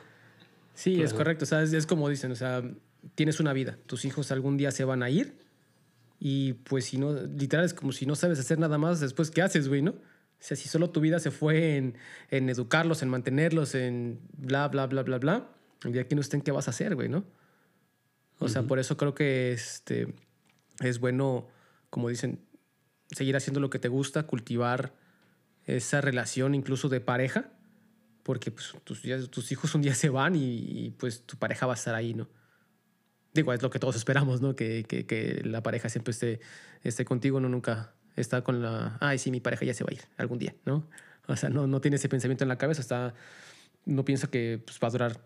Sí, 0.73 1.03
es 1.03 1.13
correcto, 1.13 1.45
o 1.45 1.49
sea, 1.49 1.63
es 1.65 1.87
como 1.87 2.09
dicen, 2.09 2.31
o 2.31 2.37
sea, 2.37 2.63
tienes 3.17 3.41
una 3.41 3.53
vida, 3.53 3.77
tus 3.87 4.05
hijos 4.05 4.31
algún 4.31 4.57
día 4.57 4.71
se 4.71 4.85
van 4.85 5.03
a 5.03 5.11
ir 5.11 5.35
y 6.21 6.53
pues 6.53 6.85
si 6.85 6.99
no, 6.99 7.13
literal 7.13 7.65
es 7.65 7.75
como 7.75 7.91
si 7.91 8.07
no 8.07 8.15
sabes 8.15 8.39
hacer 8.39 8.61
nada 8.61 8.79
más, 8.79 9.01
después 9.01 9.33
¿qué 9.33 9.43
haces, 9.43 9.67
güey, 9.67 9.83
no? 9.83 9.95
O 10.45 10.47
sea, 10.47 10.59
si 10.59 10.69
solo 10.69 10.91
tu 10.91 11.01
vida 11.01 11.19
se 11.21 11.31
fue 11.31 11.79
en, 11.79 11.97
en 12.31 12.51
educarlos, 12.51 13.03
en 13.03 13.09
mantenerlos, 13.09 13.75
en 13.75 14.21
bla, 14.37 14.69
bla, 14.69 14.87
bla, 14.87 15.03
bla, 15.03 15.17
bla, 15.17 15.49
el 15.85 15.93
día 15.95 16.07
que 16.07 16.15
no 16.15 16.21
estén, 16.21 16.43
¿qué 16.43 16.53
vas 16.53 16.69
a 16.69 16.71
hacer, 16.71 16.95
güey, 16.95 17.09
no? 17.09 17.25
O 18.41 18.51
sea, 18.51 18.63
por 18.65 18.79
eso 18.79 18.99
creo 18.99 19.15
que 19.15 19.53
este, 19.53 20.15
es 20.81 20.99
bueno, 20.99 21.49
como 21.89 22.11
dicen, 22.11 22.45
seguir 23.11 23.37
haciendo 23.37 23.59
lo 23.59 23.71
que 23.71 23.79
te 23.79 23.89
gusta, 23.89 24.25
cultivar 24.25 24.93
esa 25.65 26.03
relación 26.03 26.55
incluso 26.55 26.91
de 26.91 27.01
pareja, 27.01 27.51
porque 28.23 28.51
pues, 28.51 28.75
tus, 28.85 29.01
tus 29.31 29.51
hijos 29.51 29.75
un 29.75 29.81
día 29.81 29.95
se 29.95 30.11
van 30.11 30.37
y, 30.37 30.57
y, 30.59 30.91
pues 30.91 31.23
tu 31.23 31.39
pareja 31.39 31.65
va 31.65 31.73
a 31.73 31.77
estar 31.77 31.95
ahí, 31.95 32.13
¿no? 32.13 32.29
Digo, 33.33 33.55
es 33.55 33.63
lo 33.63 33.71
que 33.71 33.79
todos 33.79 33.97
esperamos, 33.97 34.43
¿no? 34.43 34.55
Que, 34.55 34.85
que, 34.87 35.07
que 35.07 35.41
la 35.43 35.63
pareja 35.63 35.89
siempre 35.89 36.11
esté, 36.11 36.41
esté 36.83 37.07
contigo, 37.07 37.41
no 37.41 37.49
nunca 37.49 37.94
está 38.17 38.43
con 38.43 38.63
la, 38.63 38.97
ay, 39.01 39.19
sí, 39.19 39.31
mi 39.31 39.41
pareja 39.41 39.65
ya 39.65 39.75
se 39.75 39.85
va 39.85 39.89
a 39.91 39.95
ir 39.95 40.03
algún 40.17 40.39
día, 40.39 40.55
¿no? 40.65 40.89
O 41.27 41.37
sea, 41.37 41.49
no, 41.49 41.67
no 41.67 41.81
tiene 41.81 41.97
ese 41.97 42.09
pensamiento 42.09 42.45
en 42.45 42.49
la 42.49 42.59
cabeza, 42.59 42.81
está, 42.81 43.15
no 43.87 44.05
piensa 44.05 44.29
que 44.29 44.63
pues, 44.65 44.79
va 44.83 44.89
a 44.89 44.91
durar 44.91 45.21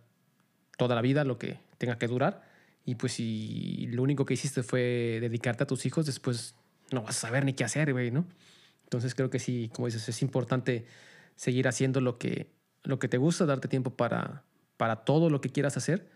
toda 0.76 0.94
la 0.94 1.02
vida 1.02 1.24
lo 1.24 1.38
que 1.38 1.60
tenga 1.76 1.98
que 1.98 2.06
durar. 2.06 2.42
Y 2.84 2.94
pues 2.94 3.12
si 3.12 3.86
lo 3.88 4.02
único 4.02 4.24
que 4.24 4.34
hiciste 4.34 4.62
fue 4.62 5.18
dedicarte 5.20 5.64
a 5.64 5.66
tus 5.66 5.84
hijos, 5.84 6.06
después 6.06 6.54
no 6.90 7.02
vas 7.02 7.16
a 7.16 7.20
saber 7.20 7.44
ni 7.44 7.52
qué 7.52 7.64
hacer, 7.64 7.92
güey, 7.92 8.10
¿no? 8.10 8.26
Entonces 8.84 9.14
creo 9.14 9.28
que 9.28 9.38
sí, 9.38 9.70
como 9.74 9.86
dices, 9.86 10.08
es 10.08 10.22
importante 10.22 10.86
seguir 11.36 11.68
haciendo 11.68 12.00
lo 12.00 12.16
que, 12.16 12.50
lo 12.84 12.98
que 12.98 13.08
te 13.08 13.18
gusta, 13.18 13.44
darte 13.44 13.68
tiempo 13.68 13.94
para, 13.94 14.44
para 14.78 15.04
todo 15.04 15.28
lo 15.28 15.42
que 15.42 15.50
quieras 15.50 15.76
hacer, 15.76 16.08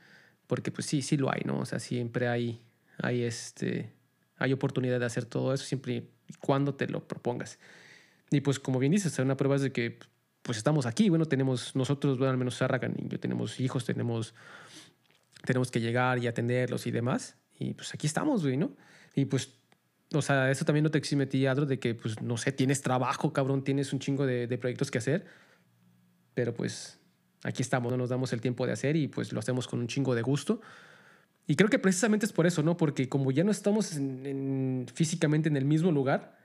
porque 0.47 0.73
pues 0.73 0.87
sí, 0.87 1.03
sí 1.03 1.19
lo 1.19 1.31
hay, 1.31 1.43
¿no? 1.45 1.59
O 1.59 1.67
sea, 1.67 1.79
siempre 1.79 2.29
hay, 2.29 2.63
hay, 2.99 3.23
este, 3.23 3.93
hay 4.37 4.53
oportunidad 4.55 4.99
de 4.99 5.07
hacer 5.07 5.27
todo 5.27 5.53
eso 5.53 5.65
siempre 5.65 6.09
cuando 6.41 6.75
te 6.75 6.87
lo 6.89 7.07
propongas. 7.07 7.59
Y 8.31 8.41
pues 8.41 8.59
como 8.59 8.79
bien 8.79 8.93
dices, 8.93 9.19
una 9.19 9.37
prueba 9.37 9.57
es 9.57 9.63
de 9.63 9.73
que 9.73 9.99
pues 10.43 10.59
estamos 10.59 10.87
aquí, 10.87 11.09
bueno, 11.09 11.27
tenemos 11.27 11.75
nosotros, 11.77 12.19
bueno, 12.19 12.33
al 12.33 12.37
menos 12.37 12.57
Sarragan 12.57 12.95
y 12.99 13.09
yo 13.09 13.21
tenemos 13.21 13.61
hijos, 13.61 13.85
tenemos, 13.85 14.35
tenemos 15.45 15.71
que 15.71 15.81
llegar 15.81 16.19
y 16.19 16.27
atenderlos 16.27 16.87
y 16.87 16.91
demás, 16.91 17.37
y 17.59 17.75
pues 17.75 17.95
aquí 17.95 18.07
estamos, 18.07 18.43
güey, 18.43 18.57
¿no? 18.57 18.73
Y 19.15 19.27
pues, 19.27 19.55
o 20.13 20.21
sea, 20.21 20.51
eso 20.51 20.65
también 20.65 20.83
no 20.83 20.91
te 20.91 20.99
exime 20.99 21.25
a 21.25 21.29
ti, 21.29 21.47
Adro, 21.47 21.65
de 21.65 21.79
que, 21.79 21.95
pues, 21.95 22.21
no 22.21 22.37
sé, 22.37 22.51
tienes 22.51 22.83
trabajo, 22.83 23.33
cabrón, 23.33 23.63
tienes 23.63 23.93
un 23.93 24.01
chingo 24.01 24.27
de, 24.27 24.49
de 24.49 24.59
proyectos 24.59 24.91
que 24.91 24.99
hacer, 24.99 25.27
pero 26.35 26.55
pues 26.55 26.99
aquí 27.45 27.63
estamos, 27.63 27.93
no 27.93 27.99
nos 27.99 28.11
damos 28.11 28.33
el 28.33 28.41
tiempo 28.41 28.67
de 28.67 28.73
hacer 28.73 28.97
y 28.97 29.09
pues 29.09 29.33
lo 29.33 29.39
hacemos 29.39 29.69
con 29.69 29.81
un 29.81 29.87
chingo 29.87 30.15
de 30.15 30.23
gusto. 30.23 30.61
Y 31.47 31.57
creo 31.57 31.69
que 31.69 31.79
precisamente 31.79 32.27
es 32.27 32.33
por 32.33 32.47
eso, 32.47 32.63
¿no? 32.63 32.77
Porque 32.77 33.09
como 33.09 33.31
ya 33.31 33.45
no 33.45 33.51
estamos 33.51 33.97
en, 33.97 34.87
físicamente 34.95 35.49
en 35.49 35.57
el 35.57 35.65
mismo 35.65 35.91
lugar, 35.91 36.39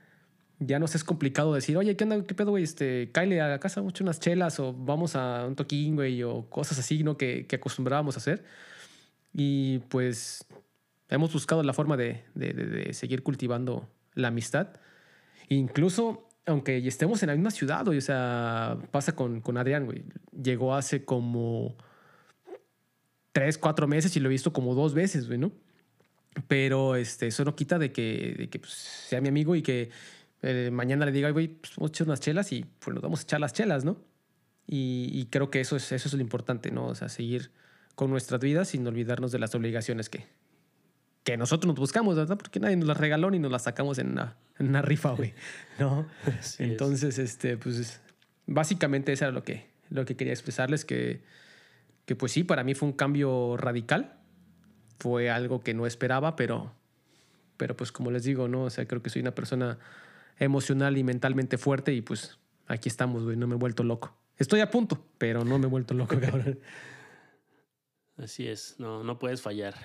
ya 0.59 0.79
nos 0.79 0.95
es 0.95 1.03
complicado 1.03 1.53
decir, 1.53 1.77
oye, 1.77 1.95
¿qué 1.95 2.03
onda? 2.03 2.25
¿Qué 2.25 2.33
pedo, 2.33 2.51
güey? 2.51 2.63
Este, 2.63 3.11
cáile 3.11 3.41
a 3.41 3.59
casa, 3.59 3.81
mucho 3.81 4.03
unas 4.03 4.19
chelas 4.19 4.59
o 4.59 4.73
vamos 4.73 5.15
a 5.15 5.45
un 5.45 5.55
toquín, 5.55 5.95
güey, 5.95 6.23
o 6.23 6.49
cosas 6.49 6.79
así, 6.79 7.03
¿no? 7.03 7.15
Que, 7.15 7.45
que 7.45 7.57
acostumbrábamos 7.57 8.15
a 8.15 8.19
hacer. 8.19 8.43
Y 9.33 9.79
pues 9.89 10.45
hemos 11.09 11.31
buscado 11.31 11.61
la 11.61 11.73
forma 11.73 11.95
de, 11.95 12.23
de, 12.33 12.53
de, 12.53 12.93
seguir 12.93 13.21
cultivando 13.21 13.87
la 14.15 14.29
amistad. 14.29 14.69
Incluso, 15.49 16.27
aunque 16.47 16.85
estemos 16.87 17.21
en 17.21 17.27
la 17.27 17.35
misma 17.35 17.51
ciudad, 17.51 17.87
o 17.87 18.01
sea, 18.01 18.77
pasa 18.89 19.15
con, 19.15 19.41
con 19.41 19.57
Adrián, 19.57 19.85
güey. 19.85 20.03
Llegó 20.31 20.73
hace 20.73 21.05
como 21.05 21.77
tres, 23.37 23.59
cuatro 23.59 23.87
meses 23.87 24.17
y 24.17 24.19
lo 24.19 24.29
he 24.29 24.31
visto 24.31 24.51
como 24.51 24.73
dos 24.73 24.95
veces, 24.95 25.27
güey, 25.27 25.37
¿no? 25.37 25.51
Pero 26.47 26.95
este, 26.95 27.27
eso 27.27 27.45
no 27.45 27.55
quita 27.55 27.77
de 27.77 27.91
que, 27.91 28.33
de 28.35 28.49
que 28.49 28.57
pues, 28.57 28.71
sea 28.73 29.21
mi 29.21 29.27
amigo 29.27 29.55
y 29.55 29.61
que 29.61 29.91
eh, 30.41 30.71
mañana 30.73 31.05
le 31.05 31.11
diga, 31.11 31.29
güey, 31.29 31.47
pues 31.47 31.75
vamos 31.75 31.91
a 31.91 31.93
echar 31.93 32.07
unas 32.07 32.19
chelas 32.19 32.51
y 32.51 32.65
pues 32.79 32.95
nos 32.95 33.03
vamos 33.03 33.19
a 33.19 33.23
echar 33.23 33.39
las 33.39 33.53
chelas, 33.53 33.85
¿no? 33.85 34.01
Y, 34.65 35.11
y, 35.13 35.27
creo 35.27 35.51
que 35.51 35.61
eso 35.61 35.75
es, 35.75 35.91
eso 35.91 36.07
es 36.07 36.13
lo 36.15 36.21
importante, 36.21 36.71
¿no? 36.71 36.87
O 36.87 36.95
sea, 36.95 37.09
seguir 37.09 37.51
con 37.93 38.09
nuestras 38.09 38.41
vidas 38.41 38.69
sin 38.69 38.87
olvidarnos 38.87 39.31
de 39.31 39.37
las 39.37 39.53
obligaciones 39.53 40.09
que, 40.09 40.25
que 41.23 41.37
nosotros 41.37 41.67
nos 41.67 41.79
buscamos, 41.79 42.15
¿verdad? 42.15 42.37
Porque 42.37 42.59
nadie 42.59 42.75
nos 42.75 42.87
las 42.87 42.97
regaló 42.97 43.29
ni 43.29 43.37
nos 43.37 43.51
las 43.51 43.65
sacamos 43.65 43.99
en 43.99 44.13
una, 44.13 44.35
en 44.57 44.69
una 44.69 44.81
rifa, 44.81 45.11
güey, 45.11 45.35
¿no? 45.79 46.07
Entonces, 46.57 47.19
este, 47.19 47.55
pues 47.55 48.01
básicamente 48.47 49.13
eso 49.13 49.25
era 49.25 49.31
lo 49.31 49.43
que, 49.43 49.67
lo 49.91 50.05
que 50.05 50.15
quería 50.15 50.33
expresarles, 50.33 50.85
que, 50.85 51.21
que 52.07 52.15
pues 52.15 52.31
sí, 52.31 52.45
para 52.45 52.63
mí 52.63 52.73
fue 52.73 52.87
un 52.87 52.93
cambio 52.93 53.57
radical, 53.57 54.17
fue 54.97 55.29
algo 55.29 55.59
que 55.59 55.73
no 55.73 55.85
esperaba, 55.85 56.37
pero, 56.37 56.73
pero 57.57 57.75
pues 57.75 57.91
como 57.91 58.11
les 58.11 58.23
digo, 58.23 58.47
¿no? 58.47 58.63
O 58.63 58.69
sea, 58.69 58.87
creo 58.87 59.03
que 59.03 59.09
soy 59.09 59.21
una 59.21 59.35
persona 59.35 59.77
emocional 60.39 60.97
y 60.97 61.03
mentalmente 61.03 61.57
fuerte 61.57 61.93
y 61.93 62.01
pues 62.01 62.39
aquí 62.65 62.87
estamos, 62.87 63.25
güey, 63.25 63.35
no 63.35 63.45
me 63.45 63.55
he 63.55 63.57
vuelto 63.57 63.83
loco. 63.83 64.17
Estoy 64.37 64.61
a 64.61 64.71
punto, 64.71 65.05
pero 65.17 65.43
no 65.43 65.59
me 65.59 65.65
he 65.65 65.69
vuelto 65.69 65.93
loco, 65.93 66.17
cabrón. 66.21 66.59
Así 68.15 68.47
es, 68.47 68.75
no, 68.79 69.03
no 69.03 69.19
puedes 69.19 69.41
fallar. 69.41 69.75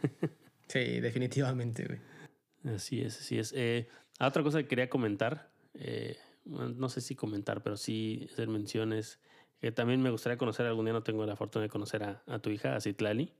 sí, 0.68 1.00
definitivamente, 1.00 1.84
güey. 1.84 2.74
Así 2.74 3.02
es, 3.02 3.20
así 3.20 3.38
es. 3.38 3.52
Eh, 3.54 3.86
otra 4.18 4.42
cosa 4.42 4.62
que 4.62 4.66
quería 4.66 4.88
comentar, 4.88 5.52
eh, 5.74 6.16
no 6.46 6.88
sé 6.88 7.02
si 7.02 7.14
comentar, 7.14 7.62
pero 7.62 7.76
sí 7.76 8.30
hacer 8.32 8.48
menciones, 8.48 9.20
que 9.60 9.72
también 9.72 10.02
me 10.02 10.10
gustaría 10.10 10.36
conocer, 10.36 10.66
algún 10.66 10.84
día 10.84 10.92
no 10.92 11.02
tengo 11.02 11.24
la 11.26 11.36
fortuna 11.36 11.64
de 11.64 11.68
conocer 11.68 12.02
a, 12.04 12.22
a 12.26 12.38
tu 12.38 12.50
hija, 12.50 12.76
a 12.76 12.80
Citlali. 12.80 13.32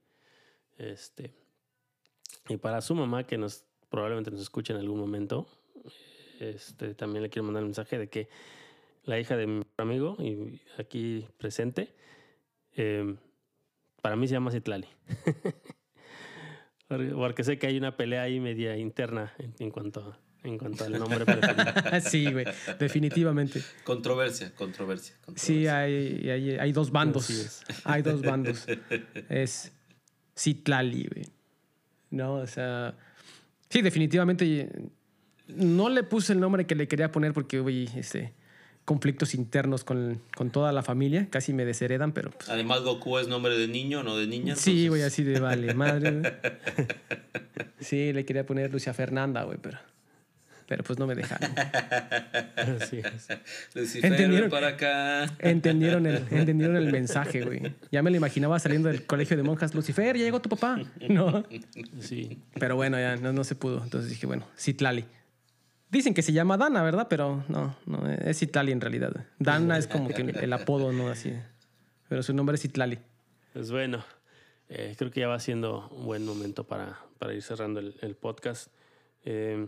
Este, 0.79 1.35
y 2.49 2.57
para 2.57 2.81
su 2.81 2.95
mamá, 2.95 3.27
que 3.27 3.39
nos 3.39 3.65
probablemente 3.89 4.31
nos 4.31 4.41
escuche 4.41 4.73
en 4.73 4.81
algún 4.81 4.99
momento, 4.99 5.47
este, 6.41 6.95
también 6.95 7.23
le 7.23 7.31
quiero 7.31 7.45
mandar 7.45 7.63
un 7.63 7.69
mensaje 7.69 7.99
de 7.99 8.09
que 8.09 8.29
la 9.05 9.19
hija 9.19 9.37
de 9.37 9.47
mi 9.47 9.63
amigo, 9.77 10.17
y 10.19 10.61
aquí 10.79 11.27
presente, 11.39 11.95
eh, 12.77 13.17
para 14.03 14.17
mí 14.17 14.27
se 14.27 14.35
llama 14.35 14.51
Citlali. 14.51 14.89
Porque 16.89 17.43
sé 17.43 17.59
que 17.59 17.67
hay 17.67 17.77
una 17.77 17.97
pelea 17.97 18.23
ahí 18.23 18.39
media 18.39 18.77
interna 18.77 19.35
en, 19.39 19.55
en 19.59 19.71
cuanto, 19.71 20.17
en 20.47 20.59
cuanto 20.59 20.85
al 20.85 20.99
nombre 20.99 21.25
sí, 22.01 22.31
güey, 22.31 22.47
definitivamente. 22.79 23.63
Controversia, 23.85 24.53
controversia, 24.55 25.15
controversia. 25.25 25.55
Sí, 25.55 25.67
hay, 25.67 26.29
hay, 26.29 26.51
hay, 26.59 26.73
dos 26.73 26.91
bandos. 26.91 27.63
Hay 27.85 28.03
dos 28.03 28.23
bandos. 28.23 28.67
es 29.29 29.73
Citlali, 30.37 31.09
güey. 31.13 31.27
No, 32.11 32.35
o 32.35 32.47
sea, 32.47 32.95
sí, 33.69 33.83
definitivamente 33.83 34.71
no 35.49 35.89
le 35.89 36.03
puse 36.03 36.33
el 36.33 36.41
nombre 36.41 36.67
que 36.67 36.75
le 36.75 36.89
quería 36.89 37.13
poner 37.13 37.33
porque, 37.33 37.61
güey, 37.61 37.89
este, 37.97 38.35
conflictos 38.85 39.35
internos 39.35 39.85
con, 39.85 40.23
con, 40.35 40.51
toda 40.51 40.73
la 40.73 40.83
familia, 40.83 41.29
casi 41.31 41.53
me 41.53 41.65
desheredan, 41.65 42.13
pero... 42.13 42.31
Pues, 42.31 42.49
Además, 42.49 42.83
Goku 42.83 43.19
es 43.19 43.29
nombre 43.29 43.59
de 43.59 43.69
niño, 43.69 44.03
no 44.03 44.17
de 44.17 44.27
niña. 44.27 44.57
Sí, 44.57 44.89
güey, 44.89 45.03
así 45.03 45.25
de 45.25 45.41
vale, 45.41 45.75
madre. 45.75 46.39
Sí, 47.79 48.13
le 48.13 48.25
quería 48.25 48.47
poner 48.47 48.73
Lucia 48.73 48.95
Fernanda, 48.95 49.43
güey, 49.45 49.59
pero... 49.61 49.79
Pero 50.67 50.83
pues 50.83 50.99
no 50.99 51.07
me 51.07 51.15
dejaron. 51.15 51.51
Sí, 52.89 54.01
¿Entendieron, 54.03 54.51
para 54.51 54.69
acá. 54.69 55.25
Entendieron 55.39 56.07
el, 56.07 56.17
entendieron 56.31 56.77
el 56.77 56.91
mensaje, 56.91 57.43
güey. 57.43 57.75
Ya 57.93 58.03
me 58.03 58.11
lo 58.11 58.17
imaginaba 58.17 58.59
saliendo 58.59 58.89
del 58.89 59.07
colegio 59.07 59.37
de 59.37 59.43
monjas. 59.43 59.75
Lucifer, 59.75 60.17
ya 60.17 60.25
llegó 60.25 60.41
tu 60.41 60.49
papá. 60.49 60.81
No. 61.09 61.45
Sí. 62.01 62.43
Pero 62.59 62.75
bueno, 62.75 62.99
ya 62.99 63.17
no, 63.17 63.33
no 63.33 63.45
se 63.45 63.55
pudo. 63.55 63.83
Entonces 63.85 64.11
dije, 64.11 64.27
bueno, 64.27 64.47
Citlali. 64.59 65.05
Dicen 65.91 66.15
que 66.15 66.23
se 66.23 66.33
llama 66.33 66.57
Dana, 66.57 66.83
¿verdad? 66.83 67.07
Pero 67.09 67.45
no, 67.49 67.77
no 67.87 68.11
es 68.11 68.43
Italia 68.43 68.73
en 68.73 68.81
realidad. 68.81 69.13
Dana 69.39 69.79
es 69.79 69.87
como 69.87 70.09
que 70.09 70.23
el 70.23 70.53
apodo, 70.53 70.93
¿no? 70.93 71.09
Así. 71.09 71.33
Pero 72.09 72.23
su 72.23 72.35
nombre 72.35 72.57
es 72.57 72.65
Itlali. 72.65 72.99
Pues 73.53 73.71
bueno, 73.71 74.05
eh, 74.69 74.95
creo 74.99 75.11
que 75.11 75.21
ya 75.21 75.29
va 75.29 75.39
siendo 75.39 75.89
un 75.91 76.07
buen 76.07 76.25
momento 76.25 76.65
para, 76.65 76.99
para 77.19 77.33
ir 77.35 77.43
cerrando 77.43 77.79
el, 77.81 77.95
el 78.01 78.17
podcast. 78.17 78.73
Eh, 79.25 79.67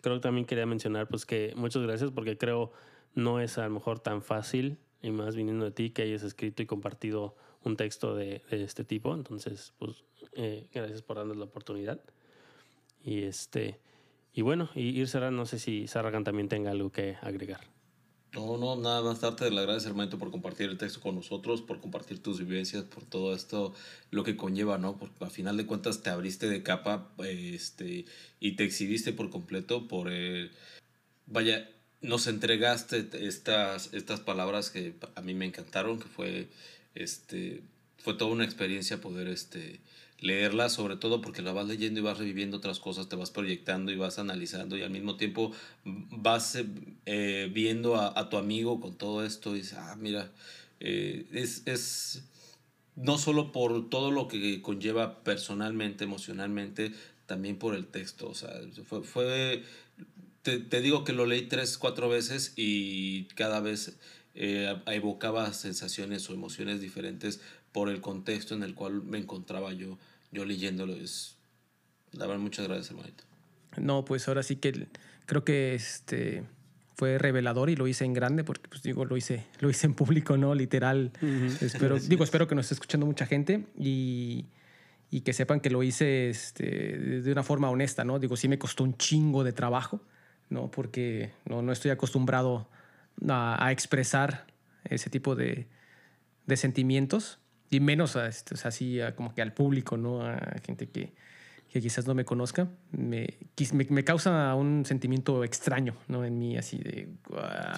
creo 0.00 0.16
que 0.16 0.20
también 0.20 0.46
quería 0.46 0.66
mencionar 0.66 1.08
pues 1.08 1.26
que 1.26 1.52
muchas 1.56 1.82
gracias 1.82 2.10
porque 2.10 2.38
creo 2.38 2.72
no 3.14 3.40
es 3.40 3.58
a 3.58 3.64
lo 3.64 3.70
mejor 3.70 4.00
tan 4.00 4.22
fácil 4.22 4.78
y 5.02 5.10
más 5.10 5.36
viniendo 5.36 5.64
de 5.64 5.70
ti 5.70 5.90
que 5.90 6.02
hayas 6.02 6.22
escrito 6.22 6.62
y 6.62 6.66
compartido 6.66 7.36
un 7.64 7.76
texto 7.76 8.14
de, 8.14 8.42
este 8.50 8.84
tipo. 8.84 9.14
Entonces, 9.14 9.74
pues 9.78 10.04
eh, 10.32 10.68
gracias 10.72 11.02
por 11.02 11.16
darnos 11.16 11.36
la 11.36 11.44
oportunidad. 11.44 12.00
Y 13.02 13.22
este... 13.22 13.80
Y 14.34 14.42
bueno, 14.42 14.68
y 14.74 14.90
ir 14.90 15.08
cerrando, 15.08 15.38
no 15.38 15.46
sé 15.46 15.58
si 15.58 15.88
Sarragan 15.88 16.22
también 16.22 16.48
tenga 16.48 16.70
algo 16.70 16.90
que 16.92 17.16
agregar. 17.22 17.60
No, 18.34 18.58
no, 18.58 18.76
nada 18.76 19.02
más 19.02 19.20
darte 19.22 19.50
las 19.50 19.64
gracias, 19.64 19.86
hermanito, 19.86 20.18
por 20.18 20.30
compartir 20.30 20.68
el 20.68 20.76
texto 20.76 21.00
con 21.00 21.14
nosotros, 21.14 21.62
por 21.62 21.80
compartir 21.80 22.22
tus 22.22 22.38
vivencias, 22.38 22.84
por 22.84 23.04
todo 23.04 23.34
esto, 23.34 23.74
lo 24.10 24.22
que 24.22 24.36
conlleva, 24.36 24.76
¿no? 24.76 24.98
Porque 24.98 25.24
a 25.24 25.30
final 25.30 25.56
de 25.56 25.66
cuentas 25.66 26.02
te 26.02 26.10
abriste 26.10 26.48
de 26.48 26.62
capa 26.62 27.10
este, 27.24 28.04
y 28.38 28.52
te 28.52 28.64
exhibiste 28.64 29.12
por 29.14 29.30
completo 29.30 29.88
por 29.88 30.10
el... 30.10 30.50
Vaya, 31.26 31.70
nos 32.02 32.26
entregaste 32.26 33.08
estas, 33.26 33.92
estas 33.94 34.20
palabras 34.20 34.70
que 34.70 34.94
a 35.14 35.22
mí 35.22 35.32
me 35.34 35.46
encantaron, 35.46 35.98
que 35.98 36.08
fue, 36.08 36.48
este, 36.94 37.62
fue 37.96 38.14
toda 38.14 38.30
una 38.30 38.44
experiencia 38.44 39.00
poder, 39.00 39.28
este, 39.28 39.80
leerla, 40.20 40.68
sobre 40.68 40.96
todo 40.96 41.20
porque 41.20 41.42
la 41.42 41.52
vas 41.52 41.66
leyendo 41.66 42.00
y 42.00 42.02
vas 42.02 42.18
reviviendo 42.18 42.56
otras 42.56 42.80
cosas, 42.80 43.08
te 43.08 43.16
vas 43.16 43.30
proyectando 43.30 43.92
y 43.92 43.96
vas 43.96 44.18
analizando 44.18 44.76
y 44.76 44.82
al 44.82 44.90
mismo 44.90 45.16
tiempo 45.16 45.52
vas 45.84 46.58
eh, 47.06 47.50
viendo 47.52 47.96
a, 47.96 48.28
tu 48.28 48.36
amigo 48.36 48.80
con 48.80 48.96
todo 48.96 49.24
esto 49.24 49.54
y 49.54 49.60
dices, 49.60 49.78
ah, 49.78 49.96
mira, 49.98 50.32
eh, 50.80 51.26
es, 51.32 51.62
es 51.66 52.24
no 52.96 53.18
solo 53.18 53.52
por 53.52 53.88
todo 53.90 54.10
lo 54.10 54.26
que 54.26 54.60
conlleva 54.60 55.22
personalmente, 55.22 56.04
emocionalmente, 56.04 56.92
también 57.26 57.56
por 57.58 57.74
el 57.74 57.86
texto, 57.86 58.28
o 58.28 58.34
sea, 58.34 58.50
fue, 58.86 59.02
fue 59.02 59.62
te, 60.42 60.58
te, 60.58 60.80
digo 60.80 61.04
que 61.04 61.12
lo 61.12 61.26
leí 61.26 61.42
tres, 61.42 61.78
cuatro 61.78 62.08
veces 62.08 62.54
y 62.56 63.24
cada 63.34 63.60
vez 63.60 63.98
eh, 64.34 64.74
evocaba 64.86 65.52
sensaciones 65.52 66.28
o 66.30 66.32
emociones 66.32 66.80
diferentes 66.80 67.40
por 67.72 67.88
el 67.88 68.00
contexto 68.00 68.54
en 68.54 68.62
el 68.62 68.74
cual 68.74 69.02
me 69.02 69.18
encontraba 69.18 69.72
yo, 69.72 69.98
yo 70.32 70.44
leyéndolo. 70.44 70.94
Es, 70.94 71.36
la 72.12 72.26
verdad, 72.26 72.42
muchas 72.42 72.66
gracias, 72.66 72.90
hermanito. 72.90 73.24
No, 73.76 74.04
pues 74.04 74.28
ahora 74.28 74.42
sí 74.42 74.56
que, 74.56 74.88
creo 75.26 75.44
que 75.44 75.74
este 75.74 76.44
fue 76.98 77.16
revelador 77.16 77.70
y 77.70 77.76
lo 77.76 77.86
hice 77.86 78.04
en 78.04 78.12
grande 78.12 78.42
porque 78.42 78.68
pues 78.68 78.82
digo 78.82 79.04
lo 79.04 79.16
hice 79.16 79.46
lo 79.60 79.70
hice 79.70 79.86
en 79.86 79.94
público 79.94 80.36
no 80.36 80.54
literal. 80.54 81.12
Espero 81.60 81.98
digo 82.00 82.24
espero 82.24 82.48
que 82.48 82.56
nos 82.56 82.64
esté 82.64 82.74
escuchando 82.74 83.06
mucha 83.06 83.24
gente 83.24 83.66
y, 83.78 84.46
y 85.08 85.20
que 85.20 85.32
sepan 85.32 85.60
que 85.60 85.70
lo 85.70 85.84
hice 85.84 86.28
este, 86.28 86.98
de 87.20 87.32
una 87.32 87.44
forma 87.44 87.70
honesta 87.70 88.02
no 88.02 88.18
digo 88.18 88.36
sí 88.36 88.48
me 88.48 88.58
costó 88.58 88.82
un 88.82 88.96
chingo 88.96 89.44
de 89.44 89.52
trabajo 89.52 90.00
no 90.50 90.72
porque 90.72 91.30
no, 91.44 91.62
no 91.62 91.70
estoy 91.70 91.92
acostumbrado 91.92 92.68
a, 93.28 93.64
a 93.64 93.70
expresar 93.70 94.46
ese 94.84 95.08
tipo 95.08 95.36
de, 95.36 95.68
de 96.46 96.56
sentimientos 96.56 97.38
y 97.70 97.80
menos 97.80 98.16
a, 98.16 98.28
este, 98.28 98.54
o 98.54 98.56
sea, 98.56 98.68
así 98.68 99.00
a, 99.00 99.14
como 99.14 99.34
que 99.34 99.42
al 99.42 99.52
público 99.52 99.96
no 99.96 100.22
a 100.22 100.38
gente 100.64 100.88
que 100.88 101.12
que 101.68 101.82
quizás 101.82 102.06
no 102.06 102.14
me 102.14 102.24
conozca, 102.24 102.68
me, 102.92 103.36
me, 103.72 103.86
me, 103.90 104.04
causa 104.04 104.54
un 104.54 104.86
sentimiento 104.86 105.44
extraño, 105.44 105.96
¿no? 106.08 106.24
En 106.24 106.38
mí, 106.38 106.56
así 106.56 106.78
de 106.78 107.08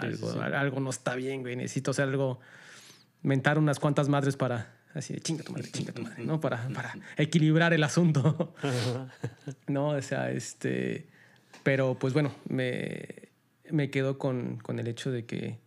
algo, 0.01 0.33
sí. 0.33 0.39
algo, 0.39 0.81
no 0.81 0.91
está 0.91 1.17
bien, 1.17 1.43
güey. 1.43 1.57
Necesito 1.57 1.91
hacer 1.91 2.05
algo, 2.09 2.39
mentar 3.23 3.59
unas 3.59 3.81
cuantas 3.81 4.09
madres 4.09 4.37
para, 4.37 4.77
así 4.95 5.15
de 5.15 5.21
chinga 5.21 5.43
tu 5.43 5.53
madre, 5.53 5.71
chinga 5.73 5.93
tu 5.93 6.03
madre, 6.03 6.23
¿no? 6.25 6.39
Para, 6.39 6.69
para 6.69 6.95
equilibrar 7.17 7.73
el 7.73 7.83
asunto, 7.83 8.55
¿no? 9.67 9.89
O 9.89 10.03
sea, 10.03 10.31
este. 10.31 11.09
Pero 11.65 11.99
pues 11.99 12.15
bueno, 12.15 12.33
me, 12.49 13.31
me 13.71 13.91
quedo 13.91 14.19
con, 14.19 14.59
con 14.59 14.79
el 14.79 14.87
hecho 14.87 15.11
de 15.11 15.27
que 15.27 15.59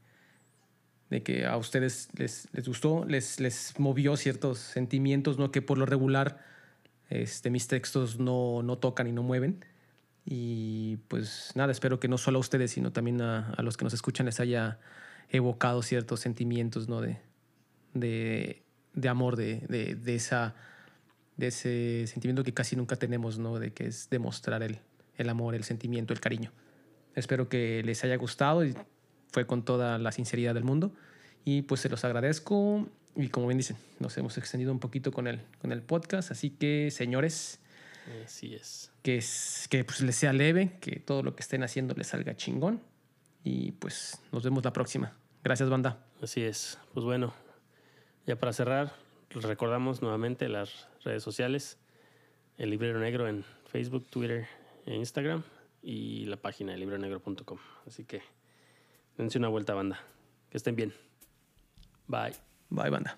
de 1.13 1.21
que 1.21 1.45
a 1.45 1.57
ustedes 1.57 2.09
les, 2.17 2.47
gustó, 2.65 3.05
les, 3.05 3.39
les 3.39 3.75
movió 3.77 4.17
ciertos 4.17 4.57
sentimientos, 4.57 5.37
¿no? 5.37 5.51
Que 5.51 5.61
por 5.61 5.77
lo 5.77 5.85
regular 5.85 6.43
este, 7.11 7.51
mis 7.51 7.67
textos 7.67 8.17
no, 8.17 8.63
no 8.63 8.79
tocan 8.79 9.05
y 9.05 9.11
no 9.11 9.21
mueven. 9.21 9.63
Y 10.25 10.97
pues 11.09 11.51
nada, 11.53 11.71
espero 11.71 11.99
que 11.99 12.07
no 12.07 12.17
solo 12.17 12.39
a 12.39 12.41
ustedes, 12.41 12.71
sino 12.71 12.91
también 12.91 13.21
a, 13.21 13.51
a 13.51 13.61
los 13.61 13.77
que 13.77 13.83
nos 13.83 13.93
escuchan 13.93 14.25
les 14.25 14.39
haya 14.39 14.79
evocado 15.29 15.83
ciertos 15.83 16.19
sentimientos 16.19 16.89
¿no? 16.89 16.99
de, 16.99 17.19
de, 17.93 18.63
de 18.95 19.09
amor, 19.09 19.35
de, 19.35 19.59
de, 19.69 19.93
de, 19.93 20.15
esa, 20.15 20.55
de 21.37 21.47
ese 21.47 22.07
sentimiento 22.07 22.43
que 22.43 22.55
casi 22.55 22.75
nunca 22.75 22.95
tenemos, 22.95 23.37
¿no? 23.37 23.59
de 23.59 23.71
que 23.71 23.85
es 23.85 24.09
demostrar 24.09 24.63
el, 24.63 24.79
el 25.17 25.29
amor, 25.29 25.53
el 25.53 25.63
sentimiento, 25.63 26.11
el 26.11 26.19
cariño. 26.19 26.51
Espero 27.13 27.49
que 27.49 27.83
les 27.85 28.03
haya 28.03 28.15
gustado 28.15 28.65
y 28.65 28.73
fue 29.33 29.47
con 29.47 29.65
toda 29.65 29.97
la 29.97 30.11
sinceridad 30.11 30.53
del 30.53 30.63
mundo. 30.63 30.93
Y 31.43 31.63
pues 31.63 31.81
se 31.81 31.89
los 31.89 32.05
agradezco 32.05 32.87
y 33.15 33.29
como 33.29 33.47
bien 33.47 33.57
dicen, 33.57 33.77
nos 33.99 34.17
hemos 34.17 34.37
extendido 34.37 34.71
un 34.71 34.79
poquito 34.79 35.11
con 35.11 35.27
el, 35.27 35.41
con 35.59 35.71
el 35.71 35.81
podcast, 35.81 36.31
así 36.31 36.51
que 36.51 36.89
señores, 36.89 37.59
así 38.25 38.55
es. 38.55 38.91
Que, 39.01 39.17
es, 39.17 39.67
que 39.69 39.83
pues 39.83 40.01
les 40.01 40.15
sea 40.15 40.33
leve, 40.33 40.77
que 40.79 40.99
todo 40.99 41.21
lo 41.21 41.35
que 41.35 41.41
estén 41.41 41.63
haciendo 41.63 41.93
les 41.95 42.07
salga 42.07 42.35
chingón 42.35 42.81
y 43.43 43.73
pues 43.73 44.19
nos 44.31 44.43
vemos 44.43 44.63
la 44.63 44.71
próxima. 44.73 45.17
Gracias, 45.43 45.69
banda. 45.69 46.05
Así 46.21 46.41
es. 46.41 46.79
Pues 46.93 47.03
bueno, 47.03 47.33
ya 48.25 48.37
para 48.37 48.53
cerrar, 48.53 48.93
recordamos 49.31 50.01
nuevamente 50.01 50.47
las 50.47 50.87
redes 51.03 51.21
sociales, 51.21 51.77
el 52.57 52.69
Librero 52.69 52.99
Negro 52.99 53.27
en 53.27 53.43
Facebook, 53.67 54.07
Twitter 54.09 54.47
e 54.85 54.95
Instagram 54.95 55.43
y 55.81 56.25
la 56.25 56.37
página 56.37 56.71
de 56.71 56.77
libronegro.com. 56.79 57.59
Así 57.85 58.05
que 58.05 58.21
dense 59.17 59.37
una 59.37 59.47
vuelta, 59.47 59.73
banda. 59.73 59.99
Que 60.49 60.57
estén 60.57 60.75
bien. 60.75 60.93
Bye. 62.07 62.35
Bye, 62.69 62.89
banda. 62.89 63.17